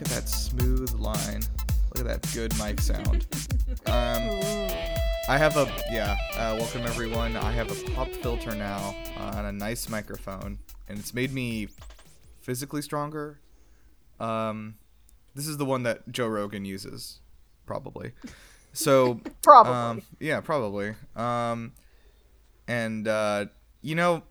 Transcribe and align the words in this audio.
Look 0.00 0.12
at 0.12 0.14
that 0.22 0.28
smooth 0.30 0.92
line. 0.94 1.42
Look 1.94 1.98
at 1.98 2.22
that 2.22 2.32
good 2.32 2.56
mic 2.58 2.80
sound. 2.80 3.26
Um, 3.86 4.28
I 5.28 5.38
have 5.38 5.56
a 5.56 5.70
yeah. 5.90 6.16
Uh, 6.34 6.56
welcome 6.58 6.82
everyone. 6.82 7.36
I 7.36 7.52
have 7.52 7.70
a 7.70 7.90
pop 7.92 8.08
filter 8.08 8.54
now 8.54 8.94
on 9.16 9.44
a 9.46 9.52
nice 9.52 9.88
microphone, 9.88 10.58
and 10.88 10.98
it's 10.98 11.14
made 11.14 11.32
me 11.32 11.68
physically 12.40 12.82
stronger. 12.82 13.40
Um, 14.18 14.74
this 15.34 15.46
is 15.46 15.56
the 15.56 15.64
one 15.64 15.82
that 15.84 16.10
Joe 16.10 16.26
Rogan 16.26 16.64
uses, 16.64 17.20
probably. 17.64 18.12
So 18.72 19.20
Probably. 19.42 19.72
um, 19.72 20.02
yeah, 20.18 20.40
probably. 20.40 20.94
Um, 21.16 21.72
and 22.66 23.06
uh, 23.06 23.46
you 23.82 23.94
know, 23.94 24.22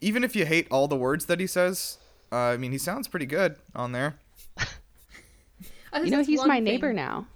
even 0.00 0.24
if 0.24 0.34
you 0.34 0.46
hate 0.46 0.66
all 0.70 0.88
the 0.88 0.96
words 0.96 1.26
that 1.26 1.40
he 1.40 1.46
says, 1.46 1.98
uh, 2.32 2.36
I 2.36 2.56
mean, 2.56 2.72
he 2.72 2.78
sounds 2.78 3.06
pretty 3.06 3.26
good 3.26 3.56
on 3.74 3.92
there. 3.92 4.18
I 5.92 5.98
think 6.00 6.10
You 6.10 6.16
know, 6.18 6.24
he's 6.24 6.38
one 6.38 6.48
my 6.48 6.56
thing- 6.56 6.64
neighbor 6.64 6.92
now. 6.92 7.26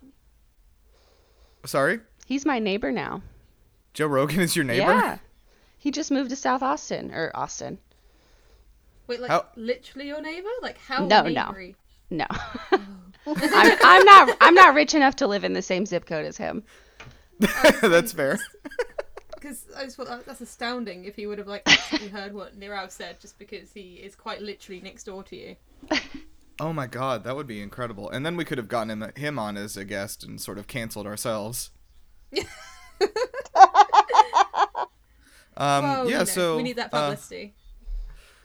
Sorry, 1.65 2.01
He's 2.27 2.45
my 2.47 2.59
neighbor 2.59 2.91
now. 2.93 3.23
Joe 3.95 4.07
Rogan 4.07 4.41
is 4.41 4.57
your 4.57 4.65
neighbor. 4.65 4.93
Yeah. 4.93 5.19
He 5.79 5.91
just 5.91 6.11
moved 6.11 6.31
to 6.31 6.37
South 6.37 6.63
Austin 6.63 7.13
or 7.13 7.31
Austin. 7.35 7.79
Wait, 9.07 9.21
like 9.21 9.31
How- 9.31 9.47
literally 9.57 10.09
your 10.09 10.21
neighbor? 10.23 10.49
Like 10.63 10.79
how 10.79 11.05
No, 11.07 11.23
no. 11.23 11.47
neighbory? 11.47 11.77
No. 12.11 12.27
Oh. 12.31 12.81
I'm, 13.27 13.79
I'm 13.85 14.05
not 14.05 14.37
I'm 14.41 14.55
not 14.55 14.75
rich 14.75 14.95
enough 14.95 15.17
to 15.17 15.27
live 15.27 15.45
in 15.45 15.53
the 15.53 15.63
same 15.63 15.87
zip 15.87 16.07
code 16.07 16.27
as 16.27 16.37
him. 16.37 16.63
That's 17.39 18.13
um, 18.13 18.17
fair. 18.17 18.39
Because 19.35 19.67
I 19.77 19.85
just 19.85 19.97
thought 19.97 20.07
oh, 20.09 20.21
that's 20.25 20.41
astounding 20.41 21.05
if 21.05 21.17
he 21.17 21.27
would 21.27 21.39
have 21.39 21.49
like 21.49 21.63
actually 21.67 22.09
heard 22.09 22.33
what 22.33 22.59
Nirav 22.59 22.91
said, 22.91 23.21
just 23.21 23.39
because 23.39 23.73
he 23.73 23.95
is 23.95 24.15
quite 24.15 24.41
literally 24.41 24.81
next 24.81 25.05
door 25.05 25.23
to 25.25 25.37
you. 25.37 25.57
Oh 26.61 26.73
my 26.73 26.87
god, 26.87 27.25
that 27.25 27.35
would 27.35 27.47
be 27.47 27.61
incredible. 27.61 28.11
And 28.11 28.25
then 28.25 28.37
we 28.37 28.45
could 28.45 28.59
have 28.59 28.69
gotten 28.69 28.91
him, 28.91 29.13
him 29.17 29.39
on 29.39 29.57
as 29.57 29.77
a 29.77 29.85
guest 29.85 30.25
and 30.25 30.41
sort 30.41 30.59
of 30.59 30.67
canceled 30.67 31.07
ourselves. 31.07 31.71
um, 32.41 32.47
Well, 35.57 36.11
yeah, 36.11 36.25
so 36.25 36.57
we 36.57 36.63
need 36.63 36.77
that 36.77 36.93
uh, 36.93 37.09
publicity. 37.09 37.55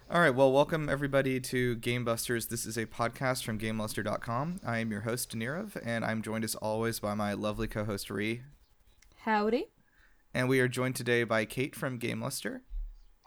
All 0.09 0.21
right, 0.21 0.33
well, 0.33 0.53
welcome 0.53 0.87
everybody 0.87 1.41
to 1.41 1.75
Game 1.75 2.05
Busters. 2.05 2.47
This 2.47 2.65
is 2.65 2.77
a 2.77 2.85
podcast 2.85 3.43
from 3.43 3.59
GameLuster.com. 3.59 4.61
I 4.65 4.77
am 4.77 4.89
your 4.89 5.01
host, 5.01 5.35
Nirav, 5.35 5.77
and 5.85 6.05
I'm 6.05 6.21
joined 6.21 6.45
as 6.45 6.55
always 6.55 7.01
by 7.01 7.13
my 7.13 7.33
lovely 7.33 7.67
co 7.67 7.83
host, 7.83 8.09
Ree. 8.09 8.43
Howdy. 9.25 9.65
And 10.33 10.47
we 10.47 10.61
are 10.61 10.69
joined 10.69 10.95
today 10.95 11.25
by 11.25 11.43
Kate 11.43 11.75
from 11.75 11.97
Game 11.97 12.21
Luster 12.21 12.61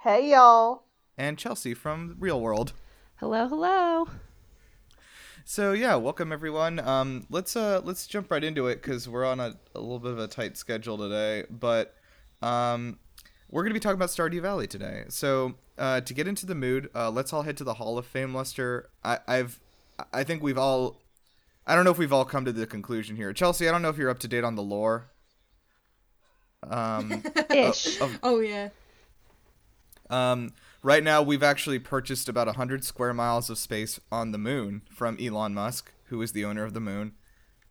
hey, 0.03 0.31
y'all. 0.31 0.85
and 1.19 1.37
Chelsea 1.37 1.75
from 1.75 2.17
Real 2.19 2.41
World. 2.41 2.73
Hello, 3.17 3.47
hello. 3.47 4.09
So 5.51 5.73
yeah, 5.73 5.97
welcome 5.97 6.31
everyone. 6.31 6.79
Um, 6.79 7.27
let's 7.29 7.57
uh 7.57 7.81
let's 7.83 8.07
jump 8.07 8.31
right 8.31 8.45
into 8.45 8.69
it 8.69 8.77
because 8.77 9.09
we're 9.09 9.25
on 9.25 9.41
a, 9.41 9.57
a 9.75 9.81
little 9.81 9.99
bit 9.99 10.13
of 10.13 10.21
a 10.21 10.29
tight 10.29 10.57
schedule 10.57 10.97
today. 10.97 11.43
But 11.51 11.97
um, 12.41 13.01
we're 13.51 13.65
gonna 13.65 13.75
be 13.75 13.81
talking 13.81 13.97
about 13.97 14.11
Stardew 14.11 14.43
Valley 14.43 14.69
today. 14.69 15.07
So 15.09 15.57
uh, 15.77 16.03
to 16.03 16.15
get 16.15 16.29
into 16.29 16.47
the 16.47 16.55
mood, 16.55 16.89
uh, 16.95 17.11
let's 17.11 17.33
all 17.33 17.43
head 17.43 17.57
to 17.57 17.65
the 17.65 17.75
Hall 17.75 17.99
of 17.99 18.07
Fame, 18.07 18.33
Luster. 18.33 18.91
I, 19.03 19.19
I've 19.27 19.59
I 20.13 20.23
think 20.23 20.41
we've 20.41 20.57
all 20.57 21.01
I 21.67 21.75
don't 21.75 21.85
know 21.85 21.91
if 21.91 21.99
we've 21.99 22.13
all 22.13 22.25
come 22.25 22.45
to 22.45 22.53
the 22.53 22.65
conclusion 22.65 23.17
here. 23.17 23.33
Chelsea, 23.33 23.69
I 23.69 23.73
don't 23.73 23.83
know 23.83 23.91
if 23.91 23.99
you're 23.99 24.09
up 24.09 24.21
to 24.21 24.29
date 24.29 24.45
on 24.45 24.55
the 24.55 24.63
lore. 24.63 25.11
Um, 26.63 27.25
Ish. 27.53 28.01
of, 28.01 28.21
Oh 28.23 28.39
yeah. 28.39 28.69
um, 30.11 30.53
right 30.83 31.03
now, 31.03 31.23
we've 31.23 31.43
actually 31.43 31.79
purchased 31.79 32.29
about 32.29 32.47
100 32.47 32.85
square 32.85 33.13
miles 33.13 33.51
of 33.51 33.59
space 33.59 34.01
on 34.11 34.33
the 34.33 34.39
moon 34.39 34.83
from 34.91 35.17
Elon 35.21 35.55
Musk, 35.55 35.93
who 36.05 36.21
is 36.23 36.33
the 36.33 36.45
owner 36.45 36.65
of 36.65 36.75
the 36.75 36.81
moon. 36.81 37.13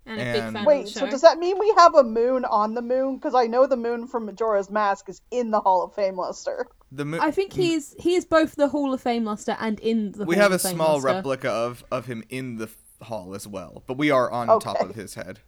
And 0.05 0.19
a 0.19 0.23
big 0.23 0.41
And- 0.43 0.55
fan 0.55 0.65
Wait, 0.65 0.83
of 0.85 0.89
so 0.89 1.07
does 1.09 1.21
that 1.21 1.37
mean 1.37 1.59
we 1.59 1.71
have 1.77 1.93
a 1.93 2.03
moon 2.03 2.43
on 2.45 2.73
the 2.73 2.81
moon? 2.81 3.15
Because 3.17 3.35
I 3.35 3.45
know 3.45 3.67
the 3.67 3.77
moon 3.77 4.07
from 4.07 4.25
Majora's 4.25 4.69
Mask 4.71 5.07
is 5.07 5.21
in 5.29 5.51
the 5.51 5.59
Hall 5.61 5.83
of 5.83 5.93
Fame, 5.93 6.15
luster. 6.17 6.67
The 6.91 7.05
moon. 7.05 7.19
I 7.21 7.29
think 7.29 7.53
he's 7.53 7.93
he 7.99 8.15
is 8.15 8.25
both 8.25 8.55
the 8.55 8.69
Hall 8.69 8.91
of 8.93 9.01
Fame 9.01 9.23
luster 9.25 9.55
and 9.59 9.79
in 9.81 10.13
the 10.13 10.25
we 10.25 10.35
Hall 10.35 10.43
have 10.43 10.51
a 10.53 10.57
Fame 10.57 10.75
small 10.75 10.93
luster. 10.95 11.07
replica 11.09 11.49
of, 11.51 11.83
of 11.91 12.07
him 12.07 12.23
in 12.29 12.57
the 12.57 12.69
hall 13.03 13.35
as 13.35 13.47
well, 13.47 13.83
but 13.85 13.97
we 13.97 14.09
are 14.09 14.31
on 14.31 14.59
top 14.59 14.81
of 14.81 14.95
his 14.95 15.13
head. 15.13 15.41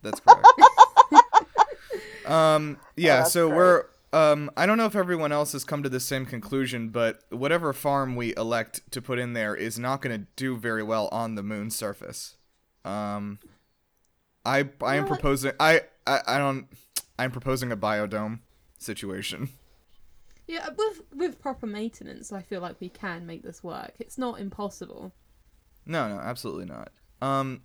That's 0.00 0.20
correct. 0.20 0.46
um, 2.26 2.78
yeah, 2.96 3.18
that's 3.18 3.32
so 3.32 3.48
great. 3.48 3.56
we're. 3.56 3.84
Um, 4.12 4.50
I 4.56 4.64
don't 4.64 4.78
know 4.78 4.86
if 4.86 4.96
everyone 4.96 5.32
else 5.32 5.52
has 5.52 5.64
come 5.64 5.82
to 5.82 5.88
the 5.88 6.00
same 6.00 6.24
conclusion, 6.24 6.88
but 6.88 7.20
whatever 7.30 7.72
farm 7.72 8.16
we 8.16 8.34
elect 8.36 8.80
to 8.92 9.02
put 9.02 9.18
in 9.18 9.34
there 9.34 9.54
is 9.54 9.78
not 9.78 10.00
going 10.00 10.18
to 10.18 10.26
do 10.36 10.56
very 10.56 10.82
well 10.82 11.08
on 11.12 11.34
the 11.34 11.42
moon's 11.42 11.76
surface. 11.76 12.36
Um, 12.84 13.38
I 14.46 14.68
I 14.82 14.96
am 14.96 15.06
proposing. 15.06 15.52
I, 15.60 15.82
I 16.06 16.20
I 16.26 16.38
don't. 16.38 16.68
I'm 17.18 17.30
proposing 17.30 17.70
a 17.70 17.76
biodome 17.76 18.40
situation. 18.78 19.50
Yeah, 20.46 20.70
with 20.76 21.02
with 21.14 21.38
proper 21.38 21.66
maintenance, 21.66 22.32
I 22.32 22.40
feel 22.40 22.62
like 22.62 22.80
we 22.80 22.88
can 22.88 23.26
make 23.26 23.42
this 23.42 23.62
work. 23.62 23.92
It's 23.98 24.16
not 24.16 24.40
impossible. 24.40 25.12
No, 25.84 26.08
no, 26.08 26.18
absolutely 26.18 26.64
not. 26.64 26.90
Um, 27.20 27.62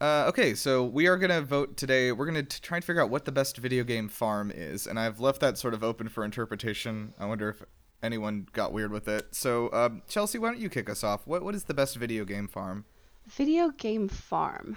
uh, 0.00 0.26
okay, 0.28 0.54
so 0.54 0.84
we 0.84 1.06
are 1.08 1.16
gonna 1.16 1.42
vote 1.42 1.76
today. 1.76 2.12
We're 2.12 2.26
gonna 2.26 2.42
try 2.42 2.76
and 2.76 2.84
figure 2.84 3.02
out 3.02 3.10
what 3.10 3.24
the 3.24 3.32
best 3.32 3.56
video 3.56 3.84
game 3.84 4.08
farm 4.08 4.52
is, 4.54 4.86
and 4.86 4.98
I've 4.98 5.20
left 5.20 5.40
that 5.40 5.58
sort 5.58 5.74
of 5.74 5.82
open 5.82 6.08
for 6.08 6.24
interpretation. 6.24 7.14
I 7.18 7.26
wonder 7.26 7.48
if 7.48 7.62
anyone 8.02 8.46
got 8.52 8.72
weird 8.72 8.92
with 8.92 9.08
it. 9.08 9.34
So, 9.34 9.72
um, 9.72 10.02
Chelsea, 10.08 10.38
why 10.38 10.50
don't 10.50 10.60
you 10.60 10.68
kick 10.68 10.88
us 10.88 11.02
off? 11.02 11.26
What 11.26 11.42
what 11.42 11.54
is 11.54 11.64
the 11.64 11.74
best 11.74 11.96
video 11.96 12.24
game 12.24 12.46
farm? 12.46 12.84
Video 13.26 13.70
game 13.70 14.08
farm. 14.08 14.76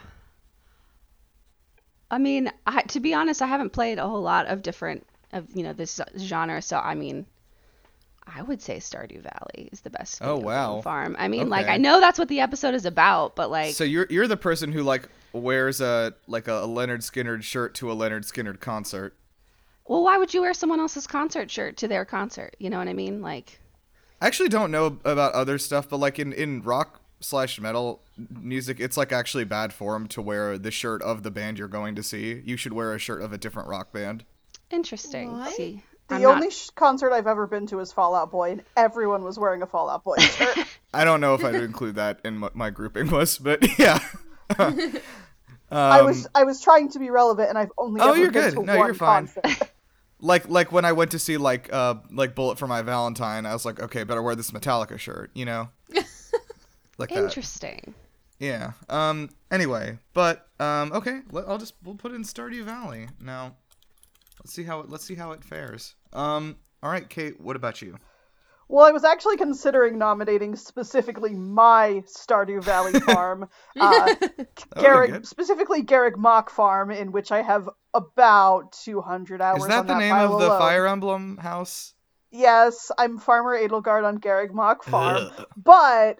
I 2.09 2.18
mean, 2.18 2.52
I, 2.68 2.82
to 2.82 3.00
be 3.00 3.14
honest, 3.14 3.42
I 3.42 3.48
haven't 3.48 3.72
played 3.72 3.98
a 3.98 4.08
whole 4.08 4.22
lot 4.22 4.48
of 4.48 4.62
different 4.62 5.06
of 5.34 5.48
you 5.56 5.64
know 5.64 5.74
this 5.74 6.02
genre, 6.18 6.62
so 6.62 6.78
I 6.80 6.96
mean, 6.96 7.26
I 8.28 8.42
would 8.44 8.62
say 8.62 8.78
Stardew 8.78 9.22
Valley 9.22 9.70
is 9.72 9.82
the 9.82 9.90
best. 9.90 10.20
Oh, 10.22 10.38
wow. 10.38 10.82
farm. 10.82 11.16
I 11.20 11.28
mean, 11.28 11.50
like 11.50 11.68
I 11.68 11.78
know 11.78 12.00
that's 12.00 12.20
what 12.20 12.28
the 12.28 12.40
episode 12.40 12.74
is 12.76 12.86
about, 12.86 13.36
but 13.36 13.50
like, 13.52 13.74
So 13.76 13.84
you're 13.84 14.08
you're 14.09 14.28
the 14.28 14.38
person 14.38 14.72
who 14.72 14.84
like 14.84 15.08
wears 15.34 15.82
a 15.82 16.14
like 16.28 16.48
a 16.48 16.62
Lynyrd 16.62 17.00
Skynyrd 17.00 17.44
shirt 17.44 17.74
to 17.76 17.92
a 17.92 17.96
Lynyrd 17.96 18.26
Skynyrd 18.32 18.59
concert. 18.59 19.16
well, 19.86 20.04
why 20.04 20.18
would 20.18 20.34
you 20.34 20.42
wear 20.42 20.54
someone 20.54 20.80
else's 20.80 21.08
concert 21.08 21.50
shirt 21.52 21.78
to 21.78 21.88
their 21.88 22.06
concert? 22.06 22.56
You 22.59 22.70
know 22.70 22.78
what 22.78 22.88
I 22.88 22.94
mean? 22.94 23.22
Like, 23.22 23.59
I 24.22 24.28
actually 24.28 24.50
don't 24.50 24.72
know 24.72 24.86
about 25.03 25.34
other 25.34 25.58
stuff, 25.58 25.90
but 25.90 25.98
like 25.98 26.20
in 26.20 26.32
in 26.32 26.62
rock 26.62 27.02
slash 27.22 27.59
metal 27.59 28.02
music, 28.30 28.80
it's 28.80 28.98
like 28.98 29.12
actually 29.12 29.44
bad 29.46 29.74
form 29.74 30.08
to 30.08 30.22
wear 30.22 30.58
the 30.58 30.72
shirt 30.72 31.02
of 31.02 31.24
the 31.24 31.32
band 31.32 31.58
you're 31.59 31.68
going 31.68 31.96
to 31.96 32.03
see. 32.03 32.42
You 32.46 32.56
should 32.56 32.74
wear 32.74 32.94
a 32.94 33.00
shirt 33.00 33.22
of 33.22 33.34
a 33.34 33.38
different 33.38 33.68
rock 33.68 33.92
band. 33.92 34.24
interesting. 34.70 35.32
Why? 35.34 35.52
See, 35.52 35.84
The 36.11 36.16
I'm 36.17 36.22
not- 36.23 36.35
only 36.35 36.51
sh- 36.51 36.69
concert 36.75 37.11
I've 37.13 37.27
ever 37.27 37.47
been 37.47 37.66
to 37.67 37.79
is 37.79 37.91
Fall 37.91 38.13
Out 38.16 38.31
Boy, 38.31 38.51
and 38.51 38.63
everyone 38.77 39.23
was 39.23 39.39
wearing 39.39 39.61
a 39.61 39.67
Fall 39.67 39.89
Out 39.89 40.03
Boy 40.03 40.17
shirt. 40.19 40.57
I 40.94 41.03
don't 41.05 41.22
know 41.22 41.33
if 41.35 41.44
I'd 41.44 41.55
include 41.55 41.95
that 41.95 42.19
in 42.25 42.41
what 42.41 42.55
my 42.55 42.69
grouping 42.69 43.09
was, 43.09 43.38
but 43.38 43.66
yeah. 43.79 43.99
I 45.72 45.99
Um, 45.99 46.05
was 46.05 46.27
I 46.35 46.44
was 46.44 46.59
trying 46.61 46.89
to 46.91 46.99
be 46.99 47.09
relevant, 47.09 47.49
and 47.49 47.57
I've 47.57 47.72
only 47.77 48.01
Oh, 48.01 48.09
ever 48.09 48.17
you're 48.19 48.31
been 48.31 48.49
good. 48.53 48.59
to 48.59 48.63
No, 48.66 48.75
you're 48.85 48.94
fine. 48.94 49.29
like 50.19 50.49
like 50.49 50.72
when 50.72 50.83
I 50.83 50.91
went 50.91 51.11
to 51.11 51.19
see 51.19 51.38
like 51.38 51.72
uh 51.72 51.95
like 52.11 52.35
Bullet 52.35 52.59
for 52.59 52.67
My 52.67 52.81
Valentine, 52.81 53.45
I 53.45 53.53
was 53.53 53.63
like, 53.66 53.79
okay, 53.81 54.03
better 54.03 54.22
wear 54.22 54.35
this 54.35 54.51
Metallica 54.51 54.99
shirt, 54.99 55.31
you 55.33 55.45
know, 55.45 55.69
like 56.97 57.09
that. 57.09 57.23
interesting. 57.23 57.93
Yeah. 58.39 58.72
Um. 58.89 59.29
Anyway, 59.49 59.97
but 60.13 60.47
um. 60.59 60.91
Okay. 60.91 61.22
Let, 61.31 61.47
I'll 61.47 61.57
just 61.57 61.75
we'll 61.84 61.96
put 61.96 62.11
in 62.14 62.23
Stardew 62.23 62.64
Valley 62.64 63.07
now. 63.22 63.55
Let's 64.40 64.52
see 64.53 64.64
how 64.64 64.81
it. 64.81 64.90
Let's 64.90 65.05
see 65.05 65.16
how 65.16 65.31
it 65.31 65.43
fares. 65.43 65.96
Um. 66.13 66.58
All 66.84 66.90
right, 66.90 67.08
Kate. 67.08 67.40
What 67.40 67.55
about 67.55 67.81
you? 67.81 67.97
Well, 68.67 68.85
I 68.85 68.91
was 68.91 69.03
actually 69.03 69.35
considering 69.35 69.97
nominating 69.97 70.55
specifically 70.55 71.34
my 71.34 72.03
Stardew 72.08 72.63
Valley 72.63 72.97
farm, 73.02 73.49
uh, 73.78 74.05
That 74.05 74.17
would 74.22 74.37
be 74.37 74.81
Garrick, 74.81 75.25
specifically 75.25 75.84
Garreg 75.84 76.16
Mach 76.16 76.49
Farm, 76.49 76.90
in 76.90 77.11
which 77.11 77.34
I 77.34 77.41
have 77.41 77.69
about 77.93 78.72
200 78.84 79.41
hours. 79.41 79.63
Is 79.63 79.67
that 79.67 79.79
on 79.79 79.87
the 79.87 79.93
that 79.96 79.99
name 79.99 80.16
of 80.16 80.40
the 80.40 80.47
alone. 80.47 80.59
Fire 80.59 80.87
Emblem 80.87 81.37
house? 81.37 81.96
Yes, 82.31 82.91
I'm 82.97 83.17
Farmer 83.17 83.57
Edelgard 83.57 84.05
on 84.05 84.19
Garreg 84.19 84.53
Mach 84.53 84.85
Farm, 84.85 85.31
Ugh. 85.37 85.46
but 85.57 86.19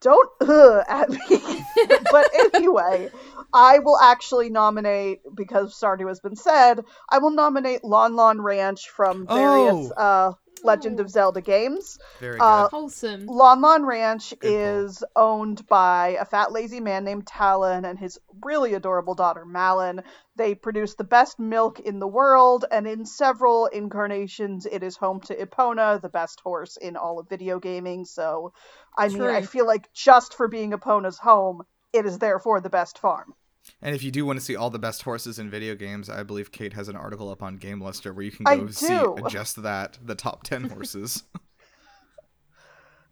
don't 0.00 0.30
ugh 0.40 0.84
at 0.88 1.10
me. 1.10 1.18
but 2.10 2.30
anyway, 2.54 3.10
I 3.52 3.78
will 3.80 3.98
actually 3.98 4.50
nominate 4.50 5.20
because 5.34 5.74
Stardew 5.78 6.08
has 6.08 6.20
been 6.20 6.36
said. 6.36 6.84
I 7.08 7.18
will 7.18 7.30
nominate 7.30 7.84
Lon 7.84 8.16
Lon 8.16 8.40
Ranch 8.40 8.88
from 8.90 9.26
various 9.26 9.90
Oh. 9.96 10.02
uh, 10.02 10.32
Legend 10.64 10.98
of 11.00 11.10
Zelda 11.10 11.40
games. 11.42 11.98
Very 12.18 12.40
Uh, 12.40 12.62
good. 12.64 12.70
Wholesome. 12.70 13.26
Lon 13.26 13.60
Lon 13.60 13.84
Ranch 13.84 14.30
Good 14.30 14.40
call. 14.40 14.50
is 14.84 15.04
owned 15.14 15.66
by 15.68 16.16
a 16.18 16.24
fat 16.24 16.50
lazy 16.50 16.80
man 16.80 17.04
named 17.04 17.26
Talon 17.26 17.84
and 17.84 17.98
his 17.98 18.18
really 18.42 18.74
adorable 18.74 19.14
daughter 19.14 19.44
Malon. 19.44 20.02
They 20.34 20.54
produce 20.54 20.94
the 20.94 21.04
best 21.04 21.38
milk 21.38 21.78
in 21.80 21.98
the 22.00 22.06
world, 22.08 22.64
and 22.70 22.86
in 22.86 23.04
several 23.04 23.66
incarnations, 23.66 24.66
it 24.66 24.82
is 24.82 24.96
home 24.96 25.20
to 25.20 25.36
Epona, 25.36 26.00
the 26.00 26.08
best 26.08 26.40
horse 26.40 26.76
in 26.78 26.96
all 26.96 27.18
of 27.20 27.28
video 27.28 27.60
gaming. 27.60 28.04
So, 28.04 28.52
I 28.96 29.08
mean, 29.08 29.22
I 29.22 29.42
feel 29.42 29.66
like 29.66 29.92
just 29.92 30.34
for 30.34 30.48
being 30.48 30.72
Epona's 30.72 31.18
home, 31.18 31.62
it 31.96 32.06
is 32.06 32.18
therefore 32.18 32.60
the 32.60 32.70
best 32.70 32.98
farm. 32.98 33.34
And 33.82 33.96
if 33.96 34.04
you 34.04 34.12
do 34.12 34.24
want 34.24 34.38
to 34.38 34.44
see 34.44 34.54
all 34.54 34.70
the 34.70 34.78
best 34.78 35.02
horses 35.02 35.38
in 35.40 35.50
video 35.50 35.74
games, 35.74 36.08
I 36.08 36.22
believe 36.22 36.52
Kate 36.52 36.72
has 36.74 36.88
an 36.88 36.94
article 36.96 37.28
up 37.30 37.42
on 37.42 37.56
Game 37.56 37.80
Luster 37.80 38.12
where 38.12 38.24
you 38.24 38.30
can 38.30 38.46
I 38.46 38.56
go 38.58 38.68
see 38.68 39.00
just 39.28 39.60
that, 39.62 39.98
the 40.04 40.14
top 40.14 40.44
10 40.44 40.70
horses. 40.70 41.24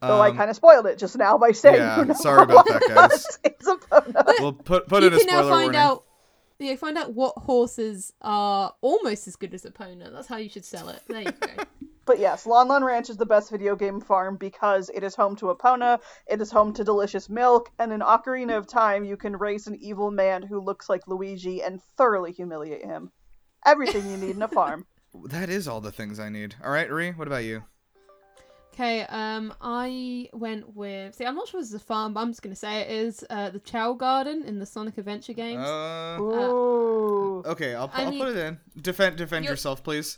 Though 0.01 0.21
I 0.21 0.29
Um, 0.29 0.37
kind 0.37 0.49
of 0.49 0.55
spoiled 0.55 0.85
it 0.85 0.97
just 0.97 1.17
now 1.17 1.37
by 1.37 1.51
saying 1.51 1.75
yeah, 1.75 1.95
who 1.95 2.01
number 2.01 2.13
sorry 2.15 2.43
about 2.43 2.65
that, 2.67 2.81
guys. 2.87 3.09
was. 3.11 3.39
It's 3.43 3.67
Epona. 3.67 4.33
We'll 4.39 4.53
put 4.53 4.87
put 4.87 5.01
you 5.01 5.07
in 5.07 5.13
a 5.13 5.17
can 5.17 5.27
spoiler 5.27 5.43
now 5.43 5.49
find 5.49 5.63
warning. 5.63 5.79
out. 5.81 6.03
Yeah, 6.59 6.75
find 6.75 6.97
out 6.97 7.13
what 7.13 7.37
horses 7.37 8.13
are 8.21 8.73
almost 8.81 9.27
as 9.27 9.35
good 9.35 9.53
as 9.53 9.63
Epona. 9.63 10.11
That's 10.11 10.27
how 10.27 10.37
you 10.37 10.49
should 10.49 10.65
sell 10.65 10.89
it. 10.89 11.01
There 11.07 11.21
you 11.21 11.31
go. 11.31 11.63
But 12.05 12.19
yes, 12.19 12.45
Lon 12.45 12.67
Lon 12.67 12.83
Ranch 12.83 13.09
is 13.09 13.17
the 13.17 13.25
best 13.25 13.49
video 13.49 13.75
game 13.75 13.99
farm 13.99 14.37
because 14.37 14.91
it 14.93 15.03
is 15.03 15.15
home 15.15 15.35
to 15.37 15.47
Epona, 15.47 15.99
it 16.27 16.39
is 16.39 16.51
home 16.51 16.71
to 16.73 16.83
delicious 16.83 17.29
milk, 17.29 17.71
and 17.79 17.91
in 17.91 18.01
Ocarina 18.01 18.55
of 18.55 18.67
Time, 18.67 19.03
you 19.03 19.17
can 19.17 19.35
race 19.35 19.65
an 19.65 19.75
evil 19.81 20.11
man 20.11 20.43
who 20.43 20.59
looks 20.59 20.87
like 20.87 21.07
Luigi 21.07 21.63
and 21.63 21.81
thoroughly 21.97 22.31
humiliate 22.31 22.85
him. 22.85 23.11
Everything 23.65 24.07
you 24.11 24.17
need 24.17 24.35
in 24.35 24.41
a 24.43 24.47
farm. 24.47 24.85
That 25.29 25.49
is 25.49 25.65
all 25.65 25.79
the 25.79 25.93
things 25.93 26.19
I 26.19 26.27
need. 26.27 26.55
All 26.61 26.69
right, 26.69 26.91
Ree, 26.91 27.11
what 27.11 27.25
about 27.25 27.45
you? 27.45 27.63
Okay, 28.75 29.03
um, 29.03 29.53
I 29.61 30.27
went 30.33 30.75
with. 30.75 31.15
See, 31.15 31.25
I'm 31.25 31.35
not 31.35 31.47
sure 31.47 31.61
this 31.61 31.69
is 31.69 31.75
a 31.75 31.79
farm, 31.79 32.13
but 32.13 32.19
I'm 32.19 32.31
just 32.31 32.41
gonna 32.41 32.57
say 32.57 32.81
it 32.81 32.91
is 32.91 33.25
uh, 33.29 33.49
the 33.51 33.59
Chao 33.59 33.93
Garden 33.93 34.43
in 34.43 34.59
the 34.59 34.65
Sonic 34.65 34.97
Adventure 34.97 35.31
games. 35.31 35.65
Uh, 35.65 36.17
Ooh. 36.19 37.41
okay, 37.45 37.73
I'll, 37.73 37.89
I 37.93 38.03
I'll 38.03 38.09
mean- 38.11 38.19
put 38.19 38.35
it 38.35 38.37
in. 38.37 38.59
Defend 38.81 39.15
defend 39.15 39.45
yourself, 39.45 39.81
please. 39.81 40.17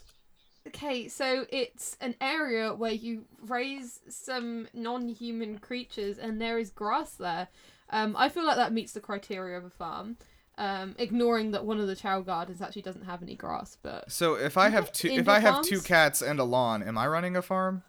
Okay, 0.65 1.07
so 1.07 1.45
it's 1.49 1.97
an 2.01 2.15
area 2.19 2.73
where 2.73 2.91
you 2.91 3.25
raise 3.45 3.99
some 4.09 4.67
non-human 4.73 5.59
creatures, 5.59 6.17
and 6.17 6.41
there 6.41 6.57
is 6.57 6.71
grass 6.71 7.11
there. 7.11 7.49
Um, 7.91 8.15
I 8.17 8.27
feel 8.27 8.43
like 8.43 8.57
that 8.57 8.73
meets 8.73 8.91
the 8.91 8.99
criteria 8.99 9.57
of 9.57 9.65
a 9.65 9.69
farm. 9.69 10.17
Um, 10.57 10.95
ignoring 10.97 11.51
that 11.51 11.63
one 11.63 11.79
of 11.79 11.85
the 11.85 11.95
Chao 11.95 12.21
Gardens 12.21 12.61
actually 12.63 12.81
doesn't 12.81 13.05
have 13.05 13.21
any 13.21 13.35
grass, 13.35 13.77
but 13.83 14.11
So 14.11 14.33
if 14.33 14.57
I 14.57 14.69
have 14.69 14.91
two 14.91 15.09
if 15.09 15.19
Indoor 15.19 15.35
I 15.35 15.39
have 15.39 15.61
two 15.63 15.79
cats 15.79 16.23
and 16.23 16.39
a 16.39 16.43
lawn, 16.43 16.81
am 16.81 16.97
I 16.97 17.05
running 17.07 17.37
a 17.37 17.43
farm? 17.43 17.83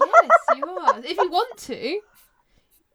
Yes, 0.00 0.58
you 0.58 0.66
are. 0.68 0.98
If 1.00 1.16
you 1.18 1.30
want 1.30 1.56
to, 1.58 2.00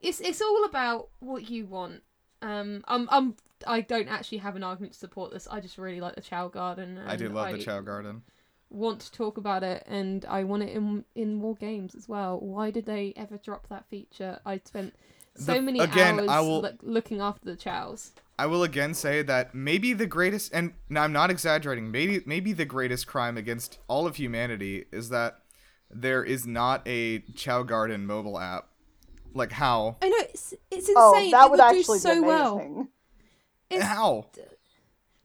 it's 0.02 0.20
it's 0.20 0.42
all 0.42 0.66
about 0.66 1.10
what 1.20 1.50
you 1.50 1.66
want. 1.66 2.02
Um, 2.42 2.84
I'm 2.88 3.08
I'm 3.12 3.36
I 3.66 3.82
don't 3.82 4.08
actually 4.10 4.40
have 4.40 4.56
an 4.56 4.64
argument 4.64 4.94
to 4.94 5.00
support 5.00 5.32
this. 5.32 5.48
I 5.50 5.60
just 5.60 5.78
really 5.78 6.02
like 6.02 6.16
the 6.16 6.22
Chao 6.22 6.48
Garden. 6.48 7.00
I 7.06 7.16
do 7.16 7.30
love 7.30 7.52
the 7.52 7.58
Chao 7.60 7.82
Garden. 7.82 8.24
Want 8.70 9.02
to 9.02 9.12
talk 9.12 9.38
about 9.38 9.64
it, 9.64 9.84
and 9.88 10.26
I 10.26 10.44
want 10.44 10.64
it 10.64 10.70
in 10.76 11.06
in 11.16 11.36
more 11.36 11.56
games 11.56 11.96
as 11.96 12.10
well. 12.10 12.40
Why 12.40 12.72
did 12.72 12.86
they 12.86 13.14
ever 13.16 13.38
drop 13.38 13.70
that 13.70 13.86
feature? 13.90 14.40
I 14.46 14.60
spent 14.66 14.96
so 15.36 15.54
The- 15.54 15.62
many 15.62 15.80
again, 15.80 16.20
hours 16.20 16.30
I 16.30 16.40
will- 16.42 16.62
look- 16.62 16.80
looking 16.82 17.22
after 17.22 17.46
the 17.46 17.56
chows. 17.56 18.12
I 18.38 18.48
will 18.48 18.64
again 18.64 18.96
say 18.96 19.22
that 19.22 19.54
maybe 19.54 19.94
the 19.94 20.08
greatest, 20.08 20.52
and 20.56 20.74
now 20.90 21.04
I'm 21.04 21.14
not 21.14 21.30
exaggerating. 21.30 21.92
Maybe 21.92 22.24
maybe 22.26 22.52
the 22.52 22.66
greatest 22.66 23.06
crime 23.06 23.38
against 23.38 23.78
all 23.88 24.08
of 24.08 24.16
humanity 24.16 24.86
is 24.92 25.10
that 25.10 25.40
there 25.96 26.24
is 26.24 26.46
not 26.46 26.88
a 26.88 27.20
Chao 27.36 27.64
Garden 27.64 28.06
mobile 28.06 28.40
app. 28.40 28.70
Like 29.34 29.52
how? 29.52 29.98
I 30.02 30.10
know 30.10 30.18
it's 30.20 30.54
it's 30.70 30.90
oh, 30.96 31.14
insane. 31.16 31.34
Oh, 31.34 31.38
that 31.38 31.46
it 31.46 31.52
would 31.52 31.60
would 31.60 31.60
actually 31.60 31.98
do 31.98 32.02
so 32.02 32.14
be 32.16 32.22
well. 32.22 32.56
amazing. 32.60 32.88
It's 33.70 33.84
How? 33.84 34.28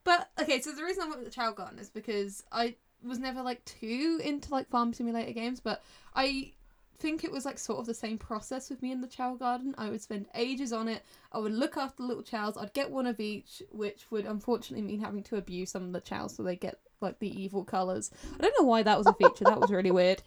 But 0.04 0.30
okay, 0.40 0.60
so 0.60 0.72
the 0.72 0.82
reason 0.82 1.02
I 1.02 1.06
went 1.06 1.18
with 1.18 1.28
the 1.28 1.34
Chao 1.34 1.52
Garden 1.52 1.78
is 1.78 1.90
because 1.90 2.42
I 2.50 2.76
was 3.04 3.18
never 3.18 3.42
like 3.42 3.62
too 3.64 4.20
into 4.24 4.50
like 4.50 4.68
farm 4.70 4.94
simulator 4.94 5.32
games, 5.32 5.60
but 5.60 5.82
I 6.14 6.52
think 6.98 7.22
it 7.22 7.30
was 7.30 7.44
like 7.44 7.58
sort 7.58 7.78
of 7.78 7.86
the 7.86 7.94
same 7.94 8.18
process 8.18 8.70
with 8.70 8.82
me 8.82 8.90
in 8.90 9.00
the 9.00 9.06
Chao 9.06 9.34
Garden. 9.34 9.74
I 9.76 9.90
would 9.90 10.00
spend 10.00 10.26
ages 10.34 10.72
on 10.72 10.88
it. 10.88 11.02
I 11.30 11.38
would 11.38 11.52
look 11.52 11.76
after 11.76 12.02
the 12.02 12.08
little 12.08 12.22
chows. 12.22 12.56
I'd 12.56 12.72
get 12.72 12.90
one 12.90 13.06
of 13.06 13.20
each, 13.20 13.62
which 13.70 14.06
would 14.10 14.24
unfortunately 14.24 14.86
mean 14.86 15.00
having 15.00 15.22
to 15.24 15.36
abuse 15.36 15.70
some 15.70 15.84
of 15.84 15.92
the 15.92 16.00
chows 16.00 16.34
so 16.34 16.42
they 16.42 16.56
get 16.56 16.78
like 17.00 17.18
the 17.18 17.40
evil 17.40 17.64
colors. 17.64 18.10
I 18.38 18.42
don't 18.42 18.54
know 18.58 18.66
why 18.66 18.82
that 18.82 18.98
was 18.98 19.06
a 19.06 19.12
feature. 19.12 19.44
that 19.44 19.60
was 19.60 19.70
really 19.70 19.90
weird. 19.90 20.22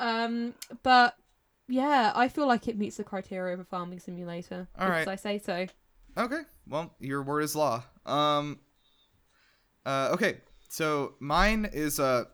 Um, 0.00 0.54
but 0.82 1.14
yeah, 1.68 2.12
I 2.14 2.28
feel 2.28 2.48
like 2.48 2.66
it 2.66 2.76
meets 2.76 2.96
the 2.96 3.04
criteria 3.04 3.54
of 3.54 3.60
a 3.60 3.64
farming 3.64 4.00
simulator. 4.00 4.66
All 4.78 4.88
right. 4.88 5.06
I 5.06 5.16
say 5.16 5.38
so. 5.38 5.66
Okay. 6.18 6.40
Well, 6.66 6.94
your 6.98 7.22
word 7.22 7.42
is 7.42 7.54
law. 7.54 7.84
Um. 8.06 8.58
Uh. 9.86 10.10
Okay. 10.12 10.38
So 10.68 11.14
mine 11.20 11.68
is 11.72 11.98
a 11.98 12.26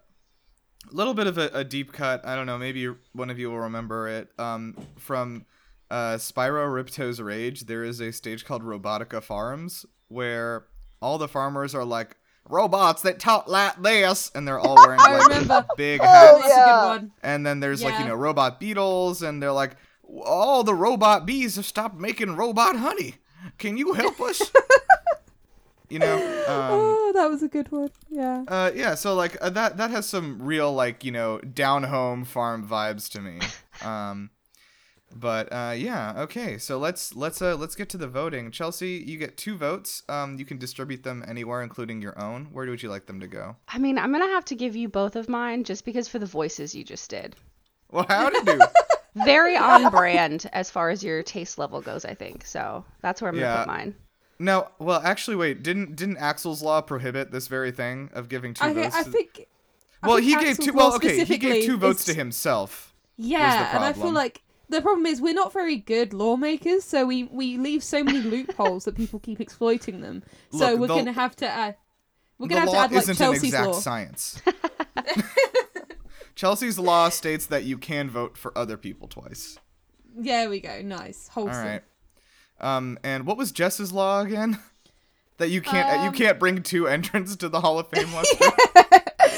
little 0.91 1.15
bit 1.15 1.27
of 1.27 1.37
a, 1.39 1.51
a 1.53 1.65
deep 1.65 1.93
cut. 1.93 2.25
I 2.25 2.35
don't 2.35 2.47
know. 2.47 2.59
Maybe 2.59 2.89
one 3.13 3.29
of 3.29 3.39
you 3.39 3.51
will 3.51 3.61
remember 3.61 4.09
it. 4.09 4.29
Um. 4.39 4.77
From 4.97 5.45
uh, 5.91 6.15
Spyro 6.15 6.73
Ripto's 6.73 7.21
Rage, 7.21 7.63
there 7.67 7.85
is 7.85 8.01
a 8.01 8.13
stage 8.13 8.45
called 8.45 8.63
Robotica 8.63 9.23
Farms 9.23 9.85
where 10.09 10.67
all 11.03 11.19
the 11.19 11.29
farmers 11.29 11.75
are 11.75 11.85
like 11.85 12.17
robots 12.49 13.03
that 13.03 13.19
talk 13.19 13.49
like 13.49 13.81
this, 13.83 14.31
and 14.35 14.47
they're 14.47 14.59
all 14.59 14.75
wearing 14.77 15.01
I 15.01 15.19
like 15.19 15.29
remember. 15.29 15.67
big 15.77 16.01
Oh, 16.01 16.05
hats. 16.05 16.33
That's 16.43 16.45
a 16.45 16.49
yeah. 16.57 16.65
good 16.67 16.89
one. 16.89 17.13
And 17.23 17.47
then 17.47 17.61
there's 17.61 17.83
like, 17.83 17.99
you 17.99 18.07
know, 18.07 18.15
robot 18.15 18.61
beetles, 18.61 19.23
and 19.23 19.43
they're 19.43 19.53
like, 19.53 19.77
all 20.25 20.63
the 20.65 20.75
robot 20.75 21.27
bees 21.27 21.57
have 21.57 21.67
stopped 21.67 21.97
making 21.97 22.37
robot 22.37 22.77
honey. 22.77 23.17
Can 23.59 23.77
you 23.77 23.93
help 23.95 24.21
us? 24.21 24.41
you 25.89 25.99
know, 25.99 26.15
um, 26.17 26.71
oh, 26.71 27.13
that 27.15 27.29
was 27.31 27.43
a 27.43 27.49
good 27.49 27.71
one. 27.71 27.91
Yeah. 28.11 28.45
uh, 28.49 28.71
yeah. 28.75 28.95
So 28.95 29.15
like 29.15 29.37
uh, 29.41 29.51
that 29.51 29.77
that 29.77 29.91
has 29.91 30.07
some 30.07 30.43
real 30.43 30.73
like 30.73 31.05
you 31.05 31.13
know 31.13 31.39
down 31.41 31.85
home 31.85 32.25
farm 32.25 32.67
vibes 32.69 33.11
to 33.13 33.21
me. 33.21 33.39
Um, 33.85 34.31
but 35.15 35.53
uh, 35.53 35.73
yeah, 35.77 36.15
okay. 36.23 36.59
So 36.59 36.79
let's 36.79 37.15
let's 37.15 37.41
uh, 37.41 37.57
let's 37.57 37.75
get 37.75 37.89
to 37.91 37.97
the 37.99 38.09
voting. 38.09 38.51
Chelsea, 38.51 39.03
you 39.07 39.19
get 39.19 39.37
two 39.37 39.57
votes. 39.57 40.03
Um, 40.09 40.39
you 40.39 40.45
can 40.45 40.59
distribute 40.59 41.03
them 41.05 41.25
anywhere, 41.27 41.63
including 41.63 42.03
your 42.03 42.19
own. 42.21 42.47
Where 42.53 42.67
would 42.67 42.83
you 42.83 42.89
like 42.91 43.07
them 43.07 43.21
to 43.21 43.27
go? 43.27 43.57
I 43.69 43.79
mean, 43.79 43.99
I'm 43.99 44.13
gonna 44.13 44.27
have 44.27 44.45
to 44.47 44.55
give 44.55 44.75
you 44.77 44.89
both 44.89 45.17
of 45.17 45.29
mine 45.29 45.65
just 45.65 45.85
because 45.85 46.09
for 46.09 46.19
the 46.19 46.27
voices 46.27 46.75
you 46.75 46.85
just 46.85 47.09
did. 47.11 47.37
Well, 47.91 48.07
how 48.09 48.31
did 48.31 48.47
you? 48.47 48.61
Very 49.25 49.57
on 49.57 49.91
brand 49.91 50.51
as 50.53 50.71
far 50.71 50.91
as 50.91 51.03
your 51.03 51.23
taste 51.23 51.57
level 51.57 51.81
goes, 51.81 52.05
I 52.05 52.13
think. 52.13 52.45
So 52.45 52.85
that's 53.01 53.23
where 53.23 53.31
I'm 53.31 53.37
gonna 53.37 53.47
Yeah. 53.47 53.59
put 53.65 53.69
mine. 53.69 53.95
No, 54.39 54.69
well, 54.79 55.01
actually, 55.03 55.37
wait. 55.37 55.63
Didn't 55.63 55.97
didn't 55.97 56.19
Axel's 56.19 56.61
law 56.63 56.83
prohibit 56.83 57.31
this 57.31 57.49
very 57.49 57.71
thing 57.71 58.11
of 58.13 58.29
giving 58.29 58.53
two 58.53 58.65
I, 58.65 58.73
votes? 58.75 58.95
I 58.95 59.03
to- 59.05 59.11
think. 59.11 59.47
I 60.03 60.09
well, 60.09 60.17
think 60.19 60.29
he 60.29 60.45
gave 60.45 60.59
two. 60.59 60.73
Well, 60.75 60.95
okay, 60.97 61.25
he 61.25 61.39
gave 61.39 61.65
two 61.65 61.79
votes 61.79 62.01
is- 62.01 62.07
to 62.07 62.15
himself. 62.15 62.93
Yeah, 63.17 63.75
and 63.75 63.83
I 63.83 63.95
feel 63.95 64.13
like 64.13 64.43
the 64.69 64.81
problem 64.83 65.07
is 65.07 65.21
we're 65.21 65.35
not 65.35 65.53
very 65.53 65.77
good 65.77 66.13
lawmakers, 66.13 66.85
so 66.85 67.07
we 67.07 67.25
we 67.25 67.57
leave 67.59 67.83
so 67.85 68.03
many 68.05 68.21
loopholes 68.21 68.85
that 68.85 68.97
people 68.97 69.19
keep 69.21 69.41
exploiting 69.41 70.01
them. 70.01 70.23
so 70.51 70.71
Look, 70.73 70.81
we're 70.81 70.87
the- 70.89 70.95
gonna 70.97 71.13
have 71.13 71.37
to 71.37 71.49
add. 71.49 71.77
We're 72.39 72.49
gonna 72.49 72.61
have 72.63 72.71
to 72.71 72.77
add 72.77 72.93
like 72.93 73.03
isn't 73.05 73.17
Chelsea's 73.17 73.43
an 73.43 73.47
exact 73.47 73.67
law. 73.67 73.81
science. 73.81 74.43
Chelsea's 76.35 76.79
law 76.79 77.09
states 77.09 77.47
that 77.47 77.65
you 77.65 77.79
can 77.79 78.11
vote 78.11 78.37
for 78.37 78.57
other 78.57 78.77
people 78.77 79.09
twice. 79.09 79.59
There 80.15 80.51
we 80.51 80.61
go. 80.61 80.83
Nice, 80.83 81.29
wholesome. 81.29 81.65
right. 81.65 81.83
Um, 82.61 82.99
and 83.05 83.27
what 83.27 83.37
was 83.37 83.53
Jess's 83.53 83.93
law 83.93 84.21
again? 84.23 84.59
That 85.39 85.51
you 85.51 85.61
can't 85.61 86.01
you 86.03 86.09
Um, 86.09 86.15
can't 86.15 86.39
bring 86.39 86.63
two 86.63 86.87
entrants 86.89 87.37
to 87.37 87.51
the 87.51 87.61
Hall 87.61 87.79
of 87.79 87.91
Fame 87.91 88.11
Luster. 88.15 88.47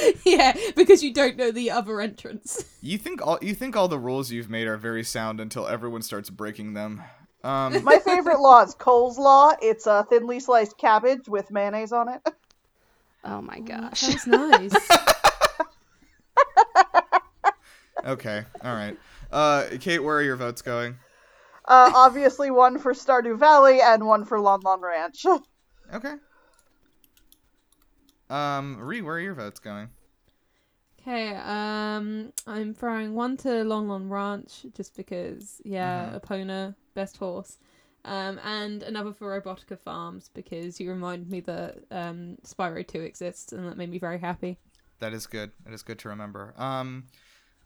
yeah, 0.25 0.57
because 0.76 1.02
you 1.02 1.12
don't 1.12 1.37
know 1.37 1.50
the 1.50 1.71
other 1.71 2.00
entrance. 2.00 2.64
you 2.83 2.99
think 2.99 3.25
all 3.26 3.38
you 3.43 3.55
think 3.55 3.76
all 3.76 3.88
the 3.88 3.99
rules 3.99 4.31
you've 4.31 4.50
made 4.50 4.67
are 4.67 4.76
very 4.76 5.05
sound 5.05 5.40
until 5.40 5.67
everyone 5.67 6.02
starts 6.02 6.31
breaking 6.31 6.75
them. 6.75 7.02
Um, 7.45 7.85
My 7.85 7.99
favorite 7.99 8.40
law 8.40 8.62
is 8.62 8.75
Cole's 8.75 9.19
Law. 9.19 9.52
It's 9.62 9.87
a 9.87 10.05
thinly 10.11 10.40
sliced 10.40 10.76
cabbage 10.76 11.28
with 11.28 11.50
mayonnaise 11.50 11.93
on 11.93 12.09
it. 12.09 12.21
Oh 13.25 13.40
my 13.40 13.61
gosh. 13.61 14.00
Sounds 14.00 14.26
nice. 14.26 14.75
okay, 18.05 18.45
all 18.62 18.75
right. 18.75 18.97
Uh, 19.31 19.67
Kate, 19.81 20.00
where 20.00 20.17
are 20.17 20.23
your 20.23 20.37
votes 20.37 20.62
going? 20.62 20.97
Uh, 21.64 21.93
obviously, 21.95 22.50
one 22.50 22.78
for 22.78 22.95
Stardew 22.95 23.38
Valley 23.38 23.81
and 23.81 24.07
one 24.07 24.25
for 24.25 24.40
Lon 24.40 24.61
Lon 24.61 24.81
Ranch. 24.81 25.25
Okay. 25.93 26.14
Um, 28.30 28.78
Ree, 28.78 29.02
where 29.02 29.16
are 29.16 29.20
your 29.20 29.35
votes 29.35 29.61
going? 29.61 29.88
Okay, 31.00 31.35
um, 31.37 32.32
I'm 32.47 32.75
throwing 32.75 33.14
one 33.14 33.37
to 33.38 33.64
Lon 33.64 33.88
Lon 33.88 34.08
Ranch 34.08 34.66
just 34.75 34.97
because, 34.97 35.61
yeah. 35.64 36.18
Epona, 36.18 36.75
best 36.94 37.16
horse, 37.16 37.58
um, 38.04 38.38
and 38.44 38.82
another 38.82 39.12
for 39.12 39.40
Robotica 39.40 39.78
Farms 39.78 40.30
because 40.35 40.80
you 40.80 40.90
remind 40.90 41.28
me 41.30 41.40
that 41.40 41.78
um, 41.90 42.37
Spyro 42.44 42.87
2 42.87 43.00
exists 43.00 43.52
and 43.52 43.66
that 43.66 43.76
made 43.76 43.90
me 43.90 43.99
very 43.99 44.18
happy. 44.18 44.58
That 45.00 45.12
is 45.12 45.26
good. 45.26 45.52
That 45.64 45.73
is 45.73 45.82
good 45.82 45.99
to 46.00 46.08
remember. 46.08 46.54
Um, 46.56 47.04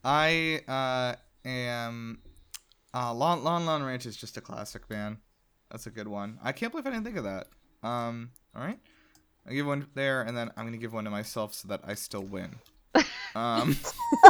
I 0.04 0.60
uh, 0.68 1.14
am. 1.48 2.18
Uh, 2.94 3.14
Lon 3.14 3.42
Lon 3.42 3.64
Lon 3.64 3.82
Ranch 3.82 4.04
is 4.04 4.16
just 4.16 4.36
a 4.36 4.40
classic, 4.40 4.88
man. 4.90 5.18
That's 5.70 5.86
a 5.86 5.90
good 5.90 6.08
one. 6.08 6.38
I 6.42 6.52
can't 6.52 6.72
believe 6.72 6.86
I 6.86 6.90
didn't 6.90 7.04
think 7.04 7.16
of 7.16 7.24
that. 7.24 7.46
Um, 7.82 8.30
all 8.54 8.62
right, 8.62 8.78
I 9.48 9.52
give 9.52 9.66
one 9.66 9.86
there, 9.94 10.22
and 10.22 10.36
then 10.36 10.50
I'm 10.56 10.64
gonna 10.64 10.76
give 10.76 10.92
one 10.92 11.04
to 11.04 11.10
myself 11.10 11.54
so 11.54 11.68
that 11.68 11.80
I 11.86 11.94
still 11.94 12.22
win. 12.22 12.56
Um, 13.34 13.74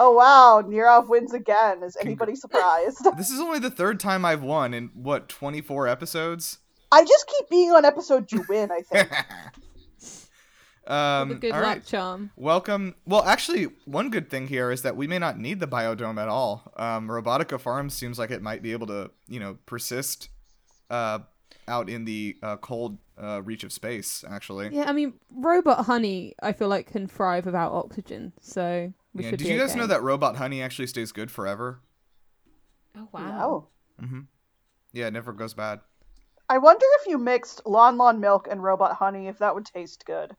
Oh 0.00 0.12
wow, 0.12 0.62
Nirav 0.64 1.08
wins 1.08 1.34
again. 1.34 1.82
Is 1.82 1.96
anybody 2.00 2.36
surprised? 2.36 3.04
this 3.16 3.30
is 3.30 3.40
only 3.40 3.58
the 3.58 3.70
third 3.70 3.98
time 3.98 4.24
I've 4.24 4.44
won 4.44 4.72
in 4.72 4.90
what 4.94 5.28
24 5.28 5.88
episodes. 5.88 6.58
I 6.92 7.04
just 7.04 7.26
keep 7.26 7.50
being 7.50 7.72
on 7.72 7.84
episode 7.84 8.30
you 8.30 8.44
win, 8.48 8.70
I 8.70 8.82
think. 8.82 9.10
um, 10.86 11.40
good 11.40 11.50
all 11.50 11.60
luck 11.60 11.68
right. 11.68 11.84
charm. 11.84 12.30
Welcome. 12.36 12.94
Well, 13.06 13.24
actually, 13.24 13.64
one 13.86 14.08
good 14.10 14.30
thing 14.30 14.46
here 14.46 14.70
is 14.70 14.82
that 14.82 14.96
we 14.96 15.08
may 15.08 15.18
not 15.18 15.36
need 15.36 15.58
the 15.58 15.66
biodome 15.66 16.22
at 16.22 16.28
all. 16.28 16.72
Um, 16.76 17.08
Robotica 17.08 17.60
Farms 17.60 17.92
seems 17.92 18.20
like 18.20 18.30
it 18.30 18.40
might 18.40 18.62
be 18.62 18.70
able 18.70 18.86
to, 18.86 19.10
you 19.26 19.40
know, 19.40 19.58
persist 19.66 20.28
uh, 20.90 21.18
out 21.68 21.88
in 21.88 22.04
the 22.04 22.36
uh, 22.42 22.56
cold 22.56 22.98
uh, 23.20 23.42
reach 23.42 23.64
of 23.64 23.72
space. 23.72 24.24
Actually, 24.28 24.70
Yeah, 24.72 24.88
I 24.88 24.92
mean, 24.92 25.14
robot 25.30 25.84
honey, 25.86 26.34
I 26.42 26.52
feel 26.52 26.68
like 26.68 26.86
can 26.90 27.06
thrive 27.06 27.46
without 27.46 27.72
oxygen, 27.72 28.32
so 28.40 28.92
we 29.14 29.22
Yeah, 29.24 29.30
should 29.30 29.38
Did 29.38 29.46
be 29.48 29.52
you 29.54 29.58
guys 29.58 29.70
okay. 29.70 29.80
know 29.80 29.86
that 29.86 30.02
robot 30.02 30.36
honey 30.36 30.62
actually 30.62 30.86
stays 30.86 31.12
good 31.12 31.30
forever? 31.30 31.80
Oh 32.96 33.08
Wow. 33.12 33.68
Mm-hmm. 34.02 34.20
Yeah, 34.92 35.06
it 35.08 35.12
never 35.12 35.32
goes 35.32 35.54
bad. 35.54 35.80
I 36.48 36.58
wonder 36.58 36.86
if 37.00 37.06
you 37.06 37.18
mixed 37.18 37.66
Lon 37.66 37.98
Lon 37.98 38.20
milk 38.20 38.48
and 38.50 38.62
robot 38.62 38.96
honey, 38.96 39.28
if 39.28 39.38
that 39.38 39.54
would 39.54 39.66
taste 39.66 40.04
good. 40.06 40.34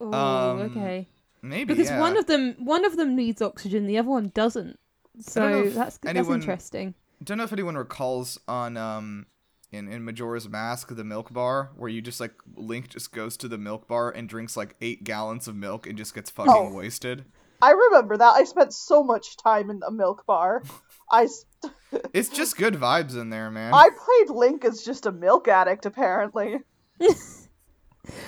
Oh, 0.00 0.12
Um, 0.12 0.60
okay. 0.70 1.08
Maybe 1.42 1.74
Because 1.74 1.90
yeah. 1.90 2.00
one 2.00 2.16
of 2.16 2.26
them, 2.26 2.56
one 2.58 2.84
of 2.84 2.96
them 2.96 3.14
needs 3.14 3.42
oxygen, 3.42 3.86
the 3.86 3.98
other 3.98 4.08
one 4.08 4.30
doesn't. 4.34 4.78
So 5.20 5.64
if 5.64 5.74
that's 5.74 5.98
that's 5.98 6.28
interesting. 6.28 6.94
Don't 7.22 7.38
know 7.38 7.44
if 7.44 7.52
anyone 7.52 7.76
recalls 7.76 8.38
on 8.48 8.76
um 8.76 9.26
in 9.72 9.88
in 9.88 10.04
Majora's 10.04 10.48
Mask 10.48 10.94
the 10.94 11.04
milk 11.04 11.32
bar 11.32 11.70
where 11.76 11.90
you 11.90 12.00
just 12.00 12.20
like 12.20 12.32
Link 12.56 12.88
just 12.88 13.12
goes 13.12 13.36
to 13.38 13.48
the 13.48 13.58
milk 13.58 13.86
bar 13.88 14.10
and 14.10 14.28
drinks 14.28 14.56
like 14.56 14.76
eight 14.80 15.04
gallons 15.04 15.46
of 15.48 15.56
milk 15.56 15.86
and 15.86 15.98
just 15.98 16.14
gets 16.14 16.30
fucking 16.30 16.52
Oh. 16.54 16.72
wasted. 16.74 17.24
I 17.60 17.72
remember 17.72 18.16
that. 18.16 18.34
I 18.34 18.44
spent 18.44 18.72
so 18.72 19.02
much 19.02 19.36
time 19.36 19.68
in 19.68 19.80
the 19.80 19.90
milk 19.90 20.24
bar. 20.26 20.62
I, 21.10 21.24
s- 21.24 21.44
It's 22.14 22.28
just 22.28 22.56
good 22.56 22.74
vibes 22.74 23.20
in 23.20 23.30
there, 23.30 23.50
man. 23.50 23.74
I 23.74 23.88
played 23.88 24.30
Link 24.36 24.64
as 24.64 24.84
just 24.84 25.06
a 25.06 25.10
milk 25.12 25.48
addict, 25.48 25.84
apparently. 25.84 26.58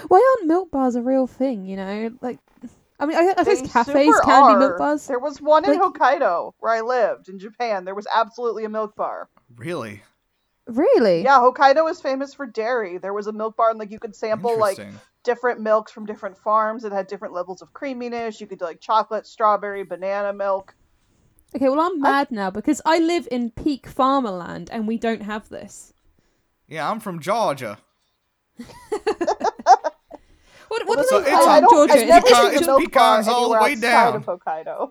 Why 0.09 0.35
aren't 0.37 0.49
milk 0.49 0.71
bars 0.73 0.97
a 0.97 1.03
real 1.03 1.27
thing? 1.29 1.65
You 1.65 1.77
know, 1.77 2.11
like, 2.21 2.39
I 3.01 3.07
mean, 3.07 3.17
I, 3.17 3.35
I 3.37 3.43
They 3.43 3.57
suppose 3.57 3.73
cafes 3.73 4.21
can 4.25 4.43
are. 4.43 4.55
be 4.55 4.59
milk 4.59 4.79
bars. 4.79 5.07
There 5.07 5.19
was 5.19 5.41
one 5.41 5.65
in 5.65 5.79
Hokkaido 5.81 6.53
where 6.59 6.73
I 6.73 6.81
lived 6.83 7.29
in 7.29 7.39
Japan. 7.39 7.85
There 7.85 7.95
was 7.95 8.07
absolutely 8.15 8.65
a 8.65 8.69
milk 8.69 8.95
bar. 8.95 9.29
Really 9.57 10.03
Really? 10.71 11.25
Yeah, 11.25 11.39
Hokkaido 11.39 11.91
is 11.91 12.01
famous 12.01 12.33
for 12.33 12.47
dairy. 12.47 12.99
There 12.99 13.13
was 13.13 13.27
a 13.27 13.33
milk 13.33 13.57
bar 13.57 13.71
and 13.71 13.79
like 13.79 13.91
you 13.91 13.99
could 13.99 14.15
sample 14.15 14.57
like 14.59 14.79
different 15.25 15.61
milks 15.61 15.91
from 15.91 16.07
different 16.07 16.39
farms. 16.39 16.85
It 16.85 16.93
had 16.93 17.09
different 17.09 17.35
levels 17.35 17.61
of 17.61 17.73
creaminess. 17.73 18.41
You 18.41 18.47
could 18.47 18.61
do 18.61 18.67
like 18.67 18.81
chocolate, 18.81 19.27
strawberry, 19.27 19.83
banana 19.83 20.33
milk. 20.33 20.75
Okay, 21.57 21.69
well, 21.69 21.81
I'm 21.81 22.01
mad 22.01 22.31
now 22.31 22.51
because 22.51 22.81
I 22.87 22.99
live 22.99 23.27
in 23.33 23.51
peak 23.51 23.89
farmerland 23.89 24.69
and 24.71 24.87
we 24.87 24.97
don't 24.97 25.23
have 25.23 25.49
this. 25.49 25.93
Yeah, 26.69 26.89
I'm 26.89 27.01
from 27.01 27.19
Georgia. 27.19 27.79
What, 30.71 30.87
what 30.87 30.99
Well, 30.99 31.07
do 31.21 31.25
they 31.25 31.31
it's 31.33 31.39
call 31.45 31.49
I 31.49 31.59
a- 31.59 31.61
don't. 31.61 31.71
Georgia? 31.71 31.93
I've 32.03 32.09
never 32.09 32.27
it 32.27 32.31
pecan- 32.31 32.53
it's 32.53 32.63
a 32.63 32.67
milk 32.67 32.93
bar 32.93 33.17
pecans 33.19 33.29
all 33.29 33.51
the 33.53 33.59
way 33.61 33.75
down. 33.75 34.17
of 34.17 34.25
Hokkaido. 34.27 34.89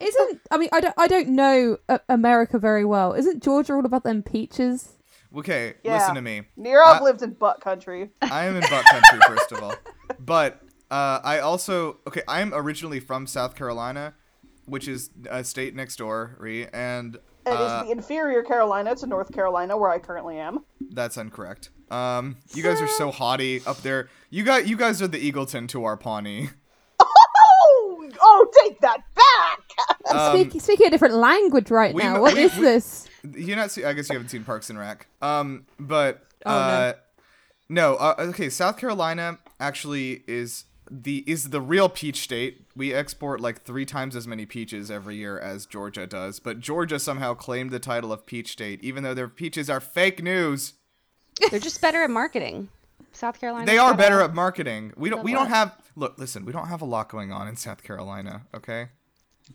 Isn't 0.00 0.40
I 0.50 0.58
mean 0.58 0.68
I 0.72 0.80
don't 0.80 0.94
I 0.96 1.06
don't 1.08 1.28
know 1.30 1.76
uh, 1.88 1.98
America 2.08 2.58
very 2.58 2.84
well. 2.84 3.14
Isn't 3.14 3.42
Georgia 3.42 3.72
all 3.74 3.84
about 3.84 4.04
them 4.04 4.22
peaches? 4.22 4.94
Okay, 5.36 5.74
Yeah. 5.82 5.98
listen 5.98 6.14
to 6.14 6.22
me. 6.22 6.42
Nirav 6.58 7.00
I- 7.00 7.02
lived 7.02 7.22
in 7.22 7.32
butt 7.32 7.60
country. 7.60 8.10
I 8.22 8.44
am 8.44 8.54
in 8.54 8.62
butt 8.62 8.84
country 8.84 9.18
first 9.26 9.50
of 9.52 9.62
all, 9.62 9.74
but 10.20 10.62
uh, 10.90 11.20
I 11.24 11.40
also 11.40 11.98
okay. 12.06 12.22
I'm 12.28 12.54
originally 12.54 13.00
from 13.00 13.26
South 13.26 13.56
Carolina, 13.56 14.14
which 14.66 14.86
is 14.86 15.10
a 15.28 15.42
state 15.44 15.74
next 15.74 15.96
door, 15.96 16.36
Ree, 16.38 16.66
and 16.72 17.16
It 17.44 17.50
is 17.50 17.56
uh, 17.56 17.82
the 17.84 17.90
inferior 17.90 18.42
Carolina 18.44 18.94
to 18.96 19.06
North 19.06 19.32
Carolina, 19.32 19.76
where 19.76 19.90
I 19.90 19.98
currently 19.98 20.38
am. 20.38 20.60
that's 20.92 21.16
incorrect. 21.16 21.70
Um, 21.90 22.36
you 22.54 22.62
guys 22.62 22.80
are 22.80 22.88
so 22.88 23.10
haughty 23.10 23.62
up 23.66 23.78
there. 23.82 24.08
You 24.30 24.44
got 24.44 24.66
you 24.66 24.76
guys 24.76 25.00
are 25.02 25.08
the 25.08 25.32
Eagleton 25.32 25.68
to 25.68 25.84
our 25.84 25.96
Pawnee. 25.96 26.50
Oh, 27.00 28.08
oh, 28.20 28.50
take 28.62 28.80
that 28.80 28.98
back! 29.14 29.60
Um, 30.10 30.32
Speak, 30.48 30.62
speaking 30.62 30.86
a 30.86 30.90
different 30.90 31.16
language 31.16 31.70
right 31.70 31.94
we- 31.94 32.02
now. 32.02 32.20
What 32.22 32.32
we- 32.34 32.44
is 32.44 32.56
we- 32.56 32.62
this? 32.62 33.08
You're 33.34 33.56
not 33.56 33.70
see? 33.70 33.84
I 33.84 33.92
guess 33.92 34.08
you 34.08 34.14
haven't 34.14 34.30
seen 34.30 34.42
Parks 34.42 34.70
and 34.70 34.78
Rec. 34.78 35.06
Um, 35.20 35.66
but 35.78 36.24
Oh, 36.46 36.50
no. 36.50 36.56
uh, 36.56 36.92
no. 37.68 37.94
Uh, 37.96 38.14
okay, 38.30 38.48
South 38.48 38.78
Carolina 38.78 39.38
actually 39.60 40.22
is 40.26 40.64
the 40.90 41.24
is 41.26 41.50
the 41.50 41.60
real 41.60 41.90
peach 41.90 42.20
state. 42.22 42.64
We 42.74 42.94
export 42.94 43.40
like 43.42 43.62
three 43.64 43.84
times 43.84 44.16
as 44.16 44.26
many 44.26 44.46
peaches 44.46 44.90
every 44.90 45.16
year 45.16 45.38
as 45.38 45.66
Georgia 45.66 46.06
does, 46.06 46.40
but 46.40 46.58
Georgia 46.60 46.98
somehow 46.98 47.34
claimed 47.34 47.70
the 47.70 47.80
title 47.80 48.10
of 48.10 48.24
peach 48.24 48.52
state, 48.52 48.82
even 48.82 49.02
though 49.02 49.14
their 49.14 49.28
peaches 49.28 49.68
are 49.68 49.80
fake 49.80 50.22
news. 50.22 50.72
They're 51.50 51.60
just 51.60 51.80
better 51.80 52.02
at 52.02 52.10
marketing. 52.10 52.68
South 53.12 53.40
Carolina. 53.40 53.66
They 53.66 53.78
are 53.78 53.94
better 53.94 54.20
at 54.20 54.34
marketing. 54.34 54.92
We 54.96 55.10
don't. 55.10 55.24
We 55.24 55.32
don't 55.32 55.48
have. 55.48 55.74
Look, 55.96 56.18
listen. 56.18 56.44
We 56.44 56.52
don't 56.52 56.68
have 56.68 56.82
a 56.82 56.84
lot 56.84 57.08
going 57.08 57.32
on 57.32 57.48
in 57.48 57.56
South 57.56 57.82
Carolina. 57.82 58.42
Okay, 58.54 58.88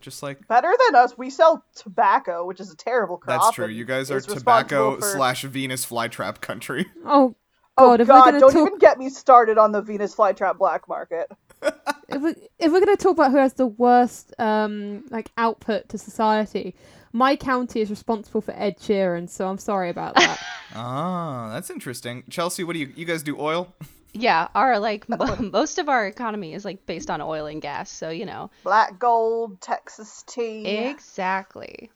just 0.01 0.21
like 0.23 0.45
Better 0.47 0.73
than 0.87 0.95
us, 0.95 1.17
we 1.17 1.29
sell 1.29 1.63
tobacco, 1.75 2.45
which 2.45 2.59
is 2.59 2.71
a 2.71 2.75
terrible 2.75 3.17
crop. 3.17 3.41
that's 3.41 3.55
true. 3.55 3.67
You 3.67 3.85
guys 3.85 4.11
are 4.11 4.19
tobacco 4.19 4.95
for- 4.95 5.01
slash 5.01 5.43
Venus 5.43 5.85
flytrap 5.85 6.41
country. 6.41 6.85
Oh 7.05 7.35
Oh 7.77 7.87
God! 7.97 8.01
if 8.01 8.07
God! 8.07 8.33
we're 8.33 8.39
Don't 8.39 8.51
talk, 8.53 8.67
even 8.67 8.77
get 8.79 8.99
me 8.99 9.09
started 9.09 9.57
on 9.57 9.71
the 9.71 9.81
Venus 9.81 10.13
flytrap 10.15 10.57
black 10.59 10.87
market. 10.87 11.31
if, 12.09 12.21
we, 12.21 12.35
if 12.59 12.71
we're 12.71 12.79
gonna 12.79 12.95
talk 12.97 13.13
about 13.13 13.31
who 13.31 13.37
has 13.37 13.53
the 13.53 13.65
worst 13.67 14.33
um 14.39 15.05
like 15.09 15.31
output 15.37 15.89
to 15.89 15.97
society, 15.97 16.75
my 17.13 17.35
county 17.37 17.79
is 17.81 17.89
responsible 17.89 18.41
for 18.41 18.53
Ed 18.57 18.77
Sheeran. 18.79 19.29
So 19.29 19.47
I'm 19.47 19.57
sorry 19.57 19.89
about 19.89 20.15
that. 20.15 20.39
Ah, 20.75 21.51
that's 21.53 21.69
interesting. 21.69 22.23
Chelsea, 22.31 22.63
what 22.63 22.73
do 22.73 22.79
you 22.79 22.91
you 22.95 23.05
guys 23.05 23.21
do? 23.21 23.39
Oil? 23.39 23.71
Yeah, 24.13 24.47
our 24.55 24.79
like 24.79 25.07
mo- 25.13 25.37
most 25.51 25.77
of 25.77 25.87
our 25.87 26.07
economy 26.07 26.55
is 26.55 26.65
like 26.65 26.87
based 26.87 27.11
on 27.11 27.21
oil 27.21 27.45
and 27.45 27.61
gas. 27.61 27.91
So 27.91 28.09
you 28.09 28.25
know 28.25 28.49
Black 28.63 28.97
gold, 28.97 29.61
Texas 29.61 30.23
tea. 30.25 30.65
exactly. 30.67 31.91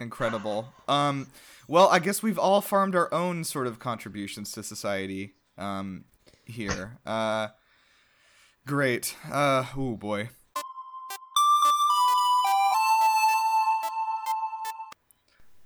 Incredible. 0.00 0.72
Um, 0.88 1.26
well, 1.68 1.88
I 1.88 1.98
guess 1.98 2.22
we've 2.22 2.38
all 2.38 2.62
farmed 2.62 2.96
our 2.96 3.12
own 3.12 3.44
sort 3.44 3.66
of 3.66 3.78
contributions 3.78 4.52
to 4.52 4.62
society. 4.62 5.34
Um, 5.58 6.06
here. 6.46 6.98
Uh, 7.04 7.48
great. 8.66 9.14
Uh, 9.30 9.66
oh 9.76 9.96
boy. 9.96 10.30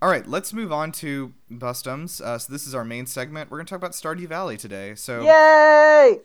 All 0.00 0.08
right, 0.08 0.26
let's 0.28 0.52
move 0.52 0.72
on 0.72 0.92
to 0.92 1.34
Bustums. 1.50 2.20
Uh, 2.20 2.38
so 2.38 2.52
this 2.52 2.66
is 2.66 2.74
our 2.74 2.84
main 2.84 3.06
segment. 3.06 3.50
We're 3.50 3.58
gonna 3.58 3.66
talk 3.68 3.78
about 3.78 3.92
Stardew 3.92 4.28
Valley 4.28 4.56
today. 4.56 4.94
So 4.94 5.22
Yay! 5.22 6.20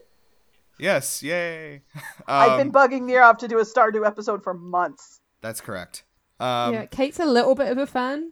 yes, 0.77 1.23
yay. 1.23 1.81
I've 2.27 2.57
been 2.59 2.67
Um, 2.67 2.73
bugging 2.73 3.01
Nirav 3.03 3.39
to 3.39 3.47
do 3.47 3.57
a 3.59 3.63
Stardew 3.63 4.05
episode 4.05 4.43
for 4.43 4.53
months. 4.53 5.21
That's 5.41 5.59
correct. 5.59 6.03
Um, 6.39 6.73
yeah, 6.73 6.85
Kate's 6.85 7.19
a 7.19 7.25
little 7.25 7.55
bit 7.55 7.71
of 7.71 7.77
a 7.79 7.87
fan. 7.87 8.31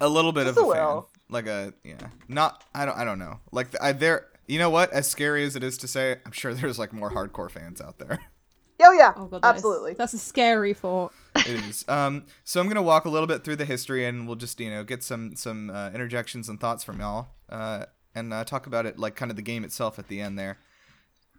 a 0.00 0.08
little 0.08 0.32
bit 0.32 0.46
Just 0.46 0.58
of 0.58 0.64
a 0.66 0.70
a, 0.70 0.74
fan, 0.74 1.02
like 1.28 1.46
a 1.46 1.72
yeah, 1.84 2.08
not 2.26 2.64
I 2.74 2.84
don't 2.84 2.98
I 2.98 3.04
don't 3.04 3.18
know. 3.20 3.38
Like 3.52 3.68
I 3.80 3.92
there, 3.92 4.26
you 4.48 4.58
know 4.58 4.70
what? 4.70 4.92
As 4.92 5.08
scary 5.08 5.44
as 5.44 5.54
it 5.54 5.62
is 5.62 5.78
to 5.78 5.88
say, 5.88 6.16
I'm 6.26 6.32
sure 6.32 6.52
there's 6.52 6.80
like 6.80 6.92
more 6.92 7.12
hardcore 7.12 7.50
fans 7.50 7.80
out 7.80 7.98
there. 7.98 8.18
Oh 8.84 8.90
yeah, 8.92 9.12
Oh 9.16 9.26
God, 9.26 9.42
that 9.42 9.50
is- 9.50 9.54
absolutely. 9.58 9.94
that's 9.94 10.14
a 10.14 10.18
scary 10.18 10.74
thought. 10.74 11.12
It 11.34 11.46
is. 11.48 11.84
Um, 11.88 12.26
so 12.44 12.60
I'm 12.60 12.68
gonna 12.68 12.82
walk 12.82 13.04
a 13.04 13.08
little 13.08 13.26
bit 13.26 13.44
through 13.44 13.56
the 13.56 13.64
history, 13.64 14.04
and 14.04 14.26
we'll 14.26 14.36
just 14.36 14.60
you 14.60 14.70
know 14.70 14.84
get 14.84 15.02
some 15.02 15.34
some 15.36 15.70
uh, 15.70 15.90
interjections 15.90 16.48
and 16.48 16.60
thoughts 16.60 16.84
from 16.84 17.00
y'all, 17.00 17.28
uh, 17.48 17.86
and 18.14 18.32
uh, 18.32 18.44
talk 18.44 18.66
about 18.66 18.86
it 18.86 18.98
like 18.98 19.16
kind 19.16 19.30
of 19.30 19.36
the 19.36 19.42
game 19.42 19.64
itself 19.64 19.98
at 19.98 20.08
the 20.08 20.20
end 20.20 20.38
there. 20.38 20.58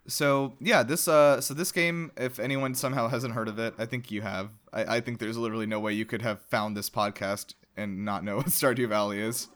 So 0.08 0.56
yeah, 0.60 0.84
this 0.84 1.08
uh, 1.08 1.40
so 1.40 1.54
this 1.54 1.72
game, 1.72 2.12
if 2.18 2.40
anyone 2.40 2.76
somehow 2.76 3.08
hasn't 3.08 3.34
heard 3.34 3.48
of 3.48 3.60
it, 3.60 3.74
I 3.78 3.86
think 3.86 4.12
you 4.12 4.22
have. 4.22 4.50
I, 4.74 4.98
I 4.98 5.00
think 5.00 5.20
there's 5.20 5.38
literally 5.38 5.66
no 5.66 5.80
way 5.80 5.94
you 5.94 6.06
could 6.06 6.22
have 6.22 6.42
found 6.42 6.76
this 6.76 6.90
podcast 6.90 7.54
and 7.78 8.04
not 8.04 8.24
know 8.24 8.38
what 8.38 8.48
Stardew 8.48 8.90
Valley 8.90 9.20
is. 9.20 9.48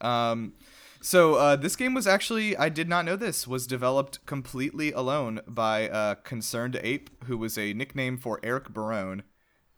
Um, 0.00 0.54
so 1.00 1.34
uh, 1.36 1.56
this 1.56 1.76
game 1.76 1.94
was 1.94 2.06
actually 2.06 2.56
I 2.56 2.68
did 2.68 2.88
not 2.88 3.04
know 3.04 3.14
this 3.14 3.46
was 3.46 3.66
developed 3.66 4.24
completely 4.26 4.90
alone 4.90 5.40
by 5.46 5.88
uh, 5.88 6.16
ConcernedApe, 6.16 7.08
who 7.24 7.38
was 7.38 7.56
a 7.56 7.72
nickname 7.72 8.16
for 8.16 8.40
Eric 8.42 8.70
Barone. 8.70 9.22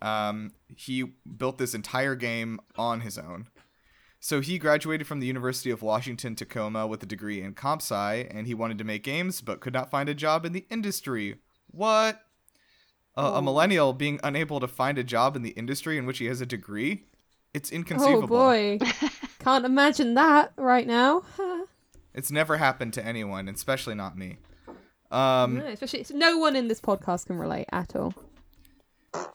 Um, 0.01 0.53
he 0.77 1.03
built 1.37 1.59
this 1.59 1.75
entire 1.75 2.15
game 2.15 2.61
on 2.77 3.01
his 3.01 3.19
own. 3.19 3.49
So 4.21 4.41
he 4.41 4.59
graduated 4.59 5.07
from 5.07 5.21
the 5.21 5.27
University 5.27 5.71
of 5.71 5.81
Washington 5.83 6.35
Tacoma 6.35 6.87
with 6.87 7.03
a 7.03 7.07
degree 7.07 7.41
in 7.41 7.55
comp 7.55 7.83
sci, 7.83 8.27
and 8.31 8.47
he 8.47 8.55
wanted 8.55 8.79
to 8.79 8.85
make 8.85 9.03
games 9.05 9.41
but 9.41 9.61
could 9.61 9.73
not 9.73 9.91
find 9.91 10.09
a 10.09 10.15
job 10.15 10.45
in 10.45 10.53
the 10.53 10.67
industry. 10.71 11.37
What? 11.71 12.21
a, 13.17 13.21
a 13.23 13.33
Oh. 13.39 13.41
millennial 13.41 13.93
being 13.93 14.21
unable 14.23 14.61
to 14.61 14.69
find 14.69 14.97
a 14.99 15.05
job 15.05 15.35
in 15.37 15.43
the 15.43 15.51
industry 15.51 15.99
in 15.99 16.07
which 16.07 16.19
he 16.19 16.27
has 16.27 16.41
a 16.41 16.47
degree. 16.47 17.05
It's 17.55 17.71
inconceivable. 17.71 18.25
Oh 18.25 18.27
boy, 18.29 18.79
can't 19.41 19.65
imagine 19.65 20.15
that 20.15 20.53
right 20.57 20.87
now. 20.87 21.23
It's 22.15 22.33
never 22.33 22.57
happened 22.57 22.95
to 22.95 23.07
anyone, 23.07 23.49
especially 23.49 23.95
not 23.95 24.19
me. 24.19 24.39
Um, 25.13 25.59
no, 25.59 25.67
especially 25.67 26.05
no 26.17 26.39
one 26.39 26.57
in 26.57 26.67
this 26.67 26.81
podcast 26.81 27.27
can 27.27 27.37
relate 27.39 27.67
at 27.71 27.95
all. 27.95 28.13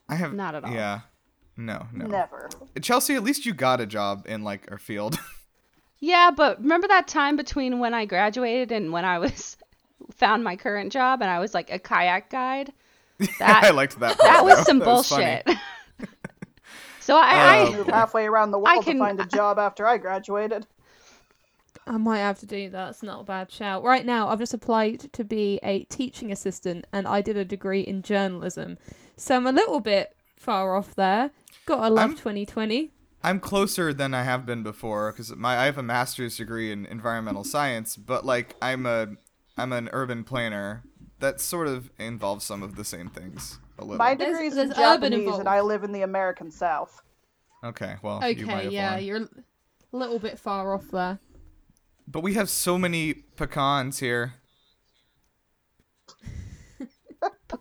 I 0.09 0.15
have 0.15 0.33
Not 0.33 0.55
at 0.55 0.63
all. 0.63 0.71
Yeah, 0.73 1.01
no, 1.57 1.87
no. 1.93 2.05
Never. 2.07 2.49
Chelsea, 2.81 3.15
at 3.15 3.23
least 3.23 3.45
you 3.45 3.53
got 3.53 3.79
a 3.81 3.85
job 3.85 4.25
in 4.27 4.43
like 4.43 4.67
our 4.71 4.77
field. 4.79 5.17
Yeah, 5.99 6.31
but 6.35 6.59
remember 6.61 6.89
that 6.89 7.07
time 7.07 7.37
between 7.37 7.79
when 7.79 7.93
I 7.93 8.03
graduated 8.05 8.73
and 8.73 8.91
when 8.91 9.05
I 9.05 9.19
was 9.19 9.55
found 10.11 10.43
my 10.43 10.57
current 10.57 10.91
job 10.91 11.21
and 11.21 11.31
I 11.31 11.39
was 11.39 11.53
like 11.53 11.71
a 11.71 11.79
kayak 11.79 12.29
guide? 12.29 12.73
That 13.39 13.63
I 13.63 13.69
liked 13.69 13.97
that. 14.01 14.17
that 14.17 14.43
was 14.43 14.57
though. 14.57 14.63
some 14.65 14.79
That 14.79 14.85
was 14.85 15.09
bullshit. 15.09 15.49
so 16.99 17.15
I, 17.15 17.19
Oh. 17.21 17.37
I 17.37 17.67
um, 17.67 17.73
Moved 17.77 17.89
halfway 17.91 18.25
around 18.25 18.51
the 18.51 18.59
I 18.59 18.73
world 18.73 18.83
can- 18.85 18.95
to 18.97 18.99
find 18.99 19.19
a 19.21 19.25
job 19.25 19.57
after 19.57 19.87
I 19.87 19.97
graduated. 19.97 20.67
I 21.87 21.95
might 21.97 22.19
have 22.19 22.39
to 22.39 22.45
do 22.45 22.69
that. 22.71 22.89
It's 22.89 23.03
not 23.03 23.21
a 23.21 23.23
bad 23.23 23.49
shout. 23.51 23.83
Right 23.83 24.05
now, 24.05 24.27
I've 24.27 24.39
just 24.39 24.53
applied 24.53 25.11
to 25.13 25.23
be 25.23 25.59
a 25.63 25.83
teaching 25.85 26.31
assistant, 26.31 26.85
and 26.93 27.07
I 27.07 27.21
did 27.21 27.35
a 27.37 27.43
degree 27.45 27.81
in 27.81 28.01
journalism, 28.01 28.77
so 29.17 29.35
I'm 29.35 29.47
a 29.47 29.51
little 29.51 29.79
bit 29.79 30.15
far 30.35 30.75
off 30.75 30.95
there. 30.95 31.31
Gotta 31.65 31.89
love 31.93 31.99
I'm- 31.99 32.15
2020. 32.17 32.91
I'm 33.25 33.39
closer 33.39 33.93
than 33.93 34.13
I 34.13 34.23
have 34.23 34.45
been 34.45 34.63
before 34.63 35.11
because 35.13 35.33
my 35.35 35.57
I 35.57 35.65
have 35.65 35.77
a 35.77 35.83
master's 35.83 36.35
degree 36.35 36.73
in 36.73 36.85
environmental 36.85 37.45
science, 37.45 37.95
but 37.95 38.25
like 38.25 38.55
I'm 38.61 38.85
a 38.85 39.15
I'm 39.57 39.71
an 39.71 39.89
urban 39.93 40.23
planner. 40.25 40.83
That 41.19 41.39
sort 41.39 41.67
of 41.67 41.89
involves 41.97 42.43
some 42.43 42.61
of 42.61 42.75
the 42.75 42.83
same 42.83 43.07
things 43.09 43.59
a 43.79 43.83
little. 43.85 43.97
My 43.97 44.13
There's- 44.13 44.33
degree's 44.35 44.57
in 44.57 44.67
there's 44.69 44.77
urban 44.79 45.11
Japanese, 45.11 45.19
involved. 45.19 45.39
and 45.39 45.47
I 45.49 45.61
live 45.61 45.85
in 45.85 45.93
the 45.93 46.01
American 46.01 46.51
South. 46.51 47.01
okay, 47.63 47.95
well, 48.01 48.19
you 48.29 48.45
might 48.45 48.53
Okay, 48.55 48.63
have 48.65 48.73
yeah, 48.73 48.95
won. 48.95 49.03
you're 49.05 49.17
a 49.21 49.27
little 49.93 50.19
bit 50.19 50.37
far 50.37 50.73
off 50.73 50.89
there. 50.91 51.19
But 52.05 52.23
we 52.23 52.33
have 52.33 52.49
so 52.49 52.77
many 52.77 53.13
pecans 53.13 53.99
here. 53.99 54.33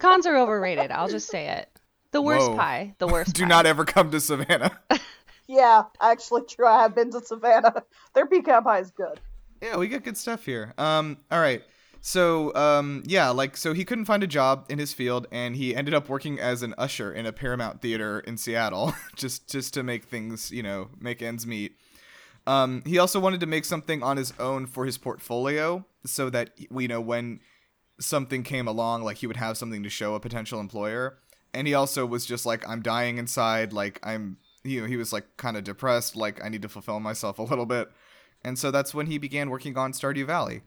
Pecans 0.02 0.26
are 0.26 0.36
overrated. 0.36 0.90
I'll 0.90 1.08
just 1.08 1.28
say 1.28 1.48
it. 1.48 1.68
The 2.10 2.20
worst 2.20 2.50
Whoa. 2.50 2.56
pie. 2.56 2.94
The 2.98 3.06
worst. 3.06 3.34
Do 3.34 3.42
pie. 3.42 3.48
not 3.48 3.66
ever 3.66 3.84
come 3.84 4.10
to 4.10 4.20
Savannah. 4.20 4.78
Yeah, 5.48 5.82
actually, 6.00 6.42
true. 6.48 6.66
I 6.66 6.82
have 6.82 6.94
been 6.94 7.10
to 7.10 7.20
Savannah. 7.20 7.82
Their 8.14 8.26
pecan 8.26 8.62
pie 8.62 8.78
is 8.78 8.90
good. 8.92 9.20
yeah, 9.60 9.76
we 9.76 9.88
got 9.88 10.04
good 10.04 10.16
stuff 10.16 10.46
here. 10.46 10.72
Um, 10.78 11.18
all 11.30 11.40
right. 11.40 11.62
So, 12.00 12.54
um, 12.54 13.02
yeah, 13.06 13.28
like, 13.30 13.56
so 13.56 13.74
he 13.74 13.84
couldn't 13.84 14.06
find 14.06 14.22
a 14.22 14.26
job 14.26 14.64
in 14.70 14.78
his 14.78 14.94
field, 14.94 15.26
and 15.30 15.54
he 15.54 15.74
ended 15.76 15.94
up 15.94 16.08
working 16.08 16.38
as 16.40 16.62
an 16.62 16.74
usher 16.78 17.12
in 17.12 17.26
a 17.26 17.32
Paramount 17.32 17.82
theater 17.82 18.20
in 18.20 18.38
Seattle, 18.38 18.94
just 19.16 19.50
just 19.50 19.74
to 19.74 19.82
make 19.82 20.04
things, 20.04 20.50
you 20.50 20.62
know, 20.62 20.88
make 20.98 21.20
ends 21.20 21.46
meet. 21.46 21.76
Um, 22.46 22.82
he 22.86 22.98
also 22.98 23.20
wanted 23.20 23.40
to 23.40 23.46
make 23.46 23.64
something 23.64 24.02
on 24.02 24.16
his 24.16 24.32
own 24.38 24.66
for 24.66 24.86
his 24.86 24.96
portfolio, 24.96 25.84
so 26.06 26.30
that 26.30 26.50
you 26.56 26.88
know 26.88 27.00
when 27.00 27.40
something 28.00 28.42
came 28.42 28.66
along, 28.66 29.02
like 29.02 29.18
he 29.18 29.26
would 29.26 29.36
have 29.36 29.56
something 29.56 29.82
to 29.82 29.90
show 29.90 30.14
a 30.14 30.20
potential 30.20 30.60
employer. 30.60 31.18
And 31.54 31.66
he 31.66 31.74
also 31.74 32.06
was 32.06 32.24
just 32.24 32.46
like, 32.46 32.66
I'm 32.68 32.82
dying 32.82 33.18
inside, 33.18 33.72
like 33.72 34.00
I'm, 34.02 34.38
you 34.64 34.80
know, 34.80 34.86
he 34.86 34.96
was 34.96 35.12
like 35.12 35.36
kind 35.36 35.56
of 35.56 35.64
depressed, 35.64 36.16
like 36.16 36.42
I 36.42 36.48
need 36.48 36.62
to 36.62 36.68
fulfill 36.68 37.00
myself 37.00 37.38
a 37.38 37.42
little 37.42 37.66
bit. 37.66 37.90
And 38.44 38.58
so 38.58 38.70
that's 38.70 38.94
when 38.94 39.06
he 39.06 39.18
began 39.18 39.50
working 39.50 39.76
on 39.76 39.92
Stardew 39.92 40.26
Valley. 40.26 40.62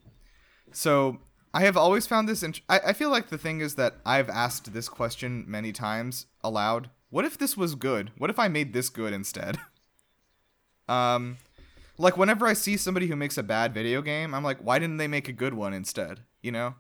So 0.72 1.20
I 1.54 1.62
have 1.62 1.78
always 1.78 2.08
found 2.08 2.28
this. 2.28 2.44
Int- 2.44 2.62
I, 2.70 2.80
I 2.88 2.94
feel 2.94 3.10
like 3.10 3.30
the 3.30 3.38
thing 3.38 3.62
is 3.62 3.76
that 3.76 3.96
I've 4.06 4.30
asked 4.30 4.74
this 4.74 4.90
question 4.90 5.46
many 5.48 5.72
times 5.72 6.26
aloud. 6.44 6.90
What 7.10 7.26
if 7.26 7.38
this 7.38 7.56
was 7.56 7.76
good? 7.76 8.12
What 8.18 8.30
if 8.30 8.38
I 8.38 8.48
made 8.48 8.74
this 8.74 8.90
good 8.90 9.14
instead? 9.14 9.58
um, 10.90 11.38
like 11.98 12.18
whenever 12.18 12.46
I 12.46 12.54
see 12.54 12.78
somebody 12.78 13.08
who 13.08 13.16
makes 13.16 13.38
a 13.38 13.44
bad 13.44 13.74
video 13.74 14.02
game, 14.02 14.34
I'm 14.34 14.44
like, 14.44 14.60
why 14.60 14.80
didn't 14.80 14.98
they 14.98 15.08
make 15.08 15.28
a 15.30 15.34
good 15.34 15.54
one 15.54 15.74
instead? 15.74 16.22
You 16.42 16.52
know. 16.52 16.76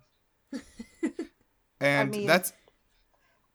And 1.82 2.12
mean- 2.12 2.28
that's 2.28 2.54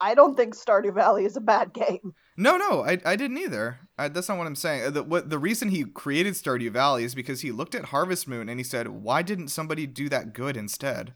I 0.03 0.15
don't 0.15 0.35
think 0.35 0.57
Stardew 0.57 0.95
Valley 0.95 1.25
is 1.27 1.37
a 1.37 1.41
bad 1.43 1.75
game. 1.75 2.15
no, 2.37 2.57
no, 2.57 2.83
I, 2.83 2.99
I 3.05 3.17
didn't 3.17 3.37
either. 3.37 3.81
I, 3.99 4.09
that's 4.09 4.31
not 4.31 4.39
what 4.39 4.47
I'm 4.47 4.55
saying. 4.55 4.85
Uh, 4.87 4.91
The, 4.91 5.03
what, 5.03 5.29
the 5.29 5.39
reason 5.39 5.69
he 5.69 5.85
created 5.85 6.33
Stardew 6.35 6.71
Valley 6.71 7.05
is 7.05 7.15
because 7.15 7.43
he 7.43 7.53
looked 7.53 7.75
at 7.75 7.87
Harvest 7.87 8.27
Moon 8.27 8.49
and 8.49 8.59
he 8.59 8.65
said, 8.65 8.89
why 8.89 9.21
didn't 9.21 9.49
somebody 9.49 9.87
do 9.87 10.09
that 10.09 10.33
good 10.33 10.57
instead? 10.57 11.13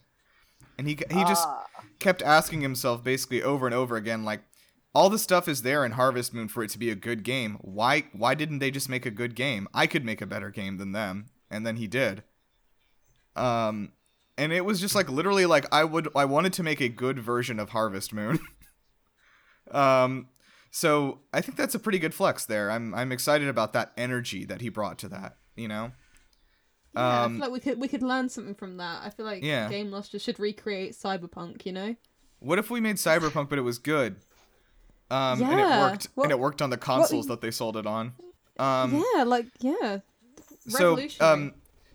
And 0.76 0.86
he 0.86 0.98
he 1.10 1.22
just 1.24 1.46
Ah. 1.48 1.64
kept 1.98 2.20
asking 2.20 2.60
himself 2.60 3.02
basically 3.02 3.42
over 3.42 3.64
and 3.66 3.74
over 3.74 3.96
again, 3.96 4.22
like, 4.24 4.42
all 4.94 5.08
the 5.08 5.18
stuff 5.18 5.48
is 5.48 5.62
there 5.62 5.84
in 5.84 5.92
Harvest 5.92 6.34
Moon 6.34 6.48
for 6.48 6.62
it 6.62 6.68
to 6.70 6.78
be 6.78 6.90
a 6.90 6.94
good 6.94 7.22
game. 7.22 7.56
Why 7.62 8.04
why 8.12 8.34
didn't 8.34 8.58
they 8.58 8.70
just 8.70 8.88
make 8.90 9.06
a 9.06 9.10
good 9.10 9.34
game? 9.34 9.66
I 9.72 9.86
could 9.86 10.04
make 10.04 10.20
a 10.20 10.26
better 10.26 10.50
game 10.50 10.76
than 10.76 10.92
them, 10.92 11.26
and 11.50 11.66
then 11.66 11.76
he 11.76 11.86
did. 11.86 12.22
Um, 13.34 13.92
and 14.38 14.52
it 14.52 14.64
was 14.64 14.80
just 14.80 14.94
like 14.94 15.08
literally 15.10 15.46
like 15.46 15.66
I 15.72 15.84
would 15.84 16.08
I 16.16 16.24
wanted 16.24 16.52
to 16.54 16.62
make 16.62 16.80
a 16.80 16.88
good 16.88 17.18
version 17.18 17.58
of 17.60 17.70
Harvest 17.70 18.12
Moon. 18.12 18.38
um, 19.70 20.28
so 20.70 21.20
I 21.32 21.40
think 21.40 21.56
that's 21.56 21.74
a 21.74 21.78
pretty 21.78 21.98
good 21.98 22.14
flex 22.14 22.46
there. 22.46 22.70
I'm 22.70 22.94
I'm 22.94 23.12
excited 23.12 23.48
about 23.48 23.72
that 23.74 23.92
energy 23.96 24.44
that 24.44 24.60
he 24.60 24.68
brought 24.68 24.98
to 24.98 25.08
that. 25.08 25.36
You 25.56 25.68
know. 25.68 25.92
Yeah, 26.94 27.00
I 27.02 27.24
Um, 27.24 27.32
feel 27.32 27.40
like 27.40 27.52
we 27.52 27.60
could 27.60 27.80
we 27.80 27.88
could 27.88 28.02
learn 28.02 28.28
something 28.28 28.54
from 28.54 28.76
that. 28.78 29.02
I 29.04 29.10
feel 29.10 29.26
like 29.26 29.42
Yeah. 29.42 29.68
Game 29.68 29.90
Lost 29.90 30.12
just 30.12 30.24
should 30.24 30.38
recreate 30.38 30.92
Cyberpunk. 30.92 31.64
You 31.66 31.72
know. 31.72 31.96
What 32.40 32.58
if 32.58 32.70
we 32.70 32.80
made 32.80 32.96
Cyberpunk, 32.96 33.48
but 33.48 33.58
it 33.58 33.62
was 33.62 33.78
good? 33.78 34.16
Um, 35.10 35.42
and 35.42 35.60
it 35.60 35.64
worked, 35.64 36.08
What- 36.14 36.24
and 36.24 36.32
it 36.32 36.38
worked 36.38 36.60
on 36.62 36.70
the 36.70 36.76
consoles 36.76 37.26
that 37.26 37.40
they 37.40 37.50
sold 37.50 37.76
it 37.76 37.86
on. 37.86 38.14
Um, 38.58 39.02
yeah, 39.14 39.22
like 39.24 39.46
yeah. 39.60 39.98
so, 40.68 40.98
um, 41.20 41.52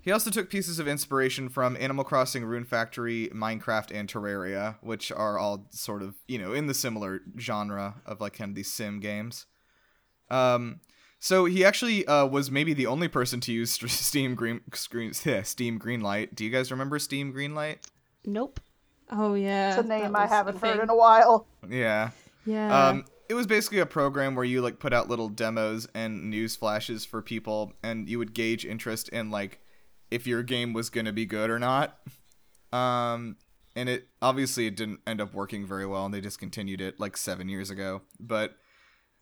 he 0.09 0.13
also 0.13 0.31
took 0.31 0.49
pieces 0.49 0.79
of 0.79 0.87
inspiration 0.87 1.49
from 1.49 1.77
Animal 1.79 2.03
Crossing, 2.03 2.43
Rune 2.43 2.63
Factory, 2.63 3.29
Minecraft, 3.31 3.91
and 3.93 4.09
Terraria, 4.09 4.77
which 4.81 5.11
are 5.11 5.37
all 5.37 5.67
sort 5.69 6.01
of 6.01 6.15
you 6.27 6.39
know 6.39 6.51
in 6.51 6.65
the 6.65 6.73
similar 6.73 7.21
genre 7.37 8.01
of 8.07 8.19
like 8.19 8.33
kind 8.33 8.49
of 8.49 8.55
these 8.55 8.73
sim 8.73 8.99
games. 8.99 9.45
Um, 10.31 10.79
so 11.19 11.45
he 11.45 11.63
actually 11.63 12.07
uh, 12.07 12.25
was 12.25 12.49
maybe 12.49 12.73
the 12.73 12.87
only 12.87 13.07
person 13.07 13.39
to 13.41 13.53
use 13.53 13.69
Steam 13.87 14.33
Green 14.33 14.61
Screen 14.73 15.13
Steam 15.43 15.79
Greenlight. 15.79 16.33
Do 16.33 16.43
you 16.43 16.49
guys 16.49 16.71
remember 16.71 16.97
Steam 16.97 17.31
Greenlight? 17.31 17.77
Nope. 18.25 18.59
oh 19.11 19.35
yeah. 19.35 19.77
It's 19.77 19.85
a 19.85 19.87
name 19.87 20.15
I 20.15 20.25
haven't 20.25 20.59
heard 20.59 20.79
in 20.79 20.89
a 20.89 20.95
while. 20.95 21.45
Yeah. 21.69 22.09
Yeah. 22.47 22.87
Um, 22.87 23.05
it 23.29 23.35
was 23.35 23.45
basically 23.45 23.77
a 23.77 23.85
program 23.85 24.33
where 24.33 24.43
you 24.43 24.63
like 24.63 24.79
put 24.79 24.91
out 24.91 25.07
little 25.07 25.29
demos 25.29 25.87
and 25.93 26.31
news 26.31 26.55
flashes 26.55 27.05
for 27.05 27.21
people, 27.21 27.73
and 27.83 28.09
you 28.09 28.17
would 28.17 28.33
gauge 28.33 28.65
interest 28.65 29.09
in 29.09 29.29
like 29.29 29.59
if 30.11 30.27
your 30.27 30.43
game 30.43 30.73
was 30.73 30.89
gonna 30.89 31.13
be 31.13 31.25
good 31.25 31.49
or 31.49 31.59
not. 31.59 31.99
Um, 32.71 33.37
and 33.75 33.89
it 33.89 34.07
obviously 34.21 34.67
it 34.67 34.75
didn't 34.75 34.99
end 35.07 35.21
up 35.21 35.33
working 35.33 35.65
very 35.65 35.85
well, 35.85 36.05
and 36.05 36.13
they 36.13 36.21
discontinued 36.21 36.81
it 36.81 36.99
like 36.99 37.17
seven 37.17 37.49
years 37.49 37.69
ago. 37.69 38.01
But 38.19 38.55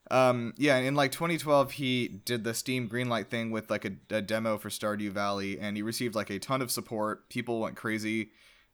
um, 0.10 0.54
yeah, 0.58 0.78
in 0.78 0.96
like 0.96 1.12
2012, 1.12 1.74
he 1.74 2.08
did 2.08 2.44
the 2.44 2.54
Steam 2.54 2.88
Greenlight 2.88 3.28
thing 3.28 3.52
with 3.52 3.70
like 3.70 3.86
a, 3.86 3.92
a 4.10 4.22
demo 4.22 4.58
for 4.58 4.70
Stardew 4.70 5.12
Valley, 5.12 5.60
and 5.60 5.76
he 5.76 5.84
received 5.84 6.16
like 6.16 6.30
a 6.30 6.40
ton 6.40 6.62
of 6.62 6.72
support. 6.72 7.30
People 7.30 7.60
went 7.60 7.76
crazy, 7.76 8.32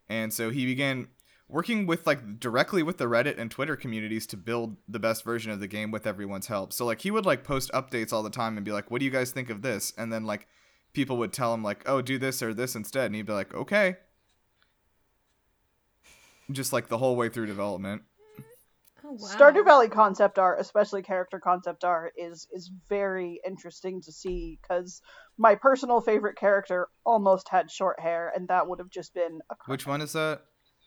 and 0.07 0.31
so 0.31 0.51
he 0.51 0.65
began 0.65 1.07
working 1.49 1.85
with 1.85 2.05
like 2.07 2.39
directly 2.39 2.83
with 2.83 2.97
the 2.97 3.05
Reddit 3.05 3.37
and 3.37 3.49
Twitter 3.49 3.75
communities 3.75 4.25
to 4.27 4.37
build 4.37 4.77
the 4.87 4.99
best 4.99 5.23
version 5.23 5.51
of 5.51 5.59
the 5.59 5.67
game 5.67 5.91
with 5.91 6.07
everyone's 6.07 6.47
help. 6.47 6.71
So 6.71 6.85
like 6.85 7.01
he 7.01 7.11
would 7.11 7.25
like 7.25 7.43
post 7.43 7.71
updates 7.73 8.13
all 8.13 8.23
the 8.23 8.29
time 8.29 8.57
and 8.57 8.65
be 8.65 8.71
like, 8.71 8.91
"What 8.91 8.99
do 8.99 9.05
you 9.05 9.11
guys 9.11 9.31
think 9.31 9.49
of 9.49 9.61
this?" 9.61 9.91
And 9.97 10.13
then 10.13 10.25
like 10.25 10.47
people 10.93 11.17
would 11.17 11.33
tell 11.33 11.53
him 11.53 11.63
like, 11.63 11.83
"Oh, 11.87 12.01
do 12.01 12.17
this 12.17 12.41
or 12.41 12.53
this 12.53 12.75
instead," 12.75 13.07
and 13.07 13.15
he'd 13.15 13.25
be 13.25 13.33
like, 13.33 13.53
"Okay." 13.53 13.97
Just 16.51 16.73
like 16.73 16.87
the 16.87 16.97
whole 16.97 17.15
way 17.15 17.29
through 17.29 17.45
development. 17.47 18.03
oh, 19.03 19.13
wow. 19.13 19.17
Stardew 19.17 19.63
Valley 19.65 19.89
concept 19.89 20.37
art, 20.37 20.59
especially 20.59 21.01
character 21.01 21.39
concept 21.39 21.83
art, 21.83 22.13
is 22.17 22.47
is 22.51 22.69
very 22.89 23.39
interesting 23.45 24.01
to 24.01 24.11
see 24.11 24.59
because 24.61 25.01
my 25.37 25.55
personal 25.55 26.01
favorite 26.01 26.37
character 26.37 26.89
almost 27.05 27.47
had 27.49 27.71
short 27.71 27.99
hair, 27.99 28.31
and 28.35 28.47
that 28.49 28.67
would 28.67 28.79
have 28.79 28.89
just 28.89 29.13
been 29.13 29.39
a 29.49 29.55
crime. 29.55 29.73
Which 29.73 29.87
one 29.87 30.01
is 30.01 30.13
that? 30.13 30.41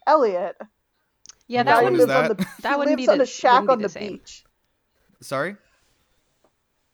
Elliott. 0.07 0.57
Yeah, 1.49 1.61
Which 1.61 1.67
that 1.67 1.75
one 1.83 1.93
wouldn't 1.93 2.01
is 2.03 2.07
lives 2.09 2.31
on 2.31 2.37
that? 2.37 2.39
the 2.39 2.63
that 2.63 2.73
he 2.73 2.79
wouldn't 2.79 2.97
lives 2.99 3.07
be 3.07 3.13
on 3.13 3.19
the- 3.19 3.25
a 3.25 3.27
shack 3.27 3.63
be 3.67 3.69
on 3.73 3.79
the 3.83 3.89
the, 3.89 3.99
beach. 3.99 4.45
Sorry. 5.21 5.57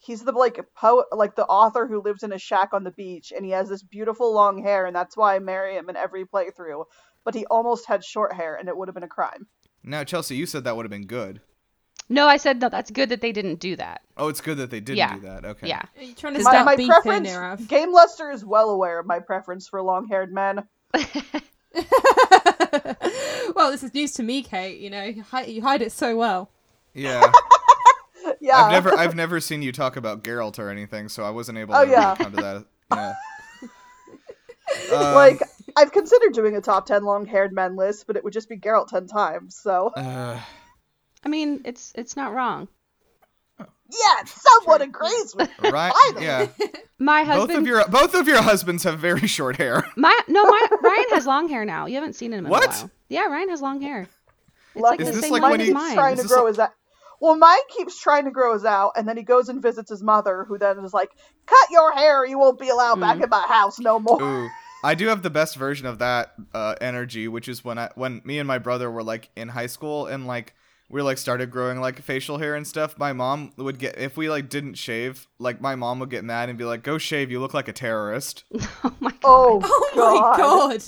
He's 0.05 0.25
the 0.25 0.33
like 0.33 0.59
poet, 0.75 1.07
like 1.13 1.37
the 1.37 1.47
author 1.47 1.87
who 1.87 2.03
lives 2.03 2.25
in 2.25 2.33
a 2.33 2.39
shack 2.39 2.71
on 2.73 2.83
the 2.83 2.91
beach, 2.91 3.33
and 3.35 3.45
he 3.45 3.53
has 3.53 3.69
this 3.69 3.85
beautiful 3.85 4.35
long 4.35 4.61
hair, 4.61 4.85
and 4.85 4.97
that's 4.97 5.17
why 5.17 5.37
I 5.37 5.39
marry 5.39 5.77
him 5.77 5.89
in 5.89 5.95
every 5.97 6.25
playthrough. 6.25 6.85
But 7.25 7.35
he 7.37 7.47
almost 7.47 7.87
had 7.87 8.05
short 8.05 8.33
hair, 8.35 8.57
and 8.57 8.69
it 8.69 8.77
would 8.77 8.89
have 8.89 8.95
been 8.97 9.05
a 9.05 9.09
crime. 9.09 9.47
Now, 9.85 10.03
Chelsea, 10.03 10.35
you 10.35 10.45
said 10.47 10.65
that 10.65 10.77
would 10.77 10.85
have 10.85 10.91
been 10.91 11.07
good. 11.07 11.41
No, 12.09 12.27
I 12.27 12.37
said 12.37 12.61
no. 12.61 12.69
That's 12.69 12.91
good 12.91 13.11
that 13.11 13.21
they 13.21 13.31
didn't 13.31 13.61
do 13.61 13.77
that. 13.77 14.01
Oh, 14.17 14.27
it's 14.27 14.41
good 14.41 14.59
that 14.59 14.71
they 14.71 14.81
didn't 14.81 14.99
Yeah. 14.99 15.15
do 15.15 15.21
that. 15.21 15.45
Okay. 15.45 15.69
Yeah. 15.69 15.83
Are 15.97 16.03
you 16.03 16.15
trying 16.15 16.35
to 16.35 16.43
My, 16.43 16.51
start 16.51 16.67
my 16.67 16.75
beef 16.77 16.89
preference. 16.89 17.65
Game 17.67 17.93
Luster 17.93 18.33
is 18.33 18.45
well 18.45 18.71
aware 18.71 18.99
of 18.99 19.07
my 19.07 19.21
preference 19.21 19.69
for 19.69 19.81
long-haired 19.83 20.33
men. 20.33 20.67
well, 20.93 21.05
Well, 23.55 23.71
this 23.71 23.83
is 23.85 23.95
news 23.95 24.13
to 24.15 24.23
me, 24.25 24.43
Kate. 24.43 24.81
You 24.81 24.91
know, 24.91 25.05
you 25.05 25.23
hide, 25.23 25.47
you 25.49 25.63
hide 25.63 25.81
it 25.81 25.93
so 25.93 26.17
well. 26.17 26.51
Yeah. 26.93 27.31
Yeah. 28.45 28.57
I've 28.57 28.73
never 28.73 28.93
I've 28.99 29.15
never 29.15 29.39
seen 29.41 29.63
you 29.63 29.71
talk 29.73 29.97
about 29.97 30.25
Geralt 30.25 30.59
or 30.59 30.69
anything, 30.69 31.09
so 31.09 31.23
I 31.23 31.31
wasn't 31.31 31.59
able 31.59 31.75
to 31.75 31.81
Oh, 31.81 31.83
yeah. 31.85 32.17
come 32.17 32.33
to 32.33 32.43
that. 32.43 32.67
Yeah. 32.93 33.15
Um, 34.93 35.15
like 35.15 35.43
I've 35.77 35.93
considered 35.93 36.33
doing 36.33 36.57
a 36.57 36.61
top 36.61 36.87
ten 36.87 37.05
long-haired 37.05 37.53
men 37.53 37.77
list, 37.77 38.07
but 38.07 38.17
it 38.17 38.25
would 38.25 38.33
just 38.33 38.49
be 38.49 38.57
Geralt 38.57 38.89
ten 38.89 39.07
times. 39.07 39.55
So 39.57 39.89
uh, 39.97 40.41
I 41.25 41.29
mean, 41.29 41.61
it's 41.67 41.93
it's 41.95 42.17
not 42.17 42.33
wrong. 42.33 42.69
yeah, 43.59 44.25
someone 44.25 44.81
agrees 44.83 45.35
with. 45.37 45.51
me. 45.63 45.71
right? 45.71 45.93
Finally. 46.07 46.25
Yeah. 46.25 46.47
My 46.99 47.23
husband. 47.25 47.49
Both 47.49 47.59
of 47.59 47.67
your 47.67 47.85
both 47.89 48.15
of 48.15 48.29
your 48.29 48.41
husbands 48.43 48.85
have 48.85 48.99
very 48.99 49.27
short 49.27 49.57
hair. 49.57 49.85
my 49.97 50.19
no, 50.29 50.45
my 50.45 50.67
Ryan 50.83 51.05
has 51.11 51.27
long 51.27 51.49
hair 51.49 51.65
now. 51.67 51.87
You 51.87 51.97
haven't 51.97 52.15
seen 52.15 52.33
him 52.33 52.47
in 52.47 52.51
What? 52.51 52.65
a 52.65 52.69
while. 52.69 52.83
What? 52.83 52.91
Yeah, 53.09 53.27
Ryan 53.27 53.49
has 53.51 53.61
long 53.61 53.81
hair. 53.83 54.03
It's 54.75 54.81
Lucky 54.83 54.85
like 54.85 55.01
Is 55.01 55.07
the 55.09 55.13
this 55.13 55.23
same 55.23 55.33
like 55.33 55.43
length 55.43 55.51
when 55.53 55.61
as 55.61 55.67
he- 55.67 55.73
keeps 55.73 55.83
mine. 55.85 55.95
trying 55.95 56.15
Is 56.17 56.23
to 56.23 56.29
grow 56.29 56.39
like- 56.45 56.49
his 56.49 56.59
out. 56.61 56.73
Well, 57.23 57.37
mine 57.37 57.59
keeps 57.69 57.97
trying 58.01 58.25
to 58.25 58.33
grow 58.33 58.53
his 58.53 58.65
out, 58.65 58.93
and 58.97 59.07
then 59.09 59.17
he 59.17 59.23
goes 59.23 59.49
and 59.49 59.63
visits 59.63 59.91
his 59.91 60.03
mother, 60.03 60.45
who 60.49 60.59
then 60.59 60.79
is 60.85 60.93
like, 60.93 61.13
"Cut 61.47 61.71
your 61.71 61.93
hair, 61.93 62.27
you 62.27 62.37
won't 62.37 62.59
be 62.59 62.69
allowed 62.69 62.99
back 62.99 63.19
Mm. 63.19 63.23
in 63.25 63.31
my 63.31 63.47
house 63.47 63.79
no 63.79 64.01
more." 64.01 64.21
Ooh. 64.21 64.49
I 64.83 64.97
do 64.97 65.07
have 65.07 65.23
the 65.23 65.31
best 65.31 65.55
version 65.55 65.87
of 65.87 66.01
that 66.01 66.35
uh, 66.53 66.75
energy, 66.81 67.29
which 67.29 67.47
is 67.47 67.65
when 67.65 67.79
I 67.79 67.91
when 67.95 68.23
me 68.25 68.41
and 68.41 68.49
my 68.49 68.59
brother 68.59 68.91
were 68.91 69.05
like 69.05 69.31
in 69.37 69.49
high 69.51 69.69
school 69.69 70.07
and 70.09 70.27
like 70.27 70.55
we 70.89 71.01
like 71.01 71.17
started 71.17 71.53
growing 71.53 71.81
like 71.81 72.03
facial 72.03 72.39
hair 72.39 72.57
and 72.57 72.67
stuff. 72.67 72.99
My 72.99 73.13
mom 73.13 73.53
would 73.57 73.79
get 73.79 73.97
if 73.99 74.17
we 74.17 74.29
like 74.29 74.49
didn't 74.49 74.75
shave, 74.75 75.29
like 75.39 75.61
my 75.61 75.77
mom 75.77 76.01
would 76.01 76.11
get 76.11 76.25
mad 76.25 76.49
and 76.49 76.59
be 76.59 76.65
like, 76.65 76.83
"Go 76.83 76.99
shave, 76.99 77.31
you 77.31 77.39
look 77.39 77.55
like 77.55 77.69
a 77.69 77.73
terrorist." 77.73 78.43
oh 78.83 78.95
my 78.99 79.11
god. 79.13 79.21
Oh, 79.23 79.61
Oh 79.95 80.21
my 80.21 80.37
god. 80.37 80.83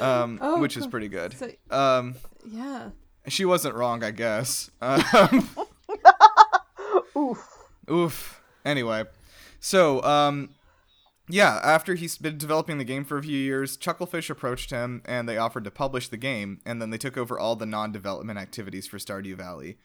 Um, 0.00 0.38
Oh, 0.40 0.60
which 0.60 0.78
is 0.78 0.86
pretty 0.86 1.08
good. 1.08 1.34
So 1.36 1.50
Um, 1.70 2.14
yeah. 2.50 2.90
She 3.28 3.44
wasn't 3.44 3.74
wrong, 3.74 4.02
I 4.02 4.10
guess. 4.10 4.70
Um, 4.80 5.48
Oof. 7.16 7.48
Oof. 7.90 8.42
Anyway, 8.64 9.04
so 9.58 10.02
um, 10.02 10.50
yeah, 11.28 11.60
after 11.62 11.94
he's 11.94 12.18
been 12.18 12.36
developing 12.38 12.78
the 12.78 12.84
game 12.84 13.04
for 13.04 13.16
a 13.18 13.22
few 13.22 13.38
years, 13.38 13.76
Chucklefish 13.76 14.28
approached 14.30 14.70
him 14.70 15.02
and 15.04 15.28
they 15.28 15.38
offered 15.38 15.64
to 15.64 15.70
publish 15.70 16.08
the 16.08 16.16
game, 16.16 16.60
and 16.66 16.80
then 16.80 16.90
they 16.90 16.98
took 16.98 17.16
over 17.16 17.38
all 17.38 17.56
the 17.56 17.66
non-development 17.66 18.38
activities 18.38 18.86
for 18.86 18.98
Stardew 18.98 19.36
Valley. 19.36 19.78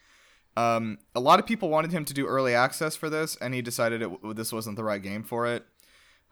Um, 0.57 0.97
a 1.15 1.19
lot 1.19 1.39
of 1.39 1.45
people 1.45 1.69
wanted 1.69 1.91
him 1.91 2.03
to 2.05 2.13
do 2.13 2.27
early 2.27 2.53
access 2.53 2.95
for 2.95 3.09
this, 3.09 3.37
and 3.37 3.53
he 3.53 3.61
decided 3.61 4.01
it, 4.01 4.11
this 4.35 4.51
wasn't 4.51 4.75
the 4.75 4.83
right 4.83 5.01
game 5.01 5.23
for 5.23 5.47
it. 5.47 5.65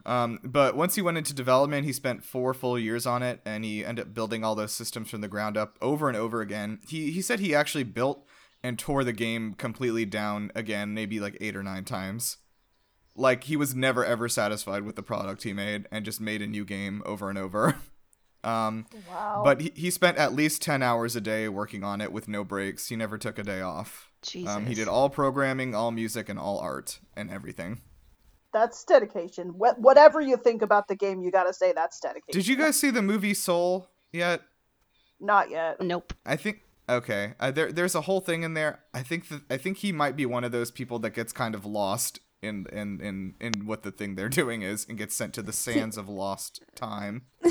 Um, 0.05 0.39
but 0.43 0.75
once 0.75 0.95
he 0.95 1.01
went 1.01 1.17
into 1.17 1.33
development, 1.33 1.85
he 1.85 1.93
spent 1.93 2.23
four 2.23 2.53
full 2.53 2.79
years 2.79 3.05
on 3.05 3.21
it, 3.21 3.41
and 3.45 3.63
he 3.65 3.83
ended 3.85 4.07
up 4.07 4.13
building 4.13 4.43
all 4.43 4.55
those 4.55 4.71
systems 4.71 5.09
from 5.09 5.21
the 5.21 5.27
ground 5.27 5.57
up 5.57 5.77
over 5.81 6.07
and 6.07 6.17
over 6.17 6.41
again. 6.41 6.79
He 6.87 7.11
he 7.11 7.21
said 7.21 7.39
he 7.39 7.53
actually 7.53 7.83
built 7.83 8.25
and 8.63 8.79
tore 8.79 9.03
the 9.03 9.13
game 9.13 9.53
completely 9.53 10.05
down 10.05 10.51
again, 10.55 10.93
maybe 10.93 11.19
like 11.19 11.37
eight 11.41 11.55
or 11.55 11.63
nine 11.63 11.83
times. 11.85 12.37
Like 13.15 13.43
he 13.45 13.57
was 13.57 13.75
never 13.75 14.05
ever 14.05 14.29
satisfied 14.29 14.83
with 14.83 14.95
the 14.95 15.03
product 15.03 15.43
he 15.43 15.53
made, 15.53 15.87
and 15.91 16.05
just 16.05 16.21
made 16.21 16.41
a 16.41 16.47
new 16.47 16.63
game 16.65 17.01
over 17.05 17.29
and 17.29 17.37
over. 17.37 17.75
Um, 18.41 18.85
Wow. 19.09 19.41
but 19.43 19.59
he, 19.59 19.73
he 19.75 19.91
spent 19.91 20.17
at 20.17 20.33
least 20.33 20.61
10 20.61 20.81
hours 20.81 21.13
a 21.17 21.19
day 21.19 21.49
working 21.49 21.83
on 21.83 21.99
it 21.99 22.13
with 22.13 22.29
no 22.29 22.45
breaks. 22.45 22.87
He 22.87 22.95
never 22.95 23.17
took 23.17 23.37
a 23.37 23.43
day 23.43 23.59
off. 23.59 24.09
Jesus. 24.21 24.49
Um, 24.49 24.65
he 24.65 24.75
did 24.75 24.87
all 24.87 25.09
programming, 25.09 25.75
all 25.75 25.91
music, 25.91 26.29
and 26.29 26.39
all 26.39 26.57
art 26.59 26.99
and 27.17 27.29
everything. 27.29 27.81
That's 28.53 28.83
dedication. 28.83 29.49
Wh- 29.49 29.77
whatever 29.79 30.21
you 30.21 30.37
think 30.37 30.61
about 30.61 30.87
the 30.87 30.95
game, 30.95 31.21
you 31.21 31.31
gotta 31.31 31.53
say 31.53 31.73
that's 31.73 31.99
dedication. 31.99 32.31
Did 32.31 32.47
you 32.47 32.55
guys 32.55 32.79
see 32.79 32.89
the 32.89 33.01
movie 33.01 33.33
Soul 33.33 33.87
yet? 34.11 34.41
Not 35.19 35.49
yet. 35.49 35.81
Nope. 35.81 36.13
I 36.25 36.35
think 36.35 36.61
okay. 36.87 37.33
Uh, 37.39 37.51
there 37.51 37.71
there's 37.71 37.95
a 37.95 38.01
whole 38.01 38.21
thing 38.21 38.43
in 38.43 38.53
there. 38.53 38.79
I 38.93 39.03
think 39.03 39.27
that 39.29 39.41
I 39.49 39.57
think 39.57 39.77
he 39.77 39.91
might 39.91 40.15
be 40.15 40.25
one 40.25 40.43
of 40.43 40.51
those 40.51 40.71
people 40.71 40.99
that 40.99 41.11
gets 41.11 41.33
kind 41.33 41.55
of 41.55 41.65
lost 41.65 42.19
in 42.41 42.65
in 42.71 43.01
in 43.01 43.35
in 43.39 43.65
what 43.65 43.83
the 43.83 43.91
thing 43.91 44.15
they're 44.15 44.29
doing 44.29 44.61
is 44.61 44.85
and 44.87 44.97
gets 44.97 45.15
sent 45.15 45.33
to 45.35 45.41
the 45.41 45.53
sands 45.65 45.97
of 45.97 46.09
lost 46.09 46.63
time. 46.75 47.23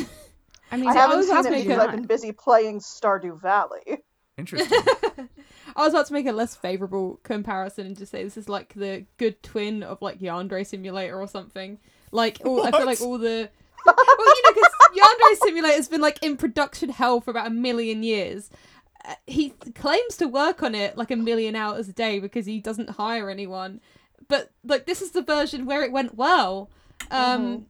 I 0.70 0.76
mean, 0.76 0.88
I 0.88 0.92
I 0.92 0.94
haven't 0.94 1.24
seen 1.24 1.46
it 1.46 1.62
because 1.64 1.78
I've 1.78 1.92
been 1.92 2.06
busy 2.06 2.32
playing 2.32 2.80
Stardew 2.80 3.40
Valley. 3.40 4.02
Interesting. 4.38 4.79
I 5.77 5.83
was 5.85 5.92
about 5.92 6.07
to 6.07 6.12
make 6.12 6.27
a 6.27 6.33
less 6.33 6.57
favorable 6.57 7.20
comparison 7.22 7.87
and 7.87 7.96
just 7.96 8.11
say 8.11 8.24
this 8.24 8.37
is 8.37 8.48
like 8.48 8.72
the 8.74 9.05
good 9.16 9.42
twin 9.42 9.83
of 9.83 10.01
like 10.01 10.18
Yandere 10.20 10.66
Simulator 10.66 11.20
or 11.20 11.29
something. 11.29 11.79
Like, 12.11 12.40
all, 12.44 12.66
I 12.66 12.70
feel 12.70 12.87
like 12.87 13.01
all 13.01 13.18
the 13.18 13.48
well, 13.85 13.96
you 13.96 14.42
know, 14.46 14.55
because 14.55 14.72
Yandere 14.96 15.37
Simulator 15.46 15.77
has 15.77 15.88
been 15.88 16.01
like 16.01 16.22
in 16.22 16.37
production 16.37 16.88
hell 16.88 17.20
for 17.20 17.31
about 17.31 17.46
a 17.46 17.51
million 17.51 18.03
years. 18.03 18.51
Uh, 19.05 19.14
he 19.27 19.51
claims 19.74 20.16
to 20.16 20.27
work 20.27 20.62
on 20.62 20.74
it 20.74 20.96
like 20.96 21.11
a 21.11 21.16
million 21.16 21.55
hours 21.55 21.88
a 21.88 21.92
day 21.92 22.18
because 22.18 22.46
he 22.46 22.61
doesn't 22.61 22.90
hire 22.90 23.31
anyone. 23.31 23.81
But 24.27 24.51
like, 24.64 24.87
this 24.87 25.01
is 25.01 25.12
the 25.12 25.22
version 25.22 25.64
where 25.64 25.83
it 25.83 25.92
went 25.92 26.16
well. 26.16 26.70
Um, 27.11 27.66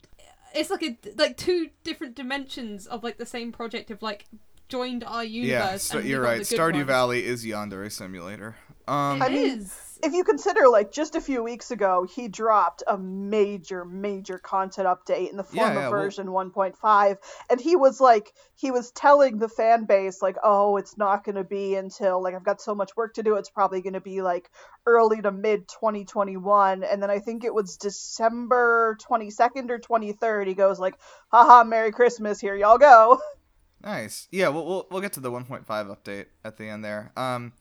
It's 0.55 0.71
like 0.71 0.83
a 0.83 0.97
like 1.17 1.37
two 1.37 1.69
different 1.85 2.15
dimensions 2.15 2.87
of 2.87 3.05
like 3.05 3.19
the 3.19 3.27
same 3.27 3.53
project 3.53 3.91
of 3.91 4.01
like 4.03 4.25
joined 4.69 5.05
our 5.05 5.25
universe. 5.25 5.51
yeah, 5.51 5.77
so, 5.77 5.99
and 5.99 6.09
you're 6.09 6.21
right. 6.23 6.43
Stardew 6.43 6.75
ones. 6.75 6.87
Valley 6.87 7.25
is 7.25 7.45
Yandere 7.45 7.91
Simulator. 7.91 8.57
Um, 8.87 9.21
It 9.21 9.25
I 9.25 9.29
mean. 9.31 9.71
If 10.01 10.13
you 10.13 10.23
consider, 10.23 10.69
like, 10.69 10.93
just 10.93 11.17
a 11.17 11.21
few 11.21 11.43
weeks 11.43 11.73
ago, 11.73 12.07
he 12.09 12.29
dropped 12.29 12.85
a 12.87 12.97
major, 12.97 13.85
major 13.85 14.39
content 14.39 14.87
update 14.87 15.29
in 15.29 15.37
the 15.37 15.43
form 15.43 15.57
Yeah, 15.57 15.73
yeah, 15.73 15.87
of 15.87 15.91
well- 15.93 16.03
version 16.03 16.29
1.5, 16.29 17.17
and 17.51 17.61
he 17.61 17.75
was 17.75 18.01
like, 18.01 18.33
he 18.55 18.71
was 18.71 18.93
telling 18.93 19.39
the 19.39 19.49
fan 19.49 19.87
base, 19.87 20.23
like, 20.23 20.37
oh, 20.45 20.77
it's 20.77 20.97
not 20.97 21.25
going 21.25 21.35
to 21.35 21.43
be 21.43 21.75
until, 21.75 22.23
like, 22.23 22.37
I've 22.37 22.45
got 22.45 22.61
so 22.61 22.77
much 22.77 22.95
work 22.97 23.15
to 23.15 23.25
do, 23.25 23.35
it's 23.35 23.51
probably 23.51 23.83
going 23.83 23.95
to 23.95 24.01
be, 24.01 24.23
like, 24.23 24.49
early 24.87 25.21
to 25.21 25.33
mid 25.33 25.67
2021, 25.67 26.85
and 26.85 27.03
then 27.03 27.11
I 27.11 27.19
think 27.19 27.43
it 27.43 27.53
was 27.53 27.77
December 27.77 28.97
22nd 29.01 29.69
or 29.69 29.81
23rd, 29.81 30.47
he 30.47 30.55
goes, 30.55 30.79
like, 30.79 30.95
haha, 31.33 31.65
Merry 31.65 31.91
Christmas, 31.91 32.41
here 32.41 32.55
y'all 32.55 32.79
go. 32.79 33.19
Nice. 33.83 34.29
Yeah, 34.31 34.49
we'll, 34.49 34.67
we'll 34.67 34.87
we'll 34.91 35.01
get 35.01 35.13
to 35.15 35.21
the 35.21 35.31
1.5 35.31 35.65
update 35.67 36.27
at 36.45 36.57
the 36.57 36.65
end 36.69 36.85
there. 36.85 37.13
Um, 37.17 37.53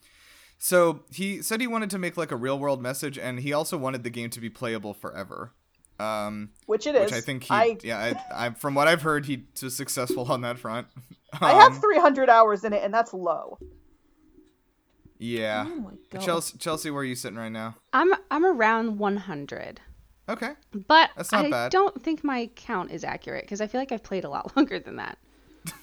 so 0.58 1.04
he 1.12 1.42
said 1.44 1.62
he 1.62 1.68
wanted 1.68 1.90
to 1.92 2.00
make 2.00 2.18
like 2.18 2.32
a 2.32 2.36
real 2.36 2.58
world 2.58 2.82
message, 2.82 3.18
and 3.18 3.40
he 3.40 3.54
also 3.54 3.78
wanted 3.78 4.04
the 4.04 4.10
game 4.10 4.30
to 4.32 4.40
be 4.42 4.50
playable 4.50 4.94
forever. 4.94 5.54
Um, 6.00 6.50
Which 6.68 6.86
it 6.86 6.94
is. 6.96 7.06
which 7.06 7.14
I 7.14 7.22
think 7.22 7.44
he, 7.44 7.54
I, 7.54 7.78
yeah, 7.84 8.14
I, 8.32 8.46
I, 8.48 8.50
from 8.52 8.76
what 8.76 8.88
I've 8.88 9.02
heard, 9.02 9.26
he 9.26 9.46
was 9.64 9.76
successful 9.76 10.32
on 10.32 10.42
that 10.42 10.60
front. 10.60 10.88
I 11.42 11.54
have 11.54 11.74
Um, 11.74 11.82
300 11.82 12.30
hours 12.30 12.64
in 12.64 12.72
it, 12.74 12.84
and 12.84 12.94
that's 12.94 13.14
low. 13.14 13.58
Yeah. 15.20 15.66
Oh 15.68 15.76
my 15.76 15.92
god. 16.12 16.22
Chelsea, 16.22 16.58
Chelsea, 16.60 16.92
where 16.92 17.02
are 17.02 17.06
you 17.06 17.16
sitting 17.16 17.38
right 17.38 17.52
now? 17.52 17.76
I'm 17.94 18.14
I'm 18.30 18.46
around 18.46 19.00
100, 19.00 19.82
Okay. 20.30 20.52
but 20.88 21.10
That's 21.18 21.32
not 21.32 21.46
I 21.46 21.50
bad. 21.50 21.72
don't 21.72 22.02
think 22.04 22.24
my 22.24 22.50
count 22.56 22.92
is 22.92 23.04
accurate 23.04 23.44
because 23.46 23.60
I 23.62 23.68
feel 23.68 23.82
like 23.82 23.92
I've 23.92 24.04
played 24.04 24.24
a 24.24 24.30
lot 24.30 24.56
longer 24.56 24.80
than 24.80 24.98
that. 24.98 25.18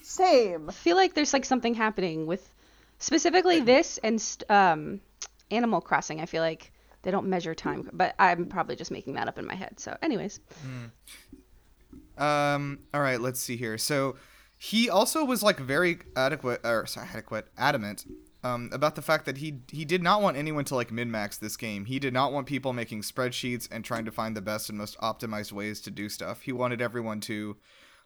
Same. 0.01 0.69
I 0.69 0.73
feel 0.73 0.95
like 0.95 1.13
there's 1.13 1.33
like 1.33 1.45
something 1.45 1.73
happening 1.73 2.25
with 2.27 2.47
specifically 2.99 3.59
this 3.61 3.97
and 3.99 4.21
st- 4.21 4.49
um, 4.49 5.01
Animal 5.51 5.81
Crossing. 5.81 6.21
I 6.21 6.25
feel 6.25 6.41
like 6.41 6.71
they 7.03 7.11
don't 7.11 7.27
measure 7.27 7.53
time, 7.53 7.89
but 7.93 8.15
I'm 8.17 8.47
probably 8.47 8.75
just 8.75 8.91
making 8.91 9.13
that 9.15 9.27
up 9.27 9.37
in 9.37 9.45
my 9.45 9.55
head. 9.55 9.79
So, 9.79 9.95
anyways, 10.01 10.39
Um. 12.17 12.79
All 12.93 13.01
right. 13.01 13.19
Let's 13.19 13.39
see 13.39 13.57
here. 13.57 13.77
So, 13.77 14.15
he 14.57 14.89
also 14.89 15.25
was 15.25 15.43
like 15.43 15.59
very 15.59 15.99
adequate, 16.15 16.61
or 16.63 16.85
sorry, 16.85 17.07
adequate, 17.13 17.47
adamant, 17.57 18.05
um, 18.43 18.69
about 18.71 18.95
the 18.95 19.01
fact 19.01 19.25
that 19.25 19.37
he 19.37 19.59
he 19.71 19.85
did 19.85 20.01
not 20.01 20.21
want 20.21 20.37
anyone 20.37 20.65
to 20.65 20.75
like 20.75 20.91
min 20.91 21.11
max 21.11 21.37
this 21.37 21.57
game. 21.57 21.85
He 21.85 21.99
did 21.99 22.13
not 22.13 22.31
want 22.31 22.47
people 22.47 22.73
making 22.73 23.01
spreadsheets 23.01 23.67
and 23.69 23.83
trying 23.83 24.05
to 24.05 24.11
find 24.11 24.35
the 24.35 24.41
best 24.41 24.69
and 24.69 24.77
most 24.77 24.97
optimized 24.99 25.51
ways 25.51 25.81
to 25.81 25.91
do 25.91 26.07
stuff. 26.09 26.41
He 26.41 26.51
wanted 26.51 26.81
everyone 26.81 27.19
to 27.21 27.57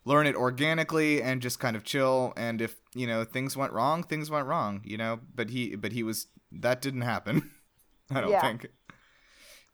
learn 0.05 0.25
it 0.27 0.35
organically 0.35 1.21
and 1.21 1.41
just 1.41 1.59
kind 1.59 1.75
of 1.75 1.83
chill. 1.83 2.33
And 2.37 2.61
if 2.61 2.75
you 2.93 3.07
know 3.07 3.23
things 3.23 3.55
went 3.57 3.73
wrong, 3.73 4.03
things 4.03 4.29
went 4.29 4.47
wrong. 4.47 4.81
You 4.83 4.97
know. 4.97 5.19
But 5.35 5.49
he 5.49 5.75
but 5.75 5.91
he 5.91 6.03
was 6.03 6.27
that 6.51 6.81
didn't 6.81 7.01
happen. 7.01 7.51
I 8.11 8.21
don't 8.21 8.31
Yeah. 8.31 8.41
think. 8.41 8.67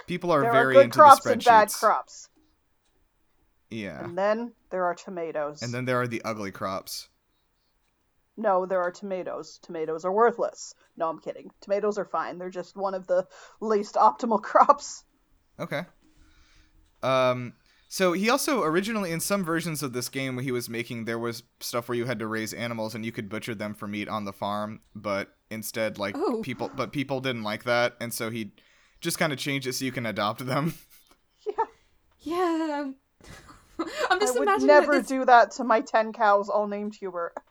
People 0.07 0.31
are 0.31 0.41
there 0.41 0.51
very 0.51 0.75
are 0.75 0.79
good 0.79 0.85
into 0.85 0.99
crops 0.99 1.23
the 1.23 1.31
and 1.31 1.43
bad 1.43 1.71
crops. 1.71 2.29
Yeah. 3.69 4.03
And 4.03 4.17
then 4.17 4.53
there 4.69 4.85
are 4.85 4.93
tomatoes. 4.93 5.61
And 5.61 5.73
then 5.73 5.85
there 5.85 5.99
are 5.99 6.07
the 6.07 6.21
ugly 6.23 6.51
crops. 6.51 7.09
no, 8.38 8.65
there 8.65 8.81
are 8.81 8.91
tomatoes. 8.91 9.59
Tomatoes 9.63 10.03
are 10.05 10.11
worthless. 10.11 10.75
No, 10.97 11.09
I'm 11.09 11.19
kidding. 11.19 11.49
Tomatoes 11.61 11.97
are 11.97 12.05
fine. 12.05 12.38
They're 12.38 12.49
just 12.49 12.75
one 12.75 12.93
of 12.93 13.07
the 13.07 13.25
least 13.61 13.95
optimal 13.95 14.41
crops. 14.43 15.03
Okay. 15.59 15.83
Um 17.01 17.53
so 17.87 18.13
he 18.13 18.29
also 18.29 18.63
originally 18.63 19.11
in 19.11 19.19
some 19.19 19.43
versions 19.43 19.81
of 19.83 19.93
this 19.93 20.09
game 20.09 20.37
he 20.39 20.51
was 20.51 20.69
making 20.69 21.05
there 21.05 21.19
was 21.19 21.43
stuff 21.59 21.87
where 21.87 21.97
you 21.97 22.05
had 22.05 22.19
to 22.19 22.27
raise 22.27 22.53
animals 22.53 22.95
and 22.95 23.05
you 23.05 23.11
could 23.11 23.29
butcher 23.29 23.55
them 23.55 23.73
for 23.73 23.87
meat 23.87 24.07
on 24.09 24.25
the 24.25 24.33
farm, 24.33 24.81
but 24.93 25.29
instead 25.51 25.97
like 25.97 26.15
Oh. 26.17 26.41
people 26.41 26.69
but 26.75 26.91
people 26.91 27.19
didn't 27.21 27.43
like 27.43 27.63
that 27.65 27.95
and 28.01 28.13
so 28.13 28.29
he 28.29 28.51
just 29.01 29.19
kind 29.19 29.31
of 29.31 29.39
changed 29.39 29.67
it 29.67 29.73
so 29.73 29.85
you 29.85 29.91
can 29.91 30.05
adopt 30.05 30.45
them. 30.45 30.73
Yeah, 31.45 31.65
Yeah. 32.19 32.91
I'm 33.79 33.87
I 34.09 34.19
just 34.19 34.33
would 34.35 34.43
imagining 34.43 34.67
never 34.67 34.93
like 34.93 35.01
this, 35.01 35.07
do 35.09 35.25
that 35.25 35.51
to 35.51 35.63
my 35.63 35.81
ten 35.81 36.13
cows, 36.13 36.49
all 36.49 36.67
named 36.67 36.95
Hubert. 36.95 37.33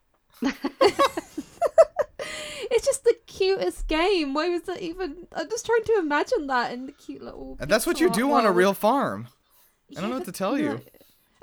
It's 2.71 2.87
just 2.87 3.05
the 3.05 3.15
cutest 3.27 3.87
game. 3.89 4.35
Why 4.35 4.49
was 4.49 4.63
that 4.63 4.81
even? 4.81 5.29
I'm 5.33 5.49
just 5.49 5.67
trying 5.67 5.85
to 5.85 5.97
imagine 5.99 6.47
that 6.49 6.73
in 6.73 6.87
the 6.87 6.93
cute 6.93 7.23
little. 7.23 7.57
And 7.61 7.71
that's 7.71 7.87
what 7.87 8.01
you 8.01 8.11
do 8.11 8.33
on 8.33 8.47
a 8.47 8.51
real 8.51 8.75
farm. 8.75 9.29
I 9.97 10.01
don't 10.01 10.11
know 10.11 10.17
what 10.17 10.27
to 10.27 10.33
tell 10.33 10.53
no. 10.53 10.59
you. 10.59 10.81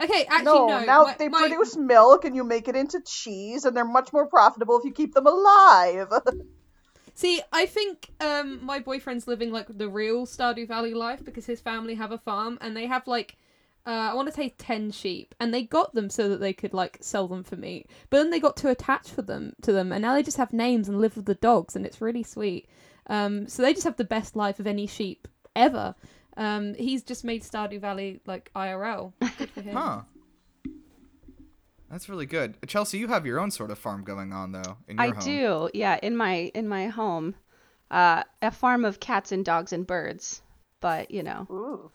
Okay, 0.02 0.26
actually 0.26 0.46
no, 0.46 0.68
no. 0.68 0.84
now 0.86 1.04
my- 1.04 1.16
they 1.18 1.30
my- 1.30 1.48
produce 1.48 1.78
milk 1.78 2.26
and 2.26 2.36
you 2.36 2.44
make 2.44 2.68
it 2.68 2.76
into 2.76 3.02
cheese, 3.02 3.66
and 3.66 3.76
they're 3.76 3.86
much 3.86 4.12
more 4.12 4.28
profitable 4.28 4.80
if 4.80 4.86
you 4.86 4.92
keep 4.92 5.14
them 5.14 5.28
alive. 5.28 6.08
See, 7.14 7.42
I 7.52 7.66
think 7.66 8.10
um, 8.20 8.66
my 8.66 8.80
boyfriend's 8.80 9.28
living 9.28 9.52
like 9.52 9.68
the 9.70 9.90
real 9.90 10.26
Stardew 10.26 10.68
Valley 10.68 10.94
life 10.94 11.24
because 11.24 11.46
his 11.46 11.62
family 11.62 11.94
have 11.96 12.12
a 12.12 12.18
farm 12.18 12.58
and 12.62 12.76
they 12.76 12.88
have 12.88 13.06
like 13.06 13.38
uh, 13.86 13.90
I 13.90 14.14
want 14.14 14.28
to 14.28 14.34
say 14.34 14.54
ten 14.58 14.92
sheep, 14.92 15.34
and 15.40 15.54
they 15.54 15.64
got 15.64 15.94
them 15.94 16.10
so 16.10 16.30
that 16.30 16.40
they 16.40 16.54
could 16.54 16.74
like 16.74 16.98
sell 17.02 17.28
them 17.28 17.44
for 17.44 17.56
meat. 17.56 17.90
But 18.10 18.18
then 18.18 18.30
they 18.30 18.40
got 18.40 18.56
too 18.56 18.68
attached 18.68 19.10
for 19.10 19.24
them 19.24 19.54
to 19.64 19.72
them, 19.72 19.92
and 19.92 20.02
now 20.02 20.14
they 20.14 20.24
just 20.24 20.38
have 20.38 20.54
names 20.54 20.88
and 20.88 21.02
live 21.02 21.16
with 21.16 21.26
the 21.26 21.36
dogs, 21.36 21.76
and 21.76 21.86
it's 21.86 22.02
really 22.02 22.24
sweet. 22.24 22.70
Um, 23.08 23.48
so 23.48 23.64
they 23.64 23.74
just 23.74 23.86
have 23.86 23.98
the 23.98 24.04
best 24.04 24.36
life 24.36 24.60
of 24.60 24.68
any 24.68 24.86
sheep 24.86 25.28
ever. 25.56 25.96
Um, 26.38 26.74
he's 26.76 27.04
just 27.04 27.24
made 27.24 27.44
Stardew 27.44 27.80
Valley 27.82 28.22
like 28.26 28.52
IRL. 28.56 29.14
Good 29.38 29.50
for 29.52 29.62
him. 29.70 29.76
Huh. 29.76 30.02
That's 31.90 32.08
really 32.08 32.26
good. 32.26 32.56
Chelsea, 32.68 32.98
you 33.00 33.08
have 33.10 33.26
your 33.26 33.40
own 33.40 33.52
sort 33.52 33.70
of 33.70 33.78
farm 33.78 34.04
going 34.04 34.32
on 34.32 34.54
though 34.54 34.78
in 34.88 34.96
your 34.98 35.06
I 35.08 35.10
home. 35.10 35.20
do. 35.26 35.70
Yeah, 35.74 36.00
in 36.02 36.16
my 36.16 36.52
in 36.56 36.68
my 36.68 36.88
home, 36.88 37.36
uh, 37.90 38.24
a 38.42 38.50
farm 38.52 38.86
of 38.86 39.00
cats 39.02 39.32
and 39.34 39.44
dogs 39.44 39.74
and 39.74 39.86
birds. 39.86 40.42
But 40.80 41.12
you 41.12 41.22
know, 41.22 41.48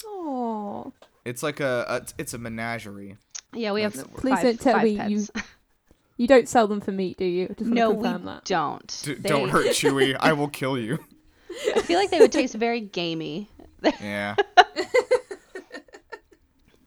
Oh, 0.05 0.93
It's 1.25 1.43
like 1.43 1.61
a, 1.61 1.87
a 1.89 2.03
it's 2.21 2.35
a 2.35 2.39
menagerie. 2.39 3.17
yeah, 3.55 3.73
we 3.73 3.83
have 3.83 3.95
That's 3.95 4.07
the 4.07 4.13
word. 4.13 4.21
Please 4.21 4.35
five, 4.35 4.43
don't 4.43 4.61
tell 4.61 4.75
five 4.75 4.85
me 4.85 4.97
pets. 4.99 5.11
you- 5.11 5.27
you 6.19 6.27
don't 6.27 6.49
sell 6.49 6.69
them 6.69 6.81
for 6.83 6.93
meat, 6.93 7.17
do 7.17 7.25
you? 7.25 7.49
Just 7.59 7.63
no, 7.71 7.91
we 7.93 8.03
that. 8.03 8.45
don't. 8.45 9.01
D- 9.03 9.15
They- 9.15 9.29
Don't 9.31 9.49
hurt 9.49 9.67
Chewie. 9.69 10.15
I 10.21 10.35
will 10.35 10.49
kill 10.49 10.79
you. 10.79 10.99
I 11.75 11.81
feel 11.81 11.99
like 11.99 12.11
they 12.11 12.19
would 12.21 12.33
taste 12.33 12.55
very 12.55 12.81
gamey. 12.81 13.49
Yeah. 14.01 14.37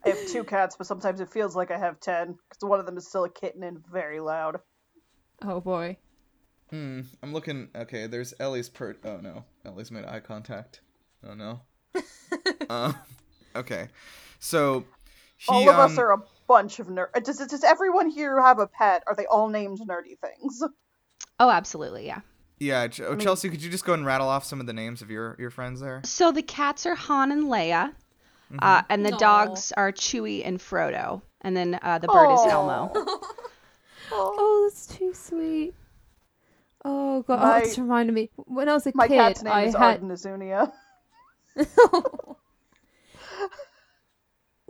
I 0.05 0.09
have 0.09 0.27
two 0.27 0.43
cats, 0.43 0.75
but 0.77 0.87
sometimes 0.87 1.19
it 1.19 1.29
feels 1.29 1.55
like 1.55 1.71
I 1.71 1.77
have 1.77 1.99
ten 1.99 2.37
because 2.49 2.67
one 2.67 2.79
of 2.79 2.85
them 2.85 2.97
is 2.97 3.07
still 3.07 3.25
a 3.25 3.29
kitten 3.29 3.63
and 3.63 3.85
very 3.91 4.19
loud. 4.19 4.57
Oh 5.43 5.59
boy. 5.59 5.97
Hmm. 6.69 7.01
I'm 7.21 7.33
looking. 7.33 7.69
Okay. 7.75 8.07
There's 8.07 8.33
Ellie's 8.39 8.69
per. 8.69 8.95
Oh 9.03 9.17
no. 9.17 9.43
Ellie's 9.65 9.91
made 9.91 10.05
eye 10.05 10.21
contact. 10.21 10.81
Oh 11.27 11.33
no. 11.33 11.61
uh, 12.69 12.93
okay. 13.55 13.89
So. 14.39 14.85
He, 15.37 15.53
all 15.53 15.69
of 15.69 15.79
us 15.79 15.97
um, 15.97 15.99
are 15.99 16.11
a 16.13 16.17
bunch 16.49 16.79
of 16.79 16.87
nerd. 16.87 17.23
Does, 17.23 17.37
does 17.37 17.63
everyone 17.63 18.09
here 18.09 18.41
have 18.41 18.59
a 18.59 18.67
pet? 18.67 19.03
Are 19.07 19.15
they 19.15 19.25
all 19.25 19.47
named 19.47 19.79
nerdy 19.79 20.19
things? 20.19 20.61
Oh, 21.39 21.49
absolutely, 21.49 22.05
yeah. 22.05 22.19
Yeah. 22.59 22.87
Ch- 22.87 23.01
oh, 23.01 23.15
Chelsea, 23.15 23.49
could 23.49 23.63
you 23.63 23.69
just 23.69 23.85
go 23.85 23.93
and 23.93 24.05
rattle 24.05 24.27
off 24.27 24.43
some 24.43 24.59
of 24.59 24.65
the 24.67 24.73
names 24.73 25.01
of 25.01 25.09
your 25.09 25.35
your 25.39 25.49
friends 25.49 25.79
there? 25.79 26.01
So 26.03 26.31
the 26.31 26.41
cats 26.41 26.85
are 26.85 26.95
Han 26.95 27.31
and 27.31 27.45
Leia, 27.45 27.93
uh, 28.59 28.81
and 28.89 29.05
the 29.05 29.13
Aw. 29.13 29.17
dogs 29.17 29.71
are 29.77 29.91
Chewie 29.91 30.41
and 30.45 30.59
Frodo, 30.59 31.21
and 31.41 31.55
then 31.55 31.79
uh, 31.81 31.99
the 31.99 32.07
bird 32.07 32.33
is 32.33 32.41
Elmo. 32.51 32.91
Oh, 34.11 34.67
that's 34.67 34.87
too 34.87 35.13
sweet. 35.13 35.73
Oh 36.83 37.21
god, 37.23 37.39
My- 37.41 37.55
oh, 37.59 37.63
it's 37.63 37.77
reminded 37.77 38.13
me 38.13 38.31
when 38.35 38.67
I 38.67 38.73
was 38.73 38.87
a 38.87 38.91
My 38.95 39.07
kid. 39.07 39.17
cat's 39.17 39.43
name 39.43 39.53
I 39.53 39.63
is 39.65 39.75
had 39.75 40.01
Ardyn 40.01 40.11
Izunia. 40.11 40.71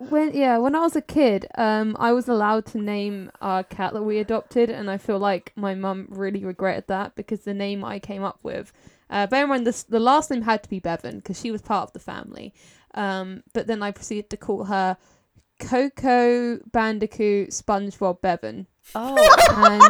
when 0.10 0.34
yeah, 0.34 0.58
when 0.58 0.76
I 0.76 0.80
was 0.80 0.96
a 0.96 1.02
kid, 1.02 1.46
um, 1.58 1.96
I 2.00 2.14
was 2.14 2.28
allowed 2.28 2.66
to 2.68 2.78
name 2.82 3.32
our 3.42 3.64
cat 3.64 3.94
that 3.94 4.04
we 4.04 4.18
adopted, 4.20 4.70
and 4.70 4.90
I 4.90 4.98
feel 4.98 5.20
like 5.20 5.52
my 5.56 5.76
mum 5.76 6.08
really 6.10 6.44
regretted 6.46 6.88
that 6.88 7.16
because 7.16 7.42
the 7.42 7.54
name 7.54 7.84
I 7.84 8.00
came 8.00 8.24
up 8.24 8.40
with. 8.44 8.72
Uh, 9.10 9.28
bear 9.28 9.44
in 9.44 9.50
mind, 9.50 9.66
this, 9.68 9.84
the 9.84 10.00
last 10.00 10.30
name 10.32 10.44
had 10.44 10.64
to 10.64 10.70
be 10.70 10.80
Bevan 10.80 11.18
because 11.18 11.40
she 11.40 11.52
was 11.52 11.62
part 11.62 11.84
of 11.88 11.94
the 11.94 12.00
family. 12.00 12.54
Um, 12.94 13.44
but 13.54 13.68
then 13.68 13.82
I 13.84 13.92
proceeded 13.92 14.30
to 14.30 14.38
call 14.38 14.66
her 14.66 14.98
Coco 15.60 16.58
Bandicoot 16.72 17.50
SpongeBob 17.50 18.22
Bevan. 18.22 18.68
Oh, 18.96 19.16
And 19.50 19.84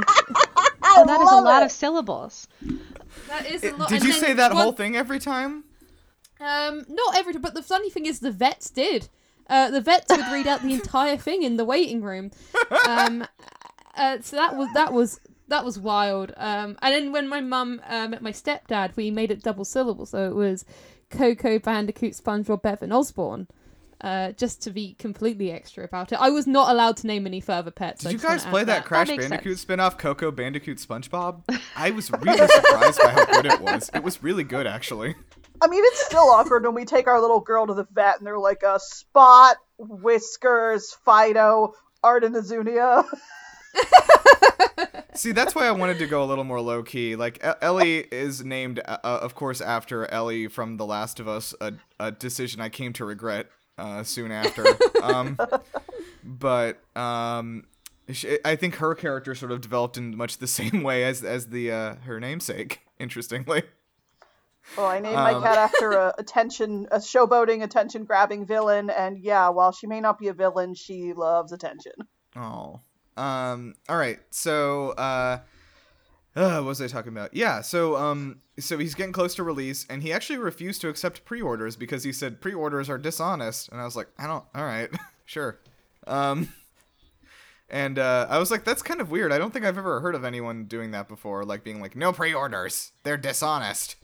I 0.82 1.04
that 1.06 1.22
is 1.22 1.32
a 1.32 1.36
lot 1.41 1.62
it. 1.63 1.65
of 1.67 1.72
syllables. 1.72 2.48
that 3.28 3.45
is 3.45 3.63
It- 3.63 3.76
did 3.88 4.04
you 4.04 4.13
say 4.13 4.34
that 4.34 4.52
whole 4.52 4.72
thing 4.72 4.95
every 4.95 5.19
time? 5.19 5.65
Um, 6.41 6.86
not 6.88 7.17
every 7.17 7.34
time, 7.34 7.41
but 7.41 7.54
the 7.54 7.62
funny 7.62 7.89
thing 7.89 8.06
is 8.06 8.19
the 8.19 8.32
vets 8.32 8.69
did. 8.69 9.10
Uh, 9.49 9.71
the 9.71 9.81
vets 9.81 10.05
would 10.09 10.31
read 10.31 10.47
out 10.47 10.62
the 10.62 10.73
entire 10.73 11.17
thing 11.17 11.43
in 11.43 11.57
the 11.57 11.65
waiting 11.65 12.01
room. 12.01 12.31
Um, 12.88 13.25
uh, 13.95 14.17
so 14.21 14.35
that 14.35 14.55
was 14.55 14.69
that 14.73 14.93
was 14.93 15.19
that 15.47 15.65
was 15.65 15.79
wild. 15.79 16.31
Um, 16.38 16.77
and 16.81 16.93
then 16.93 17.12
when 17.12 17.27
my 17.27 17.41
mum 17.41 17.81
uh, 17.88 18.07
met 18.07 18.21
my 18.21 18.31
stepdad, 18.31 18.95
we 18.95 19.12
made 19.12 19.31
it 19.31 19.43
double 19.43 19.65
syllable, 19.65 20.05
so 20.05 20.29
it 20.29 20.35
was 20.35 20.65
Coco 21.09 21.59
Bandicoot 21.59 22.13
SpongeBob 22.13 22.62
Bevan 22.62 22.91
Osborne. 22.91 23.47
Uh, 24.01 24.31
just 24.31 24.62
to 24.62 24.71
be 24.71 24.93
completely 24.93 25.51
extra 25.51 25.83
about 25.83 26.13
it, 26.13 26.21
I 26.21 26.29
was 26.29 26.47
not 26.47 26.71
allowed 26.71 26.95
to 26.97 27.07
name 27.07 27.27
any 27.27 27.41
further 27.41 27.69
pets. 27.69 28.05
I 28.05 28.12
Did 28.12 28.21
you 28.21 28.27
guys 28.29 28.45
play 28.45 28.63
that 28.63 28.85
Crash 28.85 29.09
makes 29.09 29.25
Bandicoot 29.27 29.57
sense. 29.57 29.62
spin-off 29.62 29.97
Coco 29.97 30.31
Bandicoot 30.31 30.77
SpongeBob? 30.77 31.41
I 31.75 31.91
was 31.91 32.09
really 32.21 32.47
surprised 32.47 33.01
by 33.03 33.09
how 33.09 33.25
good 33.25 33.45
it 33.47 33.59
was. 33.59 33.91
It 33.93 34.01
was 34.01 34.23
really 34.23 34.45
good 34.45 34.65
actually. 34.67 35.15
I 35.62 35.67
mean, 35.67 35.82
it's 35.86 36.06
still 36.06 36.30
awkward 36.30 36.65
when 36.65 36.74
we 36.74 36.86
take 36.86 37.08
our 37.08 37.19
little 37.19 37.41
girl 37.41 37.67
to 37.67 37.74
the 37.74 37.86
vet 37.91 38.17
and 38.17 38.28
they're 38.28 38.39
like 38.39 38.63
a 38.63 38.80
Spot, 38.80 39.58
Whiskers, 39.78 40.95
Fido, 41.06 41.74
Ardyn 42.04 42.36
Izunia. 42.36 43.04
See, 45.13 45.34
that's 45.34 45.54
why 45.54 45.67
I 45.67 45.72
wanted 45.72 46.00
to 46.00 46.08
go 46.08 46.24
a 46.24 46.26
little 46.26 46.45
more 46.45 46.62
low 46.62 46.82
key. 46.82 47.17
Like 47.17 47.43
Ellie 47.62 48.06
is 48.12 48.43
named, 48.43 48.80
uh, 48.86 48.98
of 49.04 49.36
course, 49.36 49.60
after 49.60 50.10
Ellie 50.12 50.48
from 50.48 50.78
The 50.78 50.86
Last 50.86 51.19
of 51.19 51.28
Us, 51.28 51.54
a, 51.60 51.74
a 52.00 52.12
decision 52.12 52.62
I 52.62 52.69
came 52.69 52.93
to 52.93 53.04
regret 53.04 53.48
uh, 53.78 54.04
soon 54.04 54.32
after. 54.32 54.65
um, 55.04 55.38
but 56.24 56.80
um, 56.95 57.65
sh 58.12 58.26
I 58.45 58.56
think 58.56 58.76
her 58.76 58.95
character 58.95 59.36
sort 59.36 59.52
of 59.52 59.62
developed 59.62 59.98
in 59.98 60.15
much 60.15 60.38
the 60.38 60.48
same 60.48 60.84
way 60.84 61.04
as 61.04 61.24
as 61.24 61.48
the 61.48 61.72
uh, 61.72 61.95
her 62.06 62.19
namesake. 62.19 62.82
Interestingly, 63.00 63.63
Well, 64.77 64.88
I 64.88 64.99
named 64.99 65.15
Um, 65.15 65.23
my 65.23 65.41
cat 65.41 65.58
after 65.58 65.91
a 65.91 66.13
attention, 66.17 66.88
a 66.91 66.97
showboating, 66.97 67.63
attention-grabbing 67.63 68.45
villain, 68.45 68.89
and 68.89 69.17
yeah, 69.17 69.49
while 69.49 69.71
she 69.71 69.88
may 69.88 69.99
not 69.99 70.19
be 70.19 70.27
a 70.27 70.34
villain, 70.34 70.73
she 70.75 71.13
loves 71.13 71.51
attention. 71.51 71.93
Oh. 72.36 72.82
Um. 73.17 73.73
All 73.89 73.97
right. 73.97 74.19
So, 74.29 74.91
uh, 74.91 75.39
uh, 76.36 76.53
what 76.62 76.65
was 76.65 76.82
I 76.82 76.88
talking 76.88 77.12
about? 77.12 77.34
Yeah. 77.34 77.62
So, 77.62 77.97
um, 77.97 78.39
so 78.60 78.77
he's 78.77 78.95
getting 78.95 79.12
close 79.12 79.36
to 79.36 79.43
release, 79.43 79.86
and 79.89 80.01
he 80.03 80.13
actually 80.13 80.38
refused 80.39 80.79
to 80.82 80.89
accept 80.89 81.25
pre-orders 81.25 81.75
because 81.75 82.03
he 82.03 82.13
said 82.13 82.39
pre-orders 82.39 82.89
are 82.89 82.97
dishonest. 82.97 83.69
And 83.69 83.82
I 83.82 83.84
was 83.84 83.95
like, 83.95 84.08
I 84.17 84.27
don't. 84.27 84.45
All 84.55 84.63
right, 84.63 84.89
sure. 85.25 85.60
Um. 86.08 86.53
And 87.71 87.99
uh, 87.99 88.25
I 88.29 88.39
was 88.39 88.49
like, 88.49 88.63
that's 88.63 88.82
kind 88.82 88.99
of 88.99 89.12
weird. 89.12 89.32
I 89.32 89.38
don't 89.38 89.53
think 89.53 89.63
I've 89.63 89.77
ever 89.77 89.99
heard 89.99 90.15
of 90.15 90.25
anyone 90.25 90.65
doing 90.65 90.89
that 90.91 91.08
before, 91.08 91.45
like 91.45 91.63
being 91.63 91.79
like, 91.79 91.95
no 91.95 92.12
pre-orders, 92.12 92.93
they're 93.03 93.15
dishonest. 93.17 93.95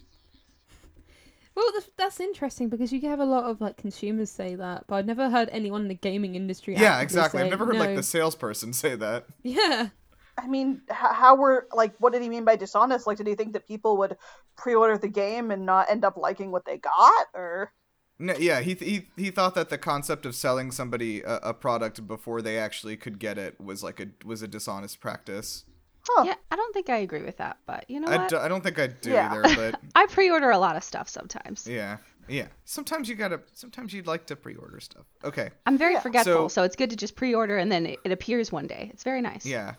Well, 1.56 1.66
that's, 1.74 1.90
that's 1.98 2.20
interesting 2.20 2.70
because 2.70 2.92
you 2.92 3.02
have 3.02 3.20
a 3.20 3.26
lot 3.26 3.46
of 3.46 3.62
like 3.62 3.78
consumers 3.78 4.30
say 4.30 4.56
that, 4.56 4.86
but 4.88 4.96
I've 4.96 5.06
never 5.06 5.30
heard 5.30 5.50
anyone 5.52 5.82
in 5.82 5.88
the 5.88 5.96
gaming 5.96 6.36
industry. 6.36 6.74
Yeah, 6.74 6.96
actively 6.96 7.04
exactly. 7.04 7.44
I've 7.44 7.50
never 7.50 7.66
heard 7.66 7.78
like 7.78 7.96
the 7.96 8.04
salesperson 8.04 8.74
say 8.74 8.96
that. 8.96 9.26
Yeah. 9.42 9.90
I 10.38 10.48
mean, 10.48 10.82
h- 10.92 10.98
how 10.98 11.36
were 11.36 11.68
like, 11.74 11.94
what 12.00 12.12
did 12.12 12.22
he 12.22 12.28
mean 12.28 12.44
by 12.44 12.58
dishonest? 12.58 13.08
Like, 13.08 13.18
did 13.18 13.28
he 13.28 13.36
think 13.36 13.54
that 13.54 13.66
people 13.68 13.96
would 13.98 14.18
pre-order 14.58 14.98
the 14.98 15.08
game 15.08 15.50
and 15.50 15.66
not 15.66 15.90
end 15.90 16.04
up 16.04 16.18
liking 16.18 16.52
what 16.52 16.66
they 16.66 16.78
got, 16.78 17.28
or? 17.34 17.72
No, 18.20 18.34
yeah, 18.38 18.62
he, 18.62 18.74
he 18.74 19.08
he 19.16 19.32
thought 19.32 19.56
that 19.56 19.70
the 19.70 19.78
concept 19.78 20.26
of 20.26 20.36
selling 20.36 20.72
somebody 20.72 21.22
a, 21.22 21.36
a 21.38 21.54
product 21.54 22.06
before 22.08 22.42
they 22.42 22.58
actually 22.58 22.98
could 22.98 23.20
get 23.20 23.38
it 23.38 23.60
was 23.60 23.84
like 23.84 24.00
a 24.00 24.08
was 24.26 24.42
a 24.42 24.48
dishonest 24.48 25.00
practice. 25.00 25.66
Huh. 26.08 26.24
Yeah, 26.26 26.36
I 26.52 26.56
don't 26.56 26.74
think 26.74 26.90
I 26.90 26.98
agree 26.98 27.24
with 27.24 27.38
that, 27.38 27.58
but 27.66 27.86
you 27.90 28.00
know 28.00 28.08
I, 28.08 28.18
what? 28.18 28.30
d- 28.30 28.36
I 28.36 28.48
don't 28.48 28.62
think 28.64 28.78
I 28.80 28.88
do 28.88 29.12
Yeah. 29.12 29.32
either, 29.34 29.56
but 29.72 29.80
I 29.96 30.06
pre-order 30.08 30.52
a 30.52 30.58
lot 30.58 30.76
of 30.76 30.84
stuff 30.84 31.10
sometimes. 31.10 31.66
yeah, 31.68 31.98
yeah. 32.28 32.48
Sometimes 32.66 33.10
you 33.10 33.16
gotta. 33.16 33.42
Sometimes 33.54 33.94
you'd 33.94 34.06
like 34.08 34.26
to 34.28 34.36
pre-order 34.36 34.80
stuff. 34.80 35.06
Okay, 35.24 35.50
I'm 35.66 35.78
very 35.78 35.94
Yeah. 35.94 36.02
forgetful, 36.02 36.34
So- 36.34 36.48
so, 36.48 36.64
it's 36.64 36.76
good 36.76 36.90
to 36.92 36.96
just 36.96 37.16
pre-order 37.16 37.58
and 37.58 37.72
then 37.72 37.86
it, 37.88 38.00
it 38.04 38.12
appears 38.12 38.52
one 38.52 38.68
day. 38.68 38.90
It's 38.94 39.04
very 39.04 39.22
nice. 39.22 39.46
yeah. 39.46 39.76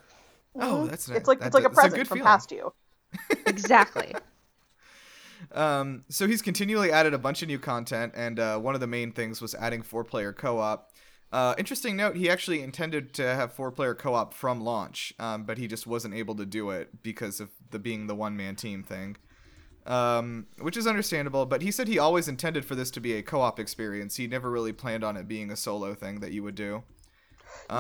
Oh, 0.59 0.85
Mhm. 0.87 0.91
that's 0.91 1.09
It's 1.09 1.29
like 1.29 1.39
that- 1.41 1.47
it's 1.47 1.55
like 1.55 1.65
a 1.65 1.69
that's 1.69 1.75
good 1.77 1.91
present 1.91 2.09
from 2.09 2.19
feeling. 2.19 2.27
past 2.27 2.51
you. 2.51 2.73
Exactly. 3.47 4.15
Um, 5.53 6.05
so 6.09 6.27
he's 6.27 6.43
continually 6.43 6.91
added 6.91 7.15
a 7.15 7.19
bunch 7.19 7.43
of 7.43 7.49
new 7.49 7.59
content, 7.59 8.13
and 8.17 8.39
uh, 8.41 8.59
one 8.59 8.75
of 8.75 8.81
the 8.81 8.87
main 8.87 9.13
things 9.13 9.41
was 9.41 9.55
adding 9.55 9.83
four-player 9.83 10.33
co-op. 10.33 10.91
Uh, 11.33 11.55
interesting 11.59 11.97
note: 11.97 12.17
he 12.17 12.31
actually 12.31 12.63
intended 12.63 13.13
to 13.15 13.23
have 13.23 13.53
four-player 13.53 13.95
co-op 13.95 14.33
from 14.33 14.61
launch, 14.61 15.13
um, 15.19 15.45
but 15.45 15.59
he 15.59 15.67
just 15.67 15.87
wasn't 15.87 16.15
able 16.15 16.35
to 16.37 16.47
do 16.47 16.71
it 16.71 17.03
because 17.03 17.41
of 17.41 17.51
the 17.71 17.79
being 17.79 18.07
the 18.07 18.15
one-man 18.15 18.55
team 18.55 18.83
thing, 18.83 19.17
um, 19.87 20.47
which 20.61 20.77
is 20.77 20.87
understandable. 20.87 21.45
But 21.45 21.63
he 21.63 21.71
said 21.71 21.89
he 21.89 21.99
always 21.99 22.29
intended 22.29 22.65
for 22.65 22.75
this 22.75 22.91
to 22.93 23.01
be 23.01 23.15
a 23.15 23.23
co-op 23.23 23.59
experience. 23.59 24.17
He 24.17 24.27
never 24.27 24.51
really 24.51 24.73
planned 24.73 25.03
on 25.05 25.17
it 25.17 25.27
being 25.27 25.51
a 25.51 25.57
solo 25.57 25.95
thing 25.95 26.21
that 26.21 26.33
you 26.33 26.43
would 26.45 26.55
do. 26.55 26.85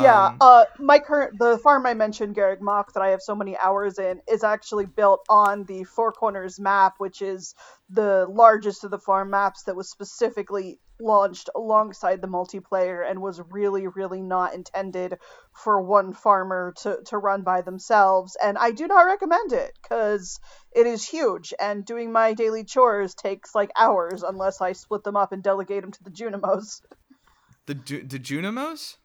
yeah, 0.01 0.27
Um, 0.27 0.37
uh, 0.41 0.65
my 0.79 0.99
current 0.99 1.39
the 1.39 1.59
farm 1.59 1.87
I 1.87 1.95
mentioned, 1.95 2.35
Garreg 2.35 2.61
Mach, 2.61 2.93
that 2.95 3.03
I 3.03 3.11
have 3.11 3.23
so 3.23 3.37
many 3.37 3.57
hours 3.59 3.99
in, 3.99 4.21
is 4.29 4.43
actually 4.43 4.87
built 4.87 5.25
on 5.29 5.65
the 5.65 5.85
Four 5.85 6.13
Corners 6.13 6.59
map, 6.59 6.95
which 6.99 7.23
is 7.23 7.55
the 7.89 8.27
largest 8.29 8.83
of 8.83 8.91
the 8.91 8.99
farm 8.99 9.31
maps 9.31 9.63
that 9.65 9.77
was 9.77 9.89
specifically 9.89 10.81
launched 11.01 11.51
alongside 11.55 12.21
the 12.21 12.29
multiplayer 12.29 13.09
and 13.09 13.21
was 13.21 13.41
really, 13.51 13.87
really 13.87 14.23
not 14.23 14.55
intended 14.55 15.19
for 15.53 15.81
one 15.81 16.13
farmer 16.13 16.75
to, 16.79 16.99
to 17.07 17.19
run 17.19 17.43
by 17.43 17.61
themselves. 17.61 18.37
And 18.43 18.57
I 18.59 18.71
do 18.71 18.87
not 18.87 19.03
recommend 19.03 19.53
it 19.53 19.73
because 19.83 20.39
it 20.75 20.87
is 20.87 21.07
huge, 21.07 21.55
and 21.59 21.85
doing 21.85 22.13
my 22.13 22.35
daily 22.35 22.65
chores 22.65 23.15
takes 23.15 23.55
like 23.55 23.71
hours 23.77 24.23
unless 24.23 24.61
I 24.61 24.73
split 24.73 25.05
them 25.05 25.17
up 25.17 25.33
and 25.33 25.43
delegate 25.43 25.83
them 25.83 25.93
to 25.93 26.05
the 26.05 26.11
Junimos, 26.11 26.81
the 27.67 27.75
Ju- 27.75 28.03
the 28.03 28.19
Junimos. 28.19 28.97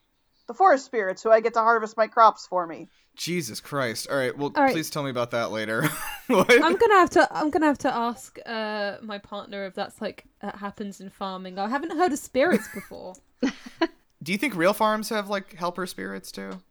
the 0.47 0.53
forest 0.53 0.85
spirits, 0.85 1.23
who 1.23 1.31
I 1.31 1.39
get 1.39 1.53
to 1.53 1.61
harvest 1.61 1.97
my 1.97 2.07
crops 2.07 2.45
for 2.47 2.65
me. 2.67 2.89
Jesus 3.21 3.61
Christ! 3.61 4.07
All 4.09 4.17
right, 4.17 4.35
well, 4.35 4.51
All 4.55 4.63
right. 4.63 4.73
please 4.73 4.89
tell 4.89 5.03
me 5.03 5.11
about 5.11 5.29
that 5.29 5.51
later. 5.51 5.87
I'm 6.29 6.75
gonna 6.75 6.95
have 6.95 7.11
to. 7.11 7.27
I'm 7.29 7.51
gonna 7.51 7.67
have 7.67 7.77
to 7.79 7.95
ask 7.95 8.39
uh, 8.47 8.97
my 9.03 9.19
partner 9.19 9.63
if 9.67 9.75
that's 9.75 10.01
like 10.01 10.23
that 10.41 10.55
happens 10.55 10.99
in 10.99 11.11
farming. 11.11 11.59
I 11.59 11.69
haven't 11.69 11.95
heard 11.95 12.11
of 12.11 12.17
spirits 12.17 12.67
before. 12.73 13.13
Do 14.23 14.31
you 14.31 14.39
think 14.39 14.55
real 14.55 14.73
farms 14.73 15.09
have 15.09 15.29
like 15.29 15.53
helper 15.53 15.85
spirits 15.85 16.31
too? 16.31 16.63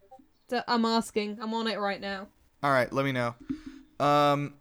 So 0.48 0.60
I'm 0.66 0.84
asking. 0.84 1.38
I'm 1.40 1.54
on 1.54 1.68
it 1.68 1.78
right 1.78 2.00
now. 2.00 2.26
All 2.64 2.72
right, 2.72 2.92
let 2.92 3.04
me 3.04 3.12
know. 3.12 3.36
Um, 4.00 4.54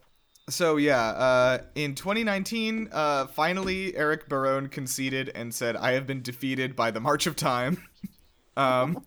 so 0.48 0.78
yeah, 0.78 1.02
uh, 1.02 1.58
in 1.74 1.96
2019, 1.96 2.90
uh, 2.92 3.26
finally 3.26 3.98
Eric 3.98 4.30
Barone 4.30 4.68
conceded 4.68 5.32
and 5.34 5.56
said, 5.56 5.76
"I 5.76 5.94
have 5.94 6.06
been 6.06 6.22
defeated 6.22 6.76
by 6.76 6.92
the 6.92 7.00
March 7.00 7.26
of 7.26 7.36
Time. 7.36 7.82
um, 8.56 9.04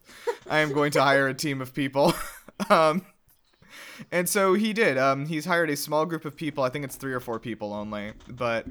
I 0.50 0.58
am 0.58 0.72
going 0.72 0.90
to 0.92 1.00
hire 1.00 1.28
a 1.28 1.34
team 1.34 1.60
of 1.60 1.72
people." 1.74 2.12
um, 2.70 3.04
and 4.10 4.28
so 4.28 4.54
he 4.54 4.72
did. 4.72 4.98
Um, 4.98 5.26
he's 5.26 5.44
hired 5.44 5.70
a 5.70 5.76
small 5.76 6.06
group 6.06 6.24
of 6.24 6.36
people. 6.36 6.64
I 6.64 6.68
think 6.68 6.84
it's 6.84 6.96
three 6.96 7.12
or 7.12 7.20
four 7.20 7.38
people 7.38 7.72
only. 7.72 8.12
But 8.28 8.66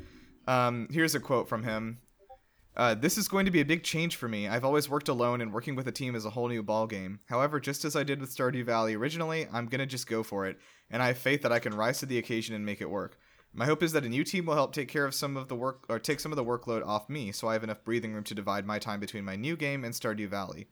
um, 0.47 0.87
here's 0.91 1.15
a 1.15 1.19
quote 1.19 1.47
from 1.47 1.63
him. 1.63 1.99
Uh, 2.75 2.95
this 2.95 3.17
is 3.17 3.27
going 3.27 3.45
to 3.45 3.51
be 3.51 3.59
a 3.59 3.65
big 3.65 3.83
change 3.83 4.15
for 4.15 4.29
me. 4.29 4.47
I've 4.47 4.63
always 4.63 4.89
worked 4.89 5.09
alone, 5.09 5.41
and 5.41 5.51
working 5.51 5.75
with 5.75 5.87
a 5.87 5.91
team 5.91 6.15
is 6.15 6.25
a 6.25 6.29
whole 6.29 6.47
new 6.47 6.63
ballgame. 6.63 7.19
However, 7.27 7.59
just 7.59 7.83
as 7.83 7.97
I 7.97 8.03
did 8.03 8.21
with 8.21 8.33
Stardew 8.35 8.65
Valley 8.65 8.95
originally, 8.95 9.45
I'm 9.51 9.65
gonna 9.65 9.85
just 9.85 10.07
go 10.07 10.23
for 10.23 10.45
it, 10.45 10.57
and 10.89 11.03
I 11.03 11.07
have 11.07 11.17
faith 11.17 11.41
that 11.41 11.51
I 11.51 11.59
can 11.59 11.73
rise 11.73 11.99
to 11.99 12.05
the 12.05 12.17
occasion 12.17 12.55
and 12.55 12.65
make 12.65 12.79
it 12.79 12.89
work. 12.89 13.19
My 13.53 13.65
hope 13.65 13.83
is 13.83 13.91
that 13.91 14.05
a 14.05 14.09
new 14.09 14.23
team 14.23 14.45
will 14.45 14.53
help 14.53 14.73
take 14.73 14.87
care 14.87 15.03
of 15.03 15.13
some 15.13 15.35
of 15.35 15.49
the 15.49 15.55
work 15.55 15.83
or 15.89 15.99
take 15.99 16.21
some 16.21 16.31
of 16.31 16.37
the 16.37 16.45
workload 16.45 16.87
off 16.87 17.09
me, 17.09 17.33
so 17.33 17.49
I 17.49 17.53
have 17.53 17.65
enough 17.65 17.83
breathing 17.83 18.13
room 18.13 18.23
to 18.23 18.33
divide 18.33 18.65
my 18.65 18.79
time 18.79 19.01
between 19.01 19.25
my 19.25 19.35
new 19.35 19.57
game 19.57 19.83
and 19.83 19.93
Stardew 19.93 20.29
Valley. 20.29 20.67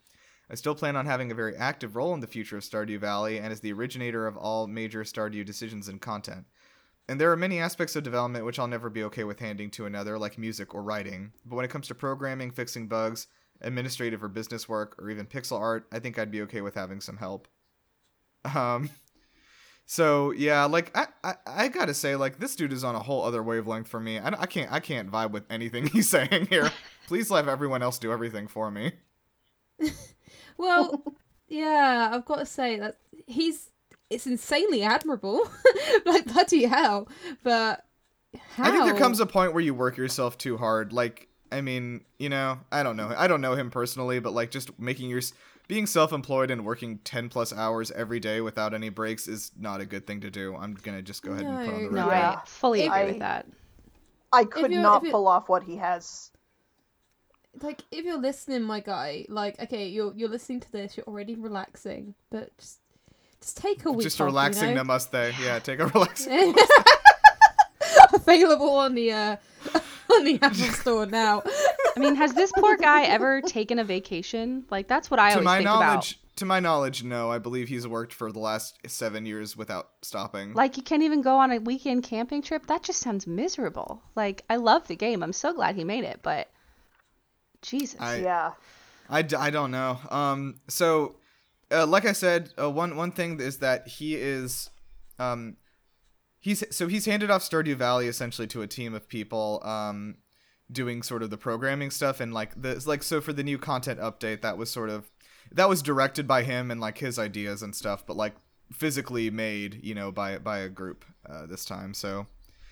I 0.49 0.55
still 0.55 0.75
plan 0.75 0.95
on 0.95 1.05
having 1.05 1.31
a 1.31 1.35
very 1.35 1.55
active 1.55 1.95
role 1.95 2.13
in 2.13 2.19
the 2.19 2.27
future 2.27 2.57
of 2.57 2.63
Stardew 2.63 2.99
Valley 2.99 3.37
and 3.37 3.51
as 3.51 3.59
the 3.59 3.71
originator 3.71 4.25
of 4.25 4.35
all 4.35 4.67
major 4.67 5.03
Stardew 5.03 5.45
decisions 5.45 5.87
and 5.87 6.01
content. 6.01 6.45
And 7.07 7.19
there 7.19 7.31
are 7.31 7.37
many 7.37 7.59
aspects 7.59 7.95
of 7.95 8.03
development 8.03 8.45
which 8.45 8.59
I'll 8.59 8.67
never 8.67 8.89
be 8.89 9.03
okay 9.05 9.23
with 9.23 9.39
handing 9.39 9.71
to 9.71 9.85
another, 9.85 10.17
like 10.17 10.37
music 10.37 10.73
or 10.73 10.83
writing. 10.83 11.31
But 11.45 11.55
when 11.55 11.65
it 11.65 11.71
comes 11.71 11.87
to 11.87 11.95
programming, 11.95 12.51
fixing 12.51 12.87
bugs, 12.87 13.27
administrative 13.61 14.23
or 14.23 14.27
business 14.27 14.69
work, 14.69 14.95
or 14.99 15.09
even 15.09 15.25
pixel 15.25 15.59
art, 15.59 15.87
I 15.91 15.99
think 15.99 16.17
I'd 16.17 16.31
be 16.31 16.41
okay 16.43 16.61
with 16.61 16.75
having 16.75 17.01
some 17.01 17.17
help. 17.17 17.47
Um, 18.45 18.89
so 19.85 20.31
yeah, 20.31 20.65
like 20.65 20.95
I, 20.95 21.07
I, 21.23 21.33
I 21.47 21.67
gotta 21.67 21.95
say, 21.95 22.15
like 22.15 22.39
this 22.39 22.55
dude 22.55 22.73
is 22.73 22.83
on 22.83 22.95
a 22.95 22.99
whole 22.99 23.23
other 23.23 23.41
wavelength 23.41 23.87
for 23.87 23.99
me. 23.99 24.19
I, 24.19 24.27
I 24.27 24.45
can't, 24.45 24.71
I 24.71 24.79
can't 24.79 25.11
vibe 25.11 25.31
with 25.31 25.45
anything 25.49 25.87
he's 25.93 26.09
saying 26.09 26.47
here. 26.49 26.71
Please 27.07 27.31
let 27.31 27.47
everyone 27.47 27.81
else 27.81 27.97
do 27.97 28.11
everything 28.11 28.47
for 28.47 28.69
me. 28.69 28.91
Well, 30.59 31.03
yeah, 31.47 32.09
I've 32.11 32.25
got 32.25 32.37
to 32.37 32.45
say 32.45 32.77
that 32.77 32.97
he's 33.25 33.71
it's 34.11 34.27
insanely 34.27 34.83
admirable. 34.83 35.49
like 36.05 36.25
bloody 36.25 36.65
hell, 36.65 37.07
but 37.43 37.85
how? 38.51 38.65
I 38.65 38.71
think 38.71 38.85
there 38.85 38.95
comes 38.95 39.19
a 39.19 39.25
point 39.25 39.53
where 39.53 39.63
you 39.63 39.73
work 39.73 39.97
yourself 39.97 40.37
too 40.37 40.57
hard. 40.57 40.93
Like, 40.93 41.29
I 41.51 41.61
mean, 41.61 42.01
you 42.19 42.29
know, 42.29 42.59
I 42.71 42.83
don't 42.83 42.97
know. 42.97 43.11
I 43.17 43.27
don't 43.27 43.41
know 43.41 43.55
him 43.55 43.71
personally, 43.71 44.19
but 44.19 44.33
like 44.33 44.51
just 44.51 44.77
making 44.79 45.09
your 45.09 45.21
being 45.67 45.85
self-employed 45.85 46.49
and 46.49 46.65
working 46.65 46.97
10 47.03 47.29
plus 47.29 47.53
hours 47.53 47.91
every 47.91 48.19
day 48.19 48.41
without 48.41 48.73
any 48.73 48.89
breaks 48.89 49.27
is 49.27 49.51
not 49.57 49.79
a 49.79 49.85
good 49.85 50.07
thing 50.07 50.19
to 50.21 50.31
do. 50.31 50.55
I'm 50.55 50.73
going 50.73 50.97
to 50.97 51.03
just 51.03 51.21
go 51.21 51.31
ahead 51.31 51.45
and 51.45 51.65
put 51.65 51.75
on 51.75 51.83
the 51.83 51.91
No. 51.91 52.05
No, 52.05 52.09
I 52.09 52.41
fully 52.45 52.81
agree 52.81 52.97
I- 52.97 53.05
with 53.05 53.19
that. 53.19 53.45
I 54.31 54.43
could 54.43 54.69
not 54.69 55.03
pull 55.09 55.27
off 55.27 55.49
what 55.49 55.63
he 55.63 55.75
has. 55.77 56.31
Like 57.61 57.83
if 57.91 58.05
you're 58.05 58.19
listening, 58.19 58.63
my 58.63 58.79
guy. 58.79 59.25
Like 59.29 59.59
okay, 59.61 59.87
you're 59.87 60.13
you're 60.15 60.29
listening 60.29 60.59
to 60.61 60.71
this. 60.71 60.97
You're 60.97 61.05
already 61.05 61.35
relaxing, 61.35 62.15
but 62.29 62.57
just 62.57 62.79
just 63.41 63.57
take 63.57 63.85
a 63.85 63.91
week. 63.91 64.03
Just 64.03 64.19
off, 64.19 64.25
relaxing 64.25 64.69
you 64.69 64.75
know? 64.75 64.83
namaste. 64.83 65.33
Yeah, 65.39 65.59
take 65.63 65.79
a 65.79 65.87
relaxing. 65.87 66.55
Available 68.13 68.71
on 68.71 68.95
the 68.95 69.11
uh, 69.11 69.35
on 70.13 70.23
the 70.25 70.39
Apple 70.41 70.55
Store 70.73 71.05
now. 71.05 71.43
I 71.95 71.99
mean, 71.99 72.15
has 72.15 72.33
this 72.33 72.51
poor 72.57 72.77
guy 72.77 73.03
ever 73.03 73.41
taken 73.41 73.79
a 73.79 73.83
vacation? 73.83 74.65
Like 74.69 74.87
that's 74.87 75.09
what 75.09 75.19
I 75.19 75.29
to 75.29 75.35
always 75.35 75.45
my 75.45 75.57
think 75.57 75.65
knowledge, 75.65 76.19
to 76.37 76.45
my 76.45 76.59
knowledge, 76.59 77.03
no. 77.03 77.31
I 77.31 77.37
believe 77.37 77.69
he's 77.69 77.87
worked 77.87 78.13
for 78.13 78.31
the 78.31 78.39
last 78.39 78.77
seven 78.87 79.25
years 79.25 79.55
without 79.55 79.89
stopping. 80.01 80.53
Like 80.53 80.77
you 80.77 80.83
can't 80.83 81.03
even 81.03 81.21
go 81.21 81.37
on 81.37 81.51
a 81.51 81.59
weekend 81.59 82.03
camping 82.03 82.41
trip. 82.41 82.67
That 82.67 82.83
just 82.83 83.01
sounds 83.01 83.27
miserable. 83.27 84.01
Like 84.15 84.43
I 84.49 84.57
love 84.57 84.87
the 84.87 84.95
game. 84.95 85.23
I'm 85.23 85.33
so 85.33 85.53
glad 85.53 85.75
he 85.75 85.83
made 85.83 86.03
it, 86.03 86.19
but 86.21 86.49
Jesus. 87.61 87.99
I, 87.99 88.17
yeah. 88.17 88.51
I, 89.09 89.21
d- 89.21 89.35
I 89.35 89.49
don't 89.49 89.71
know. 89.71 89.99
Um, 90.09 90.59
so, 90.67 91.15
uh, 91.71 91.85
like 91.85 92.05
I 92.05 92.13
said, 92.13 92.51
uh, 92.59 92.69
one 92.69 92.95
one 92.95 93.11
thing 93.11 93.39
is 93.39 93.57
that 93.57 93.87
he 93.87 94.15
is, 94.15 94.69
um, 95.17 95.57
he's 96.39 96.63
so 96.75 96.87
he's 96.87 97.05
handed 97.05 97.29
off 97.29 97.41
Stardew 97.41 97.75
Valley 97.75 98.07
essentially 98.07 98.47
to 98.47 98.61
a 98.61 98.67
team 98.67 98.93
of 98.93 99.07
people, 99.07 99.61
um, 99.63 100.17
doing 100.71 101.01
sort 101.01 101.23
of 101.23 101.29
the 101.29 101.37
programming 101.37 101.91
stuff 101.91 102.19
and 102.19 102.33
like 102.33 102.59
the 102.61 102.81
like 102.85 103.03
so 103.03 103.21
for 103.21 103.33
the 103.33 103.43
new 103.43 103.57
content 103.57 103.99
update 103.99 104.41
that 104.41 104.57
was 104.57 104.69
sort 104.69 104.89
of 104.89 105.09
that 105.51 105.67
was 105.67 105.81
directed 105.81 106.27
by 106.27 106.43
him 106.43 106.71
and 106.71 106.79
like 106.79 106.99
his 106.99 107.19
ideas 107.19 107.61
and 107.61 107.75
stuff, 107.75 108.05
but 108.05 108.15
like 108.15 108.35
physically 108.71 109.29
made, 109.29 109.79
you 109.83 109.95
know, 109.95 110.11
by 110.11 110.37
by 110.37 110.59
a 110.59 110.69
group 110.69 111.05
uh, 111.27 111.45
this 111.45 111.65
time. 111.65 111.93
So. 111.93 112.27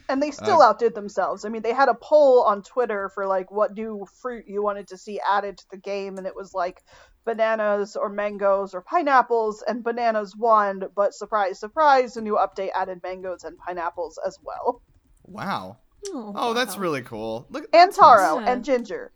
And 0.10 0.24
they 0.24 0.32
still 0.32 0.62
Uh, 0.62 0.68
outdid 0.70 0.96
themselves. 0.96 1.44
I 1.44 1.50
mean, 1.50 1.62
they 1.62 1.74
had 1.74 1.90
a 1.90 1.94
poll 1.94 2.44
on 2.44 2.62
Twitter 2.64 3.10
for 3.14 3.28
like 3.28 3.52
what 3.52 3.74
new 3.74 4.06
fruit 4.22 4.46
you 4.48 4.64
wanted 4.64 4.88
to 4.90 4.98
see 4.98 5.20
added 5.20 5.58
to 5.58 5.66
the 5.72 5.78
game, 5.78 6.18
and 6.18 6.26
it 6.26 6.36
was 6.36 6.54
like 6.54 6.82
bananas 7.26 7.96
or 7.98 8.08
mangoes 8.08 8.74
or 8.74 8.82
pineapples, 8.82 9.64
and 9.68 9.84
bananas 9.84 10.34
won. 10.38 10.84
But 10.96 11.14
surprise, 11.14 11.60
surprise, 11.60 12.16
a 12.16 12.22
new 12.22 12.36
update 12.36 12.70
added 12.74 13.02
mangoes 13.04 13.44
and 13.44 13.58
pineapples 13.58 14.18
as 14.26 14.38
well. 14.42 14.82
Wow. 15.26 15.78
Oh, 16.14 16.32
Oh, 16.36 16.54
that's 16.54 16.78
really 16.78 17.02
cool. 17.02 17.46
Look. 17.50 17.66
And. 17.74 17.94
Taro 17.94 18.40
Yeah. 18.40 18.50
and 18.52 18.64
Ginger. 18.64 19.12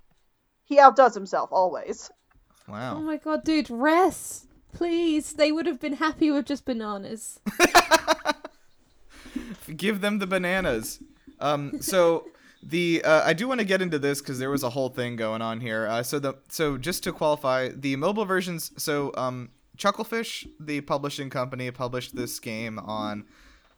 He 0.66 0.78
outdoes 0.80 1.14
himself 1.14 1.50
always. 1.54 2.12
Wow. 2.68 2.98
Oh 2.98 3.02
my 3.02 3.16
god, 3.18 3.44
dude, 3.46 3.70
rest. 3.70 4.48
Please. 4.74 5.34
They 5.34 5.52
would 5.54 5.66
have 5.68 5.80
been 5.80 5.94
happy 5.94 6.32
with 6.32 6.46
just 6.46 6.66
bananas. 6.66 7.40
Give 9.76 10.02
them 10.02 10.20
the 10.20 10.28
bananas. 10.28 11.02
Um, 11.40 11.82
so 11.82 12.28
the 12.64 13.04
uh, 13.04 13.24
I 13.26 13.34
do 13.34 13.48
want 13.48 13.60
to 13.60 13.66
get 13.66 13.82
into 13.82 14.00
this 14.00 14.22
because 14.22 14.40
there 14.40 14.50
was 14.50 14.64
a 14.64 14.70
whole 14.70 14.90
thing 14.90 15.16
going 15.16 15.42
on 15.42 15.60
here. 15.62 15.88
Uh, 15.88 16.04
so 16.04 16.20
the 16.20 16.36
so 16.50 16.78
just 16.78 17.04
to 17.04 17.12
qualify 17.12 17.70
the 17.70 17.96
mobile 17.96 18.26
versions. 18.26 18.72
So 18.78 19.12
um, 19.16 19.50
Chucklefish, 19.78 20.48
the 20.60 20.82
publishing 20.82 21.30
company, 21.30 21.72
published 21.72 22.16
this 22.16 22.40
game 22.40 22.78
on 22.80 23.26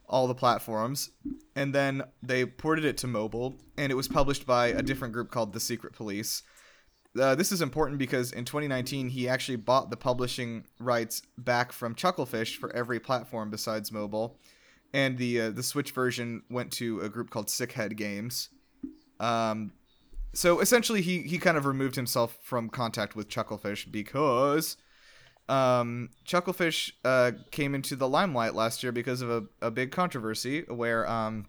all 0.07 0.27
the 0.27 0.35
platforms, 0.35 1.11
and 1.55 1.73
then 1.73 2.03
they 2.21 2.45
ported 2.45 2.83
it 2.83 2.97
to 2.97 3.07
mobile, 3.07 3.55
and 3.77 3.91
it 3.91 3.95
was 3.95 4.07
published 4.07 4.45
by 4.45 4.67
a 4.67 4.81
different 4.81 5.13
group 5.13 5.31
called 5.31 5.53
the 5.53 5.59
Secret 5.59 5.93
Police. 5.93 6.43
Uh, 7.19 7.35
this 7.35 7.51
is 7.51 7.61
important 7.61 7.99
because 7.99 8.31
in 8.31 8.43
2019 8.43 9.09
he 9.09 9.29
actually 9.29 9.55
bought 9.55 9.91
the 9.91 9.97
publishing 9.97 10.65
rights 10.79 11.21
back 11.37 11.71
from 11.71 11.93
Chucklefish 11.93 12.57
for 12.57 12.75
every 12.75 12.99
platform 12.99 13.49
besides 13.49 13.91
mobile, 13.91 14.37
and 14.93 15.17
the 15.17 15.41
uh, 15.41 15.49
the 15.49 15.63
Switch 15.63 15.91
version 15.91 16.43
went 16.49 16.71
to 16.73 16.99
a 17.01 17.09
group 17.09 17.29
called 17.29 17.47
Sickhead 17.47 17.95
Games. 17.97 18.49
Um, 19.19 19.73
so 20.33 20.59
essentially, 20.59 21.01
he 21.01 21.21
he 21.21 21.37
kind 21.37 21.57
of 21.57 21.65
removed 21.65 21.95
himself 21.95 22.37
from 22.41 22.69
contact 22.69 23.15
with 23.15 23.29
Chucklefish 23.29 23.91
because 23.91 24.77
um, 25.49 26.09
Chucklefish 26.25 26.91
uh, 27.03 27.31
came 27.51 27.75
into 27.75 27.95
the 27.95 28.07
limelight 28.07 28.55
last 28.55 28.83
year 28.83 28.91
because 28.91 29.21
of 29.21 29.29
a, 29.29 29.43
a 29.61 29.71
big 29.71 29.91
controversy 29.91 30.61
where 30.63 31.07
um, 31.09 31.45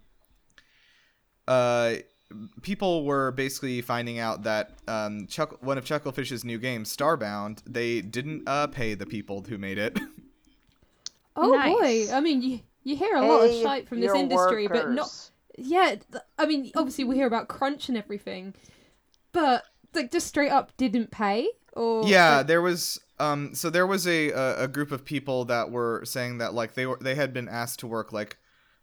uh, 1.47 1.95
people 2.61 3.05
were 3.05 3.31
basically 3.31 3.81
finding 3.81 4.19
out 4.19 4.43
that 4.43 4.71
um, 4.87 5.27
Chuck- 5.27 5.63
one 5.63 5.77
of 5.77 5.85
Chucklefish's 5.85 6.43
new 6.43 6.57
games, 6.57 6.95
Starbound, 6.95 7.61
they 7.65 8.01
didn't 8.01 8.43
uh, 8.47 8.67
pay 8.67 8.93
the 8.95 9.05
people 9.05 9.43
who 9.47 9.57
made 9.57 9.77
it. 9.77 9.99
Oh 11.37 11.51
Nice. 11.51 12.07
boy. 12.07 12.13
I 12.15 12.21
mean, 12.21 12.61
you 12.85 12.91
you 12.91 12.95
hear 12.95 13.15
a 13.15 13.21
lot 13.21 13.41
of 13.43 13.49
Pay 13.51 13.61
shite 13.63 13.89
from 13.89 13.99
this 13.99 14.05
your 14.07 14.15
industry, 14.15 14.67
but 14.67 14.89
not 14.91 15.09
yeah, 15.57 15.95
I 16.37 16.45
mean, 16.45 16.71
obviously 16.75 17.03
we 17.03 17.15
hear 17.15 17.27
about 17.27 17.47
crunch 17.47 17.89
and 17.89 17.97
everything, 17.97 18.53
but 19.31 19.63
like 19.93 20.11
just 20.11 20.27
straight 20.27 20.51
up 20.51 20.75
didn't 20.77 21.11
pay 21.11 21.47
or 21.73 22.03
yeah, 22.03 22.37
like, 22.37 22.47
there 22.47 22.61
was 22.61 22.99
Um, 23.19 23.55
so 23.55 23.69
there 23.69 23.87
was 23.87 24.05
a, 24.07 24.29
a 24.31 24.63
a 24.63 24.67
group 24.67 24.91
of 24.91 25.05
people 25.05 25.45
that 25.45 25.71
were 25.71 26.03
saying 26.05 26.37
that 26.39 26.53
like 26.53 26.73
they 26.73 26.85
were 26.85 26.97
they 27.01 27.15
had 27.15 27.33
been 27.33 27.47
asked 27.47 27.79
to 27.79 27.87
work 27.87 28.11
like 28.11 28.37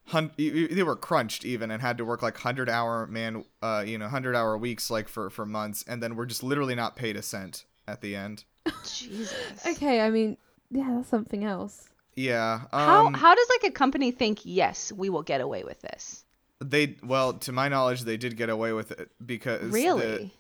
hun- 0.06 0.32
y- 0.38 0.50
y- 0.54 0.68
they 0.74 0.82
were 0.82 0.96
crunched 0.96 1.44
even 1.44 1.70
and 1.70 1.82
had 1.82 1.98
to 1.98 2.04
work 2.04 2.22
like 2.22 2.34
100 2.36 2.68
hour 2.68 3.06
man 3.06 3.44
uh 3.62 3.84
you 3.86 3.98
know 3.98 4.06
100 4.06 4.34
hour 4.34 4.56
weeks 4.56 4.90
like 4.90 5.08
for 5.08 5.28
for 5.30 5.44
months 5.46 5.84
and 5.86 6.02
then 6.02 6.16
were 6.16 6.26
just 6.26 6.42
literally 6.42 6.74
not 6.74 6.96
paid 6.96 7.16
a 7.16 7.22
cent 7.22 7.64
at 7.86 8.00
the 8.00 8.16
end 8.16 8.44
Jesus. 8.84 9.34
Okay, 9.66 10.00
I 10.00 10.10
mean, 10.10 10.36
yeah, 10.70 10.88
that's 10.96 11.08
something 11.08 11.44
else. 11.44 11.90
Yeah 12.16 12.62
How 12.72 13.06
um 13.06 13.14
how 13.14 13.34
does 13.34 13.48
like 13.48 13.70
a 13.70 13.74
company 13.74 14.10
think 14.10 14.40
yes 14.44 14.92
we 14.92 15.08
will 15.08 15.22
get 15.22 15.40
away 15.40 15.64
with 15.64 15.80
this? 15.80 16.24
they 16.60 16.96
well 17.02 17.32
to 17.34 17.52
my 17.52 17.68
knowledge 17.68 18.02
they 18.02 18.16
did 18.16 18.36
get 18.36 18.48
away 18.50 18.72
with 18.72 18.90
it 18.92 19.10
because 19.24 19.60
the- 19.62 19.68
Really? 19.68 20.32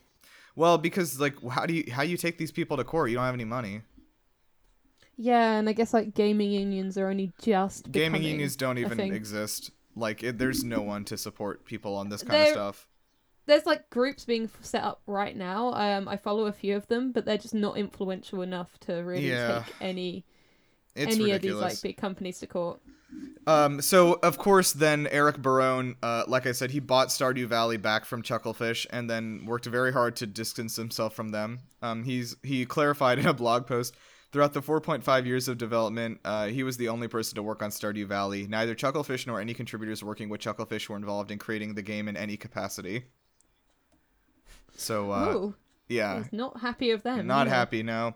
well 0.54 0.78
because 0.78 1.18
like 1.18 1.34
how 1.50 1.66
do 1.66 1.74
you 1.74 1.90
how 1.92 2.02
you 2.02 2.16
take 2.16 2.38
these 2.38 2.52
people 2.52 2.76
to 2.76 2.84
court 2.84 3.10
you 3.10 3.16
don't 3.16 3.24
have 3.24 3.34
any 3.34 3.44
money 3.44 3.80
Yeah, 5.16 5.58
and 5.58 5.68
I 5.68 5.72
guess 5.72 5.92
like 5.92 6.14
gaming 6.14 6.50
unions 6.52 6.96
are 6.98 7.08
only 7.08 7.32
just 7.40 7.90
gaming 7.92 8.22
unions 8.22 8.56
don't 8.56 8.78
even 8.78 8.98
exist 9.00 9.70
like 9.94 10.22
it, 10.22 10.38
there's 10.38 10.64
no 10.64 10.80
one 10.80 11.04
to 11.06 11.16
support 11.18 11.64
people 11.64 11.94
on 11.96 12.08
this 12.08 12.22
kind 12.22 12.34
of 12.34 12.44
They're- 12.46 12.52
stuff 12.54 12.86
There's 13.46 13.66
like 13.66 13.90
groups 13.90 14.24
being 14.24 14.48
set 14.60 14.84
up 14.84 15.02
right 15.06 15.36
now. 15.36 15.74
Um, 15.74 16.06
I 16.08 16.16
follow 16.16 16.46
a 16.46 16.52
few 16.52 16.76
of 16.76 16.86
them, 16.86 17.10
but 17.12 17.24
they're 17.24 17.36
just 17.46 17.54
not 17.54 17.76
influential 17.76 18.40
enough 18.42 18.78
to 18.86 18.92
really 19.02 19.28
Yeah. 19.30 19.64
take 19.66 19.74
any 19.80 20.24
it's 20.94 21.16
any 21.16 21.24
ridiculous 21.24 21.62
of 21.62 21.70
these 21.70 21.76
like 21.76 21.82
big 21.82 21.96
companies 21.96 22.38
to 22.40 22.46
court. 22.46 22.80
Um, 23.46 23.80
so 23.80 24.18
of 24.22 24.38
course, 24.38 24.72
then 24.72 25.06
Eric 25.10 25.38
Barone, 25.38 25.96
uh, 26.02 26.24
like 26.26 26.46
I 26.46 26.52
said, 26.52 26.70
he 26.70 26.80
bought 26.80 27.08
Stardew 27.08 27.46
Valley 27.46 27.76
back 27.76 28.04
from 28.04 28.22
Chucklefish, 28.22 28.86
and 28.90 29.10
then 29.10 29.44
worked 29.46 29.66
very 29.66 29.92
hard 29.92 30.16
to 30.16 30.26
distance 30.26 30.76
himself 30.76 31.14
from 31.14 31.30
them. 31.30 31.60
Um, 31.82 32.04
he's 32.04 32.36
he 32.42 32.64
clarified 32.64 33.18
in 33.18 33.26
a 33.26 33.34
blog 33.34 33.66
post 33.66 33.94
throughout 34.32 34.54
the 34.54 34.62
4.5 34.62 35.26
years 35.26 35.46
of 35.46 35.58
development, 35.58 36.18
uh, 36.24 36.46
he 36.46 36.62
was 36.62 36.78
the 36.78 36.88
only 36.88 37.06
person 37.06 37.36
to 37.36 37.42
work 37.42 37.62
on 37.62 37.70
Stardew 37.70 38.06
Valley. 38.06 38.46
Neither 38.46 38.74
Chucklefish 38.74 39.26
nor 39.26 39.40
any 39.40 39.54
contributors 39.54 40.02
working 40.02 40.28
with 40.28 40.40
Chucklefish 40.40 40.88
were 40.88 40.96
involved 40.96 41.30
in 41.30 41.38
creating 41.38 41.74
the 41.74 41.82
game 41.82 42.08
in 42.08 42.16
any 42.16 42.36
capacity. 42.36 43.04
So 44.74 45.12
uh, 45.12 45.34
Ooh, 45.34 45.54
yeah, 45.88 46.22
he's 46.22 46.32
not 46.32 46.60
happy 46.60 46.90
of 46.90 47.02
them. 47.02 47.26
not 47.26 47.46
yeah. 47.46 47.54
happy 47.54 47.82
no 47.82 48.14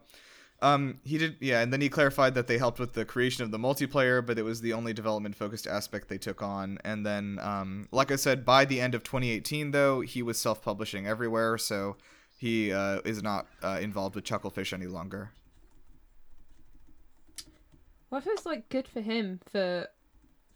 um 0.63 0.99
he 1.05 1.19
did 1.19 1.37
yeah 1.41 1.61
and 1.61 1.73
then 1.73 1.81
he 1.81 1.89
clarified 1.89 2.35
that 2.35 2.47
they 2.47 2.57
helped 2.57 2.79
with 2.79 2.95
the 2.95 3.05
creation 3.05 3.45
of 3.45 3.51
the 3.51 3.59
multiplayer 3.59 4.25
but 4.25 4.39
it 4.39 4.43
was 4.43 4.63
the 4.63 4.73
only 4.73 4.93
development 4.93 5.35
focused 5.35 5.67
aspect 5.67 6.09
they 6.09 6.19
took 6.19 6.43
on. 6.43 6.79
And 6.85 7.05
then 7.05 7.39
um 7.43 7.89
like 7.93 8.11
i 8.11 8.17
said 8.17 8.45
by 8.45 8.65
the 8.65 8.81
end 8.81 8.95
of 8.95 9.03
2018 9.03 9.73
though 9.73 10.01
he 10.01 10.23
was 10.23 10.39
self-publishing 10.39 11.07
everywhere 11.07 11.59
so 11.59 11.97
he 12.37 12.73
uh, 12.73 13.01
is 13.05 13.23
not 13.23 13.47
uh, 13.63 13.79
involved 13.81 14.15
with 14.15 14.25
chucklefish 14.25 14.73
any 14.73 14.87
longer. 14.87 15.33
Well, 18.11 18.21
I 18.21 18.25
feel 18.25 18.35
it's 18.35 18.47
like 18.47 18.69
good 18.69 18.87
for 18.87 19.01
him 19.01 19.41
for 19.51 19.89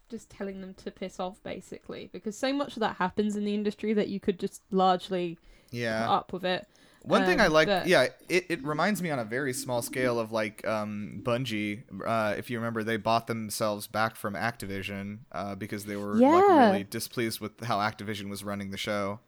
just 0.09 0.29
telling 0.29 0.61
them 0.61 0.73
to 0.75 0.91
piss 0.91 1.19
off, 1.19 1.41
basically, 1.43 2.09
because 2.13 2.37
so 2.37 2.53
much 2.53 2.75
of 2.75 2.81
that 2.81 2.97
happens 2.97 3.35
in 3.35 3.45
the 3.45 3.55
industry 3.55 3.93
that 3.93 4.09
you 4.09 4.19
could 4.19 4.39
just 4.39 4.61
largely 4.69 5.39
yeah. 5.71 6.09
up 6.09 6.31
with 6.31 6.45
it. 6.45 6.67
One 7.03 7.25
thing 7.25 7.39
I 7.39 7.47
Um, 7.47 7.53
like, 7.53 7.67
but- 7.67 7.87
yeah, 7.87 8.07
it, 8.29 8.45
it 8.49 8.63
reminds 8.63 9.01
me 9.01 9.09
on 9.09 9.17
a 9.19 9.25
very 9.25 9.53
small 9.53 9.81
scale 9.81 10.19
of 10.19 10.31
like 10.31 10.65
um, 10.67 11.21
Bungie. 11.23 11.83
Uh, 12.05 12.35
if 12.37 12.49
you 12.49 12.59
remember, 12.59 12.83
they 12.83 12.97
bought 12.97 13.27
themselves 13.27 13.87
back 13.87 14.15
from 14.15 14.35
Activision 14.35 15.19
uh, 15.31 15.55
because 15.55 15.85
they 15.85 15.95
were 15.95 16.13
like 16.15 16.43
really 16.49 16.83
displeased 16.83 17.39
with 17.39 17.63
how 17.63 17.77
Activision 17.79 18.29
was 18.29 18.43
running 18.43 18.69
the 18.71 18.77
show. 18.77 19.19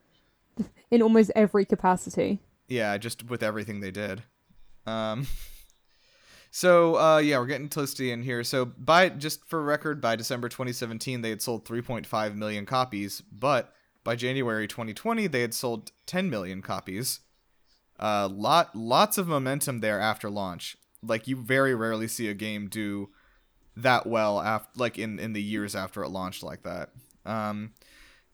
In 0.91 1.01
almost 1.01 1.31
every 1.35 1.65
capacity. 1.65 2.39
Yeah, 2.67 2.97
just 2.99 3.27
with 3.29 3.41
everything 3.41 3.79
they 3.79 3.89
did. 3.91 4.21
Um, 4.85 5.25
so 6.51 6.95
uh, 6.99 7.17
yeah, 7.17 7.39
we're 7.39 7.47
getting 7.47 7.69
close 7.69 7.93
to 7.95 8.03
the 8.03 8.11
end 8.11 8.23
here. 8.23 8.43
So 8.43 8.65
by 8.65 9.09
just 9.09 9.45
for 9.47 9.63
record, 9.63 9.99
by 9.99 10.15
December 10.15 10.49
2017, 10.49 11.21
they 11.21 11.29
had 11.31 11.41
sold 11.41 11.65
3.5 11.65 12.35
million 12.35 12.65
copies, 12.65 13.21
but 13.21 13.73
by 14.03 14.15
January 14.15 14.67
2020, 14.67 15.27
they 15.27 15.41
had 15.41 15.53
sold 15.53 15.91
10 16.05 16.29
million 16.29 16.61
copies. 16.61 17.21
Uh, 18.03 18.27
lot 18.27 18.75
lots 18.75 19.17
of 19.17 19.27
momentum 19.29 19.79
there 19.79 19.99
after 19.99 20.29
launch. 20.29 20.75
Like 21.01 21.25
you 21.25 21.37
very 21.37 21.73
rarely 21.73 22.09
see 22.09 22.27
a 22.27 22.33
game 22.33 22.67
do 22.67 23.09
that 23.77 24.05
well 24.05 24.41
after 24.41 24.69
like 24.75 24.99
in 24.99 25.19
in 25.19 25.31
the 25.31 25.41
years 25.41 25.73
after 25.73 26.03
it 26.03 26.09
launched 26.09 26.43
like 26.43 26.63
that. 26.63 26.89
Um, 27.25 27.71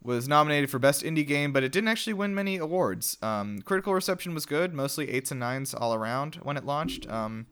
was 0.01 0.27
nominated 0.27 0.71
for 0.71 0.79
best 0.79 1.03
indie 1.03 1.27
game, 1.27 1.51
but 1.51 1.63
it 1.63 1.71
didn't 1.71 1.89
actually 1.89 2.13
win 2.13 2.33
many 2.33 2.57
awards. 2.57 3.17
Um, 3.21 3.61
critical 3.61 3.93
reception 3.93 4.33
was 4.33 4.45
good, 4.45 4.73
mostly 4.73 5.09
eights 5.11 5.29
and 5.29 5.39
nines 5.39 5.73
all 5.73 5.93
around 5.93 6.35
when 6.35 6.57
it 6.57 6.65
launched. 6.65 7.07
Um, 7.09 7.47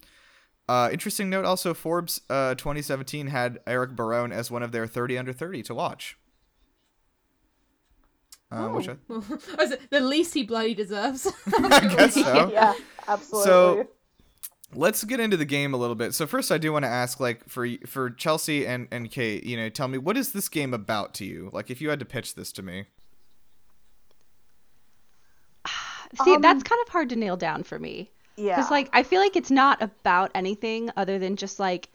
uh, 0.67 0.89
interesting 0.91 1.29
note 1.29 1.45
also, 1.45 1.73
Forbes 1.73 2.21
uh, 2.29 2.55
2017 2.55 3.27
had 3.27 3.59
Eric 3.67 3.95
Barone 3.95 4.31
as 4.31 4.49
one 4.49 4.63
of 4.63 4.71
their 4.71 4.87
30 4.87 5.17
under 5.17 5.33
30 5.33 5.63
to 5.63 5.75
watch. 5.75 6.17
Uh, 8.49 8.69
which 8.69 8.87
I, 8.87 8.95
Oh. 9.09 9.23
Was 9.57 9.75
the 9.89 9.99
least 9.99 10.33
he 10.33 10.43
bloody 10.43 10.73
deserves? 10.73 11.27
I 11.57 11.93
guess 11.95 12.13
so. 12.13 12.49
yeah, 12.53 12.73
absolutely. 13.07 13.45
So 13.51 13.87
let's 14.73 15.03
get 15.03 15.19
into 15.19 15.35
the 15.37 15.45
game 15.45 15.73
a 15.73 15.77
little 15.77 15.95
bit. 15.95 16.13
So 16.13 16.25
first, 16.25 16.51
I 16.51 16.57
do 16.57 16.71
want 16.71 16.83
to 16.83 16.89
ask, 16.89 17.19
like, 17.19 17.47
for 17.49 17.67
for 17.85 18.09
Chelsea 18.09 18.65
and 18.65 18.87
and 18.91 19.11
Kate, 19.11 19.43
you 19.43 19.57
know, 19.57 19.67
tell 19.69 19.87
me 19.89 19.97
what 19.97 20.15
is 20.17 20.31
this 20.31 20.47
game 20.49 20.73
about 20.73 21.13
to 21.15 21.25
you? 21.25 21.49
Like, 21.51 21.69
if 21.69 21.81
you 21.81 21.89
had 21.89 21.99
to 21.99 22.05
pitch 22.05 22.35
this 22.35 22.51
to 22.53 22.63
me. 22.63 22.85
See, 26.23 26.35
Um, 26.35 26.41
that's 26.41 26.63
kind 26.63 26.81
of 26.85 26.89
hard 26.89 27.09
to 27.09 27.15
nail 27.15 27.35
down 27.37 27.63
for 27.63 27.77
me. 27.79 28.11
yeah, 28.37 28.55
Because, 28.55 28.71
like, 28.71 28.89
I 28.93 29.03
feel 29.03 29.19
like 29.19 29.35
it's 29.35 29.51
not 29.51 29.81
about 29.81 30.31
anything 30.35 30.89
other 30.95 31.19
than 31.19 31.35
just, 31.35 31.59
like, 31.59 31.89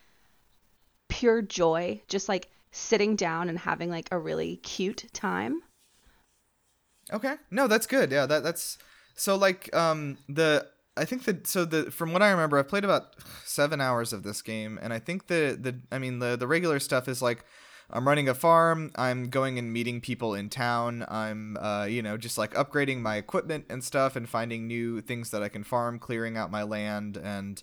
pure 1.09 1.41
joy. 1.41 2.03
Just, 2.09 2.29
like, 2.29 2.51
sitting 2.73 3.17
down 3.17 3.49
and 3.49 3.59
having, 3.59 3.89
like, 3.91 4.09
a 4.11 4.19
really 4.19 4.57
cute 4.57 5.07
time. 5.15 5.63
Okay. 7.11 7.37
No, 7.51 7.67
that's 7.67 7.87
good. 7.87 8.11
Yeah, 8.11 8.27
that 8.27 8.43
that's 8.43 8.79
so 9.15 9.37
like 9.37 9.75
um 9.75 10.19
the 10.29 10.67
I 10.97 11.05
think 11.05 11.25
that 11.25 11.47
so 11.47 11.65
the 11.65 11.91
from 11.91 12.13
what 12.13 12.23
I 12.23 12.31
remember 12.31 12.59
I've 12.59 12.69
played 12.69 12.85
about 12.85 13.15
7 13.45 13.81
hours 13.81 14.13
of 14.13 14.23
this 14.23 14.43
game 14.43 14.79
and 14.83 14.93
I 14.93 14.99
think 14.99 15.27
the 15.27 15.57
the 15.61 15.81
I 15.91 15.99
mean 15.99 16.19
the 16.19 16.37
the 16.37 16.47
regular 16.47 16.79
stuff 16.79 17.09
is 17.09 17.23
like 17.23 17.45
I'm 17.91 18.09
running 18.09 18.29
a 18.29 18.35
farm, 18.35 18.91
I'm 18.97 19.29
going 19.29 19.59
and 19.59 19.71
meeting 19.71 20.01
people 20.01 20.35
in 20.35 20.49
town, 20.49 21.05
I'm 21.09 21.57
uh 21.59 21.85
you 21.85 22.03
know 22.03 22.17
just 22.17 22.39
like 22.39 22.55
upgrading 22.55 23.01
my 23.01 23.17
equipment 23.17 23.67
and 23.69 23.83
stuff 23.83 24.17
and 24.17 24.29
finding 24.29 24.67
new 24.67 25.01
things 25.01 25.31
that 25.31 25.43
I 25.43 25.49
can 25.49 25.65
farm, 25.65 25.99
clearing 25.99 26.37
out 26.37 26.51
my 26.51 26.63
land 26.63 27.17
and 27.17 27.63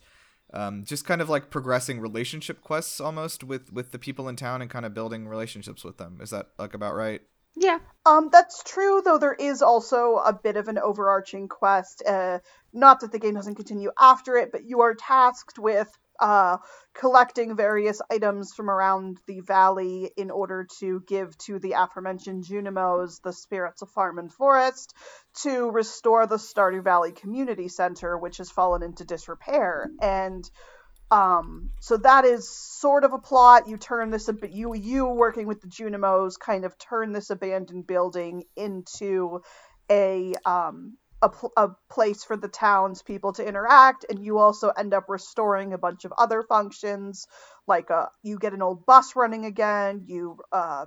um, 0.51 0.83
just 0.83 1.05
kind 1.05 1.21
of 1.21 1.29
like 1.29 1.51
progressing 1.51 1.99
relationship 1.99 2.61
quests 2.61 2.99
almost 2.99 3.43
with 3.43 3.71
with 3.71 3.91
the 3.91 3.99
people 3.99 4.27
in 4.27 4.35
town 4.35 4.61
and 4.61 4.69
kind 4.71 4.85
of 4.85 4.93
building 4.95 5.27
relationships 5.27 5.83
with 5.83 5.97
them. 5.97 6.19
Is 6.21 6.31
that 6.31 6.47
like 6.57 6.73
about 6.73 6.95
right? 6.95 7.21
Yeah. 7.59 7.79
Um, 8.05 8.29
that's 8.31 8.63
true, 8.63 9.01
though 9.03 9.17
there 9.17 9.33
is 9.33 9.61
also 9.61 10.15
a 10.15 10.31
bit 10.31 10.55
of 10.55 10.69
an 10.69 10.77
overarching 10.77 11.49
quest. 11.49 12.01
Uh, 12.07 12.39
not 12.71 13.01
that 13.01 13.11
the 13.11 13.19
game 13.19 13.35
doesn't 13.35 13.55
continue 13.55 13.91
after 13.99 14.37
it, 14.37 14.51
but 14.53 14.63
you 14.65 14.79
are 14.81 14.95
tasked 14.95 15.59
with 15.59 15.89
uh, 16.21 16.57
collecting 16.93 17.57
various 17.57 18.01
items 18.09 18.53
from 18.53 18.69
around 18.69 19.17
the 19.27 19.41
valley 19.41 20.09
in 20.15 20.31
order 20.31 20.67
to 20.79 21.01
give 21.05 21.37
to 21.39 21.59
the 21.59 21.73
aforementioned 21.73 22.45
Junimos, 22.45 23.21
the 23.21 23.33
spirits 23.33 23.81
of 23.81 23.89
farm 23.89 24.19
and 24.19 24.31
forest, 24.31 24.93
to 25.43 25.69
restore 25.69 26.27
the 26.27 26.37
Stardew 26.37 26.83
Valley 26.83 27.11
Community 27.11 27.67
Center, 27.67 28.17
which 28.17 28.37
has 28.37 28.49
fallen 28.49 28.83
into 28.83 29.03
disrepair. 29.03 29.89
And 30.01 30.49
um, 31.11 31.71
so 31.79 31.97
that 31.97 32.25
is 32.25 32.47
sort 32.49 33.03
of 33.03 33.13
a 33.13 33.17
plot. 33.17 33.67
You 33.67 33.77
turn 33.77 34.11
this 34.11 34.29
a. 34.29 34.35
You 34.49 34.75
you 34.75 35.07
working 35.07 35.47
with 35.47 35.61
the 35.61 35.67
Junimos 35.67 36.37
kind 36.39 36.65
of 36.65 36.77
turn 36.77 37.11
this 37.13 37.29
abandoned 37.29 37.87
building 37.87 38.43
into 38.55 39.41
a 39.89 40.35
um 40.45 40.97
a, 41.21 41.29
pl- 41.29 41.51
a 41.57 41.69
place 41.89 42.23
for 42.23 42.37
the 42.37 42.47
townspeople 42.47 43.33
to 43.33 43.45
interact, 43.45 44.05
and 44.09 44.23
you 44.23 44.37
also 44.37 44.69
end 44.69 44.93
up 44.93 45.05
restoring 45.09 45.73
a 45.73 45.77
bunch 45.77 46.05
of 46.05 46.13
other 46.17 46.43
functions, 46.43 47.27
like 47.67 47.89
uh 47.91 48.05
you 48.23 48.37
get 48.37 48.53
an 48.53 48.61
old 48.61 48.85
bus 48.85 49.15
running 49.15 49.45
again. 49.45 50.03
You 50.05 50.37
uh 50.51 50.85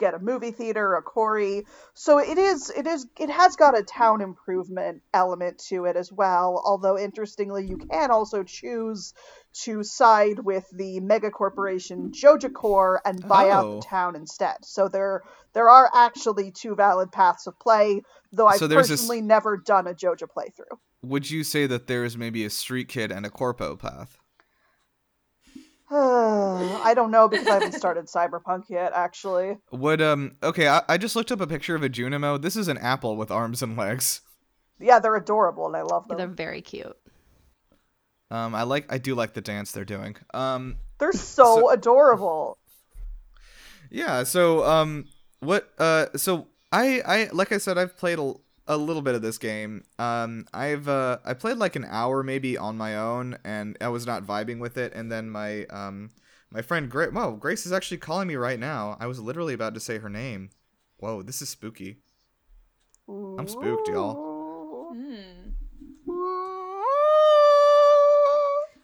get 0.00 0.14
a 0.14 0.18
movie 0.18 0.50
theater, 0.50 0.94
a 0.96 1.02
quarry. 1.02 1.64
So 1.94 2.18
it 2.18 2.38
is 2.38 2.70
it 2.70 2.86
is 2.88 3.06
it 3.18 3.30
has 3.30 3.54
got 3.54 3.78
a 3.78 3.84
town 3.84 4.20
improvement 4.22 5.02
element 5.14 5.58
to 5.68 5.84
it 5.84 5.94
as 5.94 6.10
well. 6.10 6.60
Although 6.64 6.98
interestingly, 6.98 7.66
you 7.66 7.76
can 7.76 8.10
also 8.10 8.42
choose 8.42 9.14
to 9.64 9.82
side 9.84 10.38
with 10.40 10.64
the 10.72 11.00
mega 11.00 11.30
corporation 11.30 12.12
JojaCorp 12.12 12.98
and 13.04 13.26
buy 13.28 13.50
out 13.50 13.64
Oh. 13.64 13.76
the 13.76 13.86
town 13.86 14.16
instead. 14.16 14.56
So 14.64 14.88
there 14.88 15.22
there 15.52 15.68
are 15.68 15.90
actually 15.94 16.52
two 16.52 16.74
valid 16.76 17.10
paths 17.12 17.46
of 17.48 17.58
play, 17.58 18.02
though 18.32 18.46
I've 18.46 18.58
So 18.58 18.66
there's 18.68 18.88
this- 18.88 19.00
personally 19.00 19.20
never 19.20 19.56
done 19.56 19.86
a 19.86 19.94
Joja 19.94 20.28
playthrough. 20.28 20.78
Would 21.02 21.30
you 21.30 21.42
say 21.44 21.66
that 21.66 21.86
there 21.88 22.04
is 22.04 22.16
maybe 22.16 22.44
a 22.44 22.50
street 22.50 22.88
kid 22.88 23.10
and 23.10 23.26
a 23.26 23.30
corpo 23.30 23.74
path? 23.74 24.19
I 25.92 26.92
don't 26.94 27.10
know 27.10 27.28
because 27.28 27.46
I 27.48 27.54
haven't 27.54 27.72
started 27.74 28.06
Cyberpunk 28.06 28.64
yet, 28.68 28.92
actually. 28.94 29.56
Would 29.72 30.00
um 30.00 30.36
okay, 30.42 30.68
I, 30.68 30.82
I 30.88 30.98
just 30.98 31.16
looked 31.16 31.32
up 31.32 31.40
a 31.40 31.46
picture 31.46 31.74
of 31.74 31.82
a 31.82 31.88
Junimo. 31.88 32.40
This 32.40 32.54
is 32.56 32.68
an 32.68 32.78
apple 32.78 33.16
with 33.16 33.30
arms 33.30 33.62
and 33.62 33.76
legs. 33.76 34.20
Yeah, 34.78 34.98
they're 35.00 35.16
adorable 35.16 35.66
and 35.66 35.76
I 35.76 35.82
love 35.82 36.06
them. 36.08 36.16
They're 36.18 36.26
very 36.28 36.62
cute. 36.62 36.96
Um, 38.30 38.54
I 38.54 38.62
like 38.62 38.86
I 38.92 38.98
do 38.98 39.14
like 39.16 39.32
the 39.34 39.40
dance 39.40 39.72
they're 39.72 39.84
doing. 39.84 40.16
Um, 40.32 40.76
They're 40.98 41.12
so, 41.12 41.56
So- 41.56 41.70
adorable. 41.70 42.56
yeah. 43.90 44.22
So 44.22 44.64
um, 44.64 45.06
what? 45.40 45.68
Uh, 45.78 46.06
so 46.16 46.46
I 46.70 47.02
I 47.04 47.28
like 47.32 47.50
I 47.50 47.58
said 47.58 47.76
I've 47.78 47.96
played 47.96 48.20
a, 48.20 48.34
a 48.70 48.76
little 48.76 49.02
bit 49.02 49.14
of 49.16 49.20
this 49.22 49.36
game. 49.36 49.82
Um, 49.98 50.46
I've 50.54 50.86
uh 50.88 51.18
I 51.24 51.34
played 51.34 51.56
like 51.58 51.74
an 51.76 51.84
hour 51.88 52.22
maybe 52.22 52.56
on 52.56 52.76
my 52.76 52.96
own, 52.96 53.36
and 53.44 53.76
I 53.80 53.88
was 53.88 54.06
not 54.06 54.22
vibing 54.24 54.60
with 54.60 54.78
it. 54.78 54.92
And 54.94 55.10
then 55.10 55.28
my 55.28 55.64
um 55.66 56.10
my 56.50 56.62
friend 56.62 56.88
Grace. 56.90 57.10
Whoa, 57.12 57.32
Grace 57.32 57.66
is 57.66 57.72
actually 57.72 57.98
calling 57.98 58.28
me 58.28 58.36
right 58.36 58.58
now. 58.60 58.96
I 59.00 59.06
was 59.06 59.18
literally 59.18 59.54
about 59.54 59.74
to 59.74 59.80
say 59.80 59.98
her 59.98 60.08
name. 60.08 60.50
Whoa, 60.98 61.22
this 61.22 61.42
is 61.42 61.48
spooky. 61.48 61.98
I'm 63.08 63.48
spooked, 63.48 63.88
y'all. 63.88 64.16
Ooh. 64.16 64.94
Hmm. 64.94 65.50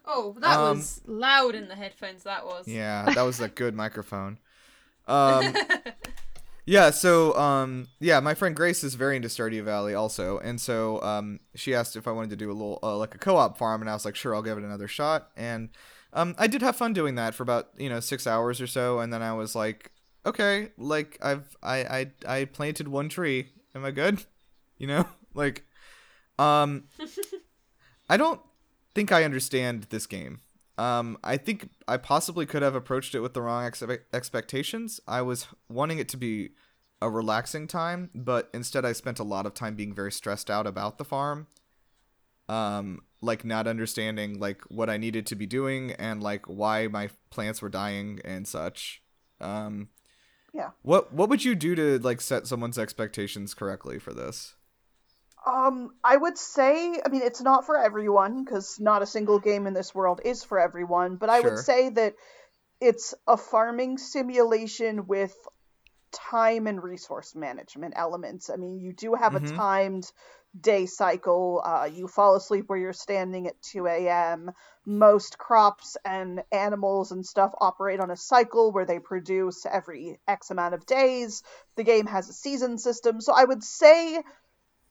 Oh, 0.08 0.34
that 0.40 0.56
Um, 0.58 0.78
was 0.78 1.00
loud 1.06 1.54
in 1.54 1.68
the 1.68 1.74
headphones. 1.74 2.22
That 2.24 2.44
was. 2.46 2.66
Yeah, 2.66 3.04
that 3.14 3.22
was 3.22 3.40
a 3.40 3.48
good 3.48 3.74
microphone. 3.84 4.38
Um, 5.06 5.54
yeah, 6.66 6.90
so 6.90 7.36
um, 7.38 7.86
yeah, 8.00 8.18
my 8.18 8.34
friend 8.34 8.54
Grace 8.56 8.82
is 8.82 8.96
very 8.96 9.14
into 9.14 9.28
Stardew 9.28 9.62
Valley 9.62 9.94
also, 9.94 10.38
and 10.38 10.60
so 10.60 11.00
um, 11.02 11.38
she 11.54 11.72
asked 11.74 11.94
if 11.94 12.08
I 12.08 12.10
wanted 12.10 12.30
to 12.30 12.36
do 12.36 12.50
a 12.50 12.52
little 12.52 12.80
uh, 12.82 12.96
like 12.96 13.14
a 13.14 13.18
co-op 13.18 13.56
farm, 13.56 13.80
and 13.80 13.88
I 13.88 13.94
was 13.94 14.04
like, 14.04 14.16
sure, 14.16 14.34
I'll 14.34 14.42
give 14.42 14.58
it 14.58 14.64
another 14.64 14.88
shot, 14.88 15.30
and 15.36 15.68
um, 16.12 16.34
I 16.38 16.48
did 16.48 16.62
have 16.62 16.74
fun 16.74 16.92
doing 16.92 17.14
that 17.14 17.34
for 17.34 17.44
about 17.44 17.68
you 17.78 17.88
know 17.88 18.00
six 18.00 18.26
hours 18.26 18.60
or 18.60 18.66
so, 18.66 18.98
and 18.98 19.12
then 19.12 19.22
I 19.22 19.32
was 19.32 19.54
like, 19.54 19.92
okay, 20.26 20.70
like 20.76 21.18
I've 21.22 21.56
I 21.62 21.78
I 22.26 22.40
I 22.40 22.44
planted 22.46 22.88
one 22.88 23.08
tree, 23.08 23.50
am 23.74 23.84
I 23.84 23.90
good? 23.92 24.24
You 24.78 24.86
know, 24.86 25.06
like, 25.32 25.64
um, 26.38 26.84
I 28.10 28.18
don't 28.18 28.42
think 28.94 29.10
I 29.10 29.24
understand 29.24 29.86
this 29.88 30.06
game. 30.06 30.40
Um, 30.78 31.18
I 31.24 31.36
think 31.38 31.70
I 31.88 31.96
possibly 31.96 32.44
could 32.44 32.62
have 32.62 32.74
approached 32.74 33.14
it 33.14 33.20
with 33.20 33.32
the 33.32 33.40
wrong 33.42 33.64
ex- 33.64 33.82
expectations. 34.12 35.00
I 35.08 35.22
was 35.22 35.46
wanting 35.68 35.98
it 35.98 36.08
to 36.10 36.16
be 36.18 36.50
a 37.00 37.08
relaxing 37.08 37.66
time, 37.66 38.10
but 38.14 38.50
instead 38.52 38.84
I 38.84 38.92
spent 38.92 39.18
a 39.18 39.24
lot 39.24 39.46
of 39.46 39.54
time 39.54 39.74
being 39.74 39.94
very 39.94 40.12
stressed 40.12 40.50
out 40.50 40.66
about 40.66 40.98
the 40.98 41.04
farm. 41.04 41.46
Um, 42.48 43.02
like 43.22 43.44
not 43.44 43.66
understanding 43.66 44.38
like 44.38 44.62
what 44.68 44.88
I 44.90 44.98
needed 44.98 45.26
to 45.26 45.34
be 45.34 45.46
doing 45.46 45.92
and 45.92 46.22
like 46.22 46.46
why 46.46 46.86
my 46.88 47.10
plants 47.30 47.60
were 47.62 47.68
dying 47.68 48.20
and 48.24 48.46
such. 48.46 49.02
Um, 49.40 49.88
Yeah. 50.52 50.70
What 50.82 51.12
what 51.12 51.28
would 51.28 51.44
you 51.44 51.54
do 51.54 51.74
to 51.74 51.98
like 51.98 52.20
set 52.20 52.46
someone's 52.46 52.78
expectations 52.78 53.54
correctly 53.54 53.98
for 53.98 54.12
this? 54.14 54.55
Um, 55.46 55.92
I 56.02 56.16
would 56.16 56.36
say, 56.36 57.00
I 57.04 57.08
mean, 57.08 57.22
it's 57.22 57.40
not 57.40 57.66
for 57.66 57.78
everyone 57.78 58.44
because 58.44 58.80
not 58.80 59.02
a 59.02 59.06
single 59.06 59.38
game 59.38 59.66
in 59.66 59.74
this 59.74 59.94
world 59.94 60.20
is 60.24 60.42
for 60.42 60.58
everyone, 60.58 61.16
but 61.16 61.30
I 61.30 61.40
Sure. 61.40 61.50
would 61.50 61.58
say 61.58 61.88
that 61.90 62.14
it's 62.80 63.14
a 63.26 63.36
farming 63.36 63.98
simulation 63.98 65.06
with 65.06 65.34
time 66.12 66.66
and 66.66 66.82
resource 66.82 67.34
management 67.34 67.94
elements. 67.96 68.50
I 68.50 68.56
mean, 68.56 68.78
you 68.80 68.92
do 68.92 69.14
have 69.14 69.34
Mhm. 69.34 69.36
a 69.36 69.52
timed 69.56 70.10
day 70.58 70.86
cycle. 70.86 71.62
Uh, 71.64 71.88
you 71.92 72.08
fall 72.08 72.36
asleep 72.36 72.64
where 72.68 72.78
you're 72.78 72.92
standing 72.92 73.46
at 73.46 73.60
2 73.62 73.86
a.m. 73.86 74.50
Most 74.86 75.38
crops 75.38 75.96
and 76.04 76.42
animals 76.52 77.12
and 77.12 77.24
stuff 77.26 77.52
operate 77.60 78.00
on 78.00 78.10
a 78.10 78.16
cycle 78.16 78.72
where 78.72 78.86
they 78.86 78.98
produce 78.98 79.66
every 79.66 80.18
X 80.26 80.50
amount 80.50 80.74
of 80.74 80.86
days. 80.86 81.42
The 81.76 81.84
game 81.84 82.06
has 82.06 82.28
a 82.28 82.32
season 82.32 82.78
system. 82.78 83.20
So 83.20 83.32
I 83.34 83.44
would 83.44 83.62
say 83.62 84.22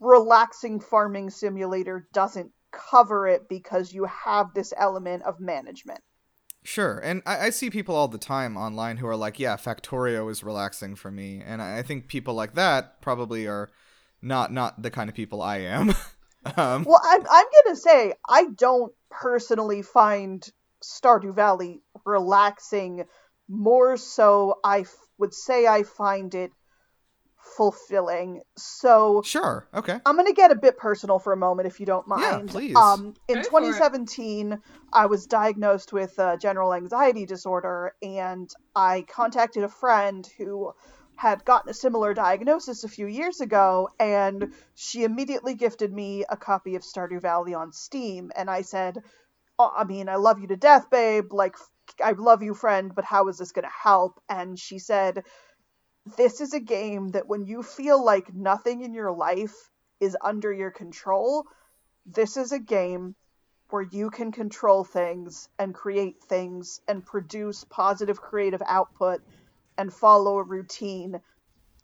relaxing 0.05 0.79
farming 0.79 1.31
simulator 1.31 2.07
doesn't 2.13 2.51
cover 2.71 3.27
it 3.27 3.49
because 3.49 3.93
you 3.93 4.05
have 4.05 4.53
this 4.53 4.73
element 4.77 5.23
of 5.23 5.39
management. 5.39 5.99
Sure, 6.63 6.97
and 6.99 7.21
I, 7.25 7.47
I 7.47 7.49
see 7.51 7.69
people 7.69 7.95
all 7.95 8.07
the 8.07 8.17
time 8.17 8.57
online 8.57 8.97
who 8.97 9.07
are 9.07 9.15
like, 9.15 9.39
"Yeah, 9.39 9.55
Factorio 9.55 10.29
is 10.31 10.43
relaxing 10.43 10.95
for 10.95 11.11
me," 11.11 11.41
and 11.45 11.61
I, 11.61 11.79
I 11.79 11.81
think 11.83 12.07
people 12.07 12.33
like 12.33 12.55
that 12.55 13.01
probably 13.01 13.47
are 13.47 13.69
not 14.21 14.51
not 14.51 14.81
the 14.81 14.89
kind 14.89 15.09
of 15.09 15.15
people 15.15 15.41
I 15.41 15.57
am. 15.57 15.89
um, 16.57 16.83
Well, 16.83 17.01
I'm 17.03 17.21
I'm 17.29 17.45
gonna 17.63 17.75
say 17.75 18.13
I 18.27 18.47
don't 18.55 18.91
personally 19.11 19.83
find 19.83 20.43
Stardew 20.83 21.35
Valley 21.35 21.81
relaxing. 22.03 23.05
More 23.47 23.95
so, 23.95 24.59
I 24.63 24.79
f- 24.79 24.95
would 25.19 25.35
say 25.35 25.67
I 25.67 25.83
find 25.83 26.33
it 26.33 26.51
fulfilling. 27.55 28.41
So 28.57 29.21
sure, 29.23 29.67
okay, 29.73 29.99
I'm 30.05 30.15
gonna 30.15 30.33
get 30.33 30.51
a 30.51 30.55
bit 30.55 30.77
personal 30.77 31.19
for 31.19 31.33
a 31.33 31.37
moment, 31.37 31.67
if 31.67 31.79
you 31.79 31.85
don't 31.85 32.07
mind. 32.07 32.49
Yeah, 32.49 32.53
please. 32.53 32.75
Um, 32.75 33.13
in 33.27 33.35
Go 33.35 33.43
2017, 33.43 34.59
I 34.93 35.05
was 35.05 35.25
diagnosed 35.25 35.93
with 35.93 36.17
uh, 36.19 36.37
general 36.37 36.73
anxiety 36.73 37.25
disorder, 37.25 37.93
and 38.01 38.49
I 38.75 39.05
contacted 39.07 39.63
a 39.63 39.69
friend 39.69 40.27
who 40.37 40.73
had 41.15 41.45
gotten 41.45 41.69
a 41.69 41.73
similar 41.73 42.13
diagnosis 42.13 42.83
a 42.83 42.89
few 42.89 43.07
years 43.07 43.39
ago, 43.39 43.89
and 43.99 44.53
she 44.75 45.03
immediately 45.03 45.55
gifted 45.55 45.93
me 45.93 46.25
a 46.29 46.35
copy 46.35 46.75
of 46.75 46.83
Stardew 46.83 47.21
Valley 47.21 47.53
on 47.53 47.71
Steam, 47.71 48.31
and 48.35 48.49
I 48.49 48.61
said, 48.61 49.01
oh, 49.57 49.71
"I 49.75 49.85
mean, 49.85 50.09
I 50.09 50.17
love 50.17 50.39
you 50.39 50.47
to 50.47 50.57
death, 50.57 50.89
babe. 50.89 51.31
Like, 51.31 51.55
I 52.03 52.11
love 52.11 52.43
you, 52.43 52.53
friend, 52.53 52.93
but 52.93 53.05
how 53.05 53.29
is 53.29 53.37
this 53.37 53.53
gonna 53.53 53.69
help?" 53.69 54.19
And 54.27 54.59
she 54.59 54.79
said 54.79 55.23
this 56.17 56.41
is 56.41 56.53
a 56.53 56.59
game 56.59 57.09
that 57.09 57.27
when 57.27 57.45
you 57.45 57.63
feel 57.63 58.03
like 58.03 58.33
nothing 58.33 58.81
in 58.81 58.93
your 58.93 59.11
life 59.11 59.71
is 59.99 60.15
under 60.21 60.51
your 60.51 60.71
control, 60.71 61.45
this 62.05 62.37
is 62.37 62.51
a 62.51 62.59
game 62.59 63.15
where 63.69 63.81
you 63.81 64.09
can 64.11 64.31
control 64.31 64.83
things 64.83 65.49
and 65.57 65.73
create 65.73 66.23
things 66.23 66.79
and 66.87 67.05
produce 67.05 67.63
positive 67.63 68.21
creative 68.21 68.61
output 68.65 69.21
and 69.77 69.91
follow 69.91 70.37
a 70.37 70.43
routine. 70.43 71.19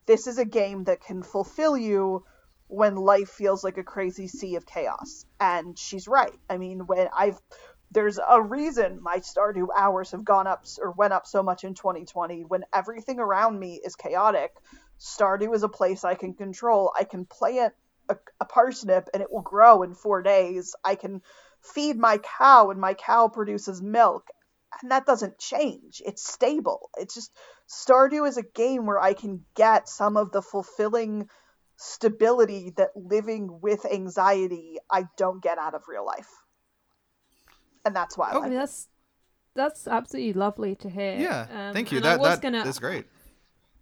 This 0.05 0.27
is 0.27 0.37
a 0.37 0.45
game 0.45 0.83
that 0.83 1.01
can 1.01 1.23
fulfill 1.23 1.75
you 1.75 2.23
when 2.67 2.95
life 2.95 3.29
feels 3.29 3.63
like 3.63 3.77
a 3.77 3.83
crazy 3.83 4.27
sea 4.27 4.55
of 4.55 4.65
chaos. 4.65 5.25
And 5.39 5.77
she's 5.77 6.07
right. 6.07 6.37
I 6.49 6.57
mean, 6.57 6.85
when 6.85 7.09
I've 7.15 7.39
there's 7.91 8.19
a 8.25 8.41
reason 8.41 9.01
my 9.01 9.17
Stardew 9.17 9.67
hours 9.75 10.11
have 10.11 10.23
gone 10.23 10.47
up 10.47 10.65
or 10.79 10.91
went 10.91 11.13
up 11.13 11.27
so 11.27 11.43
much 11.43 11.63
in 11.63 11.73
2020 11.73 12.43
when 12.43 12.63
everything 12.73 13.19
around 13.19 13.59
me 13.59 13.79
is 13.83 13.95
chaotic. 13.95 14.51
Stardew 14.99 15.53
is 15.53 15.63
a 15.63 15.69
place 15.69 16.05
I 16.05 16.15
can 16.15 16.33
control. 16.33 16.93
I 16.97 17.03
can 17.03 17.25
plant 17.25 17.73
a, 18.07 18.15
a 18.39 18.45
parsnip 18.45 19.09
and 19.13 19.21
it 19.21 19.31
will 19.31 19.41
grow 19.41 19.83
in 19.83 19.93
four 19.93 20.21
days. 20.21 20.73
I 20.85 20.95
can 20.95 21.21
feed 21.61 21.97
my 21.97 22.17
cow 22.17 22.69
and 22.69 22.79
my 22.79 22.93
cow 22.93 23.27
produces 23.27 23.81
milk. 23.81 24.27
And 24.81 24.91
that 24.91 25.05
doesn't 25.05 25.37
change. 25.37 26.01
It's 26.05 26.25
stable. 26.25 26.89
It's 26.97 27.13
just 27.13 27.31
Stardew 27.69 28.27
is 28.27 28.37
a 28.37 28.43
game 28.43 28.85
where 28.85 28.99
I 28.99 29.13
can 29.13 29.43
get 29.53 29.89
some 29.89 30.15
of 30.15 30.31
the 30.31 30.41
fulfilling 30.41 31.29
stability 31.75 32.73
that 32.77 32.91
living 32.95 33.59
with 33.61 33.85
anxiety 33.85 34.77
I 34.89 35.05
don't 35.17 35.43
get 35.43 35.57
out 35.57 35.73
of 35.73 35.83
real 35.89 36.05
life. 36.05 36.29
And 37.85 37.95
that's 37.95 38.17
why 38.17 38.29
I 38.29 38.33
Oh, 38.35 38.41
like 38.41 38.51
I 38.51 38.55
it. 38.55 38.59
that's 38.59 38.87
that's 39.55 39.87
absolutely 39.87 40.33
lovely 40.33 40.75
to 40.75 40.89
hear. 40.89 41.19
yeah, 41.19 41.47
Um, 41.53 41.73
thank 41.73 41.91
you. 41.91 41.99
That 42.01 42.19
was 42.19 42.35
that 42.35 42.41
gonna, 42.41 42.65
is 42.67 42.79
great. 42.79 43.05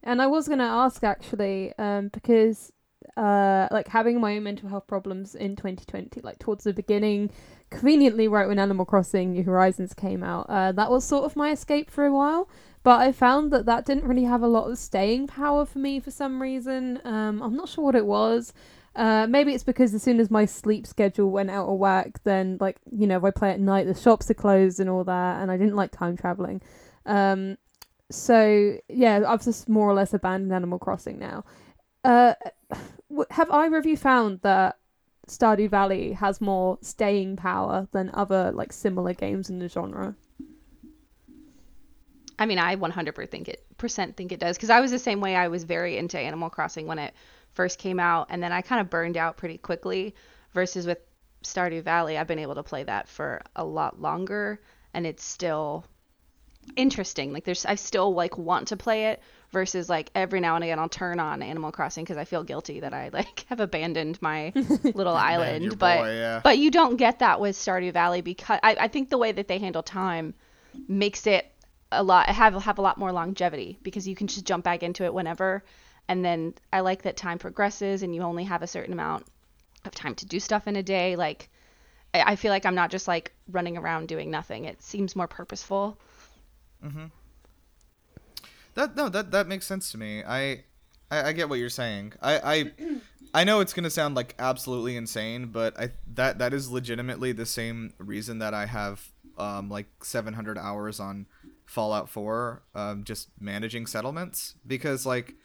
And 0.04 0.22
I 0.22 0.28
was 0.28 0.47
gonna 0.47 0.64
ask 0.64 1.04
actually, 1.04 1.74
um, 1.78 2.10
because 2.10 2.72
uh, 3.18 3.68
like 3.72 3.88
having 3.89 4.20
my 4.20 4.36
own 4.38 4.43
mental 4.43 4.70
health 4.70 4.88
problems 4.88 5.36
in 5.36 5.56
2020, 5.56 6.22
like 6.22 6.39
towards 6.39 6.64
the 6.64 6.74
beginning, 6.74 7.32
conveniently 7.70 8.28
right 8.28 8.47
when 8.47 8.60
Animal 8.60 8.86
Crossing 8.86 9.32
New 9.34 9.43
Horizons 9.43 9.93
came 9.93 10.24
out, 10.24 10.45
uh, 10.50 10.72
that 10.72 10.89
was 10.89 11.04
sort 11.04 11.26
of 11.26 11.36
my 11.36 11.52
escape 11.52 11.89
for 11.91 12.06
a 12.06 12.14
while. 12.14 12.50
But 12.82 13.02
I 13.02 13.12
found 13.12 13.52
that 13.52 13.66
that 13.66 13.86
didn't 13.86 14.06
really 14.08 14.24
have 14.24 14.41
a 14.41 14.47
lot 14.47 14.70
of 14.72 14.78
staying 14.78 15.28
power 15.28 15.66
for 15.66 15.80
me 15.80 16.00
for 16.00 16.12
some 16.12 16.41
reason. 16.41 17.02
Um, 17.04 17.41
I'm 17.41 17.56
not 17.56 17.68
sure 17.68 17.84
what 17.84 17.95
it 17.95 18.06
was. 18.06 18.54
Uh, 18.95 19.27
maybe 19.27 19.53
it's 19.53 19.63
because 19.63 19.93
as 19.93 20.03
soon 20.03 20.19
as 20.19 20.31
my 20.31 20.45
sleep 20.45 20.85
schedule 20.85 21.29
went 21.29 21.49
out 21.49 21.67
of 21.67 21.77
whack, 21.77 22.21
then 22.23 22.57
like 22.59 22.77
you 22.91 23.07
know 23.07 23.17
if 23.17 23.23
I 23.23 23.31
play 23.31 23.51
at 23.51 23.59
night, 23.59 23.87
the 23.87 23.93
shops 23.93 24.29
are 24.29 24.35
closed 24.35 24.79
and 24.79 24.89
all 24.89 25.03
that, 25.03 25.41
and 25.41 25.51
I 25.51 25.57
didn't 25.57 25.75
like 25.75 25.91
time 25.91 26.17
traveling. 26.17 26.61
Um, 27.05 27.57
so 28.11 28.77
yeah, 28.87 29.23
I've 29.27 29.43
just 29.43 29.69
more 29.69 29.89
or 29.89 29.93
less 29.93 30.13
abandoned 30.13 30.53
Animal 30.53 30.79
Crossing 30.79 31.19
now. 31.19 31.45
Uh, 32.03 32.33
have 33.31 33.49
either 33.51 33.77
of 33.77 33.85
you 33.85 33.97
found 33.97 34.41
that 34.41 34.77
Stardew 35.27 35.69
Valley 35.69 36.13
has 36.13 36.41
more 36.41 36.79
staying 36.81 37.35
power 37.35 37.87
than 37.91 38.09
other 38.13 38.51
like 38.51 38.73
similar 38.73 39.13
games 39.13 39.49
in 39.49 39.59
the 39.59 39.69
genre? 39.69 40.15
I 42.39 42.45
mean, 42.45 42.57
I 42.57 42.77
100% 42.77 43.29
think 43.29 43.49
it 43.49 43.65
percent 43.77 44.15
think 44.15 44.31
it 44.31 44.39
does 44.39 44.55
because 44.55 44.69
I 44.69 44.79
was 44.79 44.91
the 44.91 44.99
same 44.99 45.19
way. 45.19 45.35
I 45.35 45.49
was 45.49 45.65
very 45.65 45.97
into 45.97 46.17
Animal 46.17 46.49
Crossing 46.49 46.87
when 46.87 46.97
it 46.97 47.13
first 47.54 47.80
came 47.80 48.00
out, 48.00 48.28
and 48.30 48.41
then 48.41 48.52
I 48.52 48.62
kind 48.62 48.82
of 48.82 48.89
burned 48.89 49.18
out 49.18 49.38
pretty 49.38 49.58
quickly. 49.58 50.16
Versus 50.54 50.88
with 50.88 50.97
Stardew 51.43 51.84
Valley, 51.84 52.18
I've 52.18 52.28
been 52.28 52.39
able 52.39 52.56
to 52.56 52.64
play 52.64 52.84
that 52.84 53.08
for 53.08 53.41
a 53.56 53.64
lot 53.64 54.02
longer, 54.02 54.60
and 54.93 55.06
it's 55.06 55.24
still 55.24 55.86
interesting. 56.76 57.34
Like 57.34 57.43
there's 57.43 57.66
I 57.66 57.76
still 57.76 58.14
like 58.14 58.38
want 58.38 58.70
to 58.70 58.78
play 58.78 59.08
it 59.08 59.22
versus 59.52 59.89
like 59.89 60.12
every 60.14 60.39
now 60.39 60.56
and 60.56 60.64
again 60.64 60.80
I'll 60.80 60.89
turn 60.89 61.20
on 61.20 61.41
Animal 61.41 61.72
Crossing 61.72 62.04
because 62.04 62.18
I 62.18 62.26
feel 62.26 62.43
guilty 62.43 62.82
that 62.82 62.93
I 62.93 63.10
like 63.14 63.45
have 63.50 63.60
abandoned 63.60 64.22
my 64.22 64.52
little 64.84 65.16
island. 65.16 65.66
your 65.66 65.76
but 65.76 65.97
boy, 66.00 66.14
yeah. 66.16 66.41
but 66.43 66.58
you 66.58 66.72
don't 66.72 66.97
get 66.97 67.20
that 67.20 67.39
with 67.39 67.56
Stardew 67.56 67.93
Valley 67.93 68.22
because 68.22 68.60
I, 68.64 68.76
I 68.82 68.88
think 68.88 69.10
the 69.10 69.18
way 69.18 69.32
that 69.32 69.47
they 69.47 69.60
handle 69.60 69.84
time 69.84 70.34
makes 70.88 71.26
it 71.28 71.52
a 71.91 72.04
lot 72.04 72.30
have 72.30 72.54
have 72.64 72.78
a 72.78 72.82
lot 72.82 72.97
more 72.97 73.12
longevity 73.12 73.80
because 73.82 74.08
you 74.08 74.16
can 74.16 74.28
just 74.28 74.45
jump 74.45 74.64
back 74.64 74.84
into 74.84 75.04
it 75.04 75.14
whenever. 75.14 75.64
And 76.10 76.26
then 76.26 76.55
I 76.74 76.80
like 76.80 77.03
that 77.03 77.16
time 77.16 77.38
progresses 77.38 78.01
and 78.01 78.14
you 78.16 78.24
only 78.24 78.43
have 78.43 78.64
a 78.64 78.68
certain 78.68 78.91
amount 78.91 79.28
of 79.86 79.93
time 79.93 80.16
to 80.16 80.26
do 80.26 80.39
stuff 80.39 80.68
in 80.68 80.76
a 80.76 80.84
day. 80.84 81.16
Like 81.16 81.49
I 82.16 82.36
feel 82.36 82.51
like 82.51 82.66
I'm 82.66 82.74
not 82.74 82.89
just 82.89 83.07
like 83.07 83.32
running 83.51 83.78
around 83.78 84.07
doing 84.07 84.32
nothing. 84.32 84.66
It 84.66 84.82
seems 84.82 85.16
more 85.16 85.28
purposeful. 85.28 85.99
Mm-hmm. 86.84 87.05
That 88.74 88.95
no, 88.95 89.07
that 89.10 89.30
that 89.32 89.47
makes 89.47 89.68
sense 89.68 89.91
to 89.91 89.99
me. 89.99 90.24
I 90.24 90.64
I, 91.12 91.30
I 91.30 91.32
get 91.32 91.47
what 91.47 91.60
you're 91.60 91.70
saying. 91.70 92.14
I, 92.24 92.39
I 92.39 92.72
I 93.36 93.43
know 93.43 93.60
it's 93.60 93.74
gonna 93.74 93.91
sound 93.91 94.16
like 94.16 94.34
absolutely 94.39 94.97
insane, 94.97 95.47
but 95.47 95.80
I 95.80 95.91
that 96.16 96.39
that 96.39 96.55
is 96.55 96.72
legitimately 96.72 97.34
the 97.34 97.45
same 97.45 97.93
reason 97.99 98.39
that 98.39 98.55
I 98.55 98.66
have 98.66 99.10
um 99.38 99.70
like 99.70 100.03
700 100.03 100.57
hours 100.57 100.99
on 100.99 101.28
Fallout 101.68 102.10
4, 102.10 102.64
um, 102.74 103.03
just 103.03 103.30
managing 103.39 103.86
settlements 103.86 104.55
because 104.66 105.05
like 105.05 105.36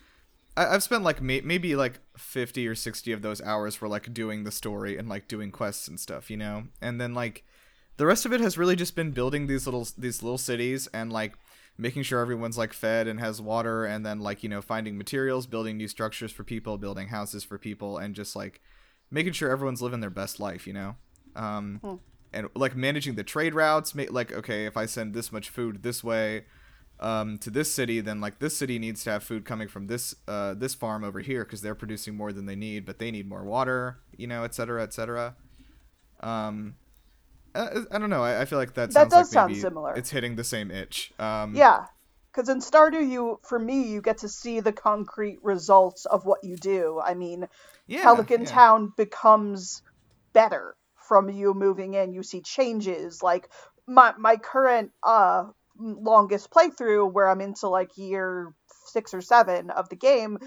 I, 0.56 0.66
I've 0.66 0.82
spent 0.82 1.04
like 1.04 1.20
may- 1.20 1.40
maybe 1.40 1.76
like 1.76 2.00
50 2.16 2.66
or 2.68 2.74
60 2.74 3.12
of 3.12 3.22
those 3.22 3.40
hours 3.42 3.74
for 3.74 3.88
like 3.88 4.12
doing 4.14 4.44
the 4.44 4.52
story 4.52 4.96
and 4.96 5.08
like 5.08 5.28
doing 5.28 5.50
quests 5.50 5.88
and 5.88 5.98
stuff, 5.98 6.30
you 6.30 6.36
know, 6.36 6.64
and 6.80 7.00
then 7.00 7.14
like 7.14 7.44
the 7.96 8.06
rest 8.06 8.26
of 8.26 8.32
it 8.32 8.40
has 8.40 8.58
really 8.58 8.76
just 8.76 8.96
been 8.96 9.12
building 9.12 9.46
these 9.46 9.66
little 9.66 9.86
these 9.96 10.22
little 10.22 10.38
cities 10.38 10.88
and 10.88 11.12
like 11.12 11.34
making 11.76 12.02
sure 12.02 12.20
everyone's 12.20 12.58
like 12.58 12.72
fed 12.72 13.06
and 13.08 13.18
has 13.20 13.40
water 13.40 13.84
and 13.84 14.04
then 14.06 14.20
like 14.20 14.42
you 14.42 14.48
know 14.48 14.62
finding 14.62 14.96
materials 14.96 15.46
building 15.46 15.76
new 15.76 15.88
structures 15.88 16.30
for 16.32 16.44
people 16.44 16.78
building 16.78 17.08
houses 17.08 17.42
for 17.42 17.58
people 17.58 17.98
and 17.98 18.14
just 18.14 18.36
like 18.36 18.60
making 19.10 19.32
sure 19.32 19.50
everyone's 19.50 19.82
living 19.82 20.00
their 20.00 20.10
best 20.10 20.38
life 20.40 20.66
you 20.66 20.72
know? 20.72 20.96
Um 21.36 21.80
and 22.32 22.48
like 22.54 22.76
managing 22.76 23.14
the 23.16 23.24
trade 23.24 23.54
routes 23.54 23.94
ma- 23.94 24.04
like 24.10 24.32
okay 24.32 24.66
if 24.66 24.76
i 24.76 24.86
send 24.86 25.14
this 25.14 25.32
much 25.32 25.50
food 25.50 25.82
this 25.82 26.02
way 26.04 26.44
um, 27.00 27.38
to 27.38 27.50
this 27.50 27.72
city 27.72 28.00
then 28.00 28.20
like 28.20 28.38
this 28.38 28.56
city 28.56 28.78
needs 28.78 29.04
to 29.04 29.10
have 29.10 29.22
food 29.22 29.44
coming 29.44 29.68
from 29.68 29.86
this 29.86 30.14
uh, 30.28 30.54
this 30.54 30.74
farm 30.74 31.04
over 31.04 31.20
here 31.20 31.44
because 31.44 31.60
they're 31.60 31.74
producing 31.74 32.14
more 32.14 32.32
than 32.32 32.46
they 32.46 32.56
need 32.56 32.84
but 32.86 32.98
they 32.98 33.10
need 33.10 33.28
more 33.28 33.44
water 33.44 33.98
you 34.16 34.26
know 34.26 34.44
et 34.44 34.54
cetera 34.54 34.82
et 34.82 34.92
cetera 34.92 35.34
um 36.20 36.74
I, 37.54 37.68
I 37.92 37.98
don't 37.98 38.10
know. 38.10 38.24
I, 38.24 38.42
I 38.42 38.44
feel 38.46 38.58
like 38.58 38.74
that, 38.74 38.92
That 38.92 39.10
does 39.10 39.28
like 39.28 39.48
sound 39.48 39.56
similar. 39.56 39.94
It's 39.94 40.10
hitting 40.10 40.36
the 40.36 40.44
same 40.44 40.70
itch. 40.70 41.12
Um, 41.18 41.54
Yeah, 41.54 41.86
because 42.32 42.48
in 42.48 42.58
Stardew, 42.58 43.08
you 43.08 43.38
for 43.44 43.58
me, 43.58 43.84
you 43.84 44.02
get 44.02 44.18
to 44.18 44.28
see 44.28 44.60
the 44.60 44.72
concrete 44.72 45.38
results 45.42 46.04
of 46.04 46.24
what 46.24 46.42
you 46.42 46.56
do. 46.56 47.00
I 47.04 47.14
mean, 47.14 47.46
yeah, 47.86 48.02
Pelican 48.02 48.42
yeah. 48.42 48.46
Town 48.48 48.92
becomes 48.96 49.82
better 50.32 50.74
from 51.08 51.30
you 51.30 51.54
moving 51.54 51.94
in. 51.94 52.12
You 52.12 52.22
see 52.22 52.40
changes. 52.40 53.22
Like 53.22 53.48
my 53.86 54.14
my 54.18 54.36
current 54.36 54.90
uh 55.02 55.44
longest 55.78 56.50
playthrough, 56.50 57.12
where 57.12 57.28
I'm 57.28 57.40
into 57.40 57.68
like 57.68 57.96
year 57.96 58.52
six 58.86 59.14
or 59.14 59.20
seven 59.20 59.70
of 59.70 59.88
the 59.88 59.96
game. 59.96 60.38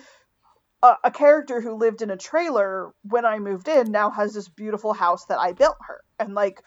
A, 0.84 0.94
a 1.06 1.12
character 1.12 1.60
who 1.60 1.76
lived 1.76 2.02
in 2.02 2.12
a 2.12 2.18
trailer 2.18 2.92
when 3.04 3.26
I 3.26 3.40
moved 3.40 3.68
in 3.68 3.92
now 3.92 4.12
has 4.12 4.34
this 4.34 4.48
beautiful 4.48 4.94
house 4.94 5.26
that 5.26 5.40
I 5.40 5.54
built 5.54 5.78
her, 5.88 6.02
and 6.20 6.34
like 6.36 6.62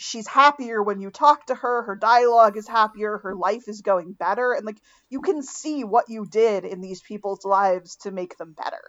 she's 0.00 0.28
happier 0.28 0.80
when 0.80 1.00
you 1.00 1.10
talk 1.10 1.46
to 1.46 1.56
her 1.56 1.82
her 1.82 1.96
dialogue 1.96 2.56
is 2.56 2.68
happier 2.68 3.18
her 3.18 3.34
life 3.34 3.64
is 3.66 3.80
going 3.80 4.12
better 4.12 4.52
and 4.52 4.64
like 4.64 4.78
you 5.10 5.20
can 5.20 5.42
see 5.42 5.82
what 5.82 6.04
you 6.08 6.24
did 6.24 6.64
in 6.64 6.80
these 6.80 7.00
people's 7.02 7.44
lives 7.44 7.96
to 7.96 8.12
make 8.12 8.38
them 8.38 8.54
better 8.56 8.80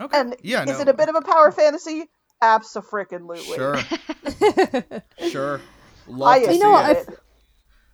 Okay. 0.00 0.18
and 0.18 0.34
yeah, 0.42 0.62
is 0.62 0.70
no, 0.70 0.80
it 0.80 0.88
a 0.88 0.94
bit 0.94 1.10
of 1.10 1.14
a 1.14 1.20
power 1.20 1.52
fantasy 1.52 2.06
absolutely 2.40 3.38
Sure, 3.44 3.76
sure. 5.28 5.60
Love 6.08 6.34
I 6.34 6.38
to 6.40 6.46
You 6.46 6.52
see 6.52 6.58
know 6.58 6.70
what, 6.70 6.96
it. 6.96 7.18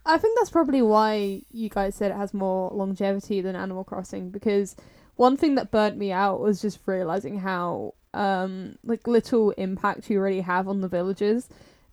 I 0.05 0.17
think 0.17 0.37
that's 0.37 0.49
probably 0.49 0.81
why 0.81 1.43
you 1.51 1.69
guys 1.69 1.95
said 1.95 2.11
it 2.11 2.17
has 2.17 2.33
more 2.33 2.71
longevity 2.73 3.41
than 3.41 3.55
Animal 3.55 3.83
Crossing 3.83 4.29
because 4.29 4.75
one 5.15 5.37
thing 5.37 5.55
that 5.55 5.71
burnt 5.71 5.97
me 5.97 6.11
out 6.11 6.39
was 6.39 6.61
just 6.61 6.79
realizing 6.85 7.39
how 7.39 7.93
um 8.13 8.75
like 8.83 9.07
little 9.07 9.51
impact 9.51 10.09
you 10.09 10.19
already 10.19 10.41
have 10.41 10.67
on 10.67 10.81
the 10.81 10.87
villagers. 10.87 11.47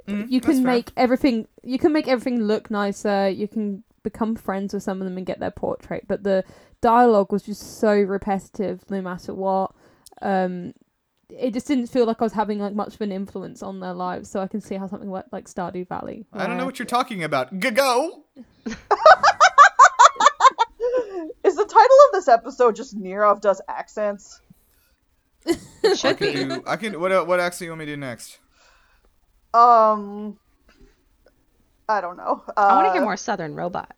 Mhm, 0.09 0.31
you 0.31 0.41
can 0.41 0.63
fair. 0.63 0.73
make 0.73 0.91
everything 0.97 1.47
you 1.63 1.79
can 1.79 1.93
make 1.93 2.09
everything 2.09 2.43
look 2.43 2.71
nicer, 2.71 3.29
you 3.29 3.47
can 3.47 3.85
become 4.03 4.35
friends 4.37 4.73
with 4.73 4.83
some 4.83 5.01
of 5.01 5.05
them 5.07 5.17
and 5.19 5.27
get 5.27 5.39
their 5.39 5.51
portrait, 5.51 6.05
but 6.09 6.23
the 6.23 6.45
dialogue 6.81 7.31
was 7.33 7.43
just 7.43 7.79
so 7.79 7.93
repetitive 7.93 8.89
no 8.91 9.03
matter 9.03 9.35
what. 9.35 9.73
Um 10.23 10.73
it 11.31 11.53
just 11.53 11.67
didn't 11.67 11.89
feel 11.89 12.07
like 12.07 12.17
I 12.21 12.25
was 12.25 12.33
having 12.33 12.59
like 12.59 12.75
much 12.75 12.95
of 12.95 13.01
an 13.01 13.13
influence 13.13 13.63
on 13.63 13.81
their 13.81 13.93
lives, 13.95 14.31
so 14.31 14.41
I 14.41 14.47
can 14.47 14.61
see 14.61 14.77
how 14.77 14.87
something 14.87 15.11
like, 15.11 15.27
like 15.33 15.47
Stardew 15.47 15.87
Valley. 15.89 16.25
I 16.33 16.47
don't 16.47 16.57
know 16.57 16.65
what 16.65 16.79
you're 16.79 16.87
talking 16.87 17.23
about. 17.25 17.53
G- 17.59 17.71
Go. 17.71 18.25
is 21.45 21.57
the 21.57 21.65
title 21.65 21.97
of 22.07 22.13
this 22.13 22.29
episode 22.29 22.77
just 22.77 22.97
Nirav 22.99 23.41
does 23.41 23.61
accents 23.69 24.41
It 25.47 26.05
I 26.05 26.13
can 26.15 26.33
be. 26.33 26.45
do. 26.57 26.63
I 26.67 26.77
can. 26.77 26.99
What? 27.01 27.27
What 27.27 27.41
accent 27.41 27.67
you 27.67 27.71
want 27.73 27.81
me 27.81 27.87
to 27.87 27.93
do 27.93 27.97
next? 27.97 28.39
um 29.55 30.39
i 31.89 32.03
don't 32.03 32.19
know 32.19 32.43
uh, 32.49 32.53
I 32.61 32.75
want 32.75 32.89
to 32.89 32.93
hear 32.93 33.01
more 33.01 33.17
Southern 33.17 33.55
Robot. 33.55 33.97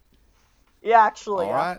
yeah 0.80 1.02
actually 1.04 1.46
All 1.46 1.50
yeah. 1.50 1.56
right. 1.56 1.78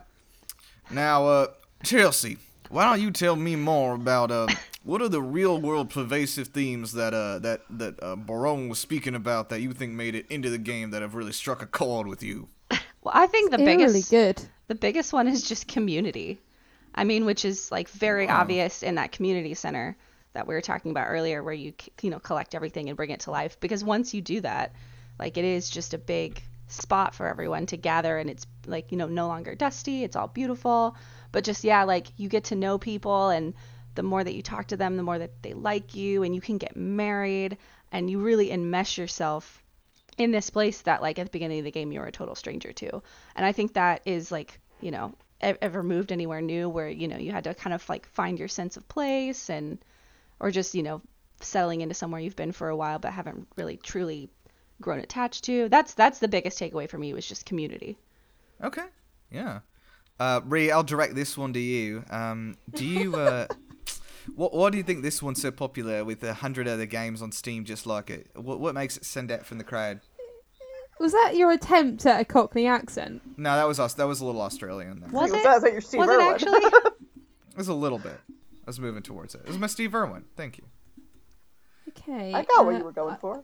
Now, 0.92 1.26
uh, 1.26 1.48
Chelsea, 1.84 2.38
why 2.68 2.84
don't 2.84 3.00
you 3.02 3.12
tell 3.12 3.38
me 3.38 3.56
more 3.56 3.94
about 3.96 4.30
uh, 4.30 4.48
what 4.84 5.02
are 5.02 5.10
the 5.10 5.22
real 5.22 5.60
world 5.60 5.90
pervasive 5.90 6.48
themes 6.50 6.94
that 6.94 7.14
uh 7.14 7.40
that 7.40 7.62
that 7.70 8.02
uh, 8.02 8.16
Barone 8.16 8.70
was 8.70 8.80
speaking 8.80 9.16
about 9.16 9.50
that 9.50 9.62
you 9.62 9.74
think 9.74 9.94
made 9.94 10.16
it 10.16 10.26
into 10.30 10.50
the 10.50 10.58
game 10.58 10.92
that 10.92 11.02
have 11.02 11.16
really 11.16 11.32
struck 11.34 11.62
a 11.62 11.68
chord 11.68 12.08
with 12.08 12.24
you? 12.24 12.50
Well, 13.02 13.14
I 13.16 13.28
think 13.28 13.52
the 13.52 13.58
Eerily 13.58 14.02
biggest 14.02 14.04
good. 14.04 14.50
the 14.68 14.76
biggest 14.76 15.14
one 15.14 15.28
is 15.28 15.44
just 15.48 15.68
community. 15.68 16.42
I 16.96 17.04
mean, 17.04 17.26
which 17.26 17.46
is 17.46 17.72
like 17.72 17.90
very 17.90 18.28
Wow. 18.28 18.38
obvious 18.42 18.84
in 18.84 18.96
that 18.96 19.12
community 19.12 19.54
center 19.54 19.98
that 20.34 20.48
we 20.48 20.54
were 20.56 20.62
talking 20.62 20.92
about 20.92 21.08
earlier, 21.10 21.44
where 21.44 21.54
you 21.54 21.74
you 22.02 22.10
know 22.10 22.20
collect 22.20 22.56
everything 22.56 22.90
and 22.90 22.98
bring 22.98 23.10
it 23.12 23.22
to 23.22 23.32
life. 23.32 23.60
Because 23.60 23.84
once 23.84 24.14
you 24.14 24.22
do 24.22 24.42
that, 24.42 24.74
like 25.20 25.38
it 25.38 25.46
is 25.46 25.70
just 25.70 25.94
a 25.94 25.98
big 25.98 26.42
spot 26.68 27.16
for 27.16 27.28
everyone 27.28 27.66
to 27.68 27.78
gather, 27.78 28.18
and 28.18 28.30
it's 28.30 28.46
like 28.68 28.92
you 28.92 28.98
know 28.98 29.08
no 29.08 29.28
longer 29.28 29.56
dusty. 29.56 30.04
It's 30.04 30.16
all 30.16 30.28
beautiful, 30.28 30.96
but 31.32 31.44
just 31.44 31.64
yeah, 31.64 31.84
like 31.84 32.08
you 32.18 32.30
get 32.30 32.46
to 32.46 32.56
know 32.56 32.78
people, 32.78 33.30
and 33.30 33.54
the 33.96 34.04
more 34.04 34.24
that 34.24 34.36
you 34.36 34.42
talk 34.42 34.68
to 34.68 34.78
them, 34.78 34.98
the 34.98 35.04
more 35.04 35.20
that 35.20 35.42
they 35.44 35.54
like 35.54 35.96
you, 35.96 36.24
and 36.24 36.34
you 36.34 36.42
can 36.42 36.58
get 36.58 36.76
married, 36.76 37.58
and 37.92 38.10
you 38.10 38.20
really 38.20 38.50
enmesh 38.50 38.98
yourself 38.98 39.64
in 40.18 40.32
this 40.32 40.50
place 40.50 40.82
that 40.82 41.02
like 41.02 41.18
at 41.20 41.26
the 41.26 41.32
beginning 41.32 41.60
of 41.60 41.66
the 41.66 41.72
game 41.72 41.92
you 41.92 42.00
were 42.00 42.06
a 42.06 42.12
total 42.12 42.36
stranger 42.36 42.74
to 42.74 43.02
and 43.34 43.46
i 43.46 43.54
think 43.54 43.74
that 43.74 44.02
is 44.06 44.30
like 44.30 44.60
you 44.82 44.92
know 44.92 45.14
ever 45.40 45.82
moved 45.82 46.12
anywhere 46.12 46.42
new 46.42 46.68
where 46.68 46.90
you 46.90 47.08
know 47.08 47.18
you 47.18 47.32
had 47.32 47.46
to 47.46 47.54
kind 47.56 47.74
of 47.74 47.88
like 47.88 48.06
find 48.08 48.38
your 48.38 48.50
sense 48.50 48.76
of 48.76 48.88
place 48.90 49.50
and 49.50 49.80
or 50.42 50.52
just 50.52 50.76
you 50.76 50.84
know 50.84 51.02
settling 51.40 51.80
into 51.80 51.96
somewhere 51.96 52.20
you've 52.20 52.36
been 52.36 52.52
for 52.52 52.68
a 52.68 52.76
while 52.76 53.00
but 53.00 53.14
haven't 53.14 53.48
really 53.56 53.78
truly 53.78 54.30
grown 54.82 55.00
attached 55.00 55.46
to 55.46 55.70
that's 55.70 55.94
that's 55.94 56.20
the 56.20 56.28
biggest 56.28 56.60
takeaway 56.60 56.90
for 56.90 56.98
me 56.98 57.14
was 57.14 57.26
just 57.26 57.46
community 57.46 57.98
Okay. 58.64 58.86
Yeah. 59.32 59.60
Uh, 60.20 60.42
Ree, 60.46 60.72
I'll 60.72 60.84
direct 60.84 61.16
this 61.16 61.38
one 61.38 61.54
to 61.54 61.60
you. 61.60 62.04
Um, 62.10 62.56
do 62.74 62.86
you 62.86 63.16
uh, 63.16 63.48
what 64.36 64.54
why 64.54 64.70
do 64.70 64.78
you 64.78 64.84
think 64.84 65.02
this 65.02 65.22
one's 65.22 65.42
so 65.42 65.52
popular 65.52 66.04
with 66.04 66.24
a 66.24 66.34
hundred 66.34 66.68
other 66.68 66.86
games 66.86 67.22
on 67.22 67.32
Steam 67.32 67.66
just 67.66 67.86
like 67.86 68.10
it? 68.10 68.28
What 68.36 68.60
what 68.60 68.74
makes 68.76 68.98
it 68.98 69.06
stand 69.06 69.32
out 69.32 69.46
from 69.46 69.58
the 69.58 69.64
crowd? 69.64 70.02
Was 71.00 71.14
that 71.14 71.36
your 71.36 71.52
attempt 71.52 72.06
at 72.06 72.22
a 72.22 72.26
Cockney 72.26 72.68
accent? 72.68 73.22
No, 73.38 73.56
that 73.56 73.68
was 73.68 73.80
us. 73.80 73.94
That 73.96 74.08
was 74.08 74.22
a 74.22 74.26
little 74.26 74.42
Australian 74.42 75.00
there. 75.00 75.10
was 75.10 75.32
Was 75.32 75.40
it 75.40 75.44
that- 75.44 75.56
is 75.58 75.64
that 75.64 75.72
your 75.72 75.82
Steve 75.82 76.00
was 76.00 76.10
it 76.10 76.22
actually 76.22 76.60
It 77.52 77.58
was 77.58 77.68
a 77.68 77.74
little 77.74 77.98
bit. 78.00 78.20
I 78.30 78.68
was 78.68 78.80
moving 78.80 79.02
towards 79.04 79.34
it. 79.36 79.42
It 79.42 79.48
was 79.48 79.58
my 79.58 79.68
Steve 79.68 79.94
Irwin. 79.96 80.26
Thank 80.38 80.58
you. 80.60 80.64
Okay. 81.98 82.34
i 82.34 82.44
got 82.44 82.66
what 82.66 82.76
uh, 82.76 82.78
you 82.80 82.84
were 82.84 82.92
going 82.92 83.18
for 83.18 83.44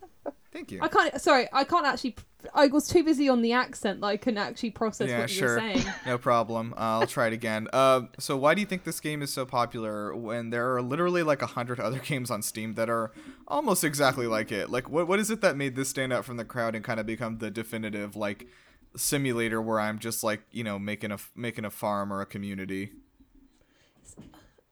Thank 0.57 0.71
you. 0.71 0.79
I 0.81 0.87
can't. 0.87 1.21
Sorry, 1.21 1.47
I 1.53 1.63
can't 1.65 1.85
actually. 1.85 2.15
I 2.53 2.67
was 2.67 2.87
too 2.87 3.03
busy 3.03 3.29
on 3.29 3.41
the 3.41 3.53
accent 3.53 4.01
that 4.01 4.07
I 4.07 4.17
couldn't 4.17 4.39
actually 4.39 4.71
process 4.71 5.09
Yeah, 5.09 5.19
what 5.19 5.29
you 5.29 5.35
sure. 5.35 5.53
were 5.55 5.59
saying. 5.59 5.85
No 6.05 6.17
problem. 6.17 6.73
Uh, 6.73 6.99
I'll 6.99 7.07
try 7.07 7.27
it 7.27 7.33
again. 7.33 7.67
Uh, 7.73 8.03
so 8.17 8.37
why 8.37 8.55
do 8.55 8.61
you 8.61 8.65
think 8.65 8.83
this 8.83 8.99
game 8.99 9.21
is 9.21 9.31
so 9.31 9.45
popular 9.45 10.15
when 10.15 10.49
there 10.49 10.73
are 10.75 10.81
literally 10.81 11.21
like 11.21 11.41
a 11.41 11.47
hundred 11.47 11.79
other 11.79 11.99
games 11.99 12.31
on 12.31 12.41
Steam 12.41 12.73
that 12.75 12.89
are 12.89 13.11
almost 13.47 13.83
exactly 13.83 14.25
like 14.25 14.51
it? 14.51 14.69
Like, 14.69 14.89
what 14.89 15.07
what 15.07 15.19
is 15.19 15.29
it 15.29 15.41
that 15.41 15.57
made 15.57 15.75
this 15.75 15.89
stand 15.89 16.11
out 16.13 16.25
from 16.25 16.37
the 16.37 16.45
crowd 16.45 16.73
and 16.75 16.83
kind 16.83 16.99
of 16.99 17.05
become 17.05 17.37
the 17.37 17.51
definitive 17.51 18.15
like 18.15 18.47
simulator 18.95 19.61
where 19.61 19.79
I'm 19.79 19.99
just 19.99 20.23
like 20.23 20.41
you 20.51 20.63
know 20.63 20.79
making 20.79 21.11
a 21.11 21.17
making 21.35 21.65
a 21.65 21.69
farm 21.69 22.11
or 22.11 22.21
a 22.21 22.25
community? 22.25 22.93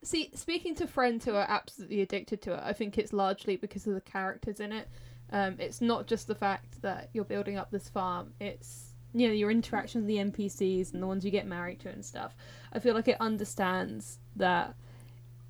See, 0.05 0.29
speaking 0.35 0.75
to 0.75 0.85
friends 0.85 1.25
who 1.25 1.33
are 1.33 1.47
absolutely 1.49 2.01
addicted 2.01 2.39
to 2.43 2.53
it, 2.53 2.59
I 2.63 2.73
think 2.73 2.99
it's 2.99 3.11
largely 3.11 3.55
because 3.55 3.87
of 3.87 3.95
the 3.95 4.01
characters 4.01 4.59
in 4.59 4.71
it. 4.71 4.87
Um, 5.31 5.55
it's 5.57 5.81
not 5.81 6.05
just 6.05 6.27
the 6.27 6.35
fact 6.35 6.79
that 6.83 7.09
you're 7.11 7.25
building 7.25 7.57
up 7.57 7.71
this 7.71 7.89
farm; 7.89 8.33
it's 8.39 8.93
you 9.15 9.27
know 9.27 9.33
your 9.33 9.49
interaction 9.49 10.01
with 10.01 10.07
the 10.07 10.17
NPCs 10.17 10.93
and 10.93 11.01
the 11.01 11.07
ones 11.07 11.25
you 11.25 11.31
get 11.31 11.47
married 11.47 11.79
to 11.79 11.89
and 11.89 12.05
stuff. 12.05 12.35
I 12.71 12.77
feel 12.77 12.93
like 12.93 13.07
it 13.07 13.17
understands 13.19 14.19
that 14.35 14.75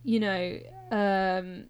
you 0.05 0.21
know 0.21 0.57
um, 0.89 1.65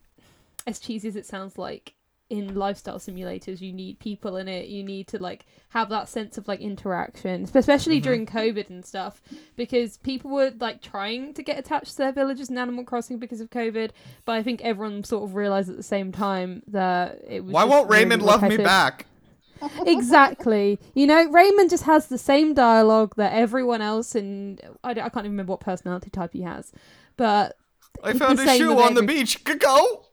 as 0.67 0.79
cheesy 0.79 1.07
as 1.07 1.15
it 1.15 1.25
sounds 1.25 1.57
like 1.57 1.95
in 2.29 2.55
lifestyle 2.55 2.97
simulators 2.97 3.61
you 3.61 3.71
need 3.71 3.99
people 3.99 4.35
in 4.35 4.47
it 4.47 4.67
you 4.67 4.83
need 4.83 5.07
to 5.07 5.21
like 5.21 5.45
have 5.69 5.89
that 5.89 6.09
sense 6.09 6.39
of 6.39 6.47
like 6.47 6.59
interaction 6.59 7.43
especially 7.53 7.99
Mhm. 7.99 8.03
during 8.03 8.25
covid 8.25 8.67
and 8.69 8.83
stuff 8.83 9.21
because 9.55 9.97
people 9.97 10.31
were 10.31 10.51
like 10.59 10.81
trying 10.81 11.35
to 11.35 11.43
get 11.43 11.59
attached 11.59 11.91
to 11.91 11.97
their 11.97 12.11
villages 12.11 12.49
in 12.49 12.57
animal 12.57 12.83
crossing 12.83 13.19
because 13.19 13.41
of 13.41 13.51
covid 13.51 13.91
but 14.25 14.31
i 14.33 14.41
think 14.41 14.59
everyone 14.61 15.03
sort 15.03 15.23
of 15.23 15.35
realized 15.35 15.69
at 15.69 15.77
the 15.77 15.83
same 15.83 16.11
time 16.11 16.63
that 16.67 17.19
it 17.27 17.43
was 17.43 17.53
Why 17.53 17.63
won't 17.63 17.89
really 17.89 18.03
Raymond 18.05 18.23
love 18.23 18.41
me 18.41 18.57
back? 18.57 19.05
exactly 19.85 20.79
you 20.95 21.05
know 21.07 21.29
raymond 21.29 21.69
just 21.69 21.83
has 21.83 22.07
the 22.07 22.17
same 22.17 22.53
dialogue 22.53 23.13
that 23.17 23.33
everyone 23.33 23.81
else 23.81 24.15
and 24.15 24.59
I, 24.83 24.91
I 24.91 24.93
can't 24.93 25.17
even 25.19 25.31
remember 25.31 25.51
what 25.51 25.59
personality 25.59 26.09
type 26.09 26.33
he 26.33 26.41
has 26.41 26.71
but 27.17 27.57
I 28.03 28.13
found 28.13 28.39
the 28.39 28.43
a 28.51 28.57
shoe 28.57 28.77
on 28.79 28.93
the 28.93 29.01
every- 29.03 29.15
beach. 29.15 29.43
Go. 29.45 30.04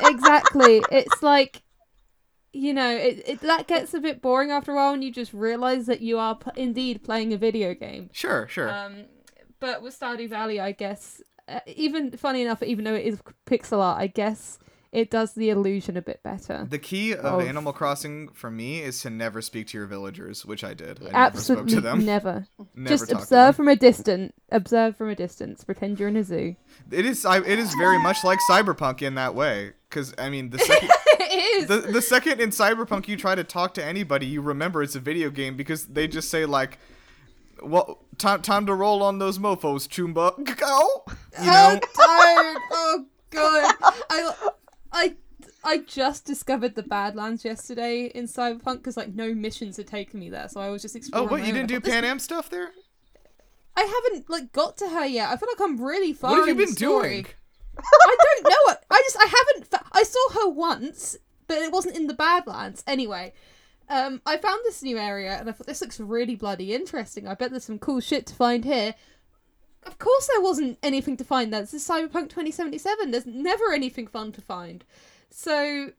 Exactly. 0.00 0.82
It's 0.90 1.22
like, 1.22 1.62
you 2.52 2.72
know, 2.72 2.90
it, 2.90 3.22
it 3.26 3.40
that 3.40 3.66
gets 3.66 3.94
a 3.94 4.00
bit 4.00 4.22
boring 4.22 4.50
after 4.50 4.72
a 4.72 4.74
while, 4.76 4.92
and 4.92 5.02
you 5.02 5.12
just 5.12 5.32
realize 5.32 5.86
that 5.86 6.00
you 6.00 6.18
are 6.18 6.36
p- 6.36 6.50
indeed 6.56 7.02
playing 7.02 7.32
a 7.32 7.36
video 7.36 7.74
game. 7.74 8.10
Sure, 8.12 8.46
sure. 8.48 8.72
Um, 8.72 9.04
but 9.60 9.82
with 9.82 9.98
Stardew 9.98 10.28
Valley, 10.28 10.60
I 10.60 10.72
guess, 10.72 11.22
uh, 11.48 11.60
even 11.66 12.12
funny 12.12 12.42
enough, 12.42 12.62
even 12.62 12.84
though 12.84 12.94
it 12.94 13.06
is 13.06 13.20
pixel 13.46 13.80
art, 13.80 14.00
I 14.00 14.06
guess 14.06 14.58
it 14.94 15.10
does 15.10 15.34
the 15.34 15.50
illusion 15.50 15.96
a 15.96 16.02
bit 16.02 16.22
better. 16.22 16.66
the 16.70 16.78
key 16.78 17.12
of 17.12 17.24
of- 17.24 17.40
Animal 17.42 17.72
Crossing 17.72 18.28
for 18.28 18.50
me 18.50 18.80
is 18.80 19.00
to 19.02 19.10
never 19.10 19.42
speak 19.42 19.66
to 19.68 19.78
your 19.78 19.86
villagers, 19.86 20.46
which 20.46 20.62
I 20.62 20.72
did. 20.72 21.00
I 21.04 21.10
Absolutely 21.12 21.74
never 21.74 21.80
spoke 21.80 21.82
to 21.82 21.88
them. 21.98 22.04
never. 22.06 22.46
Never 22.76 22.88
Just 22.96 23.12
observe 23.12 23.56
from 23.56 23.68
a 23.68 23.76
distance. 23.76 24.32
Observe 24.50 24.96
from 24.96 25.08
a 25.10 25.14
distance. 25.14 25.62
Pretend 25.64 25.98
you're 26.00 26.08
in 26.08 26.16
a 26.16 26.24
zoo. 26.24 26.56
It 26.90 27.06
is. 27.06 27.24
I, 27.24 27.38
it 27.38 27.58
is 27.58 27.72
very 27.74 27.98
much 27.98 28.24
like 28.24 28.38
Cyberpunk 28.50 29.02
in 29.02 29.14
that 29.16 29.34
way. 29.34 29.72
Because 29.88 30.14
I 30.18 30.28
mean, 30.30 30.50
the 30.50 30.58
second 30.58 30.88
the, 31.68 31.90
the 31.92 32.02
second 32.02 32.40
in 32.40 32.50
Cyberpunk 32.50 33.06
you 33.08 33.16
try 33.16 33.34
to 33.34 33.44
talk 33.44 33.74
to 33.74 33.84
anybody, 33.84 34.26
you 34.26 34.40
remember 34.42 34.82
it's 34.82 34.96
a 34.96 35.00
video 35.00 35.30
game 35.30 35.56
because 35.56 35.86
they 35.86 36.08
just 36.08 36.30
say 36.30 36.46
like, 36.46 36.78
"Well, 37.62 38.04
time 38.18 38.42
time 38.42 38.66
to 38.66 38.74
roll 38.74 39.02
on 39.02 39.18
those 39.18 39.38
mofo's, 39.38 39.86
Choomba." 39.86 40.34
Go. 40.44 41.04
You 41.40 41.46
know. 41.46 41.78
Oh, 41.80 42.44
tired. 42.44 42.62
Oh 42.72 43.06
god. 43.30 43.74
I 44.10 44.32
I 44.94 45.14
I 45.62 45.78
just 45.78 46.24
discovered 46.24 46.74
the 46.74 46.82
Badlands 46.82 47.44
yesterday 47.44 48.06
in 48.06 48.26
Cyberpunk 48.26 48.76
because 48.76 48.96
like 48.96 49.14
no 49.14 49.34
missions 49.34 49.76
had 49.76 49.86
taken 49.86 50.20
me 50.20 50.30
there, 50.30 50.48
so 50.48 50.60
I 50.60 50.70
was 50.70 50.80
just 50.80 50.96
exploring. 50.96 51.22
Oh, 51.22 51.24
exploring. 51.26 51.42
what? 51.42 51.48
You 51.48 51.66
didn't 51.66 51.68
do 51.68 51.90
Panam 51.90 52.20
stuff 52.20 52.48
there? 52.48 52.70
I 53.76 53.82
haven't 53.82 54.30
like 54.30 54.52
got 54.52 54.76
to 54.78 54.88
her 54.88 55.04
yet. 55.04 55.30
I 55.30 55.36
feel 55.36 55.48
like 55.48 55.60
I'm 55.60 55.82
really 55.84 56.12
far. 56.12 56.30
What 56.30 56.48
have 56.48 56.48
you 56.48 56.66
been 56.66 56.74
doing? 56.74 57.26
I 57.76 58.16
don't 58.22 58.44
know 58.44 58.72
it. 58.72 58.78
I 58.90 59.02
just 59.04 59.16
I 59.18 59.26
haven't. 59.26 59.74
I 59.92 60.02
saw 60.04 60.30
her 60.40 60.48
once, 60.48 61.16
but 61.48 61.58
it 61.58 61.72
wasn't 61.72 61.96
in 61.96 62.06
the 62.06 62.14
Badlands. 62.14 62.84
Anyway, 62.86 63.32
um, 63.88 64.22
I 64.24 64.36
found 64.36 64.60
this 64.64 64.82
new 64.82 64.96
area 64.96 65.36
and 65.38 65.48
I 65.48 65.52
thought 65.52 65.66
this 65.66 65.80
looks 65.80 65.98
really 65.98 66.36
bloody 66.36 66.72
interesting. 66.72 67.26
I 67.26 67.34
bet 67.34 67.50
there's 67.50 67.64
some 67.64 67.78
cool 67.78 68.00
shit 68.00 68.26
to 68.26 68.34
find 68.34 68.64
here. 68.64 68.94
Of 69.86 69.98
course, 69.98 70.26
there 70.28 70.40
wasn't 70.40 70.78
anything 70.82 71.16
to 71.18 71.24
find 71.24 71.52
there. 71.52 71.60
This 71.60 71.74
is 71.74 71.86
Cyberpunk 71.86 72.28
2077. 72.30 73.10
There's 73.10 73.26
never 73.26 73.72
anything 73.72 74.06
fun 74.06 74.32
to 74.32 74.40
find. 74.40 74.84
So, 75.30 75.90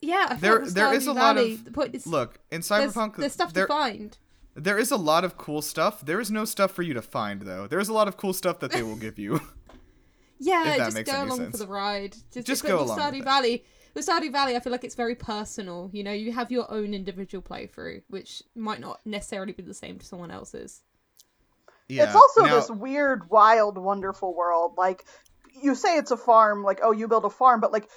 yeah, 0.00 0.26
I 0.30 0.34
There- 0.36 0.64
like 0.64 0.74
there 0.74 0.92
is 0.94 1.06
a 1.06 1.12
lot 1.12 1.36
Valley, 1.36 1.54
of- 1.54 1.64
the 1.64 1.70
point 1.70 1.94
is, 1.94 2.06
Look, 2.06 2.38
in 2.50 2.60
Cyberpunk, 2.60 3.16
there's 3.16 3.32
stuff 3.32 3.52
there, 3.52 3.66
to 3.66 3.72
find. 3.72 4.16
there 4.54 4.78
is 4.78 4.90
a 4.90 4.96
lot 4.96 5.24
of 5.24 5.36
cool 5.36 5.62
stuff. 5.62 6.04
There 6.04 6.20
is 6.20 6.30
no 6.30 6.44
stuff 6.44 6.72
for 6.72 6.82
you 6.82 6.94
to 6.94 7.02
find 7.02 7.42
though. 7.42 7.66
There 7.66 7.80
is 7.80 7.88
a 7.88 7.92
lot 7.92 8.08
of 8.08 8.16
cool 8.16 8.32
stuff 8.32 8.60
that 8.60 8.70
they 8.72 8.82
will 8.82 8.96
give 8.96 9.18
you. 9.18 9.40
Yeah, 10.44 10.76
just 10.90 11.04
go 11.04 11.22
along 11.22 11.36
sense. 11.38 11.50
for 11.52 11.56
the 11.58 11.70
ride. 11.70 12.16
Just, 12.32 12.46
Just 12.48 12.64
go 12.64 12.80
along 12.82 12.96
with 12.96 12.98
Stardew. 12.98 13.22
Valley. 13.24 13.64
With 13.94 14.04
Stardew 14.04 14.32
Valley, 14.32 14.56
I 14.56 14.60
feel 14.60 14.72
like 14.72 14.82
it's 14.82 14.96
very 14.96 15.14
personal. 15.14 15.88
You 15.92 16.02
know, 16.02 16.10
you 16.12 16.32
have 16.32 16.50
your 16.50 16.68
own 16.68 16.94
individual 16.94 17.42
playthrough, 17.42 18.02
which 18.08 18.42
might 18.56 18.80
not 18.80 19.00
necessarily 19.06 19.52
be 19.52 19.62
the 19.62 19.72
same 19.72 20.00
to 20.00 20.04
someone 20.04 20.32
else's. 20.32 20.82
Yeah. 21.92 22.04
It's 22.04 22.14
also 22.14 22.42
now, 22.42 22.54
this 22.54 22.70
weird, 22.70 23.28
wild, 23.28 23.76
wonderful 23.76 24.34
world. 24.34 24.74
Like 24.78 25.04
you 25.62 25.74
say, 25.74 25.98
it's 25.98 26.10
a 26.10 26.16
farm. 26.16 26.62
Like 26.62 26.80
oh, 26.82 26.92
you 26.92 27.06
build 27.06 27.24
a 27.24 27.30
farm, 27.30 27.60
but 27.60 27.72
like 27.72 27.88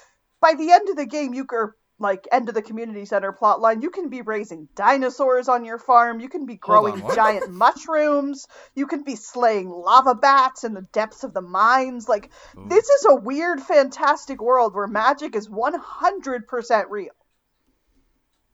by 0.41 0.53
the 0.53 0.71
end 0.71 0.89
of 0.89 0.97
the 0.97 1.05
game, 1.05 1.33
you 1.33 1.45
can 1.45 1.71
like 1.97 2.27
end 2.29 2.49
of 2.49 2.55
the 2.55 2.61
community 2.61 3.05
center 3.05 3.31
plot 3.31 3.61
line. 3.61 3.81
You 3.81 3.89
can 3.89 4.09
be 4.09 4.21
raising 4.21 4.67
dinosaurs 4.75 5.47
on 5.47 5.63
your 5.63 5.79
farm. 5.79 6.19
You 6.19 6.27
can 6.27 6.45
be 6.45 6.59
Hold 6.61 6.91
on, 6.91 6.99
growing 6.99 7.15
giant 7.15 7.51
mushrooms. 7.53 8.47
You 8.75 8.85
can 8.87 9.03
be 9.03 9.15
slaying 9.15 9.69
lava 9.69 10.13
bats 10.13 10.65
in 10.65 10.73
the 10.73 10.81
depths 10.81 11.23
of 11.23 11.33
the 11.33 11.41
mines. 11.41 12.09
Like 12.09 12.31
Ooh. 12.57 12.67
this 12.67 12.89
is 12.89 13.05
a 13.05 13.15
weird, 13.15 13.61
fantastic 13.61 14.41
world 14.41 14.75
where 14.75 14.87
magic 14.87 15.35
is 15.35 15.49
one 15.49 15.73
hundred 15.73 16.47
percent 16.47 16.89
real. 16.89 17.13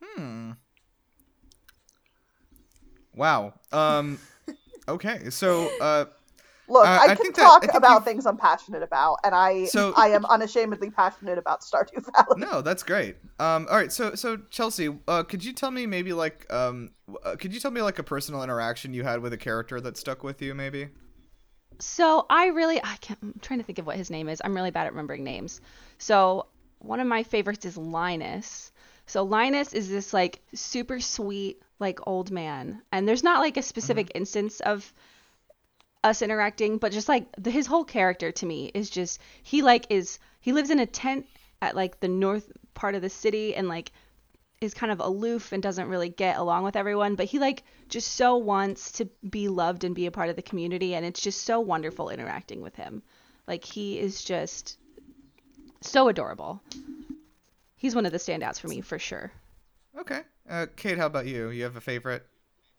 Hmm. 0.04 0.52
Wow. 3.16 3.54
Um. 3.72 4.20
Okay. 4.92 5.30
So, 5.30 5.70
uh, 5.80 6.06
Look, 6.68 6.86
Uh, 6.86 6.89
I 6.89 6.98
I 7.00 7.08
can 7.08 7.18
think 7.18 7.36
that- 7.36 7.42
I 7.42 7.46
talk 7.46 7.62
think 7.64 7.74
about 7.74 7.96
you've- 7.96 8.06
things 8.06 8.26
I'm 8.26 8.38
passionate 8.38 8.82
about, 8.82 9.18
and 9.26 9.36
I 9.36 9.66
So- 9.66 9.94
I 9.98 10.08
am 10.10 10.24
unashamedly 10.24 10.89
passionate 10.89 11.38
about 11.38 11.62
Stardew 11.62 12.02
Valley. 12.16 12.39
no, 12.39 12.62
that's 12.62 12.82
great. 12.82 13.18
Um. 13.39 13.68
All 13.70 13.76
right. 13.76 13.92
So, 13.92 14.16
so 14.16 14.38
Chelsea, 14.50 14.98
uh, 15.06 15.24
could 15.24 15.44
you 15.44 15.52
tell 15.52 15.70
me 15.72 15.86
maybe 15.86 16.14
like, 16.14 16.46
um, 16.54 16.92
uh, 17.26 17.36
could 17.38 17.54
you 17.54 17.60
tell 17.60 17.72
me 17.72 17.82
like 17.82 18.00
a 18.00 18.04
personal 18.04 18.42
interaction 18.42 18.94
you 18.94 19.04
had 19.04 19.20
with 19.22 19.34
a 19.34 19.38
character 19.38 19.82
that 19.82 19.98
stuck 19.98 20.24
with 20.24 20.42
you, 20.42 20.56
maybe? 20.56 20.88
So 21.80 22.26
I 22.30 22.48
really, 22.48 22.82
I 22.82 22.96
can't, 23.02 23.20
I'm 23.22 23.34
trying 23.42 23.60
to 23.60 23.66
think 23.66 23.80
of 23.80 23.86
what 23.86 23.98
his 23.98 24.10
name 24.10 24.30
is. 24.30 24.42
I'm 24.44 24.56
really 24.56 24.72
bad 24.72 24.86
at 24.86 24.94
remembering 24.94 25.26
names. 25.26 25.60
So 25.98 26.46
one 26.80 27.02
of 27.02 27.08
my 27.08 27.24
favorites 27.24 27.66
is 27.66 27.76
Linus. 27.76 28.72
So 29.08 29.24
Linus 29.24 29.74
is 29.74 29.89
this 29.89 30.14
like 30.14 30.42
super 30.54 31.02
sweet, 31.02 31.62
like 31.82 32.08
old 32.08 32.32
man. 32.32 32.82
And 32.92 33.08
there's 33.08 33.24
not 33.24 33.40
like 33.40 33.58
a 33.58 33.64
specific 33.64 34.08
mm-hmm. 34.08 34.20
instance 34.20 34.60
of 34.62 34.94
us 36.04 36.22
interacting, 36.22 36.78
but 36.78 36.92
just 36.92 37.10
like 37.10 37.26
the, 37.38 37.52
his 37.52 37.68
whole 37.68 37.84
character 37.84 38.32
to 38.32 38.46
me 38.46 38.72
is 38.74 38.90
just, 38.90 39.20
he 39.44 39.62
like 39.62 39.88
is, 39.90 40.20
he 40.40 40.54
lives 40.54 40.70
in 40.70 40.80
a 40.80 40.86
tent 40.86 41.28
at 41.62 41.76
like 41.76 42.00
the 42.00 42.08
north 42.08 42.52
part 42.74 42.96
of 42.96 43.02
the 43.02 43.10
city 43.10 43.56
and 43.56 43.68
like 43.68 43.92
is 44.62 44.74
kind 44.76 44.92
of 44.92 45.00
aloof 45.00 45.52
and 45.52 45.64
doesn't 45.64 45.90
really 45.90 46.10
get 46.10 46.38
along 46.38 46.64
with 46.64 46.76
everyone, 46.76 47.16
but 47.16 47.26
he 47.26 47.40
like 47.40 47.64
just 47.90 48.14
so 48.14 48.38
wants 48.38 48.92
to 48.94 49.06
be 49.28 49.48
loved 49.48 49.84
and 49.84 49.96
be 49.96 50.06
a 50.06 50.12
part 50.12 50.30
of 50.30 50.36
the 50.36 50.42
community 50.42 50.94
and 50.96 51.06
it's 51.06 51.22
just 51.22 51.44
so 51.44 51.60
wonderful 51.60 52.10
interacting 52.10 52.62
with 52.62 52.76
him. 52.76 53.02
Like 53.48 53.66
he 53.66 54.00
is 54.00 54.24
just 54.24 54.78
so 55.82 56.08
adorable. 56.08 56.62
He's 57.76 57.96
one 57.96 58.06
of 58.06 58.12
the 58.12 58.20
standouts 58.20 58.60
for 58.60 58.68
me 58.68 58.82
for 58.82 59.00
sure. 59.00 59.32
Okay. 60.00 60.22
Uh, 60.50 60.68
Kate, 60.76 60.98
how 60.98 61.06
about 61.06 61.28
you? 61.28 61.50
You 61.50 61.64
have 61.64 61.76
a 61.76 61.82
favorite? 61.82 62.26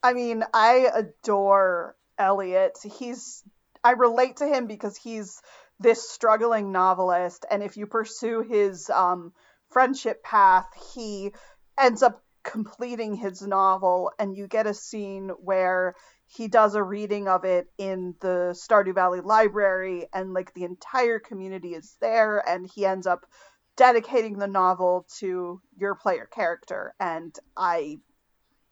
I 0.02 0.14
mean, 0.14 0.44
I 0.52 0.88
adore 0.92 1.96
Elliott. 2.18 2.78
He's 2.98 3.42
I 3.84 3.92
relate 3.92 4.36
to 4.38 4.46
him 4.46 4.66
because 4.66 4.96
he's 4.96 5.40
this 5.80 6.08
struggling 6.08 6.70
novelist 6.70 7.44
and 7.50 7.62
if 7.62 7.76
you 7.76 7.86
pursue 7.86 8.42
his 8.42 8.88
um 8.90 9.32
friendship 9.70 10.22
path, 10.22 10.66
he 10.94 11.32
ends 11.78 12.02
up 12.02 12.22
completing 12.42 13.14
his 13.14 13.42
novel 13.42 14.12
and 14.18 14.36
you 14.36 14.46
get 14.46 14.66
a 14.66 14.74
scene 14.74 15.28
where 15.40 15.94
he 16.26 16.48
does 16.48 16.74
a 16.74 16.82
reading 16.82 17.28
of 17.28 17.44
it 17.44 17.68
in 17.78 18.14
the 18.20 18.54
Stardew 18.54 18.94
Valley 18.94 19.20
library 19.20 20.06
and 20.12 20.32
like 20.32 20.52
the 20.54 20.64
entire 20.64 21.18
community 21.18 21.74
is 21.74 21.96
there 22.00 22.38
and 22.46 22.68
he 22.74 22.84
ends 22.84 23.06
up 23.06 23.26
dedicating 23.76 24.38
the 24.38 24.46
novel 24.46 25.06
to 25.18 25.60
your 25.78 25.94
player 25.94 26.26
character 26.26 26.94
and 27.00 27.34
I 27.56 27.98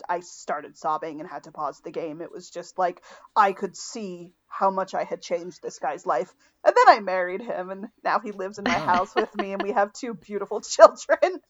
I 0.08 0.20
started 0.20 0.76
sobbing 0.76 1.20
and 1.20 1.28
had 1.28 1.44
to 1.44 1.52
pause 1.52 1.80
the 1.80 1.90
game. 1.90 2.22
It 2.22 2.32
was 2.32 2.50
just 2.50 2.78
like 2.78 3.02
I 3.36 3.52
could 3.52 3.76
see 3.76 4.34
how 4.48 4.70
much 4.70 4.94
I 4.94 5.04
had 5.04 5.22
changed 5.22 5.62
this 5.62 5.78
guy's 5.78 6.06
life. 6.06 6.32
And 6.64 6.74
then 6.76 6.96
I 6.96 7.00
married 7.00 7.42
him 7.42 7.70
and 7.70 7.88
now 8.04 8.20
he 8.20 8.32
lives 8.32 8.58
in 8.58 8.64
my 8.64 8.78
house 8.78 9.14
with 9.14 9.34
me 9.36 9.52
and 9.52 9.62
we 9.62 9.72
have 9.72 9.92
two 9.92 10.14
beautiful 10.14 10.60
children. 10.62 11.40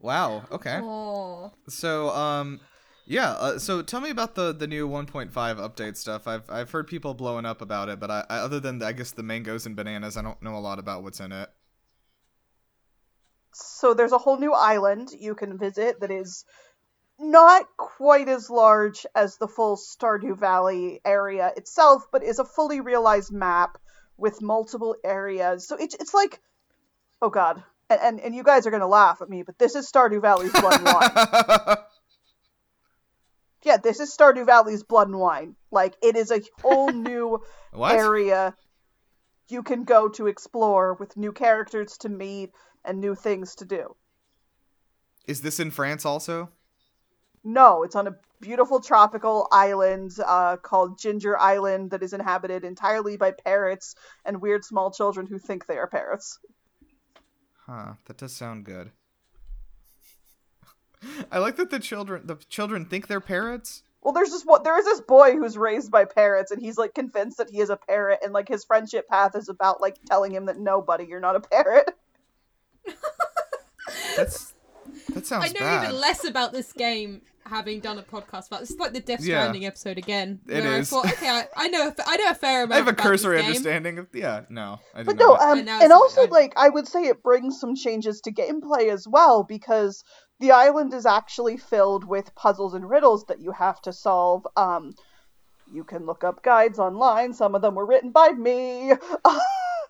Wow. 0.00 0.44
Okay. 0.50 0.80
Oh, 0.82 1.52
So, 1.68 2.10
um, 2.10 2.60
yeah. 3.06 3.30
Uh, 3.30 3.58
so, 3.58 3.80
tell 3.80 4.00
me 4.00 4.10
about 4.10 4.34
the 4.34 4.52
the 4.52 4.66
new 4.66 4.88
1.5 4.88 5.30
update 5.32 5.96
stuff. 5.96 6.26
I've 6.26 6.48
I've 6.50 6.70
heard 6.70 6.86
people 6.88 7.14
blowing 7.14 7.46
up 7.46 7.62
about 7.62 7.88
it, 7.88 8.00
but 8.00 8.10
I, 8.10 8.24
I 8.28 8.38
other 8.38 8.60
than 8.60 8.82
I 8.82 8.92
guess 8.92 9.12
the 9.12 9.22
mangoes 9.22 9.66
and 9.66 9.76
bananas, 9.76 10.16
I 10.16 10.22
don't 10.22 10.42
know 10.42 10.56
a 10.56 10.58
lot 10.58 10.78
about 10.78 11.02
what's 11.02 11.20
in 11.20 11.32
it. 11.32 11.48
So 13.54 13.94
there's 13.94 14.12
a 14.12 14.18
whole 14.18 14.38
new 14.38 14.52
island 14.52 15.10
you 15.18 15.34
can 15.34 15.58
visit 15.58 16.00
that 16.00 16.10
is 16.10 16.44
not 17.18 17.66
quite 17.76 18.28
as 18.28 18.50
large 18.50 19.06
as 19.14 19.36
the 19.36 19.48
full 19.48 19.76
Stardew 19.76 20.36
Valley 20.38 21.00
area 21.04 21.52
itself, 21.56 22.06
but 22.10 22.22
is 22.24 22.38
a 22.38 22.44
fully 22.44 22.80
realized 22.80 23.32
map 23.32 23.78
with 24.16 24.42
multiple 24.42 24.96
areas. 25.04 25.66
So 25.66 25.76
it's 25.76 25.94
it's 25.94 26.14
like 26.14 26.40
oh 27.22 27.30
god. 27.30 27.62
And, 27.90 28.00
and, 28.00 28.20
and 28.20 28.34
you 28.34 28.42
guys 28.42 28.66
are 28.66 28.70
gonna 28.70 28.86
laugh 28.88 29.20
at 29.20 29.28
me, 29.28 29.42
but 29.42 29.58
this 29.58 29.74
is 29.74 29.90
Stardew 29.90 30.22
Valley's 30.22 30.52
Blood 30.52 30.80
and 30.80 30.86
Wine. 30.86 31.76
yeah, 33.62 33.76
this 33.76 34.00
is 34.00 34.16
Stardew 34.16 34.46
Valley's 34.46 34.82
Blood 34.82 35.08
and 35.08 35.18
Wine. 35.18 35.56
Like 35.70 35.94
it 36.02 36.16
is 36.16 36.30
a 36.30 36.40
whole 36.62 36.88
new 36.92 37.42
area 37.74 38.54
you 39.48 39.62
can 39.62 39.84
go 39.84 40.08
to 40.08 40.26
explore 40.26 40.94
with 40.94 41.16
new 41.16 41.32
characters 41.32 41.98
to 41.98 42.08
meet 42.08 42.50
and 42.84 43.00
new 43.00 43.14
things 43.14 43.54
to 43.56 43.64
do. 43.64 43.96
Is 45.26 45.40
this 45.40 45.60
in 45.60 45.70
France 45.70 46.04
also? 46.04 46.50
No, 47.42 47.82
it's 47.82 47.96
on 47.96 48.06
a 48.06 48.16
beautiful 48.40 48.80
tropical 48.80 49.48
island 49.52 50.12
uh, 50.24 50.56
called 50.56 50.98
Ginger 50.98 51.38
Island 51.38 51.90
that 51.90 52.02
is 52.02 52.12
inhabited 52.12 52.64
entirely 52.64 53.16
by 53.16 53.32
parrots 53.32 53.94
and 54.24 54.40
weird 54.40 54.64
small 54.64 54.90
children 54.90 55.26
who 55.26 55.38
think 55.38 55.66
they 55.66 55.76
are 55.76 55.86
parrots. 55.86 56.38
Huh, 57.66 57.94
that 58.06 58.18
does 58.18 58.34
sound 58.34 58.64
good. 58.64 58.90
I 61.32 61.38
like 61.38 61.56
that 61.56 61.70
the 61.70 61.78
children 61.78 62.26
the 62.26 62.36
children 62.48 62.84
think 62.84 63.06
they're 63.06 63.20
parrots. 63.20 63.82
Well, 64.02 64.12
there's 64.12 64.30
this 64.30 64.44
one. 64.44 64.62
There 64.62 64.78
is 64.78 64.84
this 64.84 65.00
boy 65.00 65.32
who's 65.32 65.56
raised 65.56 65.90
by 65.90 66.04
parrots, 66.04 66.50
and 66.50 66.60
he's 66.60 66.76
like 66.76 66.94
convinced 66.94 67.38
that 67.38 67.48
he 67.48 67.60
is 67.60 67.70
a 67.70 67.78
parrot, 67.78 68.20
and 68.22 68.34
like 68.34 68.48
his 68.48 68.64
friendship 68.64 69.08
path 69.08 69.34
is 69.34 69.48
about 69.48 69.80
like 69.80 69.96
telling 70.06 70.32
him 70.32 70.44
that 70.46 70.58
nobody, 70.58 71.06
you're 71.06 71.20
not 71.20 71.36
a 71.36 71.40
parrot. 71.40 71.90
That's 74.16 74.54
that 75.14 75.26
sounds 75.26 75.44
I 75.46 75.48
know 75.48 75.60
bad. 75.60 75.84
even 75.84 76.00
less 76.00 76.24
about 76.24 76.52
this 76.52 76.72
game 76.72 77.22
having 77.46 77.80
done 77.80 77.98
a 77.98 78.02
podcast 78.02 78.46
about. 78.46 78.60
This 78.60 78.70
is 78.70 78.78
like 78.78 78.92
the 78.94 79.00
Death 79.00 79.22
Yeah. 79.24 79.52
Episode 79.54 79.98
again. 79.98 80.40
It 80.48 80.62
where 80.64 80.78
is. 80.78 80.90
I 80.92 80.96
thought, 80.96 81.12
okay, 81.12 81.28
I, 81.28 81.46
I 81.56 81.68
know, 81.68 81.88
a 81.88 81.92
fa- 81.92 82.04
I 82.06 82.16
know 82.16 82.30
a 82.30 82.34
fair 82.34 82.58
amount. 82.64 82.72
I 82.72 82.76
have 82.76 82.86
a 82.88 82.90
about 82.90 83.02
cursory 83.02 83.36
this 83.36 83.46
understanding 83.46 83.98
of 83.98 84.06
yeah. 84.14 84.42
No, 84.48 84.78
I 84.94 84.98
didn't 85.02 85.06
But 85.06 85.16
know 85.16 85.32
no, 85.34 85.38
that. 85.38 85.42
um, 85.52 85.58
And 85.58 85.68
and 85.68 85.92
also 85.92 86.22
I- 86.22 86.30
like 86.30 86.52
I 86.56 86.68
would 86.70 86.86
say 86.88 87.02
it 87.04 87.22
brings 87.22 87.60
some 87.60 87.74
changes 87.74 88.20
to 88.22 88.32
gameplay 88.32 88.90
as 88.92 89.06
well 89.08 89.42
because 89.44 90.02
the 90.40 90.52
island 90.52 90.92
is 90.94 91.06
actually 91.06 91.56
filled 91.56 92.04
with 92.04 92.34
puzzles 92.34 92.74
and 92.74 92.88
riddles 92.88 93.24
that 93.28 93.40
you 93.40 93.52
have 93.52 93.80
to 93.82 93.92
solve. 93.92 94.46
Um, 94.56 94.94
you 95.72 95.84
can 95.84 96.04
look 96.06 96.24
up 96.24 96.42
guides 96.42 96.78
online. 96.78 97.32
Some 97.34 97.54
of 97.54 97.62
them 97.62 97.74
were 97.74 97.86
written 97.86 98.10
by 98.10 98.30
me. 98.30 98.92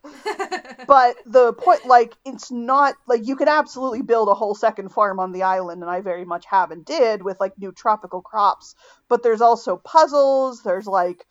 but 0.87 1.17
the 1.27 1.53
point 1.55 1.87
like 1.87 2.15
it's 2.25 2.51
not 2.51 2.95
like 3.07 3.27
you 3.27 3.37
can 3.37 3.49
absolutely 3.49 4.03
build 4.03 4.29
a 4.29 4.35
whole 4.35 4.55
second 4.55 4.91
farm 4.91 5.19
on 5.19 5.33
the 5.33 5.43
island 5.43 5.83
and 5.83 5.91
i 5.91 6.01
very 6.01 6.25
much 6.25 6.45
have 6.47 6.71
and 6.71 6.85
did 6.85 7.23
with 7.23 7.41
like 7.41 7.59
new 7.59 7.73
tropical 7.73 8.21
crops. 8.21 8.75
But 9.09 9.23
there's 9.23 9.41
also 9.41 9.77
puzzles 9.77 10.63
there's 10.63 10.87
like 10.87 11.25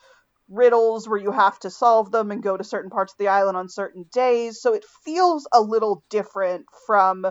riddles 0.49 1.07
where 1.07 1.19
you 1.19 1.31
have 1.31 1.57
to 1.59 1.69
solve 1.69 2.11
them 2.11 2.31
and 2.31 2.43
go 2.43 2.57
to 2.57 2.63
certain 2.63 2.89
parts 2.89 3.13
of 3.13 3.17
the 3.17 3.29
island 3.29 3.57
on 3.57 3.69
certain 3.69 4.05
days. 4.11 4.61
So 4.61 4.73
it 4.73 4.85
feels 5.03 5.47
a 5.53 5.61
little 5.61 6.03
different 6.09 6.65
from 6.85 7.25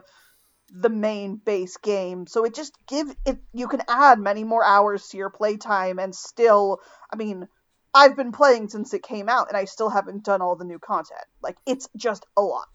the 0.70 0.88
main 0.88 1.36
base 1.36 1.76
game. 1.76 2.26
So 2.26 2.44
it 2.44 2.54
just 2.54 2.76
give 2.86 3.14
it 3.26 3.38
you 3.52 3.68
can 3.68 3.82
add 3.88 4.18
many 4.18 4.44
more 4.44 4.64
hours 4.64 5.08
to 5.08 5.16
your 5.16 5.30
playtime 5.30 5.98
and 5.98 6.14
still 6.14 6.80
i 7.12 7.16
mean 7.16 7.48
I've 7.94 8.16
been 8.16 8.32
playing 8.32 8.68
since 8.68 8.94
it 8.94 9.02
came 9.02 9.28
out 9.28 9.48
and 9.48 9.56
I 9.56 9.64
still 9.66 9.90
haven't 9.90 10.24
done 10.24 10.40
all 10.40 10.56
the 10.56 10.64
new 10.64 10.78
content. 10.78 11.20
Like 11.42 11.56
it's 11.66 11.88
just 11.96 12.24
a 12.36 12.42
lot. 12.42 12.68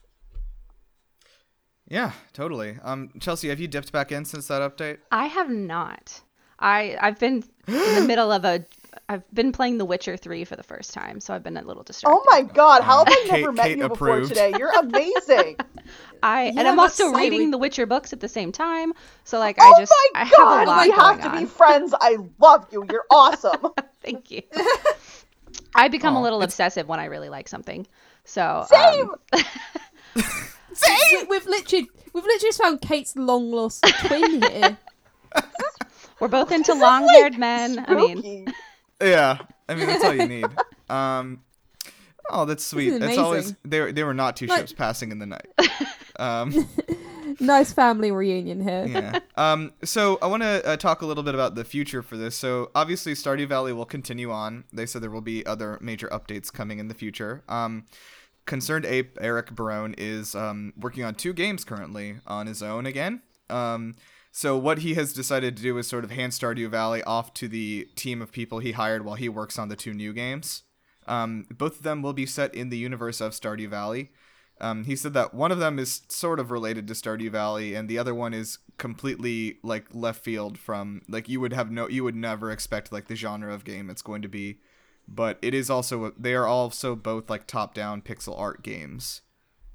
Yeah, 1.87 2.11
totally. 2.33 2.77
Um, 2.83 3.09
Chelsea, 3.19 3.47
have 3.49 3.59
you 3.59 3.67
dipped 3.67 3.91
back 3.91 4.11
in 4.11 4.25
since 4.25 4.47
that 4.47 4.61
update? 4.61 4.97
I 5.11 5.27
have 5.27 5.49
not. 5.49 6.21
I 6.59 6.97
I've 6.99 7.19
been 7.19 7.43
in 7.67 7.95
the 7.95 8.03
middle 8.07 8.31
of 8.31 8.43
a. 8.43 8.65
I've 9.09 9.23
been 9.31 9.51
playing 9.51 9.77
The 9.77 9.85
Witcher 9.85 10.17
3 10.17 10.43
for 10.43 10.55
the 10.55 10.63
first 10.63 10.91
time, 10.93 11.19
so 11.21 11.33
I've 11.33 11.43
been 11.43 11.55
a 11.55 11.61
little 11.61 11.83
distracted. 11.83 12.17
Oh 12.19 12.23
my 12.29 12.41
god, 12.41 12.81
how 12.83 12.97
have 12.97 13.07
I 13.07 13.23
Kate- 13.27 13.41
never 13.41 13.51
met 13.53 13.63
Kate 13.67 13.77
you 13.77 13.87
before 13.87 14.21
today? 14.21 14.53
You're 14.57 14.71
amazing. 14.77 15.57
I 16.23 16.45
Yeah, 16.45 16.53
and 16.57 16.67
I'm 16.67 16.79
also 16.79 17.13
say 17.13 17.19
reading 17.21 17.45
we- 17.45 17.51
the 17.51 17.57
Witcher 17.59 17.85
books 17.85 18.11
at 18.11 18.19
the 18.19 18.27
same 18.27 18.51
time, 18.51 18.91
so 19.23 19.37
like 19.39 19.57
oh 19.61 19.73
I 19.75 19.79
just 19.79 19.93
my 20.13 20.21
I 20.21 20.23
have 20.25 20.31
a 20.33 20.35
god, 20.35 20.67
lot 20.67 20.85
we 20.85 20.91
have 20.91 21.21
to 21.21 21.29
on. 21.29 21.39
be 21.39 21.45
friends. 21.45 21.93
I 22.01 22.17
love 22.39 22.67
you. 22.71 22.85
You're 22.91 23.05
awesome. 23.11 23.67
Thank 24.11 24.31
you. 24.31 24.41
I 25.75 25.87
become 25.89 26.15
Aw, 26.15 26.19
a 26.19 26.23
little 26.23 26.39
it's- 26.39 26.53
obsessive 26.53 26.87
when 26.87 26.99
I 26.99 27.05
really 27.05 27.29
like 27.29 27.47
something. 27.47 27.85
So 28.25 28.65
Same. 28.69 29.09
um, 30.15 30.23
We, 31.11 31.23
we've 31.29 31.45
literally, 31.45 31.89
we've 32.13 32.23
literally 32.23 32.39
just 32.41 32.61
found 32.61 32.81
Kate's 32.81 33.15
long 33.15 33.51
lost 33.51 33.83
twin 34.05 34.41
here. 34.41 34.77
we're 36.19 36.27
both 36.27 36.51
into 36.51 36.73
long-haired 36.73 37.37
men. 37.37 37.83
I 37.87 37.93
mean, 37.95 38.53
Yeah, 39.01 39.39
I 39.67 39.75
mean 39.75 39.87
that's 39.87 40.03
all 40.03 40.13
you 40.13 40.27
need. 40.27 40.45
Um, 40.89 41.41
oh, 42.29 42.45
that's 42.45 42.63
sweet. 42.65 42.89
is 42.93 43.01
It's 43.01 43.17
always 43.17 43.45
amazing. 43.45 43.57
they 43.65 43.79
were, 43.81 43.91
they 43.91 44.03
were 44.03 44.13
not 44.13 44.35
two 44.37 44.47
Like- 44.47 44.59
ships 44.59 44.73
passing 44.73 45.11
in 45.11 45.19
the 45.19 45.25
night. 45.27 45.47
Um, 46.19 46.67
Nice 47.47 47.71
family 47.71 48.11
reunion 48.11 48.61
here. 48.61 48.85
yeah. 48.87 49.19
Um, 49.35 49.73
so 49.83 50.17
I 50.21 50.27
want 50.27 50.43
to 50.43 50.65
uh, 50.65 50.77
talk 50.77 51.01
a 51.01 51.05
little 51.05 51.23
bit 51.23 51.35
about 51.35 51.55
the 51.55 51.63
future 51.63 52.01
for 52.01 52.17
this. 52.17 52.35
So 52.35 52.71
obviously, 52.73 53.13
Stardew 53.13 53.47
Valley 53.47 53.73
will 53.73 53.85
continue 53.85 54.31
on. 54.31 54.63
They 54.73 54.85
said 54.85 55.03
there 55.03 55.11
will 55.11 55.21
be 55.21 55.45
other 55.45 55.77
major 55.81 56.07
updates 56.07 56.51
coming 56.51 56.79
in 56.79 56.87
the 56.87 56.93
future. 56.95 57.43
Um, 57.47 57.85
ConcernedApe 58.47 59.09
Eric 59.19 59.51
Barone 59.51 59.93
is 59.97 60.33
um, 60.33 60.73
working 60.77 61.03
on 61.03 61.15
two 61.15 61.33
games 61.33 61.63
currently 61.63 62.15
on 62.25 62.47
his 62.47 62.63
own 62.63 62.85
again. 62.85 63.21
Um, 63.49 63.95
so 64.31 64.57
what 64.57 64.79
he 64.79 64.93
has 64.93 65.13
decided 65.13 65.57
to 65.57 65.63
do 65.63 65.77
is 65.77 65.87
sort 65.87 66.03
of 66.03 66.11
hand 66.11 66.31
Stardew 66.31 66.69
Valley 66.69 67.03
off 67.03 67.33
to 67.35 67.47
the 67.47 67.87
team 67.95 68.21
of 68.21 68.31
people 68.31 68.59
he 68.59 68.71
hired 68.73 69.03
while 69.03 69.15
he 69.15 69.29
works 69.29 69.59
on 69.59 69.69
the 69.69 69.75
two 69.75 69.93
new 69.93 70.13
games. 70.13 70.63
Um, 71.07 71.45
both 71.49 71.77
of 71.77 71.83
them 71.83 72.01
will 72.01 72.13
be 72.13 72.25
set 72.25 72.53
in 72.53 72.69
the 72.69 72.77
universe 72.77 73.21
of 73.21 73.31
Stardew 73.31 73.69
Valley. 73.69 74.11
Um, 74.59 74.85
he 74.85 74.95
said 74.95 75.13
that 75.13 75.33
one 75.33 75.51
of 75.51 75.59
them 75.59 75.77
is 75.77 76.01
sort 76.09 76.39
of 76.39 76.49
related 76.49 76.87
to 76.87 76.93
Stardew 76.93 77.29
Valley, 77.29 77.75
and 77.75 77.87
the 77.87 77.99
other 77.99 78.15
one 78.15 78.33
is 78.33 78.57
completely 78.77 79.57
like 79.63 79.85
left 79.93 80.23
field 80.23 80.57
from 80.57 81.01
like 81.07 81.27
you 81.27 81.39
would 81.39 81.53
have 81.53 81.71
no 81.71 81.87
you 81.87 82.03
would 82.03 82.15
never 82.15 82.51
expect 82.51 82.91
like 82.91 83.07
the 83.07 83.15
genre 83.15 83.53
of 83.53 83.63
game 83.63 83.89
it's 83.89 84.01
going 84.01 84.21
to 84.21 84.27
be. 84.27 84.59
But 85.07 85.39
it 85.41 85.53
is 85.53 85.69
also 85.69 86.11
they 86.17 86.33
are 86.33 86.47
also 86.47 86.95
both 86.95 87.29
like 87.29 87.47
top 87.47 87.73
down 87.73 88.01
pixel 88.01 88.37
art 88.37 88.63
games. 88.63 89.21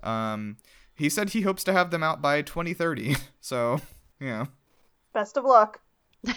Um, 0.02 0.56
he 0.94 1.08
said 1.08 1.30
he 1.30 1.42
hopes 1.42 1.64
to 1.64 1.72
have 1.72 1.90
them 1.90 2.02
out 2.02 2.20
by 2.20 2.42
2030. 2.42 3.16
So 3.40 3.80
yeah, 4.20 4.46
Best 5.12 5.36
of 5.36 5.44
luck. 5.44 5.80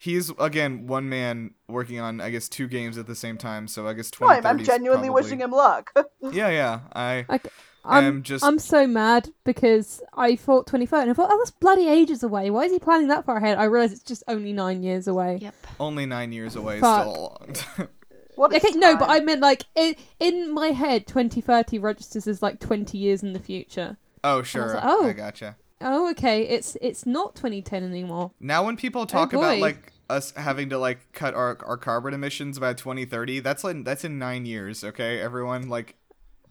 he's 0.00 0.32
again 0.40 0.86
one 0.86 1.08
man 1.08 1.52
working 1.68 2.00
on 2.00 2.20
I 2.20 2.30
guess 2.30 2.48
two 2.48 2.66
games 2.66 2.98
at 2.98 3.06
the 3.06 3.14
same 3.14 3.38
time. 3.38 3.68
So 3.68 3.86
I 3.86 3.92
guess 3.92 4.10
No, 4.20 4.26
I'm, 4.26 4.38
2030. 4.42 4.48
I'm 4.48 4.64
genuinely 4.64 5.10
wishing 5.10 5.40
him 5.40 5.52
luck. 5.52 5.92
Yeah, 6.32 6.48
yeah. 6.50 6.80
I 6.94 7.24
I, 7.28 7.40
I'm 7.84 8.04
am 8.04 8.22
just 8.22 8.44
I'm 8.44 8.58
so 8.58 8.86
mad 8.86 9.30
because 9.44 10.02
I 10.14 10.36
thought 10.36 10.66
23rd 10.66 11.02
and 11.02 11.10
I 11.10 11.14
thought, 11.14 11.30
oh, 11.32 11.38
that's 11.38 11.50
bloody 11.50 11.88
ages 11.88 12.22
away. 12.22 12.50
Why 12.50 12.64
is 12.64 12.72
he 12.72 12.78
planning 12.78 13.08
that 13.08 13.24
far 13.24 13.38
ahead? 13.38 13.58
I 13.58 13.64
realize 13.64 13.92
it's 13.92 14.02
just 14.02 14.22
only 14.28 14.52
nine 14.52 14.82
years 14.82 15.08
away. 15.08 15.38
yep. 15.40 15.54
only 15.78 16.06
nine 16.06 16.32
years 16.32 16.56
away. 16.56 16.76
is 16.76 16.80
Fuck. 16.82 17.00
Still 17.00 17.16
a 17.16 17.20
long 17.20 17.52
time. 17.54 17.88
what 18.36 18.52
is 18.52 18.64
Okay, 18.64 18.78
no, 18.78 18.96
but? 18.96 19.08
I 19.08 19.20
meant 19.20 19.40
like 19.40 19.64
in, 19.74 19.96
in 20.18 20.52
my 20.52 20.68
head, 20.68 21.06
2030 21.06 21.78
registers 21.78 22.26
as 22.26 22.42
like 22.42 22.60
20 22.60 22.98
years 22.98 23.22
in 23.22 23.32
the 23.32 23.40
future. 23.40 23.96
Oh 24.22 24.42
sure, 24.42 24.74
like, 24.74 24.84
oh. 24.84 25.06
I 25.08 25.12
gotcha. 25.14 25.56
Oh, 25.80 26.10
okay, 26.10 26.42
it's 26.42 26.76
it's 26.80 27.06
not 27.06 27.34
2010 27.36 27.82
anymore. 27.84 28.32
Now 28.40 28.64
when 28.64 28.76
people 28.76 29.06
talk 29.06 29.32
about 29.32 29.44
Oh, 29.52 29.54
boy. 29.56 29.60
like 29.60 29.92
us 30.10 30.32
having 30.32 30.68
to 30.70 30.78
like 30.78 31.12
cut 31.12 31.34
our 31.34 31.56
our 31.64 31.76
carbon 31.76 32.12
emissions 32.14 32.58
by 32.58 32.74
2030, 32.74 33.40
that's 33.40 33.64
like 33.64 33.84
that's 33.84 34.04
in 34.04 34.18
nine 34.18 34.44
years. 34.46 34.84
Okay, 34.84 35.20
everyone, 35.20 35.68
like, 35.68 35.96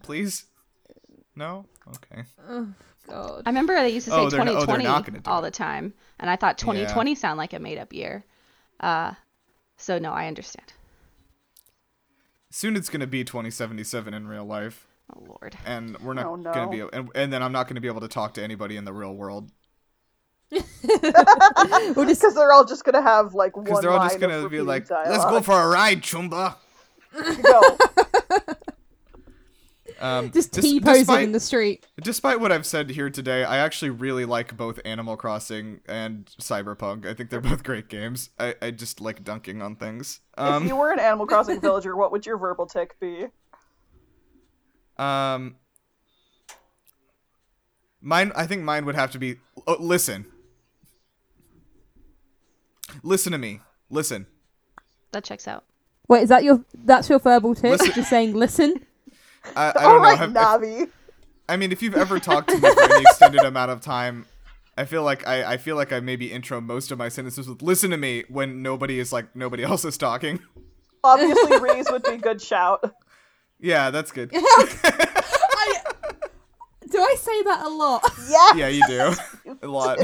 please, 0.02 0.46
no, 1.36 1.66
okay. 1.96 2.24
Oh 2.48 2.68
God. 3.08 3.42
I 3.46 3.50
remember 3.50 3.74
they 3.74 3.90
used 3.90 4.06
to 4.06 4.10
say 4.12 4.16
Oh, 4.16 4.30
they're 4.30 4.44
not- 4.44 4.48
oh, 4.48 4.60
2020 4.66 4.84
not 4.84 5.06
gonna 5.06 5.20
do 5.20 5.30
all 5.30 5.42
the 5.42 5.50
time, 5.50 5.94
and 6.18 6.28
I 6.30 6.36
thought 6.36 6.58
2020 6.58 7.14
sound 7.14 7.38
like 7.38 7.52
a 7.52 7.58
made-up 7.58 7.92
year. 7.92 8.24
Uh, 8.80 9.14
so 9.76 9.98
no, 9.98 10.12
I 10.12 10.26
understand. 10.26 10.72
Soon 12.50 12.74
it's 12.76 12.88
gonna 12.88 13.06
be 13.06 13.22
2077 13.24 14.12
in 14.12 14.26
real 14.26 14.44
life, 14.44 14.86
Oh 15.16 15.24
Lord. 15.28 15.56
and 15.66 15.98
we're 16.00 16.14
not 16.14 16.26
Oh, 16.26 16.36
no. 16.36 16.52
gonna 16.52 16.70
be, 16.70 16.80
and, 16.92 17.10
and 17.14 17.32
then 17.32 17.42
I'm 17.42 17.52
not 17.52 17.68
gonna 17.68 17.80
be 17.80 17.88
able 17.88 18.00
to 18.02 18.08
talk 18.08 18.34
to 18.34 18.42
anybody 18.42 18.76
in 18.76 18.84
the 18.84 18.92
real 18.92 19.14
world 19.14 19.50
We'll 20.52 20.60
just 20.62 20.74
because 22.20 22.34
they're 22.34 22.52
all 22.52 22.64
just 22.64 22.84
gonna 22.84 23.02
have 23.02 23.34
like 23.34 23.56
one 23.56 23.64
because 23.64 23.80
they're 23.80 23.90
all 23.90 23.98
line 23.98 24.08
just 24.08 24.20
gonna 24.20 24.38
be 24.38 24.42
repeating 24.44 24.66
like, 24.66 24.90
"Let's 24.90 25.24
go 25.24 25.40
for 25.42 25.60
a 25.60 25.68
ride, 25.68 26.02
Choomba." 26.02 26.56
Go. 27.42 27.78
Um, 30.00 30.30
just 30.30 30.52
dis- 30.52 30.64
T 30.64 30.80
posing 30.80 31.00
despite- 31.00 31.24
in 31.24 31.32
the 31.32 31.40
street. 31.40 31.86
Despite 32.02 32.40
what 32.40 32.50
I've 32.52 32.64
said 32.64 32.88
here 32.88 33.10
today, 33.10 33.44
I 33.44 33.58
actually 33.58 33.90
really 33.90 34.24
like 34.24 34.56
both 34.56 34.80
Animal 34.86 35.14
Crossing 35.18 35.80
and 35.86 36.24
Cyberpunk. 36.40 37.04
I 37.04 37.12
think 37.12 37.28
they're 37.28 37.40
both 37.42 37.62
great 37.62 37.88
games. 37.88 38.30
I, 38.38 38.54
I 38.62 38.70
just 38.70 39.02
like 39.02 39.22
dunking 39.24 39.60
on 39.60 39.76
things. 39.76 40.20
if 40.38 40.42
Um, 40.42 40.66
you 40.66 40.74
were 40.74 40.90
an 40.90 41.00
Animal 41.00 41.26
Crossing 41.26 41.60
villager, 41.60 41.94
what 41.96 42.12
would 42.12 42.24
your 42.24 42.38
verbal 42.38 42.64
tic 42.64 42.98
be? 42.98 43.26
Um, 45.00 45.56
mine. 48.00 48.32
I 48.34 48.46
think 48.46 48.62
mine 48.62 48.84
would 48.86 48.94
have 48.94 49.10
to 49.12 49.18
be. 49.18 49.36
Oh, 49.66 49.76
listen. 49.80 50.26
Listen 53.02 53.32
to 53.32 53.38
me. 53.38 53.60
Listen. 53.88 54.26
That 55.12 55.24
checks 55.24 55.46
out. 55.48 55.64
Wait, 56.08 56.22
is 56.22 56.28
that 56.28 56.42
your 56.44 56.64
that's 56.84 57.08
your 57.08 57.18
verbal 57.18 57.54
tip? 57.54 57.78
Listen- 57.78 57.92
Just 57.94 58.10
saying, 58.10 58.34
listen. 58.34 58.74
I, 59.56 59.70
I 59.70 59.72
don't 59.82 59.96
know. 59.96 59.98
right, 60.02 60.18
have- 60.18 60.30
if- 60.30 60.36
Navi. 60.36 60.90
I 61.48 61.56
mean, 61.56 61.72
if 61.72 61.82
you've 61.82 61.96
ever 61.96 62.20
talked 62.20 62.48
to 62.50 62.54
me 62.58 62.60
for 62.60 62.82
any 62.82 63.00
extended 63.02 63.40
amount 63.40 63.72
of 63.72 63.80
time, 63.80 64.26
I 64.78 64.84
feel 64.84 65.02
like 65.02 65.26
I, 65.26 65.54
I 65.54 65.56
feel 65.56 65.74
like 65.74 65.92
I 65.92 65.98
maybe 65.98 66.30
intro 66.30 66.60
most 66.60 66.92
of 66.92 66.98
my 66.98 67.08
sentences 67.08 67.48
with 67.48 67.60
"listen 67.60 67.90
to 67.90 67.96
me" 67.96 68.22
when 68.28 68.62
nobody 68.62 69.00
is 69.00 69.12
like 69.12 69.34
nobody 69.34 69.62
else 69.70 69.84
is 69.84 69.96
talking. 69.98 70.38
Obviously, 71.02 71.58
Reese 71.58 71.90
would 71.90 72.02
be 72.04 72.18
good 72.18 72.40
shout. 72.40 72.94
Yeah, 73.60 73.90
that's 73.90 74.10
good. 74.12 74.30
I, 74.34 75.82
do 76.90 76.98
I 77.00 77.14
say 77.18 77.42
that 77.42 77.62
a 77.64 77.68
lot? 77.68 78.02
Yes. 78.28 78.56
yeah, 78.56 78.68
you 78.68 78.82
do 78.88 79.56
a 79.62 79.66
lot. 79.68 79.98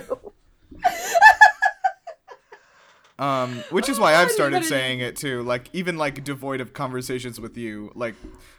Um, 3.18 3.62
which 3.70 3.88
is 3.88 3.98
why 3.98 4.14
I've 4.14 4.28
Oh, 4.28 4.32
started 4.32 4.62
saying 4.64 5.00
it 5.00 5.16
too. 5.16 5.42
Like 5.42 5.70
even 5.72 5.96
like 5.96 6.22
devoid 6.22 6.60
of 6.60 6.74
conversations 6.74 7.40
with 7.40 7.56
you, 7.56 7.90
like 7.94 8.14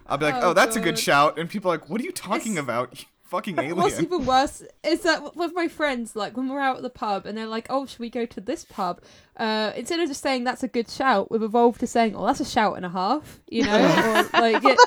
I'll 0.06 0.18
be 0.18 0.24
like, 0.26 0.34
Oh, 0.42 0.50
"Oh, 0.50 0.52
that's 0.52 0.74
a 0.74 0.80
good 0.80 0.96
God. 0.96 0.98
shout," 0.98 1.38
and 1.38 1.48
people 1.48 1.70
are 1.70 1.74
like, 1.78 1.88
"What 1.88 2.00
are 2.00 2.04
you 2.04 2.10
talking 2.10 2.52
It's- 2.54 2.64
about? 2.64 3.04
You 3.28 3.54
fucking 3.56 3.76
What's 3.76 4.00
even 4.00 4.24
worse 4.24 4.62
is 4.82 5.02
that 5.02 5.36
with 5.36 5.52
my 5.54 5.68
friends, 5.68 6.16
like 6.16 6.36
when 6.36 6.48
we're 6.48 6.60
out 6.60 6.76
at 6.76 6.82
the 6.82 6.90
pub 6.90 7.26
and 7.26 7.36
they're 7.36 7.46
like, 7.46 7.66
"Oh, 7.68 7.86
should 7.86 8.00
we 8.00 8.10
go 8.10 8.26
to 8.26 8.40
this 8.40 8.64
pub?" 8.64 9.00
Uh, 9.36 9.72
instead 9.76 10.00
of 10.00 10.08
just 10.08 10.22
saying 10.22 10.44
that's 10.44 10.62
a 10.62 10.68
good 10.68 10.88
shout, 10.88 11.30
we've 11.30 11.42
evolved 11.42 11.80
to 11.80 11.86
saying, 11.86 12.16
"Oh, 12.16 12.26
that's 12.26 12.40
a 12.40 12.44
shout 12.44 12.76
and 12.76 12.86
a 12.86 12.88
half," 12.88 13.40
you 13.48 13.64
know, 13.64 13.76
or 14.34 14.40
like 14.40 14.62
it, 14.64 14.78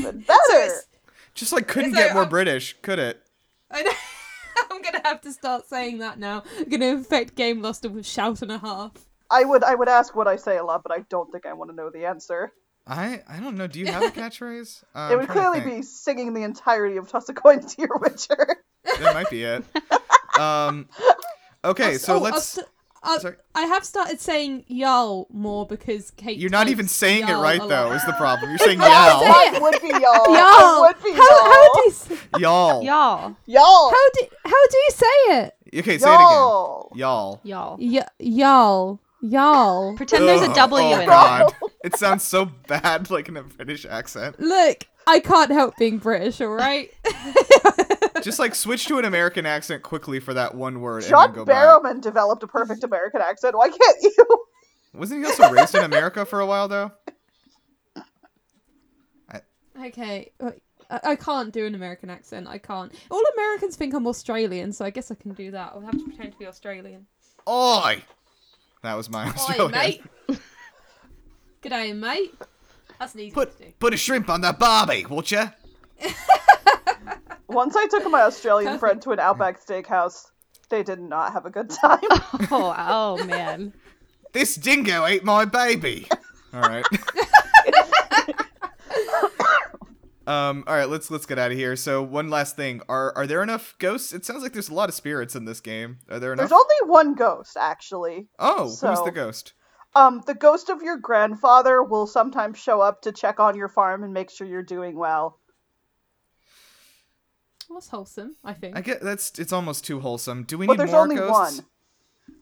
Even 0.00 0.20
better. 0.20 0.38
So 0.48 0.70
Just 1.34 1.52
like 1.52 1.68
couldn't 1.68 1.90
It's 1.90 1.98
get 1.98 2.06
like, 2.06 2.14
more 2.14 2.22
um, 2.24 2.28
British, 2.30 2.76
could 2.82 2.98
it? 2.98 3.22
I 3.70 3.82
know. 3.82 3.92
I'm 4.70 4.82
gonna 4.82 5.02
have 5.04 5.20
to 5.22 5.32
start 5.32 5.68
saying 5.68 5.98
that 5.98 6.18
now. 6.18 6.42
I'm 6.58 6.68
gonna 6.68 6.86
infect 6.86 7.34
Game 7.34 7.62
Lost 7.62 7.88
with 7.88 8.06
shout 8.06 8.42
and 8.42 8.52
a 8.52 8.58
half. 8.58 8.92
I 9.30 9.44
would 9.44 9.62
I 9.62 9.74
would 9.74 9.88
ask 9.88 10.14
what 10.16 10.26
I 10.26 10.36
say 10.36 10.56
a 10.56 10.64
lot, 10.64 10.82
but 10.82 10.92
I 10.92 11.00
don't 11.08 11.30
think 11.30 11.46
I 11.46 11.52
want 11.52 11.70
to 11.70 11.76
know 11.76 11.90
the 11.90 12.06
answer. 12.06 12.52
I 12.86 13.22
I 13.28 13.38
don't 13.40 13.56
know. 13.56 13.66
Do 13.66 13.78
you 13.78 13.86
have 13.92 14.02
a 14.02 14.10
catchphrase? 14.10 14.82
Uh, 14.94 15.08
it 15.10 15.12
I'm 15.14 15.18
would 15.20 15.28
clearly 15.28 15.60
be 15.60 15.82
singing 15.82 16.34
the 16.34 16.42
entirety 16.42 16.96
of 16.96 17.08
Toss 17.08 17.28
a 17.28 17.34
Coin 17.34 17.60
to 17.60 17.74
your 17.78 17.98
Witcher. 17.98 18.56
That 19.00 19.14
might 19.14 19.30
be 19.30 19.44
it. 19.44 19.64
Um. 20.38 20.88
Okay, 21.64 21.98
so 21.98 22.14
Oh, 22.14 22.16
I've 22.16 22.22
let's. 22.34 22.44
st- 22.46 22.66
uh, 23.02 23.18
I 23.54 23.62
have 23.62 23.82
started 23.84 24.20
saying 24.20 24.64
y'all 24.66 25.26
more 25.30 25.66
because 25.66 26.10
Kate. 26.10 26.36
You're 26.38 26.50
not 26.50 26.68
even 26.68 26.86
saying 26.86 27.24
it 27.24 27.28
y'all 27.30 27.42
right 27.42 27.62
a 27.62 27.66
though. 27.66 27.92
Is 27.92 28.04
the 28.04 28.12
problem? 28.12 28.50
You're 28.50 28.58
saying 28.66 28.78
y'all, 28.78 29.20
saying- 29.20 29.54
It 29.54 29.62
would 29.62 29.80
be 29.80 29.88
y'all. 29.88 30.36
Y'all. 30.36 30.84
It 30.84 30.96
would 30.96 31.02
be 31.04 31.12
How, 31.12 31.44
how 31.44 31.62
y'all. 31.62 31.74
do 31.74 31.80
you 31.80 31.90
s- 31.90 32.08
y'all. 32.38 32.82
Y'all. 32.82 33.36
Y'all. 33.46 33.90
how 33.90 34.08
do 34.14 34.26
how 34.44 34.66
do 34.70 34.76
you 34.78 34.90
say 34.90 35.06
it? 35.38 35.54
Okay, 35.78 35.98
say 35.98 36.10
it 36.10 36.14
again. 36.14 36.18
y'all. 36.18 36.92
Y'all. 36.94 37.40
Y'all. 37.42 37.76
Y- 37.80 38.06
y'all, 38.18 39.00
y'all. 39.22 39.96
Pretend 39.96 40.28
there's 40.28 40.42
a 40.42 40.52
W 40.54 40.84
oh 40.84 41.00
in 41.00 41.06
God. 41.06 41.48
there. 41.60 41.68
It 41.82 41.96
sounds 41.96 42.24
so 42.24 42.44
bad, 42.44 43.10
like 43.10 43.28
in 43.28 43.36
a 43.36 43.42
British 43.42 43.86
accent. 43.86 44.38
Look, 44.38 44.86
I 45.06 45.20
can't 45.20 45.50
help 45.50 45.76
being 45.78 45.98
British. 45.98 46.40
All 46.40 46.48
right. 46.48 46.92
Just 48.22 48.38
like 48.38 48.54
switch 48.54 48.86
to 48.86 48.98
an 48.98 49.06
American 49.06 49.46
accent 49.46 49.82
quickly 49.82 50.20
for 50.20 50.34
that 50.34 50.54
one 50.54 50.80
word 50.80 51.04
and 51.04 51.10
John 51.10 51.28
then 51.28 51.34
go 51.34 51.44
back. 51.44 51.56
Barrowman 51.56 52.02
developed 52.02 52.42
a 52.42 52.46
perfect 52.46 52.84
American 52.84 53.22
accent. 53.22 53.56
Why 53.56 53.68
can't 53.68 53.96
you? 54.02 54.44
Wasn't 54.92 55.20
he 55.20 55.26
also 55.26 55.50
raised 55.50 55.74
in 55.74 55.84
America 55.84 56.26
for 56.26 56.40
a 56.40 56.46
while 56.46 56.68
though? 56.68 56.92
okay. 59.86 60.30
I, 60.90 61.00
I 61.04 61.16
can't 61.16 61.52
do 61.52 61.66
an 61.66 61.74
American 61.74 62.10
accent. 62.10 62.46
I 62.46 62.58
can't. 62.58 62.92
All 63.10 63.22
Americans 63.36 63.76
think 63.76 63.94
I'm 63.94 64.06
Australian, 64.06 64.72
so 64.72 64.84
I 64.84 64.90
guess 64.90 65.10
I 65.10 65.14
can 65.14 65.32
do 65.32 65.50
that. 65.52 65.72
I'll 65.74 65.80
have 65.80 65.92
to 65.92 66.04
pretend 66.04 66.32
to 66.32 66.38
be 66.38 66.46
Australian. 66.46 67.06
Oi! 67.48 68.02
That 68.82 68.94
was 68.94 69.08
my 69.08 69.26
Oi, 69.26 69.30
Australian. 69.30 70.00
mate. 71.62 71.70
G'day, 71.70 71.96
mate. 71.96 72.34
That's 72.98 73.14
an 73.14 73.20
easy 73.20 73.34
one 73.34 73.46
to 73.46 73.52
do. 73.52 73.64
Put 73.64 73.78
put 73.80 73.94
a 73.94 73.96
shrimp 73.96 74.28
on 74.28 74.40
that 74.42 74.58
barbie, 74.58 75.06
won't 75.08 75.30
you? 75.30 75.44
Once 77.48 77.74
I 77.76 77.86
took 77.88 78.08
my 78.10 78.22
Australian 78.22 78.78
friend 78.78 79.00
to 79.02 79.10
an 79.12 79.18
Outback 79.20 79.64
Steakhouse. 79.64 80.26
They 80.68 80.84
did 80.84 81.00
not 81.00 81.32
have 81.32 81.46
a 81.46 81.50
good 81.50 81.68
time. 81.70 81.98
Oh, 82.52 82.74
oh 82.78 83.24
man. 83.24 83.72
This 84.32 84.54
dingo 84.54 85.04
ate 85.04 85.24
my 85.24 85.44
baby. 85.44 86.06
All 86.54 86.60
right. 86.60 86.84
um. 90.28 90.62
All 90.68 90.74
right. 90.76 90.88
Let's 90.88 91.10
let's 91.10 91.26
get 91.26 91.38
out 91.40 91.50
of 91.50 91.58
here. 91.58 91.74
So 91.74 92.02
one 92.02 92.28
last 92.30 92.54
thing. 92.54 92.82
Are 92.88 93.12
are 93.16 93.26
there 93.26 93.42
enough 93.42 93.74
ghosts? 93.80 94.12
It 94.12 94.24
sounds 94.24 94.44
like 94.44 94.52
there's 94.52 94.68
a 94.68 94.74
lot 94.74 94.88
of 94.88 94.94
spirits 94.94 95.34
in 95.34 95.44
this 95.44 95.60
game. 95.60 95.98
Are 96.08 96.20
there 96.20 96.32
enough? 96.32 96.48
There's 96.48 96.60
only 96.60 96.92
one 96.92 97.14
ghost, 97.14 97.56
actually. 97.58 98.28
oh, 98.38 98.64
who's 98.64 98.80
the 98.80 99.12
ghost? 99.12 99.54
Um, 99.94 100.22
the 100.26 100.34
ghost 100.34 100.68
of 100.70 100.82
your 100.82 100.96
grandfather 100.96 101.82
will 101.82 102.06
sometimes 102.06 102.58
show 102.58 102.80
up 102.80 103.02
to 103.02 103.12
check 103.12 103.40
on 103.40 103.56
your 103.56 103.68
farm 103.68 104.04
and 104.04 104.12
make 104.14 104.30
sure 104.30 104.46
you're 104.46 104.62
doing 104.62 104.94
well. 104.96 105.38
Well, 107.68 107.78
that's 107.78 107.88
wholesome, 107.88 108.36
I 108.44 108.52
think. 108.54 108.76
I 108.76 108.80
get 108.80 109.00
that's 109.00 109.38
it's 109.38 109.52
almost 109.52 109.84
too 109.84 110.00
wholesome. 110.00 110.44
Do 110.44 110.58
we 110.58 110.66
But 110.66 110.74
need 110.74 110.80
there's 110.80 110.90
more 110.92 111.00
only 111.02 111.16
ghosts? 111.16 111.58
one. 111.58 111.66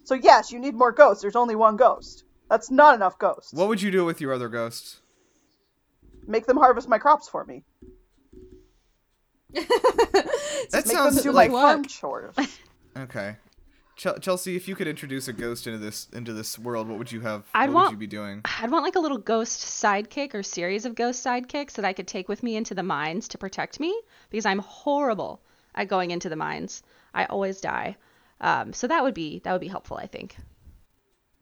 So 0.05 0.15
yes, 0.15 0.53
you 0.53 0.59
need 0.59 0.75
more 0.75 0.93
ghosts. 0.93 1.23
There's 1.23 1.37
only 1.37 1.55
one 1.57 1.77
ghost. 1.77 2.25
That's 2.51 2.71
not 2.71 2.95
enough 2.95 3.19
ghosts. 3.19 3.53
What 3.53 3.69
would 3.69 3.81
you 3.83 3.91
do 3.91 4.05
with 4.05 4.21
your 4.23 4.33
other 4.33 4.49
ghosts? 4.49 5.01
Make 6.27 6.47
them 6.47 6.57
harvest 6.57 6.89
my 6.89 6.99
crops 6.99 7.29
for 7.29 7.45
me. 7.45 7.65
That 10.71 10.85
Make 10.87 10.97
sounds 10.97 11.15
them 11.17 11.25
do 11.25 11.33
like 11.33 11.51
my 11.51 11.61
farm 11.63 11.85
chores. 11.87 12.35
okay. 12.97 13.37
Chel- 13.99 14.19
Chelsea, 14.21 14.55
if 14.55 14.69
you 14.69 14.77
could 14.77 14.87
introduce 14.87 15.27
a 15.27 15.33
ghost 15.33 15.67
into 15.67 15.79
this 15.79 16.07
into 16.13 16.33
this 16.33 16.57
world, 16.59 16.89
what 16.89 16.99
would 16.99 17.11
you 17.13 17.21
have? 17.21 17.45
I'd 17.53 17.69
what 17.71 17.75
want- 17.75 17.87
would 17.89 17.93
you 17.95 17.99
be 17.99 18.07
doing? 18.07 18.43
I'd 18.45 18.71
want 18.71 18.85
like 18.85 18.95
a 18.95 19.01
little 19.01 19.19
ghost 19.19 19.61
sidekick 19.61 20.35
or 20.35 20.43
series 20.45 20.87
of 20.87 20.95
ghost 20.95 21.25
sidekicks 21.27 21.73
that 21.73 21.85
I 21.85 21.93
could 21.93 22.07
take 22.07 22.29
with 22.29 22.43
me 22.45 22.55
into 22.57 22.75
the 22.77 22.85
mines 22.85 23.27
to 23.29 23.39
protect 23.39 23.81
me 23.81 24.01
because 24.31 24.47
I'm 24.47 24.61
horrible 24.61 25.43
at 25.75 25.89
going 25.89 26.13
into 26.13 26.29
the 26.29 26.37
mines. 26.37 26.83
I 27.13 27.25
always 27.27 27.61
die. 27.61 27.97
Um, 28.41 28.73
so 28.73 28.87
that 28.87 29.03
would 29.03 29.15
be 29.15 29.41
that 29.41 29.51
would 29.53 29.61
be 29.61 29.67
helpful, 29.69 29.97
I 29.97 30.07
think. 30.07 30.37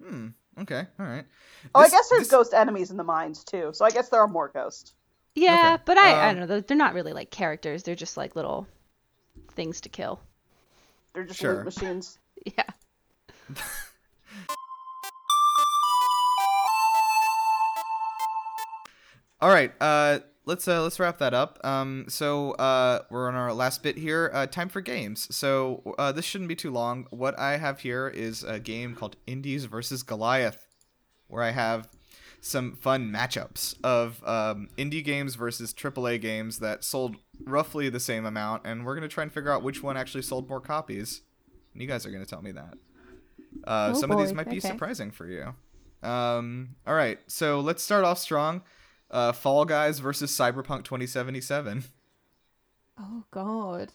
Hmm. 0.02 0.28
Okay. 0.58 0.86
All 0.98 1.04
right. 1.06 1.26
Oh, 1.74 1.80
I 1.80 1.90
guess 1.90 2.08
there's 2.08 2.22
this- 2.22 2.30
ghost 2.30 2.54
enemies 2.54 2.90
in 2.90 2.96
the 2.96 3.04
mines 3.04 3.44
too. 3.44 3.70
So 3.74 3.84
I 3.84 3.90
guess 3.90 4.08
there 4.08 4.20
are 4.20 4.28
more 4.28 4.48
ghosts. 4.48 4.94
Yeah, 5.34 5.72
Okay. 5.74 5.82
but 5.84 5.98
I, 5.98 6.12
I 6.12 6.28
Um, 6.30 6.36
don't 6.36 6.40
know. 6.40 6.46
They're- 6.46 6.60
They're 6.62 6.76
not 6.78 6.94
really 6.94 7.12
like 7.12 7.30
characters. 7.30 7.82
They're 7.82 7.94
just 7.94 8.16
like 8.16 8.34
little 8.34 8.66
things 9.52 9.82
to 9.82 9.90
kill. 9.90 10.20
They're 11.12 11.24
just 11.24 11.38
Sure. 11.38 11.56
loot 11.56 11.66
machines. 11.66 12.18
Yeah. 12.46 12.62
All 19.40 19.50
right. 19.50 19.72
Uh, 19.80 20.20
let's 20.46 20.66
uh, 20.66 20.82
let's 20.82 20.98
wrap 20.98 21.18
that 21.18 21.34
up. 21.34 21.58
Um, 21.64 22.06
so 22.08 22.52
uh, 22.52 23.02
we're 23.10 23.28
on 23.28 23.34
our 23.34 23.52
last 23.52 23.82
bit 23.82 23.98
here. 23.98 24.30
Uh, 24.32 24.46
time 24.46 24.68
for 24.68 24.80
games. 24.80 25.34
So 25.34 25.94
uh, 25.98 26.12
this 26.12 26.24
shouldn't 26.24 26.48
be 26.48 26.56
too 26.56 26.70
long. 26.70 27.06
What 27.10 27.38
I 27.38 27.58
have 27.58 27.80
here 27.80 28.08
is 28.08 28.42
a 28.44 28.58
game 28.58 28.94
called 28.94 29.16
Indies 29.26 29.66
versus 29.66 30.02
Goliath, 30.02 30.66
where 31.26 31.42
I 31.42 31.50
have 31.50 31.88
some 32.40 32.76
fun 32.76 33.10
matchups 33.12 33.74
of 33.82 34.22
um, 34.24 34.68
indie 34.78 35.04
games 35.04 35.34
versus 35.34 35.74
AAA 35.74 36.20
games 36.20 36.60
that 36.60 36.84
sold 36.84 37.16
roughly 37.44 37.88
the 37.88 38.00
same 38.00 38.24
amount, 38.24 38.62
and 38.64 38.86
we're 38.86 38.94
gonna 38.94 39.08
try 39.08 39.24
and 39.24 39.32
figure 39.32 39.50
out 39.50 39.62
which 39.62 39.82
one 39.82 39.96
actually 39.96 40.22
sold 40.22 40.48
more 40.48 40.60
copies. 40.60 41.22
And 41.76 41.82
you 41.82 41.88
guys 41.88 42.06
are 42.06 42.10
gonna 42.10 42.24
tell 42.24 42.40
me 42.40 42.52
that. 42.52 42.74
Uh, 43.66 43.92
Oh 43.94 44.00
some 44.00 44.10
of 44.10 44.18
these 44.18 44.32
might 44.32 44.48
be 44.48 44.56
okay. 44.56 44.68
surprising 44.68 45.10
for 45.10 45.26
you. 45.26 45.54
Um, 46.02 46.76
all 46.86 46.94
right, 46.94 47.18
so 47.26 47.60
let's 47.60 47.82
start 47.82 48.02
off 48.02 48.16
strong. 48.18 48.62
Uh, 49.10 49.32
Fall 49.32 49.66
Guys 49.66 49.98
versus 49.98 50.30
Cyberpunk 50.34 50.84
2077. 50.84 51.84
Oh 52.98 53.24
God. 53.30 53.92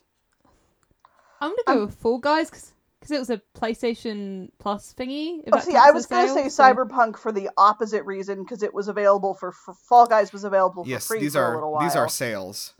I'm 1.39 1.49
gonna 1.65 1.79
go 1.79 1.85
with 1.87 1.95
Fall 1.95 2.19
Guys 2.19 2.51
because 2.51 3.09
it 3.09 3.17
was 3.17 3.31
a 3.31 3.41
PlayStation 3.57 4.49
Plus 4.59 4.93
thingy. 4.93 5.41
Oh, 5.51 5.59
see, 5.59 5.75
I 5.75 5.89
was 5.89 6.05
gonna 6.05 6.27
sale, 6.27 6.35
say 6.35 6.49
so- 6.49 6.63
Cyberpunk 6.63 7.17
for 7.17 7.31
the 7.31 7.49
opposite 7.57 8.05
reason 8.05 8.43
because 8.43 8.61
it 8.61 8.75
was 8.75 8.87
available 8.89 9.33
for, 9.33 9.51
for 9.51 9.73
Fall 9.73 10.05
Guys 10.05 10.31
was 10.31 10.43
available 10.43 10.83
for 10.83 10.89
yes, 10.89 11.07
free 11.07 11.19
these 11.19 11.33
for 11.33 11.39
are 11.41 11.51
a 11.53 11.55
little 11.55 11.71
while. 11.71 11.81
these 11.81 11.95
are 11.95 12.07
sales. 12.07 12.75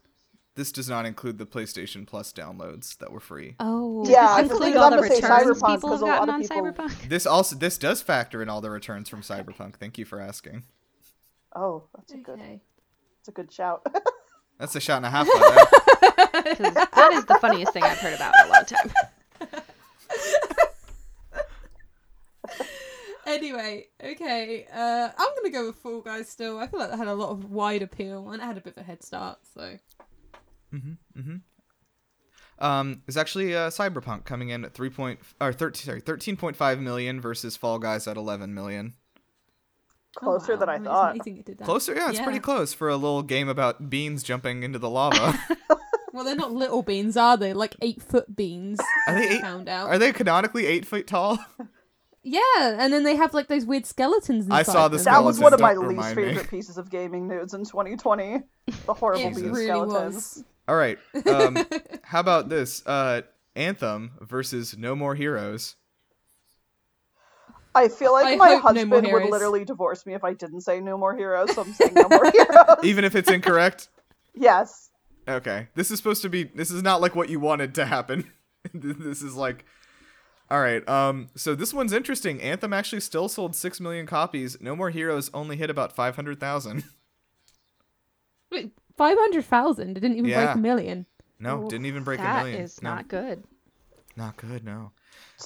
This 0.56 0.72
does 0.74 0.90
not 0.90 1.06
include 1.06 1.38
the 1.38 1.46
PlayStation 1.46 2.06
Plus 2.06 2.34
downloads 2.34 2.98
that 2.98 3.12
were 3.12 3.22
free. 3.22 3.56
Oh. 3.60 4.04
Yeah, 4.06 4.22
Does 4.22 4.30
I 4.38 4.42
this 4.44 4.52
include 4.52 4.76
all 4.76 4.90
the 4.92 4.98
returns 5.02 5.22
Cyberpunk 5.24 5.76
people 5.76 5.90
'cause 5.90 6.00
have 6.02 6.08
gotten 6.10 6.30
of 6.30 6.36
on 6.36 6.42
people- 6.42 6.58
Cyberpunk. 6.64 7.10
This 7.10 7.26
also 7.26 7.56
this 7.56 7.78
does 7.78 8.02
factor 8.02 8.42
in 8.42 8.50
all 8.50 8.60
the 8.60 8.70
returns 8.70 9.08
from 9.08 9.22
Cyberpunk. 9.22 9.76
Thank 9.76 9.98
you 9.98 10.04
for 10.06 10.20
asking. 10.20 10.64
Oh, 11.56 11.84
that's 11.96 12.12
a 12.14 12.18
good. 12.18 12.34
Okay. 12.40 12.62
That's 13.20 13.30
a 13.30 13.32
good 13.32 13.52
shout. 13.52 13.86
That's 14.58 14.76
a 14.76 14.80
shot 14.80 14.98
and 14.98 15.08
a 15.08 15.10
half. 15.10 15.26
By 15.26 15.32
that. 15.40 16.56
'Cause 16.58 16.74
that 16.76 17.10
is 17.14 17.26
the 17.26 17.36
funniest 17.42 17.74
thing 17.74 17.82
I've 17.84 17.98
heard 17.98 18.14
about 18.14 18.34
in 18.44 18.48
a 18.48 18.54
long 18.54 18.66
time. 18.66 18.92
Anyway, 23.26 23.88
okay. 24.04 24.66
Uh, 24.74 25.10
I'm 25.18 25.30
gonna 25.36 25.52
go 25.52 25.68
with 25.68 25.76
Fall 25.78 26.02
Guys 26.02 26.28
still. 26.28 26.58
I 26.60 26.68
feel 26.68 26.80
like 26.80 26.90
that 26.90 26.98
had 26.98 27.08
a 27.08 27.14
lot 27.14 27.30
of 27.30 27.52
wide 27.52 27.82
appeal 27.84 28.30
and 28.32 28.42
it 28.42 28.46
had 28.46 28.58
a 28.58 28.62
bit 28.62 28.74
of 28.76 28.82
a 28.82 28.84
head 28.86 29.04
start. 29.04 29.38
So 29.54 29.78
Um, 32.60 33.02
it's 33.08 33.18
actually 33.18 33.56
uh, 33.56 33.70
Cyberpunk 33.70 34.24
coming 34.26 34.50
in 34.50 34.64
at 34.66 34.74
three 34.74 34.90
point 34.90 35.20
or 35.40 35.52
thirteen 35.52 35.86
sorry 35.86 36.00
thirteen 36.02 36.38
point 36.38 36.56
five 36.56 36.80
million 36.80 37.20
versus 37.20 37.58
Fall 37.58 37.80
Guys 37.80 38.08
at 38.08 38.18
eleven 38.18 38.54
million. 38.54 38.94
Closer 40.16 40.54
Oh, 40.54 40.56
wow. 40.56 40.60
than 40.60 40.70
I 40.70 40.80
thought. 40.80 41.16
it 41.16 41.24
did 41.46 41.58
that. 41.58 41.64
Closer, 41.66 41.96
yeah, 41.96 42.10
it's 42.10 42.20
pretty 42.20 42.40
close 42.40 42.74
for 42.74 42.90
a 42.90 42.96
little 42.98 43.24
game 43.24 43.48
about 43.50 43.90
beans 43.90 44.22
jumping 44.24 44.62
into 44.64 44.78
the 44.80 44.90
lava. 44.90 45.40
Well, 46.14 46.26
they're 46.26 46.36
not 46.36 46.52
little 46.52 46.84
beans, 46.84 47.16
are 47.16 47.38
they? 47.38 47.54
Like 47.54 47.74
eight 47.82 48.02
foot 48.02 48.36
beans. 48.36 48.82
Are 49.08 49.16
they 49.16 49.30
eight? 49.30 49.42
Found 49.42 49.70
out. 49.70 49.88
Are 49.88 49.98
they 49.98 50.12
canonically 50.12 50.66
eight 50.66 50.86
feet 50.86 51.08
tall? 51.08 51.40
Yeah, 52.22 52.42
and 52.60 52.92
then 52.92 53.04
they 53.06 53.16
have 53.16 53.34
like 53.34 53.48
those 53.48 53.66
weird 53.66 53.86
skeletons. 53.86 54.46
I 54.52 54.64
saw 54.64 54.90
the 54.90 54.98
them. 54.98 55.06
That 55.06 55.24
was 55.24 55.40
one 55.40 55.54
of 55.54 55.62
my 55.62 55.72
least 55.72 55.88
remind 55.88 56.18
me. 56.18 56.24
favorite 56.26 56.50
pieces 56.50 56.78
of 56.78 56.90
gaming 56.90 57.30
news 57.30 57.54
in 57.54 57.64
2020. 57.64 58.42
The 58.86 58.94
horrible 58.94 59.30
bean 59.34 59.52
really 59.54 59.68
skeletons. 59.68 60.14
was. 60.16 60.44
All 60.68 60.76
right. 60.76 60.98
Um, 61.28 61.58
how 62.04 62.20
about 62.20 62.50
this? 62.50 62.86
Uh, 62.86 63.22
Anthem 63.56 64.12
versus 64.22 64.78
No 64.78 64.96
More 64.96 65.16
Heroes. 65.16 65.76
I 67.74 67.88
feel 67.88 68.12
like 68.12 68.26
I 68.26 68.36
my 68.36 68.56
hope 68.56 68.56
No 68.56 68.60
More 68.60 68.72
husband 68.72 68.92
would 68.92 69.06
Heroes. 69.06 69.30
literally 69.32 69.66
divorce 69.66 70.06
me 70.06 70.14
if 70.14 70.24
I 70.24 70.34
didn't 70.34 70.62
say 70.62 70.82
no 70.82 70.98
more 70.98 71.16
heroes, 71.16 71.54
so 71.56 71.62
I'm 71.62 71.74
saying 71.74 71.94
no 71.94 72.08
more 72.10 72.30
heroes. 72.32 72.84
Even 72.84 73.06
if 73.06 73.16
it's 73.16 73.30
incorrect. 73.32 73.88
yes. 74.36 74.90
Okay. 75.28 75.68
This 75.76 75.90
is 75.92 75.98
supposed 75.98 76.22
to 76.24 76.30
be. 76.30 76.44
This 76.44 76.72
is 76.72 76.82
not 76.84 77.00
like 77.00 77.16
what 77.16 77.30
you 77.30 77.40
wanted 77.40 77.76
to 77.76 77.86
happen. 77.86 78.30
this 78.74 79.22
is 79.22 79.36
like. 79.36 79.66
All 80.50 80.60
right. 80.60 80.88
Um. 80.90 81.30
So 81.36 81.56
this 81.56 81.74
one's 81.74 81.94
interesting. 81.94 82.42
Anthem 82.42 82.74
actually 82.74 83.00
still 83.02 83.30
sold 83.30 83.56
six 83.56 83.80
million 83.80 84.06
copies. 84.06 84.58
No 84.60 84.76
More 84.76 84.90
Heroes 84.90 85.30
only 85.34 85.56
hit 85.56 85.70
about 85.70 85.96
five 85.96 86.16
hundred 86.18 86.40
thousand. 86.42 86.84
Wait, 88.52 88.74
five 89.02 89.18
hundred 89.18 89.46
thousand. 89.46 89.98
It 89.98 90.02
didn't 90.02 90.18
even 90.18 90.30
Yeah. 90.30 90.46
break 90.46 90.56
a 90.56 90.60
million. 90.60 91.06
No, 91.40 91.68
didn't 91.70 91.88
even 91.88 92.04
break 92.04 92.20
a 92.20 92.24
That 92.24 92.44
million. 92.46 92.62
is 92.62 92.82
No. 92.84 92.94
not 92.96 93.08
good. 93.08 93.44
Not 94.16 94.38
good. 94.38 94.64
No. 94.64 94.92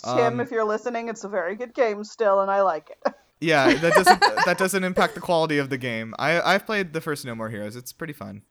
Tim, 0.04 0.20
Um, 0.20 0.40
if 0.42 0.52
you're 0.52 0.66
listening, 0.66 1.08
it's 1.08 1.24
a 1.24 1.30
very 1.30 1.56
good 1.56 1.74
game 1.74 2.04
still, 2.04 2.42
and 2.42 2.52
I 2.52 2.62
like 2.62 2.90
it. 2.90 3.14
Yeah, 3.42 3.74
that 3.74 3.94
doesn't 3.94 4.20
that 4.46 4.58
doesn't 4.58 4.84
impact 4.86 5.14
the 5.16 5.22
quality 5.22 5.58
of 5.58 5.70
the 5.70 5.78
game. 5.78 6.16
I 6.18 6.42
I've 6.42 6.66
played 6.66 6.94
the 6.94 7.02
first 7.02 7.26
No 7.26 7.36
More 7.36 7.50
Heroes. 7.50 7.76
It's 7.76 7.92
pretty 7.94 8.14
fun. 8.14 8.42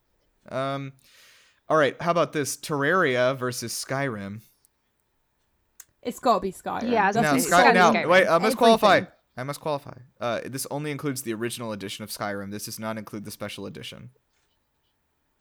Um, 0.51 0.93
all 1.71 1.77
right. 1.79 2.01
How 2.03 2.11
about 2.11 2.33
this 2.35 2.57
Terraria 2.57 3.37
versus 3.37 3.73
Skyrim? 3.73 4.43
It's 6.03 6.19
got 6.21 6.35
to 6.35 6.41
be 6.41 6.53
Skyrim. 6.53 6.91
Yeah, 6.91 7.11
That's 7.11 7.17
Now, 7.17 7.23
gonna 7.23 7.33
what 7.35 7.43
say 7.43 7.49
Sky, 7.49 7.65
Skyrim 7.71 7.75
now 7.75 7.93
Skyrim. 7.93 8.09
wait. 8.11 8.27
I 8.29 8.39
must 8.39 8.57
qualify. 8.59 8.97
Everything. 8.99 9.13
I 9.39 9.43
must 9.43 9.61
qualify. 9.61 9.95
Uh, 10.21 10.41
this 10.45 10.67
only 10.71 10.91
includes 10.91 11.23
the 11.23 11.33
original 11.35 11.73
edition 11.73 12.05
of 12.05 12.11
Skyrim. 12.11 12.51
This 12.53 12.67
does 12.67 12.79
not 12.79 12.99
include 12.99 13.25
the 13.25 13.31
special 13.31 13.65
edition. 13.67 14.11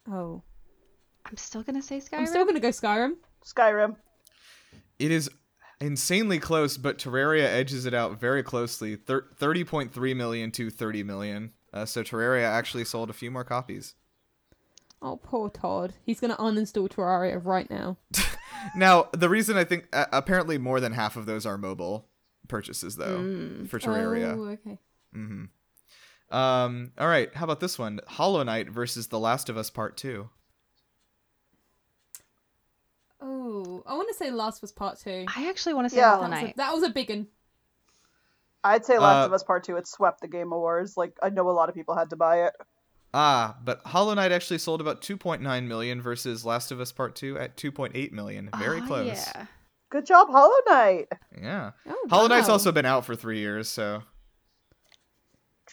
Oh, 0.10 0.44
I'm 1.26 1.38
still 1.38 1.64
gonna 1.64 1.82
say 1.82 2.00
Skyrim. 2.00 2.20
I'm 2.20 2.26
still 2.28 2.46
gonna 2.46 2.60
go 2.60 2.70
Skyrim. 2.70 3.14
Skyrim. 3.46 3.96
It 5.00 5.12
is 5.12 5.30
insanely 5.80 6.40
close, 6.40 6.78
but 6.78 6.98
Terraria 6.98 7.46
edges 7.46 7.86
it 7.86 7.94
out 7.94 8.20
very 8.20 8.44
closely. 8.44 8.96
Thir- 8.96 9.28
Thirty 9.36 9.64
point 9.64 9.94
three 9.94 10.14
million 10.14 10.52
to 10.52 10.70
thirty 10.70 11.04
million. 11.04 11.54
Uh, 11.74 11.86
so 11.86 12.04
Terraria 12.04 12.44
actually 12.44 12.86
sold 12.86 13.10
a 13.10 13.14
few 13.14 13.32
more 13.32 13.44
copies. 13.44 13.96
Oh, 15.02 15.18
poor 15.18 15.50
Todd. 15.50 15.94
He's 16.06 16.20
gonna 16.20 16.38
uninstall 16.38 16.88
Terraria 16.90 17.44
right 17.44 17.70
now. 17.70 17.98
Now, 18.78 19.10
the 19.12 19.28
reason 19.28 19.58
I 19.58 19.66
think 19.66 19.90
uh, 19.92 20.06
apparently 20.14 20.58
more 20.58 20.80
than 20.80 20.94
half 20.94 21.18
of 21.18 21.26
those 21.26 21.46
are 21.46 21.58
mobile 21.58 22.08
purchases 22.48 22.96
though 22.96 23.66
for 23.68 23.78
Terraria. 23.78 24.38
Oh, 24.38 24.46
okay. 24.52 24.80
Mm-hmm. 25.14 25.44
Um, 26.34 26.92
all 26.98 27.08
right, 27.08 27.34
how 27.36 27.44
about 27.46 27.60
this 27.60 27.78
one? 27.78 28.00
Hollow 28.08 28.42
Knight 28.44 28.70
versus 28.70 29.08
The 29.08 29.20
Last 29.20 29.50
of 29.50 29.58
Us 29.58 29.70
Part 29.70 29.96
2. 29.98 30.30
Oh, 33.22 33.84
I 33.86 33.94
want 33.96 34.10
to 34.10 34.14
say 34.16 34.32
Last 34.32 34.62
was 34.62 34.72
part 34.72 35.00
two. 35.00 35.26
I 35.34 35.48
actually 35.48 35.76
want 35.76 35.86
to 35.86 35.90
say 35.92 35.98
Yeah. 35.98 36.16
Hollow 36.16 36.24
That 36.24 36.30
was, 36.32 36.40
a, 36.40 36.44
Knight. 36.46 36.58
that 36.58 36.74
was 36.74 36.84
a 36.84 36.90
big 36.90 37.10
one. 37.10 37.28
I'd 38.66 38.86
say 38.86 38.98
Last 38.98 39.24
Uh, 39.24 39.26
of 39.28 39.34
Us 39.34 39.44
Part 39.44 39.64
2, 39.66 39.78
it 39.78 39.88
swept 39.88 40.22
the 40.22 40.28
Game 40.28 40.52
Awards. 40.52 40.98
Like, 40.98 41.18
I 41.22 41.30
know 41.30 41.50
a 41.50 41.52
lot 41.52 41.70
of 41.70 41.76
people 41.76 41.96
had 41.96 42.10
to 42.12 42.16
buy 42.16 42.44
it. 42.46 42.54
Ah, 43.14 43.56
but 43.64 43.82
Hollow 43.86 44.14
Knight 44.14 44.32
actually 44.32 44.58
sold 44.58 44.82
about 44.82 45.02
2.9 45.02 45.68
million 45.68 46.02
versus 46.02 46.44
Last 46.46 46.72
of 46.72 46.80
Us 46.82 46.92
Part 46.92 47.16
2 47.16 47.38
at 47.38 47.56
2.8 47.58 48.12
million. 48.12 48.50
Very 48.58 48.82
Ah, 48.82 48.88
close. 48.88 49.08
Yeah. 49.08 49.46
Good 49.90 50.06
job, 50.06 50.30
Hollow 50.30 50.52
Knight. 50.68 51.08
Yeah. 51.40 51.72
Oh, 51.88 52.08
Hollow 52.10 52.28
Knight's 52.28 52.50
also 52.50 52.72
been 52.72 52.86
out 52.86 53.06
for 53.06 53.16
3 53.16 53.38
years, 53.40 53.70
so 53.70 54.02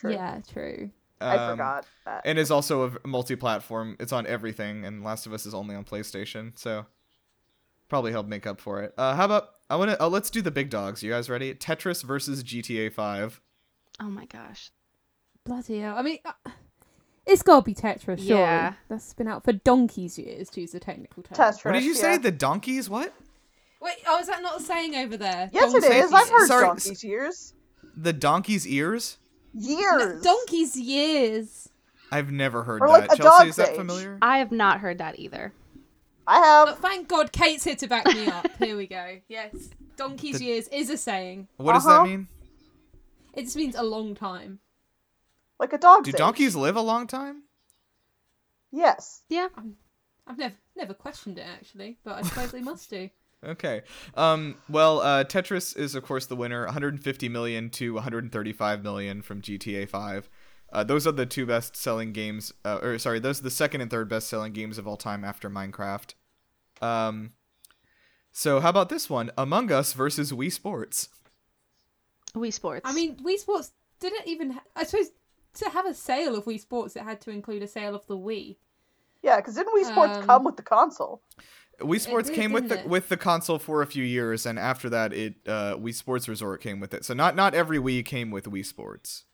True. 0.00 0.12
Yeah, 0.12 0.40
true. 0.50 0.90
I 1.20 1.36
um, 1.36 1.50
forgot 1.52 1.86
that. 2.06 2.22
And 2.24 2.38
is 2.38 2.50
also 2.50 2.98
a 3.04 3.06
multi-platform. 3.06 3.96
It's 4.00 4.12
on 4.12 4.26
everything 4.26 4.86
and 4.86 5.04
Last 5.04 5.26
of 5.26 5.34
Us 5.34 5.44
is 5.44 5.52
only 5.52 5.74
on 5.74 5.84
PlayStation, 5.84 6.58
so 6.58 6.86
probably 7.90 8.12
help 8.12 8.26
make 8.26 8.46
up 8.46 8.60
for 8.60 8.82
it. 8.82 8.94
Uh 8.96 9.14
how 9.14 9.26
about 9.26 9.50
I 9.68 9.76
want 9.76 9.90
to 9.90 10.02
uh, 10.02 10.08
let's 10.08 10.30
do 10.30 10.40
the 10.40 10.50
big 10.50 10.70
dogs. 10.70 11.02
You 11.02 11.10
guys 11.10 11.28
ready? 11.28 11.54
Tetris 11.54 12.02
versus 12.02 12.42
GTA 12.42 12.92
5. 12.92 13.40
Oh 14.00 14.04
my 14.04 14.24
gosh. 14.24 14.70
Bloody 15.44 15.80
hell. 15.80 15.96
I 15.98 16.02
mean, 16.02 16.18
uh, 16.24 16.32
it's 17.26 17.42
gotta 17.42 17.62
be 17.62 17.74
Tetris, 17.74 18.04
surely. 18.04 18.26
Yeah. 18.26 18.72
That's 18.88 19.12
been 19.12 19.28
out 19.28 19.44
for 19.44 19.52
donkey's 19.52 20.18
years, 20.18 20.48
to 20.50 20.62
use 20.62 20.72
the 20.72 20.80
technical 20.80 21.22
term. 21.22 21.36
Tetris. 21.36 21.64
What 21.64 21.72
did 21.72 21.84
you 21.84 21.94
say? 21.94 22.12
yeah. 22.12 22.18
The 22.18 22.32
donkeys? 22.32 22.88
What? 22.88 23.12
Wait, 23.82 23.96
oh, 24.06 24.18
is 24.18 24.26
that 24.26 24.42
not 24.42 24.60
a 24.60 24.64
saying 24.64 24.94
over 24.94 25.16
there? 25.16 25.50
Yes, 25.52 25.72
it 25.74 25.82
Donkey's 25.82 26.04
is. 26.04 26.12
I've 26.12 26.28
heard 26.28 26.46
Sorry, 26.46 26.66
Donkey's 26.66 27.04
years. 27.04 27.54
The 27.96 28.12
donkey's 28.12 28.66
ears? 28.66 29.18
Years. 29.54 30.22
Donkey's 30.22 30.76
years. 30.76 31.68
I've 32.12 32.30
never 32.30 32.62
heard 32.64 32.82
Or 32.82 32.88
that. 32.88 32.92
like 32.92 33.04
a 33.12 33.16
Chelsea, 33.16 33.22
dog's 33.44 33.50
is 33.50 33.56
that 33.56 33.70
age. 33.70 33.76
familiar? 33.76 34.18
I 34.22 34.38
have 34.38 34.50
not 34.52 34.80
heard 34.80 34.98
that 34.98 35.18
either. 35.18 35.52
I 36.26 36.38
have. 36.40 36.66
But 36.68 36.78
thank 36.82 37.08
God 37.08 37.32
Kate's 37.32 37.64
here 37.64 37.76
to 37.76 37.86
back 37.88 38.06
me 38.06 38.26
up. 38.28 38.46
Here 38.58 38.76
we 38.76 38.86
go. 38.86 39.18
Yes. 39.28 39.54
Donkey's 39.96 40.38
The- 40.38 40.44
years 40.44 40.68
is 40.68 40.90
a 40.90 40.96
saying. 40.96 41.48
What 41.56 41.72
does 41.74 41.84
that 41.84 41.90
Uh-huh. 41.90 42.04
mean? 42.06 42.28
It 43.32 43.42
just 43.44 43.56
means 43.56 43.74
a 43.74 43.82
long 43.82 44.14
time. 44.14 44.60
Like 45.58 45.72
a 45.72 45.78
dog's 45.78 46.04
Do 46.06 46.10
age. 46.10 46.16
donkeys 46.16 46.56
live 46.56 46.76
a 46.76 46.80
long 46.80 47.06
time? 47.06 47.42
Yes. 48.72 49.22
Yeah. 49.28 49.48
I've 50.26 50.38
never 50.38 50.54
never 50.76 50.94
questioned 50.94 51.38
it 51.38 51.46
actually, 51.46 51.98
but 52.04 52.14
I 52.16 52.22
suppose 52.22 52.52
they 52.52 52.60
must 52.62 52.88
do. 52.88 53.10
Okay. 53.44 53.82
Um, 54.14 54.56
well, 54.68 55.00
uh, 55.00 55.24
Tetris 55.24 55.76
is 55.76 55.94
of 55.94 56.02
course 56.02 56.26
the 56.26 56.36
winner, 56.36 56.64
150 56.66 57.28
million 57.28 57.70
to 57.70 57.94
135 57.94 58.82
million 58.82 59.22
from 59.22 59.40
GTA 59.40 59.88
5. 59.88 60.28
Uh, 60.72 60.84
those 60.84 61.06
are 61.06 61.12
the 61.12 61.26
two 61.26 61.46
best-selling 61.46 62.12
games, 62.12 62.52
uh, 62.64 62.78
or 62.80 62.96
sorry, 62.98 63.18
those 63.18 63.40
are 63.40 63.42
the 63.42 63.50
second 63.50 63.80
and 63.80 63.90
third 63.90 64.08
best-selling 64.08 64.52
games 64.52 64.78
of 64.78 64.86
all 64.86 64.96
time 64.96 65.24
after 65.24 65.50
Minecraft. 65.50 66.14
Um, 66.80 67.32
so 68.30 68.60
how 68.60 68.68
about 68.68 68.88
this 68.88 69.10
one? 69.10 69.30
Among 69.36 69.72
Us 69.72 69.94
versus 69.94 70.30
Wii 70.32 70.52
Sports. 70.52 71.08
Wii 72.34 72.52
Sports. 72.52 72.82
I 72.84 72.92
mean, 72.92 73.16
Wii 73.16 73.38
Sports 73.38 73.72
didn't 73.98 74.28
even. 74.28 74.50
Ha- 74.50 74.62
I 74.76 74.84
suppose 74.84 75.10
to 75.54 75.68
have 75.70 75.86
a 75.86 75.94
sale 75.94 76.36
of 76.36 76.44
Wii 76.44 76.60
Sports, 76.60 76.94
it 76.94 77.02
had 77.02 77.20
to 77.22 77.30
include 77.30 77.64
a 77.64 77.66
sale 77.66 77.96
of 77.96 78.06
the 78.06 78.16
Wii. 78.16 78.56
Yeah, 79.22 79.36
because 79.36 79.56
didn't 79.56 79.74
Wii 79.74 79.90
Sports 79.90 80.18
Um, 80.18 80.26
come 80.26 80.44
with 80.44 80.56
the 80.56 80.62
console? 80.62 81.22
Wii 81.80 82.00
Sports 82.00 82.28
did, 82.28 82.36
came 82.36 82.52
with 82.52 82.68
the 82.68 82.80
it? 82.80 82.86
with 82.88 83.08
the 83.08 83.16
console 83.16 83.58
for 83.58 83.82
a 83.82 83.86
few 83.86 84.04
years, 84.04 84.46
and 84.46 84.58
after 84.58 84.88
that, 84.90 85.12
it 85.12 85.34
uh, 85.46 85.76
Wii 85.76 85.94
Sports 85.94 86.28
Resort 86.28 86.60
came 86.60 86.80
with 86.80 86.94
it. 86.94 87.04
So 87.04 87.14
not 87.14 87.34
not 87.36 87.54
every 87.54 87.78
Wii 87.78 88.04
came 88.04 88.30
with 88.30 88.44
Wii 88.46 88.64
Sports. 88.64 89.24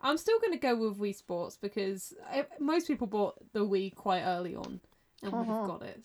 I'm 0.00 0.18
still 0.18 0.38
going 0.38 0.52
to 0.52 0.58
go 0.58 0.76
with 0.76 0.98
Wii 0.98 1.14
Sports 1.14 1.56
because 1.60 2.12
I, 2.30 2.44
most 2.60 2.86
people 2.88 3.06
bought 3.06 3.36
the 3.54 3.60
Wii 3.60 3.94
quite 3.94 4.22
early 4.22 4.54
on 4.54 4.80
and 5.22 5.32
would 5.32 5.40
Uh-huh. 5.42 5.54
have 5.60 5.66
got 5.66 5.82
it. 5.82 6.02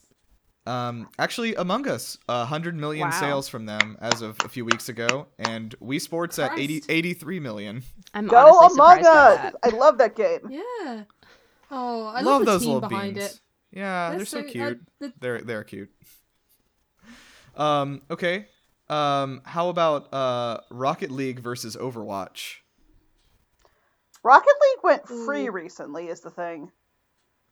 Um, 0.65 1.09
actually, 1.17 1.55
Among 1.55 1.87
Us, 1.87 2.17
a 2.29 2.45
hundred 2.45 2.75
million 2.75 3.09
Wow. 3.09 3.19
sales 3.19 3.49
from 3.49 3.65
them 3.65 3.97
as 3.99 4.21
of 4.21 4.37
a 4.45 4.49
few 4.49 4.63
weeks 4.65 4.87
ago, 4.87 5.27
and 5.39 5.73
Wii 5.81 5.99
Sports 5.99 6.37
at 6.39 6.57
80, 6.59 6.83
83 6.87 7.39
million. 7.39 7.83
I'm 8.13 8.27
Go 8.27 8.37
honestly 8.37 8.75
Among 8.75 8.97
surprised 9.03 9.03
by 9.03 9.47
Us! 9.47 9.53
I 9.63 9.69
love 9.77 9.97
that 9.97 10.15
game. 10.15 10.39
Yeah. 10.49 11.03
Oh, 11.71 12.05
I 12.07 12.21
Love, 12.21 12.25
love, 12.25 12.39
the 12.41 12.45
those 12.53 12.61
team 12.63 12.79
behind 12.81 13.15
beans. 13.15 13.33
it. 13.33 13.41
Yeah, 13.71 14.09
they're, 14.09 14.17
They're 14.19 14.25
so, 14.25 14.41
so- 14.41 14.47
uh, 14.47 14.51
cute. 14.51 14.81
the- 14.99 15.13
They're 15.19 15.41
they're 15.41 15.63
cute. 15.63 15.91
Um, 17.55 18.01
okay. 18.09 18.47
Um, 18.89 19.41
how 19.45 19.69
about 19.69 20.11
uh 20.13 20.61
Rocket 20.71 21.11
League 21.11 21.39
versus 21.41 21.75
Overwatch? 21.75 22.55
Rocket 24.23 24.47
League 24.47 24.83
went 24.83 25.07
free 25.07 25.47
Ooh. 25.47 25.51
recently, 25.51 26.07
is 26.07 26.21
the 26.21 26.31
thing. 26.31 26.71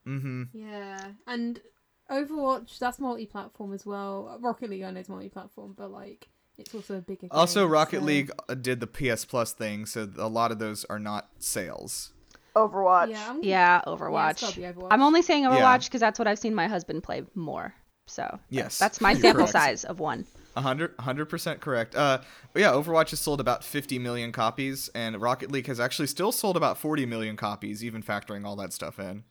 Mm-hmm. 0.08 0.44
Yeah, 0.54 1.12
and 1.28 1.62
Overwatch 2.10 2.80
that's 2.80 3.00
multi-platform 3.00 3.74
as 3.74 3.86
well. 3.86 4.38
Rocket 4.42 4.70
League 4.70 4.84
I 4.84 4.92
know 4.92 5.00
is 5.00 5.10
multi-platform, 5.10 5.76
but 5.78 5.92
like 5.92 6.28
it's 6.58 6.74
also 6.74 6.98
a 6.98 7.02
bigger. 7.02 7.28
Also, 7.32 7.66
Rocket 7.66 8.00
so- 8.00 8.06
League 8.06 8.32
uh, 8.50 8.56
did 8.56 8.80
the 8.80 8.88
PS 8.88 9.26
Plus 9.26 9.54
thing, 9.54 9.86
so 9.86 10.10
a 10.18 10.28
lot 10.28 10.52
of 10.52 10.60
those 10.60 10.84
are 10.86 11.00
not 11.00 11.30
sales. 11.40 12.14
Overwatch. 12.58 13.10
Yeah, 13.10 13.30
I'm, 13.30 13.44
Yeah, 13.44 13.82
Yeah, 13.86 13.94
Overwatch. 13.94 14.42
gotta 14.42 14.60
Overwatch. 14.62 14.88
I'm 14.92 15.02
only 15.04 15.22
saying 15.22 15.44
Overwatch 15.46 15.86
because 15.86 16.02
that's 16.02 16.18
what 16.20 16.28
I've 16.28 16.40
seen 16.40 16.56
my 16.56 16.68
husband 16.68 17.04
play 17.04 17.24
more. 17.36 17.74
So 18.08 18.40
Yes, 18.50 18.78
that's 18.80 19.02
my 19.02 19.14
sample 19.14 19.34
correct. 19.48 19.52
size 19.52 19.84
of 19.84 20.00
one. 20.00 20.26
A 20.56 20.62
hundred, 20.62 20.96
hundred 21.00 21.26
percent 21.26 21.60
correct. 21.60 21.94
Uh, 21.96 22.20
but 22.54 22.62
yeah, 22.62 22.72
Overwatch 22.72 23.12
has 23.12 23.20
sold 23.20 23.40
about 23.40 23.64
50 23.64 24.00
million 24.00 24.32
copies, 24.32 24.90
and 24.96 25.22
Rocket 25.22 25.52
League 25.52 25.68
has 25.68 25.80
actually 25.80 26.08
still 26.08 26.32
sold 26.32 26.58
about 26.58 26.78
40 26.78 27.06
million 27.06 27.36
copies, 27.38 27.84
even 27.84 28.02
factoring 28.02 28.46
all 28.46 28.56
that 28.56 28.74
stuff 28.74 28.98
in. 29.00 29.24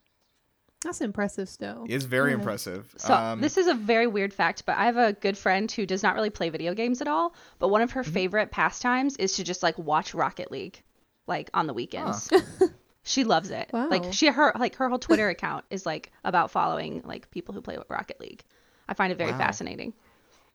That's 0.84 1.00
impressive 1.00 1.48
still. 1.48 1.84
It's 1.88 2.04
very 2.04 2.30
Yeah. 2.30 2.36
impressive. 2.36 2.94
So 2.98 3.14
um, 3.14 3.40
this 3.40 3.56
is 3.56 3.66
a 3.66 3.74
very 3.74 4.06
weird 4.06 4.32
fact, 4.32 4.64
but 4.66 4.76
I 4.76 4.84
have 4.84 4.98
a 4.98 5.14
good 5.14 5.36
friend 5.36 5.72
who 5.72 5.84
does 5.86 6.02
not 6.02 6.14
really 6.14 6.30
play 6.30 6.48
video 6.50 6.74
games 6.74 7.00
at 7.00 7.08
all. 7.08 7.34
But 7.58 7.68
one 7.68 7.80
of 7.82 7.90
her 7.92 8.04
favorite 8.04 8.50
pastimes 8.52 9.16
is 9.16 9.32
to 9.36 9.42
just 9.42 9.62
like 9.64 9.76
watch 9.78 10.14
Rocket 10.14 10.52
League, 10.52 10.80
like 11.26 11.50
on 11.54 11.66
the 11.66 11.74
weekends. 11.74 12.30
She 13.06 13.22
loves 13.24 13.50
it. 13.50 13.70
Wow. 13.72 13.88
Like 13.88 14.12
she 14.12 14.26
her 14.26 14.52
like 14.58 14.74
her 14.76 14.88
whole 14.88 14.98
Twitter 15.06 15.28
account 15.28 15.64
is 15.70 15.86
like 15.86 16.10
about 16.24 16.50
following 16.50 17.02
like 17.04 17.30
people 17.30 17.54
who 17.54 17.60
play 17.62 17.78
with 17.78 17.88
Rocket 17.88 18.20
League. 18.20 18.42
I 18.88 18.94
find 18.94 19.12
it 19.12 19.16
very 19.18 19.30
Wow. 19.32 19.38
fascinating. 19.38 19.92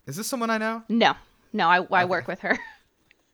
Is 0.05 0.17
this 0.17 0.27
someone 0.27 0.49
I 0.49 0.57
know? 0.57 0.83
No, 0.89 1.13
no, 1.53 1.67
I 1.69 1.85
I 1.91 2.05
work 2.05 2.27
with 2.27 2.39
her. 2.41 2.59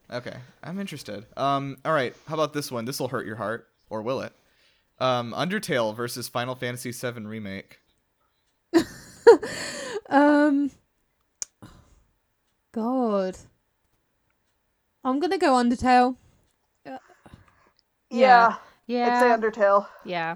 Okay, 0.09 0.37
I'm 0.63 0.79
interested. 0.79 1.25
Um, 1.35 1.75
all 1.83 1.91
right, 1.91 2.15
how 2.29 2.35
about 2.35 2.53
this 2.53 2.71
one? 2.71 2.85
This 2.85 2.97
will 2.97 3.09
hurt 3.09 3.25
your 3.25 3.35
heart, 3.35 3.67
or 3.89 4.01
will 4.01 4.21
it? 4.21 4.31
Um, 5.01 5.33
Undertale 5.33 5.93
versus 5.93 6.29
Final 6.29 6.55
Fantasy 6.55 6.91
VII 6.93 7.23
Remake. 7.25 7.79
Um. 10.09 10.71
God. 12.71 13.37
I'm 15.03 15.19
gonna 15.19 15.37
go 15.37 15.53
Undertale. 15.53 16.15
Yeah, 16.85 16.97
Yeah. 18.09 18.55
Yeah, 18.87 19.07
I'd 19.15 19.19
say 19.19 19.27
Undertale. 19.49 19.87
yeah, 20.05 20.35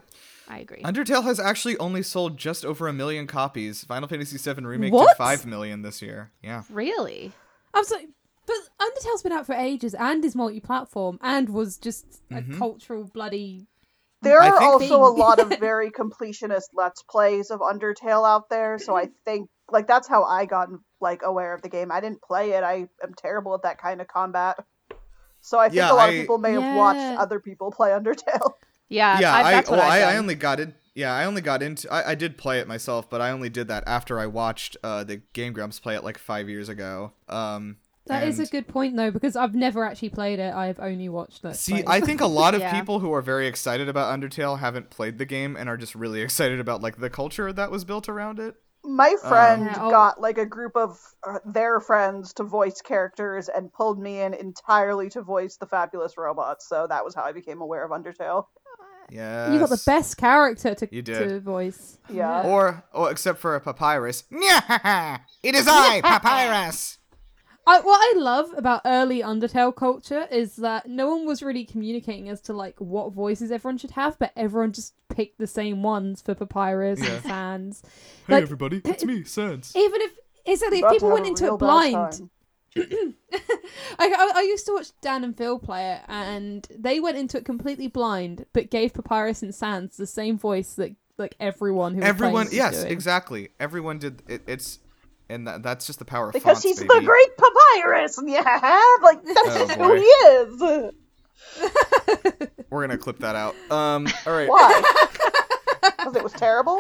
I 0.50 0.60
agree. 0.60 0.82
Undertale 0.84 1.24
has 1.24 1.40
actually 1.40 1.78
only 1.78 2.04
sold 2.04 2.38
just 2.38 2.66
over 2.66 2.88
a 2.88 2.94
million 2.94 3.28
copies. 3.28 3.84
Final 3.86 4.08
Fantasy 4.10 4.38
VII 4.38 4.66
Remake 4.66 4.92
What? 4.94 5.08
did 5.10 5.18
five 5.18 5.46
million 5.46 5.82
this 5.82 6.02
year. 6.02 6.32
Yeah. 6.44 6.64
really? 6.70 7.32
I'm 7.74 7.86
sorry, 7.86 8.08
but 8.46 8.56
Undertale's 8.82 9.24
been 9.24 9.32
out 9.32 9.46
for 9.46 9.54
ages 9.56 9.94
and 9.94 10.24
is 10.26 10.36
multi-platform 10.36 11.18
and 11.22 11.48
was 11.50 11.78
just 11.78 12.22
a 12.30 12.42
Mhm. 12.42 12.58
cultural 12.58 13.06
bloody. 13.06 13.68
There 14.24 14.42
are 14.42 14.60
think- 14.60 14.62
also 14.62 15.04
a 15.04 15.14
lot 15.16 15.40
of 15.40 15.48
very 15.60 15.90
completionist 15.90 16.66
let's 16.74 17.02
plays 17.04 17.50
of 17.50 17.62
Undertale 17.62 18.28
out 18.28 18.50
there, 18.50 18.78
so 18.78 18.96
I 18.98 19.10
think 19.26 19.50
like 19.72 19.88
that's 19.88 20.08
how 20.10 20.24
I 20.26 20.46
got 20.46 20.68
like 21.00 21.22
aware 21.24 21.54
of 21.54 21.62
the 21.62 21.70
game. 21.70 21.92
I 21.92 22.02
didn't 22.02 22.22
play 22.22 22.52
it. 22.52 22.64
I 22.64 22.90
am 23.02 23.14
terrible 23.18 23.56
at 23.56 23.62
that 23.64 23.78
kind 23.80 24.02
of 24.02 24.08
combat. 24.10 24.58
So 25.42 25.60
I 25.60 25.66
think 25.70 25.76
Yeah, 25.78 25.92
a 25.92 25.94
lot 25.94 26.10
I- 26.10 26.14
of 26.14 26.22
people 26.22 26.38
may 26.38 26.54
have 26.54 26.76
watched 26.78 27.20
other 27.20 27.40
people 27.40 27.72
play 27.72 27.90
Undertale. 28.00 28.54
Yeah, 28.90 29.20
yeah, 29.20 29.34
I, 29.34 29.40
I, 29.52 29.56
what 29.58 29.70
well, 29.72 29.82
I've 29.82 30.04
I, 30.16 30.18
only 30.18 30.36
got 30.36 30.60
in. 30.60 30.74
Yeah, 30.96 31.14
I 31.14 31.24
only 31.24 31.42
got 31.42 31.64
into. 31.64 31.92
I, 31.92 32.12
I 32.12 32.16
did 32.16 32.38
play 32.38 32.60
it 32.60 32.68
myself, 32.68 33.10
but 33.10 33.22
I 33.22 33.32
only 33.32 33.50
did 33.50 33.70
that 33.70 33.86
after 33.88 34.20
I 34.20 34.26
watched 34.26 34.76
uh, 34.84 35.06
the 35.06 35.18
Game 35.34 35.54
Grumps 35.54 35.80
play 35.80 35.96
it 35.96 36.04
like 36.04 36.18
five 36.18 36.50
years 36.50 36.68
ago. 36.68 37.14
Um, 37.30 37.78
That 38.08 38.28
is 38.28 38.40
and- 38.40 38.48
a 38.50 38.52
good 38.52 38.68
point 38.68 38.98
though, 38.98 39.10
because 39.10 39.38
I've 39.38 39.56
never 39.56 39.86
actually 39.86 40.10
played 40.10 40.40
it. 40.40 40.54
I've 40.54 40.80
only 40.82 41.08
watched 41.08 41.46
it. 41.46 41.56
See, 41.56 41.82
I 41.88 42.02
think 42.02 42.20
a 42.20 42.28
lot 42.28 42.54
of 42.54 42.60
Yeah. 42.62 42.78
people 42.78 43.00
who 43.00 43.14
are 43.14 43.22
very 43.22 43.48
excited 43.48 43.88
about 43.88 44.20
Undertale 44.20 44.60
haven't 44.60 44.90
played 44.90 45.18
the 45.18 45.26
game 45.26 45.56
and 45.56 45.70
are 45.70 45.78
just 45.78 45.96
really 45.96 46.20
excited 46.28 46.60
about 46.60 46.82
like 46.82 46.98
the 47.00 47.10
culture 47.10 47.54
that 47.54 47.72
was 47.72 47.86
built 47.86 48.10
around 48.10 48.40
it. 48.40 48.56
My 48.84 49.16
friend 49.22 49.66
Yeah, 49.66 49.78
oh. 49.80 49.90
got 49.92 50.20
like 50.20 50.38
a 50.38 50.46
group 50.46 50.76
of 50.76 51.00
uh, 51.28 51.40
their 51.46 51.80
friends 51.80 52.34
to 52.34 52.44
voice 52.44 52.82
characters 52.82 53.48
and 53.50 53.72
pulled 53.72 54.00
me 54.00 54.22
in 54.22 54.34
entirely 54.34 55.10
to 55.12 55.22
voice 55.22 55.58
the 55.58 55.68
fabulous 55.68 56.18
robots. 56.18 56.68
So 56.68 56.88
that 56.88 57.06
was 57.06 57.14
how 57.14 57.24
I 57.24 57.32
became 57.32 57.62
aware 57.62 57.84
of 57.84 57.92
Undertale. 57.92 58.46
Yeah. 59.10 59.52
you 59.52 59.60
got 59.60 59.70
the 59.70 59.82
best 59.86 60.18
character 60.18 60.74
to 60.74 60.88
You 60.90 61.02
did. 61.02 61.28
to 61.28 61.40
voice. 61.42 61.98
Yeah. 62.10 62.44
Or, 62.44 62.84
or 62.94 63.12
except 63.12 63.40
for 63.40 63.56
a 63.56 63.60
papyrus. 63.62 64.24
it 64.32 65.56
is 65.56 65.68
I, 65.68 66.02
papyrus. 66.04 66.98
I, 67.68 67.80
what 67.82 68.00
I 68.00 68.20
love 68.20 68.50
about 68.58 68.82
early 68.86 69.22
Undertale 69.22 69.76
culture 69.76 70.28
is 70.32 70.56
that 70.58 70.88
no 70.88 71.10
one 71.16 71.26
was 71.26 71.44
really 71.44 71.64
communicating 71.64 72.28
as 72.30 72.42
to 72.42 72.54
like 72.54 72.76
what 72.80 73.14
voices 73.14 73.52
everyone 73.52 73.78
should 73.78 73.92
have, 73.92 74.18
but 74.18 74.32
everyone 74.36 74.72
just 74.74 74.94
picked 75.10 75.38
the 75.38 75.48
same 75.48 75.84
ones 75.84 76.22
for 76.22 76.34
Papyrus 76.34 77.00
Yeah. 77.02 77.14
and 77.16 77.24
Sans. 77.24 77.84
Hey 78.28 78.34
Like, 78.34 78.44
everybody, 78.44 78.82
it's 78.84 79.06
me, 79.06 79.24
Sans. 79.24 79.74
Even 79.76 80.02
if 80.02 80.12
exactly 80.46 80.80
if 80.80 80.84
About 80.84 80.90
to 80.90 80.96
people 80.96 81.10
have 81.10 81.14
went 81.14 81.26
a 81.26 81.30
into 81.30 81.44
real 81.44 81.56
it 81.56 81.60
bad 81.60 81.66
blind, 81.66 82.12
time. 82.14 82.30
I, 84.00 84.08
I, 84.14 84.32
I 84.38 84.42
used 84.44 84.66
to 84.66 84.74
watch 84.74 84.88
Dan 85.02 85.24
and 85.24 85.38
Phil 85.38 85.60
play 85.60 85.92
it, 85.94 86.02
and 86.08 86.68
they 86.78 87.00
went 87.00 87.18
into 87.18 87.38
it 87.38 87.46
completely 87.46 87.88
blind, 87.88 88.46
but 88.54 88.72
gave 88.72 88.94
Papyrus 88.94 89.44
and 89.44 89.54
Sans 89.54 89.96
the 89.98 90.08
same 90.08 90.38
voice 90.38 90.74
that 90.76 90.96
like 91.18 91.36
everyone 91.40 91.94
who 91.94 92.00
was 92.00 92.06
playing 92.06 92.16
Everyone, 92.16 92.46
was 92.46 92.54
yes, 92.56 92.80
doing. 92.82 92.92
exactly. 92.92 93.50
Everyone 93.60 94.00
did. 94.00 94.24
It, 94.28 94.42
it's, 94.48 94.80
and 95.32 95.48
that, 95.48 95.64
that's 95.64 95.88
just 95.88 96.00
the 96.00 96.06
power 96.06 96.28
of 96.28 96.34
Because 96.34 96.62
fonts, 96.62 96.64
he's 96.64 96.80
baby. 96.80 96.90
the 97.00 97.02
great 97.06 97.30
papyrus, 97.38 98.20
yeah, 98.26 98.80
like 99.02 99.24
that's 99.24 99.40
Oh, 99.56 99.66
just 99.68 99.80
who 99.80 99.94
he 99.96 100.02
is. 100.04 100.92
We're 102.70 102.82
gonna 102.82 102.98
clip 102.98 103.20
that 103.20 103.36
out. 103.36 103.56
Um, 103.72 104.08
all 104.26 104.34
right. 104.34 104.50
Why? 104.50 104.82
Because 105.98 106.16
it 106.16 106.24
was 106.24 106.34
terrible. 106.34 106.80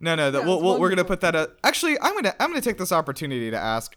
No, 0.00 0.14
no, 0.16 0.30
that 0.30 0.40
That 0.40 0.44
we'll, 0.46 0.56
was 0.56 0.62
we'll, 0.64 0.80
we're 0.80 0.88
gonna 0.88 1.04
put 1.04 1.20
that. 1.20 1.34
Out. 1.36 1.56
Actually, 1.62 1.96
I'm 2.00 2.14
gonna 2.14 2.34
I'm 2.40 2.50
gonna 2.50 2.60
take 2.60 2.78
this 2.78 2.90
opportunity 2.92 3.50
to 3.50 3.56
ask: 3.56 3.96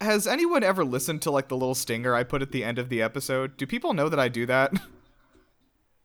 Has 0.00 0.26
anyone 0.28 0.62
ever 0.62 0.84
listened 0.84 1.22
to 1.22 1.30
like 1.32 1.48
the 1.48 1.56
little 1.56 1.74
stinger 1.74 2.14
I 2.14 2.22
put 2.24 2.42
at 2.42 2.52
the 2.52 2.62
end 2.64 2.78
of 2.78 2.88
the 2.88 3.02
episode? 3.02 3.56
Do 3.56 3.66
people 3.66 3.92
know 3.94 4.08
that 4.08 4.18
I 4.20 4.28
do 4.28 4.46
that? 4.46 4.72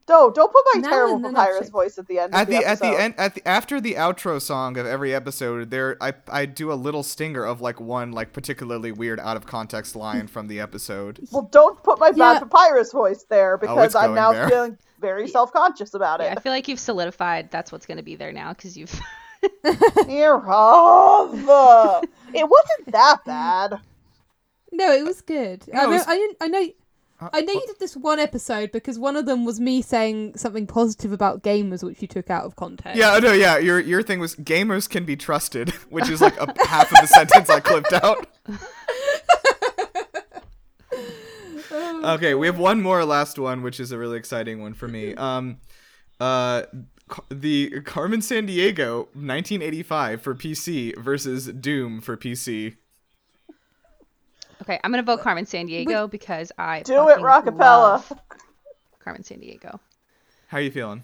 No, 0.09 0.29
don't 0.31 0.51
put 0.51 0.63
my 0.73 0.79
Now 0.81 0.89
terrible 0.89 1.15
and 1.17 1.25
then 1.25 1.33
papyrus 1.35 1.65
I'll 1.65 1.71
voice 1.71 1.97
at 1.97 2.07
the 2.07 2.19
end. 2.19 2.33
at 2.33 2.43
of 2.43 2.47
the, 2.47 2.59
the, 2.59 2.65
at 2.67 2.79
the 2.79 2.87
end 2.87 3.13
at 3.17 3.35
the 3.35 3.47
after 3.47 3.81
the 3.81 3.95
outro 3.95 4.41
song 4.41 4.77
of 4.77 4.85
every 4.85 5.13
episode, 5.13 5.69
there 5.69 5.97
I 6.01 6.13
I 6.31 6.45
do 6.45 6.71
a 6.71 6.75
little 6.75 7.03
stinger 7.03 7.43
of 7.43 7.59
like 7.61 7.79
one 7.81 8.11
like 8.13 8.31
particularly 8.33 8.91
weird 8.91 9.19
out 9.19 9.35
of 9.35 9.45
context 9.45 9.95
line 9.95 10.27
from 10.27 10.47
the 10.47 10.59
episode. 10.59 11.19
Well, 11.31 11.49
don't 11.51 11.81
put 11.83 11.99
my 11.99 12.07
Yeah. 12.15 12.33
bad 12.39 12.39
papyrus 12.49 12.91
voice 12.93 13.23
there 13.29 13.55
oh, 13.55 13.57
because 13.57 13.95
Oh, 13.95 13.99
I'm 13.99 14.13
now 14.15 14.31
there. 14.31 14.49
feeling 14.49 14.77
very 14.99 15.27
self 15.27 15.51
conscious 15.51 15.93
about 15.93 16.21
Yeah, 16.21 16.33
I 16.37 16.39
feel 16.41 16.51
like 16.53 16.67
you've 16.67 16.79
solidified 16.79 17.51
that's 17.51 17.71
what's 17.71 17.85
going 17.85 17.97
to 17.97 18.03
be 18.03 18.15
there 18.15 18.31
now 18.31 18.53
because 18.53 18.77
you've. 18.77 18.97
Dear 20.07 20.35
of, 20.49 21.33
it 22.33 22.49
wasn't 22.49 22.91
that 22.91 23.17
bad. 23.25 23.79
No, 24.71 24.91
it 24.93 25.03
was 25.05 25.21
good. 25.21 25.63
No, 25.71 25.79
I, 25.79 25.83
it 25.83 25.85
know, 25.87 25.91
was- 25.91 26.07
I, 26.07 26.15
didn't- 26.15 26.37
I 26.41 26.47
know. 26.47 26.67
Uh, 27.19 27.29
I 27.33 27.41
know 27.41 27.53
you 27.53 27.65
did 27.65 27.79
this 27.79 27.97
one 27.97 28.19
episode 28.19 28.71
because 28.71 28.99
one 28.99 29.15
of 29.15 29.25
them 29.25 29.43
was 29.43 29.59
me 29.59 29.81
saying 29.81 30.37
something 30.37 30.67
positive 30.67 31.11
about 31.11 31.41
gamers, 31.41 31.83
which 31.83 32.01
you 32.01 32.07
took 32.07 32.29
out 32.29 32.45
of 32.45 32.55
context. 32.55 32.97
Yeah, 32.97 33.17
no, 33.19 33.33
yeah. 33.33 33.57
Your 33.57 33.79
your 33.79 34.03
thing 34.03 34.19
was 34.19 34.35
gamers 34.35 34.87
can 34.87 35.03
be 35.03 35.15
trusted, 35.15 35.69
which 35.89 36.09
is 36.09 36.21
like 36.21 36.39
a 36.39 36.53
half 36.67 36.91
of 36.91 37.01
the 37.01 37.07
sentence 37.07 37.49
I 37.49 37.59
clipped 37.59 37.93
out. 37.93 38.27
Okay, 42.03 42.35
we 42.35 42.47
have 42.47 42.57
one 42.57 42.81
more 42.81 43.03
last 43.03 43.37
one, 43.37 43.61
which 43.61 43.79
is 43.79 43.91
a 43.91 43.97
really 43.97 44.17
exciting 44.17 44.61
one 44.61 44.73
for 44.73 44.87
me. 44.87 45.13
Um, 45.15 45.57
uh, 46.21 46.63
the 47.29 47.81
Carmen 47.81 48.21
Sandiego 48.21 49.07
1985 49.13 50.21
for 50.21 50.33
PC 50.33 50.97
versus 50.97 51.47
Doom 51.47 51.99
for 51.99 52.15
PC. 52.15 52.77
Okay, 54.61 54.79
I'm 54.83 54.91
going 54.91 55.03
to 55.03 55.05
vote 55.05 55.21
Carmen 55.21 55.45
Sandiego 55.45 56.09
because 56.09 56.51
I. 56.57 56.81
Do 56.81 57.07
it, 57.09 57.19
fucking 57.19 57.23
Rockapella. 57.23 58.19
Carmen 58.99 59.23
Sandiego. 59.23 59.79
How 60.47 60.57
are 60.57 60.61
you 60.61 60.71
feeling? 60.71 61.03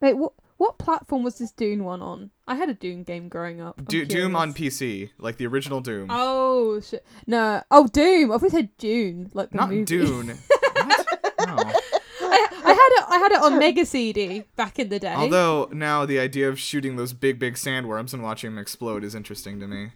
Wait, 0.00 0.14
what? 0.14 0.32
What 0.58 0.78
platform 0.78 1.22
was 1.22 1.36
this 1.36 1.52
Dune 1.52 1.84
one 1.84 2.00
on? 2.00 2.30
I 2.48 2.54
had 2.54 2.70
a 2.70 2.74
Dune 2.74 3.02
game 3.02 3.28
growing 3.28 3.60
up. 3.60 3.84
Do- 3.86 4.06
Doom 4.06 4.34
on. 4.34 4.54
PC, 4.54 5.10
like 5.18 5.36
the 5.36 5.46
original 5.46 5.82
Doom. 5.82 6.08
Oh 6.10 6.80
shit! 6.80 7.04
No. 7.26 7.62
Oh, 7.70 7.86
Doom. 7.88 8.32
I 8.32 8.38
thought 8.38 8.44
you 8.44 8.50
said 8.50 8.76
Dune, 8.78 9.30
like 9.34 9.50
the 9.50 9.58
Not 9.58 9.68
movie. 9.68 9.84
Dune. 9.84 10.28
what? 10.72 11.06
No. 11.46 11.56
I, 11.58 12.48
I 12.64 12.72
had 12.72 12.88
it. 12.90 13.04
I 13.08 13.18
had 13.18 13.32
it 13.32 13.42
on 13.42 13.58
Mega 13.58 13.84
CD 13.84 14.44
back 14.56 14.78
in 14.78 14.88
the 14.88 14.98
day. 14.98 15.12
Although 15.14 15.68
now 15.72 16.06
the 16.06 16.18
idea 16.18 16.48
of 16.48 16.58
shooting 16.58 16.96
those 16.96 17.12
big, 17.12 17.38
big 17.38 17.54
sandworms 17.54 18.14
and 18.14 18.22
watching 18.22 18.52
them 18.52 18.58
explode 18.58 19.04
is 19.04 19.14
interesting 19.14 19.60
to 19.60 19.66
me. 19.66 19.90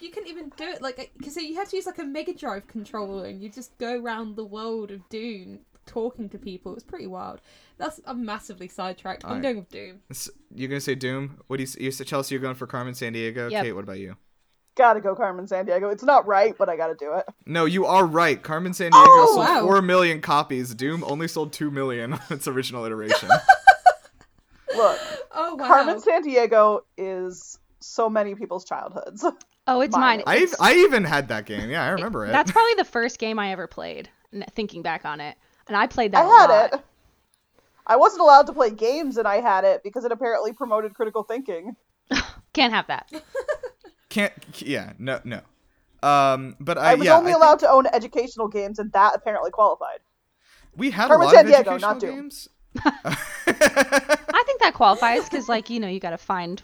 You 0.00 0.08
you 0.08 0.12
can 0.12 0.26
even 0.26 0.50
do 0.56 0.64
it 0.64 0.80
like 0.82 0.98
uh, 0.98 1.04
because 1.16 1.36
you 1.36 1.54
have 1.56 1.68
to 1.70 1.76
use 1.76 1.86
like 1.86 1.98
a 1.98 2.04
Mega 2.04 2.32
Drive 2.34 2.66
controller 2.66 3.26
and 3.26 3.42
you 3.42 3.48
just 3.48 3.76
go 3.78 4.00
around 4.00 4.36
the 4.36 4.44
world 4.44 4.90
of 4.90 5.08
Doom 5.08 5.60
talking 5.86 6.28
to 6.28 6.38
people. 6.38 6.72
It 6.72 6.76
was 6.76 6.84
pretty 6.84 7.06
wild. 7.06 7.40
That's 7.78 8.00
I'm 8.06 8.24
massively 8.24 8.68
sidetracked. 8.68 9.24
I'm 9.24 9.30
Alright. 9.30 9.42
going 9.42 9.56
with 9.58 9.70
Doom. 9.70 10.00
S- 10.10 10.30
You're 10.54 10.68
gonna 10.68 10.80
say 10.80 10.94
Doom? 10.94 11.40
What 11.46 11.56
do 11.56 11.62
you, 11.62 11.66
s- 11.68 11.76
you 11.78 11.90
said, 11.90 12.06
Chelsea? 12.06 12.34
You're 12.34 12.42
going 12.42 12.54
for 12.54 12.66
Carmen 12.66 12.94
Sandiego. 12.94 13.50
Yep. 13.50 13.64
Kate, 13.64 13.72
what 13.72 13.84
about 13.84 13.98
you? 13.98 14.16
Gotta 14.76 15.00
go, 15.00 15.16
Carmen 15.16 15.46
Sandiego. 15.46 15.92
It's 15.92 16.04
not 16.04 16.26
right, 16.28 16.54
but 16.56 16.68
I 16.68 16.76
gotta 16.76 16.94
do 16.94 17.14
it. 17.14 17.24
No, 17.46 17.64
you 17.64 17.84
are 17.86 18.06
right. 18.06 18.40
Carmen 18.40 18.74
San 18.74 18.90
oh, 18.94 18.96
Diego 18.96 19.10
Oh, 19.10 19.26
sold 19.34 19.46
wow. 19.48 19.66
four 19.66 19.82
million 19.82 20.20
copies. 20.20 20.72
Doom 20.74 21.02
only 21.04 21.26
sold 21.26 21.52
two 21.52 21.70
million 21.72 22.12
on 22.12 22.20
its 22.30 22.46
original 22.46 22.84
iteration. 22.84 23.28
Look, 24.76 24.98
Oh 25.32 25.54
wow. 25.56 25.66
Carmen 25.66 26.00
Sandiego 26.00 26.82
is 26.96 27.58
so 27.80 28.08
many 28.08 28.34
people's 28.36 28.64
childhoods. 28.64 29.24
Oh, 29.70 29.82
it's 29.82 29.92
Mine. 29.92 30.18
mine. 30.18 30.22
I 30.26 30.36
It's- 30.36 30.56
I 30.58 30.74
even 30.76 31.04
had 31.04 31.28
that 31.28 31.44
game. 31.44 31.68
Yeah, 31.70 31.84
I 31.84 31.90
remember 31.90 32.24
it. 32.26 32.32
That's 32.32 32.50
probably 32.50 32.74
the 32.74 32.84
first 32.86 33.18
game 33.18 33.38
I 33.38 33.52
ever 33.52 33.66
played. 33.66 34.08
Thinking 34.54 34.82
back 34.82 35.04
on 35.04 35.20
it, 35.20 35.36
and 35.68 35.76
I 35.76 35.86
played 35.86 36.12
that. 36.12 36.24
I 36.24 36.26
a 36.26 36.30
had 36.30 36.46
lot. 36.50 36.72
it. 36.74 36.80
I 37.86 37.96
wasn't 37.96 38.20
allowed 38.22 38.46
to 38.48 38.52
play 38.52 38.70
games, 38.70 39.16
and 39.18 39.26
I 39.28 39.40
had 39.40 39.64
it 39.64 39.82
because 39.82 40.04
it 40.04 40.12
apparently 40.12 40.52
promoted 40.52 40.94
critical 40.94 41.22
thinking. 41.22 41.76
Can't 42.54 42.72
have 42.72 42.86
that. 42.88 43.10
Can't. 44.10 44.32
Yeah. 44.58 44.92
No. 44.98 45.20
No. 45.24 45.40
Um. 46.02 46.56
But 46.60 46.78
I 46.78 46.92
I 46.92 46.94
was 46.94 47.06
yeah. 47.06 47.16
only 47.16 47.32
I 47.32 47.36
allowed 47.36 47.58
to 47.60 47.70
own 47.70 47.86
educational 47.92 48.48
games, 48.48 48.78
and 48.78 48.90
that 48.92 49.14
apparently 49.14 49.50
qualified. 49.50 50.00
we 50.76 50.90
had 50.90 51.08
Carmen 51.08 51.22
a 51.22 51.24
lot 51.26 51.34
San 51.34 51.44
of 51.46 51.50
Diego, 51.52 51.70
educational 51.72 51.94
not 51.94 52.00
games. 52.00 52.48
I 52.84 54.42
think 54.46 54.60
that 54.60 54.72
qualifies 54.74 55.24
because, 55.28 55.48
like, 55.48 55.70
you 55.70 55.80
know, 55.80 55.88
you 55.88 56.00
got 56.00 56.10
to 56.10 56.18
find, 56.18 56.62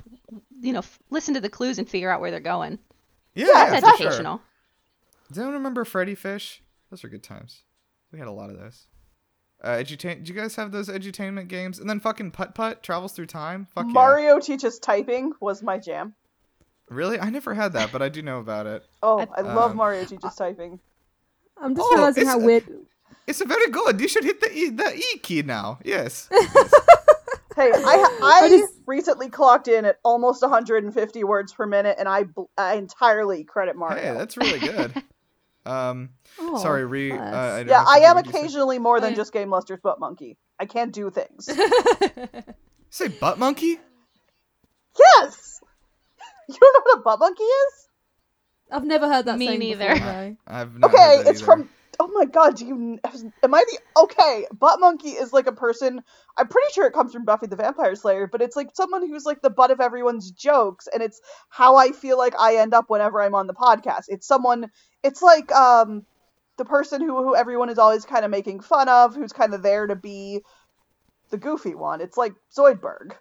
you 0.60 0.72
know, 0.72 0.78
f- 0.80 0.98
listen 1.10 1.34
to 1.34 1.40
the 1.40 1.48
clues 1.48 1.78
and 1.78 1.88
figure 1.88 2.10
out 2.10 2.20
where 2.20 2.30
they're 2.30 2.40
going. 2.40 2.78
Yeah, 3.34 3.46
Yeah, 3.46 3.52
yeah, 3.52 3.70
That's 3.80 3.90
for 3.90 3.96
sure. 3.96 4.06
educational. 4.06 4.40
Does 5.28 5.38
anyone 5.38 5.54
remember 5.54 5.84
Freddi 5.84 6.16
Fish? 6.16 6.62
Those 6.90 7.02
were 7.02 7.08
good 7.08 7.22
times. 7.22 7.62
We 8.12 8.18
had 8.18 8.28
a 8.28 8.32
lot 8.32 8.50
of 8.50 8.58
those. 8.58 8.86
Uh, 9.62 9.70
edutain. 9.70 10.22
Do 10.24 10.32
you 10.32 10.38
guys 10.38 10.54
have 10.56 10.70
those 10.72 10.88
edutainment 10.88 11.48
games? 11.48 11.78
And 11.78 11.88
then 11.88 11.98
fucking 11.98 12.30
Putt 12.32 12.54
Putt 12.54 12.82
travels 12.82 13.12
through 13.12 13.26
time. 13.26 13.66
Fuck 13.74 13.86
yeah. 13.86 13.92
Mario 13.92 14.38
teaches 14.38 14.78
typing 14.78 15.32
was 15.40 15.62
my 15.62 15.78
jam. 15.78 16.14
Really? 16.90 17.18
I 17.18 17.30
never 17.30 17.54
had 17.54 17.72
that, 17.72 17.90
but 17.90 18.02
I 18.02 18.10
do 18.10 18.20
know 18.22 18.38
about 18.40 18.66
it. 18.66 18.84
Oh, 19.02 19.18
I- 19.20 19.28
I 19.38 19.40
love 19.40 19.70
Um, 19.72 19.78
Mario 19.78 20.04
teaches 20.04 20.34
typing. 20.34 20.78
I'm 21.56 21.74
just 21.74 21.86
Oh, 21.90 21.94
realizing 21.96 22.26
how 22.26 22.34
it's- 22.40 22.46
weird. 22.46 22.86
It's 23.26 23.42
very 23.42 23.70
good. 23.70 24.00
You 24.02 24.08
should 24.08 24.24
hit 24.24 24.40
the 24.40 24.52
E, 24.52 24.68
the 24.68 24.94
E 24.94 25.18
key 25.18 25.40
now. 25.42 25.78
Yes. 25.82 26.28
Hey, 27.56 27.70
I 27.74 28.18
I 28.22 28.40
I 28.44 28.48
just- 28.48 28.74
recently 28.86 29.28
clocked 29.30 29.68
in 29.68 29.84
at 29.84 29.98
almost 30.04 30.42
150 30.42 31.24
words 31.24 31.52
per 31.52 31.66
minute, 31.66 31.96
and 31.98 32.08
I, 32.08 32.24
I 32.58 32.74
entirely 32.74 33.44
credit 33.44 33.76
Mario. 33.76 34.02
hey, 34.02 34.12
that's 34.14 34.36
really 34.36 34.58
good. 34.60 35.02
Um, 35.66 36.10
Oh, 36.38 36.58
sorry, 36.58 36.84
re. 36.84 37.12
Uh. 37.12 37.16
I 37.16 37.60
yeah, 37.62 37.82
I 37.88 38.00
am 38.00 38.16
What'd 38.16 38.26
you 38.26 38.32
say? 38.32 38.38
occasionally 38.40 38.78
more 38.78 39.00
than 39.00 39.14
just 39.14 39.32
Game 39.32 39.48
Luster's 39.48 39.80
butt 39.82 39.98
monkey. 39.98 40.36
I 40.60 40.66
can't 40.66 40.92
do 40.92 41.10
things. 41.10 41.48
Say 42.90 43.08
butt 43.08 43.38
monkey. 43.38 43.78
yes. 44.98 45.60
You 46.50 46.56
don't 46.60 46.74
know 46.74 46.80
what 46.84 46.98
a 46.98 47.02
butt 47.02 47.18
monkey 47.18 47.44
is? 47.44 47.88
I've 48.70 48.84
never 48.84 49.08
heard 49.10 49.24
that 49.24 49.38
Me 49.38 49.46
saying 49.46 49.58
neither. 49.58 49.94
Before, 49.94 50.06
though. 50.06 50.36
I've 50.46 50.78
not 50.78 50.90
Okay, 50.92 51.02
heard 51.16 51.24
that 51.24 51.30
it's 51.30 51.40
either. 51.40 51.46
from. 51.46 51.68
Oh 52.06 52.10
my 52.12 52.26
god, 52.26 52.56
do 52.56 52.66
you. 52.66 52.98
Am 53.42 53.54
I 53.54 53.64
the. 53.66 53.78
Okay, 54.02 54.46
butt 54.52 54.78
monkey 54.78 55.10
is 55.10 55.32
like 55.32 55.46
a 55.46 55.52
person. 55.52 56.02
I'm 56.36 56.48
pretty 56.48 56.70
sure 56.74 56.86
it 56.86 56.92
comes 56.92 57.14
from 57.14 57.24
Buffy 57.24 57.46
the 57.46 57.56
Vampire 57.56 57.94
Slayer, 57.94 58.26
but 58.26 58.42
it's 58.42 58.56
like 58.56 58.68
someone 58.74 59.08
who's 59.08 59.24
like 59.24 59.40
the 59.40 59.48
butt 59.48 59.70
of 59.70 59.80
everyone's 59.80 60.30
jokes, 60.30 60.86
and 60.92 61.02
it's 61.02 61.22
how 61.48 61.76
I 61.76 61.92
feel 61.92 62.18
like 62.18 62.38
I 62.38 62.56
end 62.56 62.74
up 62.74 62.90
whenever 62.90 63.22
I'm 63.22 63.34
on 63.34 63.46
the 63.46 63.54
podcast. 63.54 64.04
It's 64.08 64.26
someone. 64.26 64.70
It's 65.02 65.22
like 65.22 65.50
um, 65.52 66.04
the 66.58 66.66
person 66.66 67.00
who 67.00 67.24
who 67.24 67.34
everyone 67.34 67.70
is 67.70 67.78
always 67.78 68.04
kind 68.04 68.26
of 68.26 68.30
making 68.30 68.60
fun 68.60 68.90
of, 68.90 69.14
who's 69.14 69.32
kind 69.32 69.54
of 69.54 69.62
there 69.62 69.86
to 69.86 69.96
be 69.96 70.42
the 71.30 71.38
goofy 71.38 71.74
one. 71.74 72.02
It's 72.02 72.18
like 72.18 72.34
Zoidberg. 72.54 73.12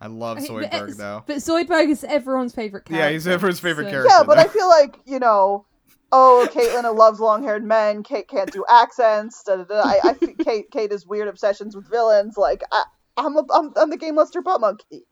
I 0.00 0.06
love 0.06 0.38
I- 0.38 0.40
but 0.40 0.48
Zoidberg 0.48 0.96
though. 0.96 1.22
But 1.26 1.36
Zoidberg 1.36 1.90
is 1.90 2.02
everyone's 2.02 2.54
favorite 2.54 2.86
character. 2.86 3.04
Yeah, 3.04 3.10
he's 3.12 3.26
everyone's 3.26 3.60
favorite 3.60 3.84
so- 3.84 3.90
character. 3.90 4.08
Yeah, 4.10 4.22
but 4.24 4.36
though. 4.36 4.42
I 4.42 4.48
feel 4.48 4.68
like 4.68 5.00
you 5.04 5.18
know. 5.18 5.66
Oh, 6.10 6.48
Caitlin 6.52 6.96
loves 6.96 7.20
long-haired 7.20 7.64
men. 7.64 8.02
Kate 8.02 8.26
can't 8.28 8.50
do 8.50 8.64
accents. 8.68 9.42
Da, 9.44 9.56
da, 9.56 9.64
da. 9.64 9.82
I, 9.82 10.00
I 10.04 10.14
Kate 10.42 10.70
Kate 10.70 10.90
has 10.90 11.06
weird 11.06 11.28
obsessions 11.28 11.76
with 11.76 11.88
villains. 11.88 12.36
Like 12.38 12.62
I, 12.72 12.84
I'm, 13.16 13.36
a, 13.36 13.44
I'm 13.52 13.72
I'm 13.76 13.90
the 13.90 13.96
Game 13.98 14.14
Luster 14.16 14.40
butt 14.40 14.60
monkey. 14.60 15.04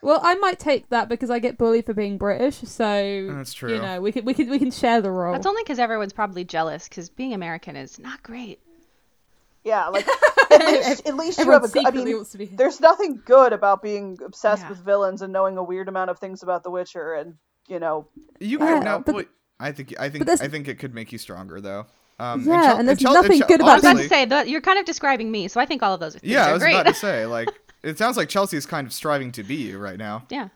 Well, 0.00 0.18
I 0.20 0.34
might 0.34 0.58
take 0.58 0.88
that 0.88 1.08
because 1.08 1.30
I 1.30 1.38
get 1.38 1.56
bullied 1.56 1.86
for 1.86 1.94
being 1.94 2.18
British, 2.18 2.56
so 2.56 3.28
That's 3.30 3.52
true. 3.54 3.72
You 3.76 3.80
know, 3.80 4.00
we 4.00 4.10
can 4.10 4.24
we 4.24 4.34
can 4.34 4.50
we 4.50 4.58
can 4.58 4.72
share 4.72 5.00
the 5.00 5.12
role. 5.12 5.32
That's 5.32 5.46
only 5.46 5.62
because 5.62 5.78
everyone's 5.78 6.12
probably 6.12 6.42
jealous 6.44 6.88
because 6.88 7.08
being 7.08 7.32
American 7.34 7.76
is 7.76 8.00
not 8.00 8.20
great. 8.24 8.58
Yeah, 9.62 9.86
like 9.86 10.04
at 10.50 10.66
least 10.66 11.06
at 11.06 11.14
least 11.16 11.38
you 11.38 11.44
have 11.52 11.62
Everyone 11.62 11.64
a. 11.64 11.72
good- 11.72 11.78
I 11.78 11.82
secretly 11.84 12.04
mean, 12.06 12.16
wants 12.16 12.32
to 12.32 12.38
be. 12.38 12.46
there's 12.46 12.80
nothing 12.80 13.22
good 13.24 13.52
about 13.52 13.80
being 13.80 14.18
obsessed 14.24 14.62
Yeah. 14.64 14.70
with 14.70 14.78
villains 14.84 15.22
and 15.22 15.32
knowing 15.32 15.56
a 15.56 15.62
weird 15.62 15.88
amount 15.88 16.10
of 16.10 16.18
things 16.18 16.42
about 16.42 16.64
The 16.64 16.70
Witcher, 16.72 17.14
and 17.14 17.34
you 17.68 17.78
know. 17.78 18.08
You 18.40 18.58
Yeah, 18.58 18.66
could 18.66 18.78
uh, 18.88 18.96
no, 18.96 18.98
but- 19.06 19.14
wait, 19.14 19.28
I 19.62 19.72
think 19.72 19.94
I 19.98 20.08
think 20.10 20.28
I 20.28 20.48
think 20.48 20.68
it 20.68 20.78
could 20.78 20.94
make 20.94 21.12
you 21.12 21.18
stronger 21.18 21.60
though. 21.60 21.86
Um, 22.18 22.42
Yeah, 22.46 22.62
Chel- 22.62 22.76
and 22.78 22.88
there's 22.88 22.98
Chel- 22.98 23.14
nothing 23.14 23.38
Chel- 23.38 23.48
good 23.48 23.60
about 23.60 23.70
I 23.70 23.74
was 23.76 23.84
about 23.84 23.96
to 24.02 24.08
say 24.08 24.24
that 24.26 24.48
you're 24.48 24.60
kind 24.60 24.78
of 24.78 24.84
describing 24.84 25.30
me, 25.30 25.48
so 25.48 25.60
I 25.60 25.66
think 25.66 25.82
all 25.82 25.94
of 25.94 26.00
those 26.00 26.14
things 26.14 26.24
Yeah, 26.30 26.46
I 26.46 26.50
are 26.50 26.52
was 26.54 26.62
great. 26.62 26.74
about 26.74 26.86
to 26.86 26.94
say 26.94 27.26
like 27.36 27.48
it 27.82 27.96
sounds 27.98 28.16
like 28.16 28.28
Chelsea's 28.28 28.66
kind 28.66 28.86
of 28.86 28.92
striving 28.92 29.32
to 29.32 29.42
be 29.42 29.54
you 29.56 29.78
right 29.78 29.98
now. 29.98 30.24
yeah. 30.30 30.48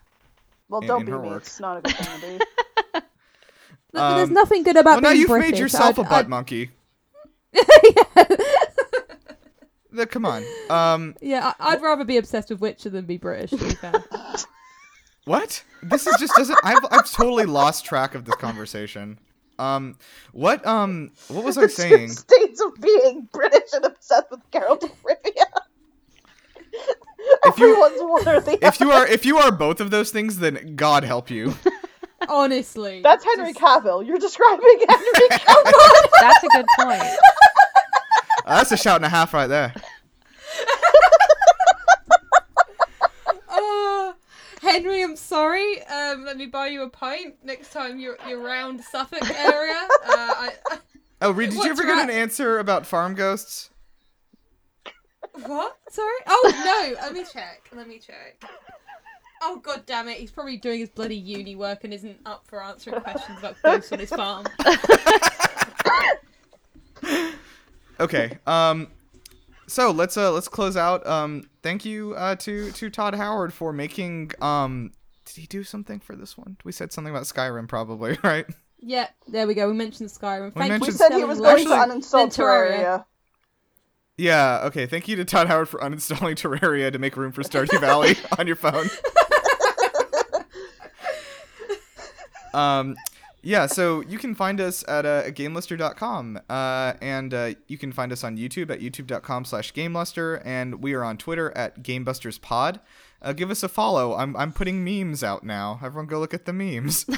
Well, 0.69 0.81
In- 0.83 0.89
don't 0.89 1.01
in 1.01 1.07
be 1.07 1.13
me. 1.13 1.19
work. 1.19 1.43
It's 1.43 1.61
not 1.61 1.79
a 1.79 1.81
good 1.83 1.95
thing 1.97 2.21
to 2.21 2.27
be. 2.27 2.33
Look, 2.35 2.45
but 3.93 4.15
there's 4.17 4.29
um, 4.29 4.35
nothing 4.35 4.63
good 4.65 4.77
about 4.77 5.01
Well, 5.03 5.13
now 5.13 5.19
you've 5.19 5.29
British. 5.29 5.53
made 5.53 5.59
yourself 5.61 5.99
a 5.99 6.01
a 6.03 6.05
butt 6.05 6.29
monkey. 6.29 6.71
The- 9.93 10.07
Come 10.07 10.27
on. 10.27 10.45
Um, 10.69 11.15
yeah, 11.23 11.53
I, 11.59 11.73
I'd 11.73 11.81
rather 11.83 12.05
be 12.05 12.19
obsessed 12.19 12.51
with 12.51 12.61
Witcher 12.61 12.91
than 12.91 13.07
be 13.07 13.17
British. 13.17 13.51
To 13.51 13.57
be 13.57 13.71
fair. 13.77 13.93
What? 15.27 15.63
This 15.83 16.07
is 16.07 16.17
just 16.19 16.35
doesn't. 16.37 16.59
I've 16.65 16.85
I've 16.91 17.11
totally 17.11 17.45
lost 17.47 17.85
track 17.85 18.15
of 18.15 18.25
this 18.25 18.37
conversation. 18.37 19.19
Um, 19.59 19.99
what 20.33 20.65
um, 20.67 21.11
what 21.29 21.45
was 21.45 21.59
I 21.59 21.63
the 21.63 21.67
two 21.69 21.75
saying? 21.75 22.09
states 22.11 22.61
of 22.61 22.81
being 22.81 23.29
British 23.33 23.73
and 23.73 23.85
obsessed 23.85 24.31
with 24.31 24.41
Geralt 24.53 24.85
of 24.85 24.93
Rivia. 25.03 25.45
If 27.45 27.59
you- 27.59 27.71
Everyone's 27.71 28.01
one 28.03 28.29
or 28.37 28.41
the 28.41 28.59
If 28.65 28.79
you 28.81 28.91
are 28.93 29.07
if 29.07 29.27
you 29.27 29.39
are 29.39 29.51
both 29.51 29.81
of 29.81 29.91
those 29.91 30.11
things, 30.13 30.39
then 30.39 30.77
God 30.77 31.03
help 31.05 31.29
you. 31.31 31.55
Honestly, 32.29 33.01
That's 33.03 33.25
Henry 33.25 33.53
just- 33.53 33.61
Cavill. 33.65 34.07
You're 34.07 34.19
describing 34.19 34.65
Henry 34.89 35.07
Cavill. 35.31 36.09
That's 36.21 36.45
a 36.45 36.49
good 36.49 36.67
point. 36.79 37.03
Uh, 38.45 38.57
that's 38.59 38.71
a 38.73 38.77
shout 38.77 38.97
and 38.97 39.05
a 39.05 39.09
half 39.09 39.35
right 39.35 39.49
there. 39.49 39.75
Oh, 43.49 44.15
Henry, 44.67 45.03
I'm 45.03 45.15
sorry. 45.17 45.81
Um, 45.85 46.25
let 46.25 46.37
me 46.37 46.47
buy 46.47 46.67
you 46.69 46.83
a 46.83 46.89
pint 46.91 47.37
next 47.45 47.73
time 47.73 48.01
you're 48.01 48.17
you're 48.29 48.41
around 48.41 48.83
Suffolk 48.83 49.29
area. 49.39 49.87
Uh, 50.05 50.09
I, 50.09 50.53
Oh, 51.23 51.31
Reed, 51.31 51.49
did 51.51 51.55
you 51.55 51.59
What's 51.61 51.71
ever 51.71 51.85
get 51.85 51.93
right? 51.95 52.05
an 52.05 52.11
answer 52.11 52.59
about 52.59 52.85
farm 52.85 53.15
ghosts? 53.15 53.71
what? 55.47 55.77
Sorry? 55.89 56.15
Oh 56.27 56.95
no. 56.97 57.01
Let 57.03 57.13
me 57.15 57.25
check. 57.33 57.69
Let 57.75 57.89
me 57.89 57.99
check. 57.99 58.43
Oh 59.43 59.59
god 59.63 59.85
damn 59.87 60.09
it! 60.09 60.19
He's 60.19 60.31
probably 60.31 60.57
doing 60.57 60.81
his 60.81 60.89
bloody 60.91 61.17
uni 61.17 61.55
work 61.57 61.85
and 61.85 61.95
isn't 61.95 62.19
up 62.27 62.47
for 62.47 62.63
answering 62.63 63.01
questions 63.01 63.39
about 63.39 63.57
ghosts 63.63 63.93
on 63.93 63.99
his 64.01 64.11
farm. 64.11 64.47
Okay. 67.99 68.37
Um, 68.47 68.89
so 69.67 69.91
let's 69.91 70.17
uh 70.17 70.33
let's 70.33 70.49
close 70.49 70.77
out. 70.77 71.07
Um, 71.07 71.49
thank 71.63 71.85
you 71.85 72.15
uh 72.15 72.37
to 72.37 72.71
to 72.73 72.91
Todd 72.91 73.15
Howard 73.15 73.53
for 73.53 73.73
making 73.73 74.33
um. 74.41 74.93
Did 75.25 75.37
he 75.41 75.47
do 75.49 75.65
something 75.65 75.99
for 75.99 76.15
this 76.15 76.39
one? 76.39 76.57
We 76.65 76.71
said 76.71 76.93
something 76.93 77.13
about 77.13 77.25
Skyrim, 77.25 77.67
probably, 77.69 78.17
right? 78.25 78.47
Yeah, 78.79 79.09
there 79.27 79.47
we 79.49 79.55
go. 79.55 79.67
We 79.69 79.75
mentioned 79.75 80.09
Skyrim. 80.11 80.55
Thank 80.55 80.69
mentioned- 80.69 80.83
We 80.83 80.93
said 80.93 81.13
he 81.15 81.25
was 81.25 81.41
loads 81.41 81.65
going 81.65 81.91
to 81.91 81.95
uninstall 81.97 82.27
Terraria. 82.33 83.05
Yeah. 84.17 84.61
Okay. 84.67 84.87
Thank 84.87 85.09
you 85.09 85.17
to 85.17 85.25
Todd 85.25 85.49
Howard 85.49 85.69
for 85.69 85.81
uninstalling 85.83 86.37
Terraria 86.37 86.93
to 86.93 86.99
make 86.99 87.17
room 87.17 87.33
for 87.33 87.43
Stardew 87.43 87.81
Valley 87.81 88.15
on 88.39 88.47
your 88.47 88.55
phone. 88.57 88.89
um. 92.55 92.97
Yeah, 93.47 93.67
so 93.67 94.01
you 94.01 94.19
can 94.19 94.35
find 94.35 94.61
us 94.61 94.85
at 94.89 95.07
uh, 95.07 95.23
gameluster.com, 95.31 96.41
uh, 96.51 96.95
and 97.01 97.33
uh, 97.33 97.55
you 97.69 97.79
can 97.79 97.93
find 97.93 98.11
us 98.11 98.25
on 98.25 98.37
YouTube 98.37 98.73
at 98.73 98.81
youtube.com 98.81 99.45
slash 99.45 99.73
gameluster, 99.73 100.43
and 100.45 100.83
we 100.83 100.95
are 100.95 101.05
on 101.05 101.17
Twitter 101.17 101.57
at 101.57 101.81
GameLusterPod. 101.81 102.81
Uh, 103.23 103.33
give 103.33 103.53
us 103.53 103.63
a 103.63 103.69
follow. 103.69 104.17
I'm, 104.17 104.37
I'm 104.37 104.51
putting 104.51 104.83
memes 104.83 105.23
out 105.23 105.45
now. 105.45 105.79
Everyone 105.81 106.09
go 106.09 106.19
look 106.19 106.35
at 106.35 106.45
the 106.45 106.53
memes. 106.53 107.07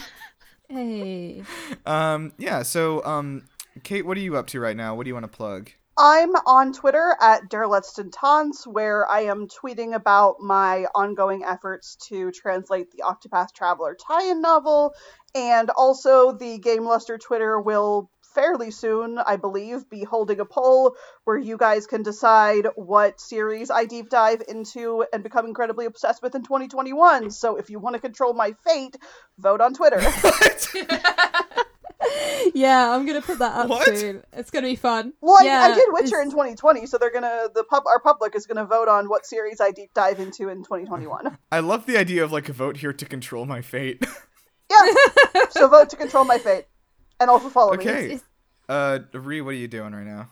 Hey. 0.70 1.44
um, 1.86 2.34
yeah, 2.36 2.62
so, 2.62 3.02
um, 3.06 3.48
Kate, 3.84 4.04
what 4.04 4.18
are 4.18 4.20
you 4.20 4.36
up 4.36 4.48
to 4.48 4.60
right 4.60 4.76
now? 4.76 4.94
What 4.94 5.04
do 5.04 5.08
you 5.08 5.14
want 5.14 5.24
to 5.24 5.34
plug? 5.34 5.70
I'm 6.00 6.30
on 6.46 6.72
Twitter 6.72 7.16
at 7.20 7.50
Derletston 7.50 8.12
Tons, 8.12 8.64
where 8.68 9.10
I 9.10 9.22
am 9.22 9.48
tweeting 9.48 9.96
about 9.96 10.36
my 10.38 10.86
ongoing 10.94 11.42
efforts 11.42 11.96
to 12.08 12.30
translate 12.30 12.92
the 12.92 13.02
Octopath 13.02 13.52
Traveler 13.52 13.96
tie-in 14.00 14.40
novel, 14.40 14.94
and 15.34 15.70
also 15.70 16.32
the 16.32 16.58
Game 16.58 16.84
Luster 16.84 17.18
Twitter 17.18 17.60
will 17.60 18.10
fairly 18.34 18.70
soon, 18.70 19.18
I 19.18 19.36
believe, 19.36 19.88
be 19.90 20.04
holding 20.04 20.38
a 20.38 20.44
poll 20.44 20.94
where 21.24 21.38
you 21.38 21.56
guys 21.56 21.86
can 21.86 22.02
decide 22.02 22.68
what 22.76 23.20
series 23.20 23.70
I 23.70 23.84
deep 23.86 24.10
dive 24.10 24.42
into 24.46 25.04
and 25.12 25.22
become 25.22 25.46
incredibly 25.46 25.86
obsessed 25.86 26.22
with 26.22 26.34
in 26.34 26.42
2021. 26.42 27.30
So 27.30 27.56
if 27.56 27.70
you 27.70 27.78
want 27.78 27.94
to 27.94 28.00
control 28.00 28.34
my 28.34 28.54
fate, 28.64 28.96
vote 29.38 29.60
on 29.60 29.74
Twitter. 29.74 30.00
yeah, 32.54 32.90
I'm 32.90 33.06
gonna 33.06 33.22
put 33.22 33.38
that 33.38 33.54
up 33.56 33.68
What? 33.68 33.84
soon. 33.84 34.22
It's 34.32 34.50
gonna 34.50 34.68
be 34.68 34.76
fun. 34.76 35.12
Well, 35.20 35.36
I, 35.40 35.44
yeah, 35.44 35.60
I 35.60 35.74
did 35.74 35.88
Witcher 35.90 36.20
in 36.20 36.30
2020, 36.30 36.86
so 36.86 36.98
they're 36.98 37.12
gonna 37.12 37.48
the 37.54 37.64
pub 37.64 37.84
our 37.86 38.00
public 38.00 38.36
is 38.36 38.46
gonna 38.46 38.66
vote 38.66 38.88
on 38.88 39.08
what 39.08 39.26
series 39.26 39.60
I 39.60 39.72
deep 39.72 39.92
dive 39.94 40.20
into 40.20 40.48
in 40.48 40.58
2021. 40.58 41.36
I 41.50 41.60
love 41.60 41.86
the 41.86 41.96
idea 41.96 42.24
of 42.24 42.32
like 42.32 42.48
a 42.48 42.52
vote 42.52 42.76
here 42.76 42.92
to 42.92 43.04
control 43.04 43.46
my 43.46 43.62
fate. 43.62 44.06
Yeah, 44.70 44.92
so 45.50 45.68
vote 45.68 45.90
to 45.90 45.96
control 45.96 46.24
my 46.24 46.38
fate, 46.38 46.66
and 47.20 47.30
also 47.30 47.48
follow 47.48 47.72
me. 47.76 47.78
okay. 47.84 48.04
it's- 48.06 48.22
Uh, 48.68 48.98
Ree, 49.12 49.40
what 49.40 49.50
are 49.50 49.52
you 49.54 49.68
doing 49.68 49.92
right 49.92 50.06
now? 50.06 50.28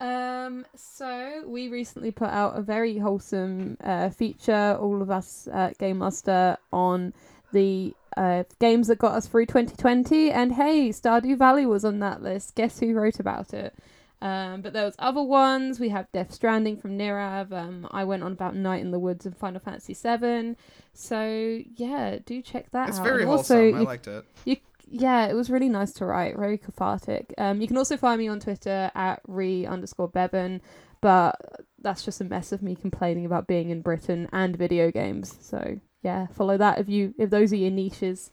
Um, 0.00 0.64
so 0.74 1.42
we 1.46 1.68
recently 1.68 2.10
put 2.10 2.30
out 2.30 2.56
a 2.58 2.62
very 2.62 2.98
wholesome 2.98 3.76
uh, 3.84 4.08
feature, 4.10 4.76
all 4.80 5.02
of 5.02 5.10
us 5.10 5.46
at 5.52 5.76
Game 5.78 5.98
Luster, 5.98 6.56
on 6.72 7.12
the 7.52 7.94
uh, 8.16 8.44
games 8.60 8.88
that 8.88 8.98
got 8.98 9.12
us 9.12 9.26
through 9.26 9.46
2020. 9.46 10.30
And 10.30 10.52
hey, 10.54 10.88
Stardew 10.88 11.36
Valley 11.36 11.66
was 11.66 11.84
on 11.84 11.98
that 12.00 12.22
list. 12.22 12.54
Guess 12.54 12.80
who 12.80 12.94
wrote 12.94 13.20
about 13.20 13.52
it? 13.52 13.74
Um, 14.22 14.60
but 14.60 14.72
there 14.72 14.84
was 14.84 14.94
other 14.98 15.22
ones. 15.22 15.80
We 15.80 15.88
have 15.90 16.10
Death 16.12 16.32
Stranding 16.32 16.76
from 16.76 16.98
Nirav. 16.98 17.52
Um, 17.52 17.86
I 17.90 18.04
went 18.04 18.22
on 18.22 18.32
about 18.32 18.54
Night 18.54 18.80
in 18.82 18.90
the 18.90 18.98
Woods 18.98 19.24
and 19.26 19.36
Final 19.36 19.60
Fantasy 19.60 19.94
VII. 19.94 20.56
So 20.92 21.60
yeah, 21.76 22.18
do 22.24 22.42
check 22.42 22.70
that 22.72 22.88
It's 22.90 22.98
out. 22.98 23.04
very 23.04 23.22
And 23.22 23.30
wholesome. 23.30 23.56
also, 23.56 23.76
I 23.76 23.78
you 23.80 23.84
liked 23.86 24.06
it. 24.08 24.24
you 24.44 24.56
yeah, 24.92 25.26
it 25.26 25.34
was 25.34 25.50
really 25.50 25.68
nice 25.68 25.92
to 25.94 26.04
write, 26.04 26.36
very 26.36 26.58
cathartic. 26.58 27.32
Um, 27.38 27.60
you 27.60 27.68
can 27.68 27.76
also 27.78 27.96
find 27.96 28.18
me 28.18 28.26
on 28.28 28.40
Twitter 28.40 28.90
at 28.94 29.20
re 29.28 29.64
underscore 29.64 30.08
bevan, 30.08 30.60
but 31.00 31.36
that's 31.80 32.04
just 32.04 32.20
a 32.20 32.24
mess 32.24 32.50
of 32.52 32.60
me 32.62 32.74
complaining 32.74 33.24
about 33.24 33.46
being 33.46 33.70
in 33.70 33.82
Britain 33.82 34.28
and 34.32 34.56
video 34.56 34.90
games. 34.90 35.36
So 35.40 35.78
yeah, 36.02 36.26
follow 36.34 36.56
that 36.58 36.78
if 36.78 36.88
you 36.88 37.14
if 37.18 37.30
those 37.30 37.52
are 37.52 37.56
your 37.56 37.70
niches. 37.70 38.32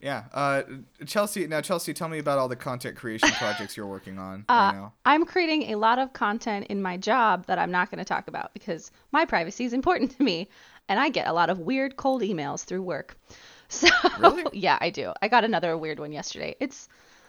Yeah. 0.00 0.24
Uh, 0.32 0.62
Chelsea. 1.06 1.46
Now, 1.46 1.60
Chelsea, 1.60 1.92
tell 1.92 2.08
me 2.08 2.18
about 2.18 2.38
all 2.38 2.48
the 2.48 2.56
content 2.56 2.96
creation 2.96 3.30
projects 3.38 3.76
you're 3.76 3.86
working 3.86 4.18
on 4.18 4.44
Uh, 4.48 4.52
right 4.52 4.74
now. 4.74 4.92
I'm 5.04 5.24
creating 5.24 5.72
a 5.72 5.74
lot 5.74 5.98
of 5.98 6.12
content 6.12 6.66
in 6.68 6.80
my 6.80 6.96
job 6.96 7.46
that 7.46 7.58
I'm 7.58 7.70
not 7.70 7.90
going 7.90 7.98
to 7.98 8.04
talk 8.04 8.28
about 8.28 8.52
because 8.54 8.90
my 9.12 9.24
privacy 9.24 9.64
is 9.64 9.72
important 9.72 10.16
to 10.16 10.22
me, 10.22 10.48
and 10.88 11.00
I 11.00 11.08
get 11.08 11.26
a 11.26 11.32
lot 11.32 11.50
of 11.50 11.58
weird 11.58 11.96
cold 11.96 12.22
emails 12.22 12.64
through 12.64 12.82
work. 12.82 13.16
So 13.70 13.88
Really? 14.18 14.44
yeah, 14.54 14.78
I 14.80 14.88
do. 14.88 15.12
I 15.20 15.28
got 15.28 15.44
another 15.44 15.76
weird 15.76 16.00
one 16.00 16.10
yesterday. 16.10 16.56
It's 16.58 16.88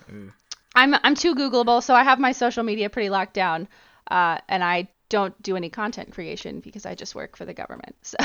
Ooh. 0.09 0.31
I'm 0.73 0.95
I'm 1.03 1.13
too 1.13 1.35
Googleable, 1.35 1.83
so 1.83 1.93
I 1.93 2.05
have 2.05 2.17
my 2.17 2.31
social 2.31 2.63
media 2.63 2.89
pretty 2.89 3.09
locked 3.09 3.33
down, 3.33 3.67
uh, 4.09 4.37
and 4.47 4.63
I 4.63 4.87
don't 5.09 5.35
do 5.43 5.57
any 5.57 5.69
content 5.69 6.13
creation 6.13 6.61
because 6.61 6.85
I 6.85 6.95
just 6.95 7.13
work 7.13 7.35
for 7.35 7.43
the 7.43 7.53
government. 7.53 7.97
So 8.03 8.15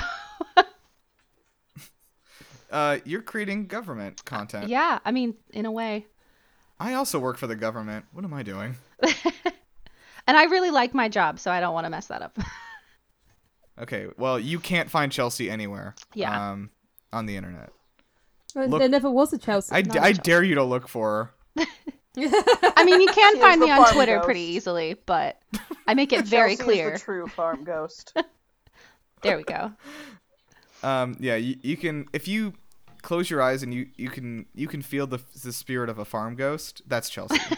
Uh, 2.74 2.98
you're 3.05 3.22
creating 3.22 3.66
government 3.68 4.24
content. 4.24 4.68
yeah, 4.68 4.98
I 5.05 5.12
mean, 5.12 5.34
in 5.52 5.64
a 5.64 5.70
way. 5.72 6.06
I 6.80 6.94
also 6.94 7.18
work 7.20 7.38
for 7.38 7.46
the 7.46 7.55
government. 7.56 8.05
What 8.12 8.24
am 8.24 8.34
I 8.34 8.42
doing? 8.42 8.74
And 10.26 10.38
I 10.38 10.44
really 10.44 10.70
like 10.70 10.94
my 10.94 11.10
job, 11.10 11.38
so 11.38 11.51
I 11.51 11.60
don't 11.60 11.74
want 11.74 11.84
to 11.84 11.90
mess 11.90 12.06
that 12.06 12.22
up. 12.22 12.38
Okay. 13.76 14.06
Well, 14.16 14.38
you 14.38 14.60
can't 14.60 14.88
find 14.88 15.10
Chelsea 15.10 15.51
anywhere. 15.51 15.96
Yeah. 16.14 16.52
Um, 16.52 16.70
on 17.12 17.26
the 17.26 17.36
internet. 17.36 17.70
Uh, 18.55 18.66
Look- 18.66 18.78
there 18.78 18.88
never 18.88 19.10
was 19.10 19.32
a 19.32 19.38
Chelsea. 19.38 19.74
I, 19.74 19.82
no, 19.82 19.94
d- 19.94 19.98
I 19.98 20.12
dare 20.12 20.44
you 20.44 20.55
to 20.55 20.62
look 20.62 20.86
for 20.86 21.32
her. 21.56 21.66
I 22.16 22.84
mean, 22.84 23.01
you 23.01 23.09
can 23.09 23.34
She 23.34 23.40
find 23.40 23.60
me 23.60 23.70
on 23.72 23.92
Twitter 23.92 24.14
ghost. 24.16 24.24
pretty 24.26 24.42
easily, 24.42 24.94
but 25.06 25.40
I 25.88 25.94
make 25.94 26.12
it 26.12 26.24
very 26.24 26.51
Chelsea 26.56 26.62
is 26.62 26.64
clear. 26.64 26.90
the 26.92 26.98
true 27.01 27.26
farm 27.26 27.64
ghost. 27.64 28.16
There 29.22 29.36
we 29.36 29.42
go. 29.42 29.72
Um, 30.84 31.16
yeah, 31.18 31.34
you, 31.34 31.56
you 31.62 31.76
can 31.76 32.06
if 32.12 32.28
you 32.28 32.52
close 33.05 33.31
your 33.31 33.40
eyes 33.40 33.62
and 33.62 33.72
you, 33.72 33.86
you 33.97 34.09
can 34.10 34.47
you 34.55 34.66
can 34.66 34.82
feel 34.82 35.06
the 35.06 35.20
the 35.44 35.52
spirit 35.52 35.89
of 35.89 35.98
a 36.01 36.05
farm 36.05 36.35
ghost. 36.35 36.82
That's 36.86 37.09
Chelsea. 37.09 37.39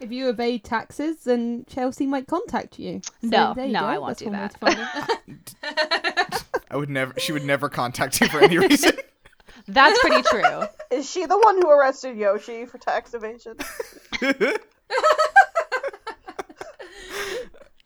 If 0.00 0.10
you 0.10 0.30
evade 0.30 0.64
taxes, 0.64 1.24
then 1.24 1.66
Chelsea 1.68 2.06
might 2.06 2.26
contact 2.26 2.78
you. 2.78 3.02
So 3.04 3.12
No, 3.28 3.52
there 3.54 3.66
you 3.66 3.72
no, 3.72 3.80
go. 3.80 3.86
I 3.86 3.98
won't 3.98 4.16
That's 4.18 4.54
do 4.54 4.64
one 4.70 4.78
way 4.78 4.84
that. 4.86 5.10
to 5.18 5.56
find 5.60 5.98
it. 6.24 6.44
I 6.70 6.76
would 6.78 6.88
never. 6.88 7.12
She 7.18 7.32
would 7.32 7.44
never 7.44 7.68
contact 7.68 8.18
you 8.18 8.28
for 8.28 8.40
any 8.40 8.56
reason. 8.66 8.92
That's 9.68 9.98
pretty 9.98 10.22
true. 10.22 10.62
Is 10.90 11.08
she 11.10 11.26
the 11.26 11.38
one 11.38 11.56
who 11.60 11.68
arrested 11.68 12.16
Yoshi 12.16 12.64
for 12.64 12.78
tax 12.78 13.12
evasion? 13.12 13.56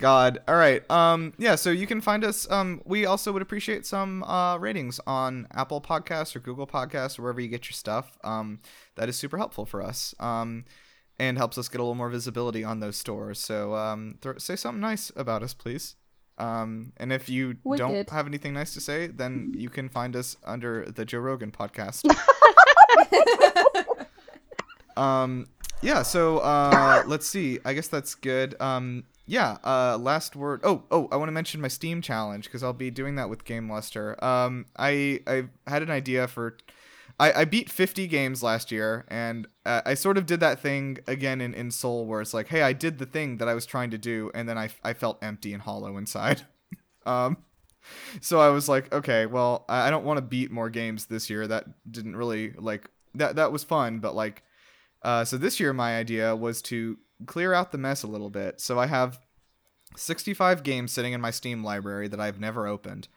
God. 0.04 0.42
All 0.46 0.54
right. 0.54 0.88
Um. 0.90 1.32
Yeah. 1.38 1.54
So 1.54 1.70
you 1.70 1.86
can 1.86 2.02
find 2.02 2.24
us. 2.24 2.46
Um. 2.50 2.82
We 2.84 3.06
also 3.06 3.32
would 3.32 3.40
appreciate 3.40 3.86
some 3.86 4.22
uh 4.24 4.58
ratings 4.58 5.00
on 5.06 5.48
Apple 5.50 5.80
Podcasts 5.80 6.36
or 6.36 6.40
Google 6.40 6.66
Podcasts 6.66 7.18
or 7.18 7.22
wherever 7.22 7.40
you 7.40 7.48
get 7.48 7.64
your 7.70 7.72
stuff. 7.72 8.18
Um. 8.22 8.60
That 8.96 9.08
is 9.08 9.16
super 9.16 9.38
helpful 9.38 9.64
for 9.64 9.80
us. 9.80 10.14
Um. 10.20 10.66
And 11.18 11.38
helps 11.38 11.56
us 11.56 11.68
get 11.68 11.80
a 11.80 11.82
little 11.82 11.94
more 11.94 12.10
visibility 12.10 12.62
on 12.62 12.80
those 12.80 12.98
stores. 12.98 13.38
So 13.38 13.74
um. 13.76 14.18
Th- 14.20 14.38
say 14.40 14.56
something 14.56 14.82
nice 14.82 15.10
about 15.16 15.42
us, 15.42 15.54
please. 15.54 15.96
Um. 16.36 16.92
And 16.98 17.10
if 17.10 17.30
you 17.30 17.54
don't 17.54 18.10
have 18.10 18.26
anything 18.26 18.52
nice 18.52 18.74
to 18.74 18.82
say, 18.82 19.06
then 19.06 19.54
you 19.56 19.70
can 19.70 19.88
find 19.88 20.14
us 20.16 20.36
under 20.44 20.84
the 20.84 21.06
Joe 21.06 21.20
Rogan 21.20 21.50
podcast. 21.50 22.04
um. 24.98 25.46
Yeah. 25.80 26.02
So 26.02 26.40
uh. 26.40 27.04
let's 27.06 27.26
see. 27.26 27.58
I 27.64 27.72
guess 27.72 27.88
that's 27.88 28.14
good. 28.14 28.60
Um. 28.60 29.04
Yeah. 29.26 29.58
Uh. 29.64 29.98
Last 29.98 30.36
word. 30.36 30.60
Oh. 30.64 30.84
Oh. 30.90 31.08
I 31.10 31.16
want 31.16 31.28
to 31.28 31.32
mention 31.32 31.60
my 31.60 31.68
Steam 31.68 32.02
challenge 32.02 32.44
because 32.44 32.62
I'll 32.62 32.72
be 32.72 32.90
doing 32.90 33.16
that 33.16 33.28
with 33.30 33.44
Game 33.44 33.70
Luster. 33.70 34.22
Um. 34.24 34.66
I 34.76 35.20
I 35.26 35.44
had 35.66 35.82
an 35.82 35.90
idea 35.90 36.28
for. 36.28 36.56
I, 37.20 37.32
I 37.32 37.44
beat 37.44 37.70
50 37.70 38.08
games 38.08 38.42
last 38.42 38.72
year, 38.72 39.04
and 39.06 39.46
uh, 39.64 39.82
I 39.86 39.94
sort 39.94 40.18
of 40.18 40.26
did 40.26 40.40
that 40.40 40.58
thing 40.58 40.98
again 41.06 41.40
in, 41.40 41.54
in 41.54 41.70
Soul, 41.70 42.06
where 42.06 42.20
it's 42.20 42.34
like, 42.34 42.48
hey, 42.48 42.62
I 42.62 42.72
did 42.72 42.98
the 42.98 43.06
thing 43.06 43.36
that 43.36 43.48
I 43.48 43.54
was 43.54 43.66
trying 43.66 43.90
to 43.90 43.98
do, 43.98 44.32
and 44.34 44.48
then 44.48 44.58
I, 44.58 44.70
I 44.82 44.94
felt 44.94 45.22
empty 45.22 45.52
and 45.52 45.62
hollow 45.62 45.96
inside. 45.96 46.42
um, 47.06 47.36
so 48.20 48.40
I 48.40 48.48
was 48.48 48.68
like, 48.68 48.92
okay, 48.92 49.26
well, 49.26 49.64
I 49.68 49.90
don't 49.90 50.04
want 50.04 50.18
to 50.18 50.22
beat 50.22 50.50
more 50.50 50.70
games 50.70 51.06
this 51.06 51.30
year. 51.30 51.46
That 51.46 51.66
didn't 51.90 52.16
really 52.16 52.52
like 52.52 52.90
that. 53.14 53.36
That 53.36 53.52
was 53.52 53.62
fun, 53.62 54.00
but 54.00 54.14
like, 54.14 54.42
uh, 55.02 55.24
so 55.24 55.36
this 55.36 55.60
year 55.60 55.72
my 55.72 55.96
idea 55.96 56.34
was 56.34 56.62
to 56.62 56.98
clear 57.26 57.52
out 57.52 57.72
the 57.72 57.78
mess 57.78 58.02
a 58.02 58.08
little 58.08 58.30
bit. 58.30 58.60
So 58.60 58.78
I 58.78 58.86
have 58.86 59.18
65 59.96 60.62
games 60.62 60.92
sitting 60.92 61.12
in 61.12 61.20
my 61.20 61.30
Steam 61.30 61.62
library 61.62 62.08
that 62.08 62.20
I've 62.20 62.40
never 62.40 62.66
opened. 62.66 63.08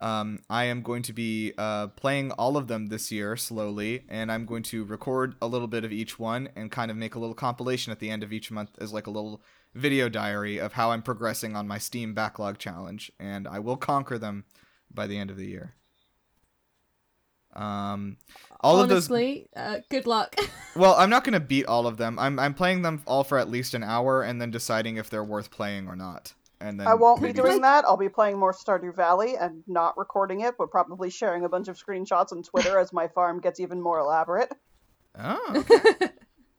Um, 0.00 0.40
I 0.48 0.64
am 0.64 0.82
going 0.82 1.02
to 1.02 1.12
be 1.12 1.52
uh, 1.58 1.88
playing 1.88 2.30
all 2.32 2.56
of 2.56 2.68
them 2.68 2.86
this 2.86 3.10
year 3.10 3.36
slowly, 3.36 4.04
and 4.08 4.30
I'm 4.30 4.46
going 4.46 4.62
to 4.64 4.84
record 4.84 5.34
a 5.42 5.48
little 5.48 5.66
bit 5.66 5.84
of 5.84 5.92
each 5.92 6.18
one 6.18 6.48
and 6.54 6.70
kind 6.70 6.90
of 6.90 6.96
make 6.96 7.16
a 7.16 7.18
little 7.18 7.34
compilation 7.34 7.90
at 7.90 7.98
the 7.98 8.10
end 8.10 8.22
of 8.22 8.32
each 8.32 8.50
month 8.50 8.70
as 8.80 8.92
like 8.92 9.08
a 9.08 9.10
little 9.10 9.42
video 9.74 10.08
diary 10.08 10.58
of 10.58 10.74
how 10.74 10.92
I'm 10.92 11.02
progressing 11.02 11.56
on 11.56 11.66
my 11.66 11.78
Steam 11.78 12.14
backlog 12.14 12.58
challenge, 12.58 13.10
and 13.18 13.48
I 13.48 13.58
will 13.58 13.76
conquer 13.76 14.18
them 14.18 14.44
by 14.92 15.08
the 15.08 15.18
end 15.18 15.30
of 15.30 15.36
the 15.36 15.46
year. 15.46 15.74
Um, 17.54 18.16
all 18.60 18.80
Honestly, 18.80 19.48
uh, 19.56 19.78
good 19.88 20.06
luck. 20.06 20.36
Well, 20.76 20.94
I'm 20.94 21.10
not 21.10 21.24
going 21.24 21.32
to 21.32 21.40
beat 21.40 21.66
all 21.66 21.88
of 21.88 21.96
them. 21.96 22.20
I'm 22.20 22.38
I'm 22.38 22.54
playing 22.54 22.82
them 22.82 23.02
all 23.04 23.24
for 23.24 23.36
at 23.36 23.50
least 23.50 23.74
an 23.74 23.82
hour, 23.82 24.22
and 24.22 24.40
then 24.40 24.52
deciding 24.52 24.96
if 24.96 25.10
they're 25.10 25.24
worth 25.24 25.50
playing 25.50 25.88
or 25.88 25.96
not. 25.96 26.34
And 26.60 26.78
then 26.78 26.86
I 26.86 26.94
won't 26.94 27.20
be 27.20 27.32
doing 27.32 27.62
that. 27.62 27.84
I'll 27.84 27.96
be 27.96 28.08
playing 28.08 28.38
more 28.38 28.52
Stardew 28.52 28.94
Valley 28.94 29.36
and 29.36 29.64
not 29.66 29.96
recording 29.96 30.42
it, 30.42 30.54
but 30.56 30.70
probably 30.70 31.10
sharing 31.10 31.44
a 31.44 31.48
bunch 31.48 31.66
of 31.66 31.76
screenshots 31.76 32.32
on 32.32 32.44
Twitter 32.44 32.78
as 32.78 32.92
my 32.92 33.08
farm 33.08 33.40
gets 33.40 33.58
even 33.58 33.80
more 33.80 33.98
elaborate. 33.98 34.52
Oh, 35.18 35.40
okay. 35.56 35.78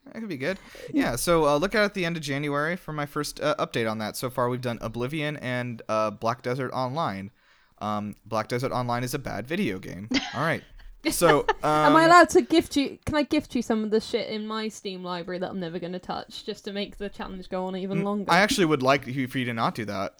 that 0.05 0.13
could 0.13 0.27
be 0.27 0.37
good. 0.37 0.57
Yeah, 0.93 1.15
so 1.15 1.45
uh, 1.45 1.57
look 1.57 1.75
out 1.75 1.85
at 1.85 1.93
the 1.93 2.05
end 2.05 2.17
of 2.17 2.23
January 2.23 2.75
for 2.75 2.93
my 2.93 3.05
first 3.05 3.39
uh, 3.39 3.55
update 3.57 3.89
on 3.89 3.99
that. 3.99 4.17
So 4.17 4.29
far, 4.29 4.49
we've 4.49 4.61
done 4.61 4.79
Oblivion 4.81 5.37
and 5.37 5.81
uh, 5.87 6.11
Black 6.11 6.41
Desert 6.41 6.71
Online. 6.71 7.31
Um, 7.79 8.15
Black 8.25 8.47
Desert 8.47 8.71
Online 8.71 9.03
is 9.03 9.13
a 9.13 9.19
bad 9.19 9.47
video 9.47 9.79
game. 9.79 10.09
All 10.33 10.41
right. 10.41 10.63
So, 11.11 11.39
um, 11.39 11.45
Am 11.63 11.95
I 11.95 12.05
allowed 12.05 12.29
to 12.31 12.41
gift 12.41 12.75
you? 12.75 12.97
Can 13.05 13.15
I 13.15 13.23
gift 13.23 13.55
you 13.55 13.61
some 13.61 13.83
of 13.83 13.89
the 13.91 14.01
shit 14.01 14.29
in 14.29 14.45
my 14.45 14.67
Steam 14.67 15.03
library 15.03 15.39
that 15.39 15.49
I'm 15.49 15.59
never 15.59 15.79
going 15.79 15.93
to 15.93 15.99
touch, 15.99 16.45
just 16.45 16.65
to 16.65 16.73
make 16.73 16.97
the 16.97 17.07
challenge 17.09 17.47
go 17.49 17.65
on 17.65 17.75
even 17.77 18.03
longer? 18.03 18.29
I 18.31 18.39
actually 18.39 18.65
would 18.65 18.83
like 18.83 19.07
you- 19.07 19.27
for 19.27 19.37
you 19.39 19.45
to 19.45 19.53
not 19.53 19.75
do 19.75 19.85
that, 19.85 20.13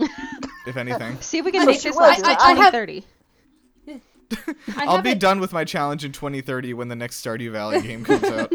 if 0.66 0.78
anything. 0.78 1.20
See 1.20 1.40
if 1.40 1.46
we 1.46 1.52
can 1.52 1.66
make 1.66 1.82
this 1.82 1.96
last 1.96 2.24
I- 2.26 2.36
to 2.54 2.62
2030. 2.72 3.04
I 4.78 4.86
I'll 4.86 5.02
be 5.02 5.10
it- 5.12 5.20
done 5.20 5.40
with 5.40 5.52
my 5.52 5.66
challenge 5.66 6.06
in 6.06 6.12
2030 6.12 6.74
when 6.76 6.88
the 6.88 6.96
next 6.96 7.24
Stardew 7.26 7.52
Valley 7.52 7.82
game 7.88 8.04
comes 8.06 8.24
out. 8.24 8.54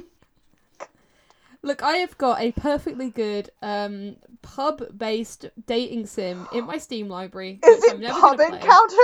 Look, 1.63 1.83
I 1.83 1.97
have 1.97 2.17
got 2.19 2.41
a 2.41 2.53
perfectly 2.53 3.11
good 3.11 3.51
um, 3.63 4.17
pub-based 4.43 5.47
dating 5.67 6.07
sim 6.07 6.47
in 6.53 6.67
my 6.67 6.77
Steam 6.79 7.09
library. 7.09 7.59
Is 7.65 7.85
it 7.85 7.95
I'm 7.95 8.01
never 8.01 8.21
Pub 8.21 8.39
gonna 8.39 8.51
play. 8.51 8.61
Encounter? 8.61 8.97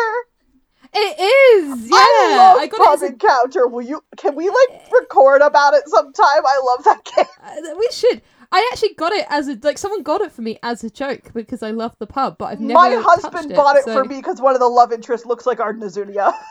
It 0.93 1.21
is. 1.21 1.89
Yeah, 1.89 1.97
I 1.97 2.57
love 2.61 2.71
got 2.71 2.81
Pub 2.85 3.03
it. 3.03 3.13
Encounter. 3.13 3.67
Will 3.69 3.83
you? 3.83 4.03
Can 4.17 4.35
we 4.35 4.49
like 4.49 4.91
record 4.93 5.41
about 5.41 5.75
it 5.75 5.89
sometime? 5.89 6.45
I 6.47 6.61
love 6.65 6.85
that 6.85 7.05
game. 7.17 7.27
uh, 7.45 7.77
we 7.79 7.89
should. 7.93 8.23
I 8.53 8.69
actually 8.73 8.95
got 8.95 9.13
it 9.13 9.25
as 9.31 9.47
a 9.47 9.57
like 9.63 9.79
someone 9.79 10.03
got 10.03 10.21
it 10.21 10.33
for 10.33 10.43
me 10.43 10.59
as 10.65 10.83
a 10.83 10.91
joke 10.91 11.33
because 11.33 11.63
I 11.63 11.71
love 11.71 11.95
the 12.01 12.07
pub, 12.09 12.39
but 12.39 12.47
I've 12.47 12.61
never. 12.61 12.75
My 12.75 13.01
husband 13.01 13.53
it, 13.53 13.57
bought 13.57 13.77
it 13.77 13.85
so- 13.85 13.93
for 13.93 14.05
me 14.05 14.17
because 14.17 14.41
one 14.41 14.55
of 14.55 14.61
the 14.61 14.69
love 14.69 14.93
interests 14.93 15.27
looks 15.27 15.47
like 15.47 15.59
Ardyn 15.59 15.83
Izunia. 15.83 16.35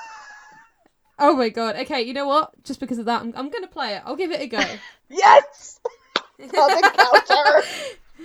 Oh 1.21 1.35
my 1.35 1.49
god. 1.49 1.75
Okay, 1.75 2.01
you 2.01 2.13
know 2.13 2.25
what? 2.27 2.51
Just 2.63 2.79
because 2.79 2.97
of 2.97 3.03
that, 3.03 3.21
I'm, 3.21 3.33
I'm 3.35 3.49
gonna 3.49 3.67
play 3.67 3.93
it. 3.95 4.01
I'll 4.05 4.15
give 4.15 4.31
it 4.31 4.39
a 4.39 4.47
go. 4.47 4.63
yes. 5.09 5.81
Pub 6.15 6.71
Encounter. 6.71 7.63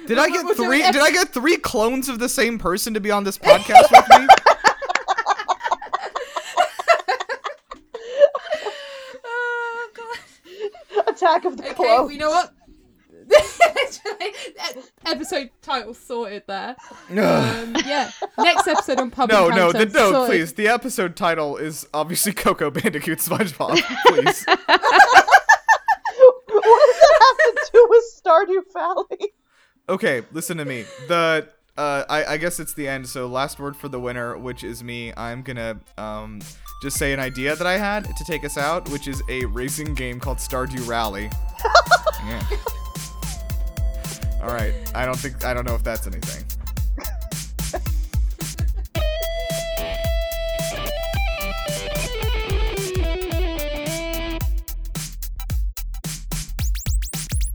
Did 0.06 0.18
I 0.18 0.28
get 0.30 0.56
three? 0.56 0.80
Did 0.82 0.98
I 0.98 1.10
get 1.10 1.30
three 1.30 1.56
clones 1.56 2.08
of 2.08 2.20
the 2.20 2.28
same 2.28 2.56
person 2.56 2.94
to 2.94 3.00
be 3.00 3.10
on 3.10 3.24
this 3.24 3.36
podcast 3.36 3.90
with 3.90 4.08
me? 4.20 4.28
Attack 11.24 11.44
of 11.46 11.56
the 11.56 11.64
Okay, 11.64 11.74
Clones. 11.74 12.12
you 12.12 12.18
know 12.18 12.28
what? 12.30 12.52
episode 15.06 15.48
title 15.62 15.94
sorted 15.94 16.42
there. 16.46 16.76
Um, 17.10 17.76
yeah, 17.86 18.10
next 18.38 18.68
episode 18.68 18.98
on 19.00 19.10
pub. 19.10 19.30
No, 19.30 19.48
no, 19.48 19.72
the, 19.72 19.86
no, 19.86 20.12
sorted. 20.12 20.26
please. 20.30 20.52
The 20.54 20.68
episode 20.68 21.16
title 21.16 21.56
is 21.56 21.86
obviously 21.94 22.32
Coco 22.32 22.70
Bandicoot 22.70 23.18
SpongeBob. 23.20 23.76
Please. 24.06 24.44
what 24.46 24.58
does 26.48 26.98
that 27.00 27.18
have 27.20 27.38
to 27.38 27.70
do 27.72 27.86
with 27.88 28.04
Stardew 28.22 28.62
Valley? 28.72 29.32
okay, 29.88 30.22
listen 30.32 30.58
to 30.58 30.64
me. 30.64 30.84
The 31.08 31.48
uh, 31.76 32.04
I, 32.08 32.24
I 32.24 32.36
guess 32.36 32.60
it's 32.60 32.74
the 32.74 32.88
end. 32.88 33.08
So 33.08 33.26
last 33.26 33.58
word 33.58 33.76
for 33.76 33.88
the 33.88 34.00
winner, 34.00 34.36
which 34.36 34.62
is 34.64 34.82
me. 34.84 35.12
I'm 35.16 35.42
gonna 35.42 35.80
um, 35.96 36.40
just 36.84 36.98
say 36.98 37.14
an 37.14 37.18
idea 37.18 37.56
that 37.56 37.66
I 37.66 37.78
had 37.78 38.14
to 38.14 38.24
take 38.24 38.44
us 38.44 38.58
out, 38.58 38.86
which 38.90 39.08
is 39.08 39.22
a 39.30 39.46
racing 39.46 39.94
game 39.94 40.20
called 40.20 40.36
Stardew 40.36 40.86
Rally. 40.86 41.30
yeah. 42.26 42.42
All 44.42 44.50
right. 44.50 44.74
I 44.94 45.06
don't 45.06 45.18
think 45.18 45.46
I 45.46 45.54
don't 45.54 45.64
know 45.66 45.74
if 45.74 45.82
that's 45.82 46.06
anything. 46.06 46.44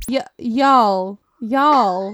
Y- 0.09 0.25
y'all, 0.39 1.19
y'all. 1.39 2.07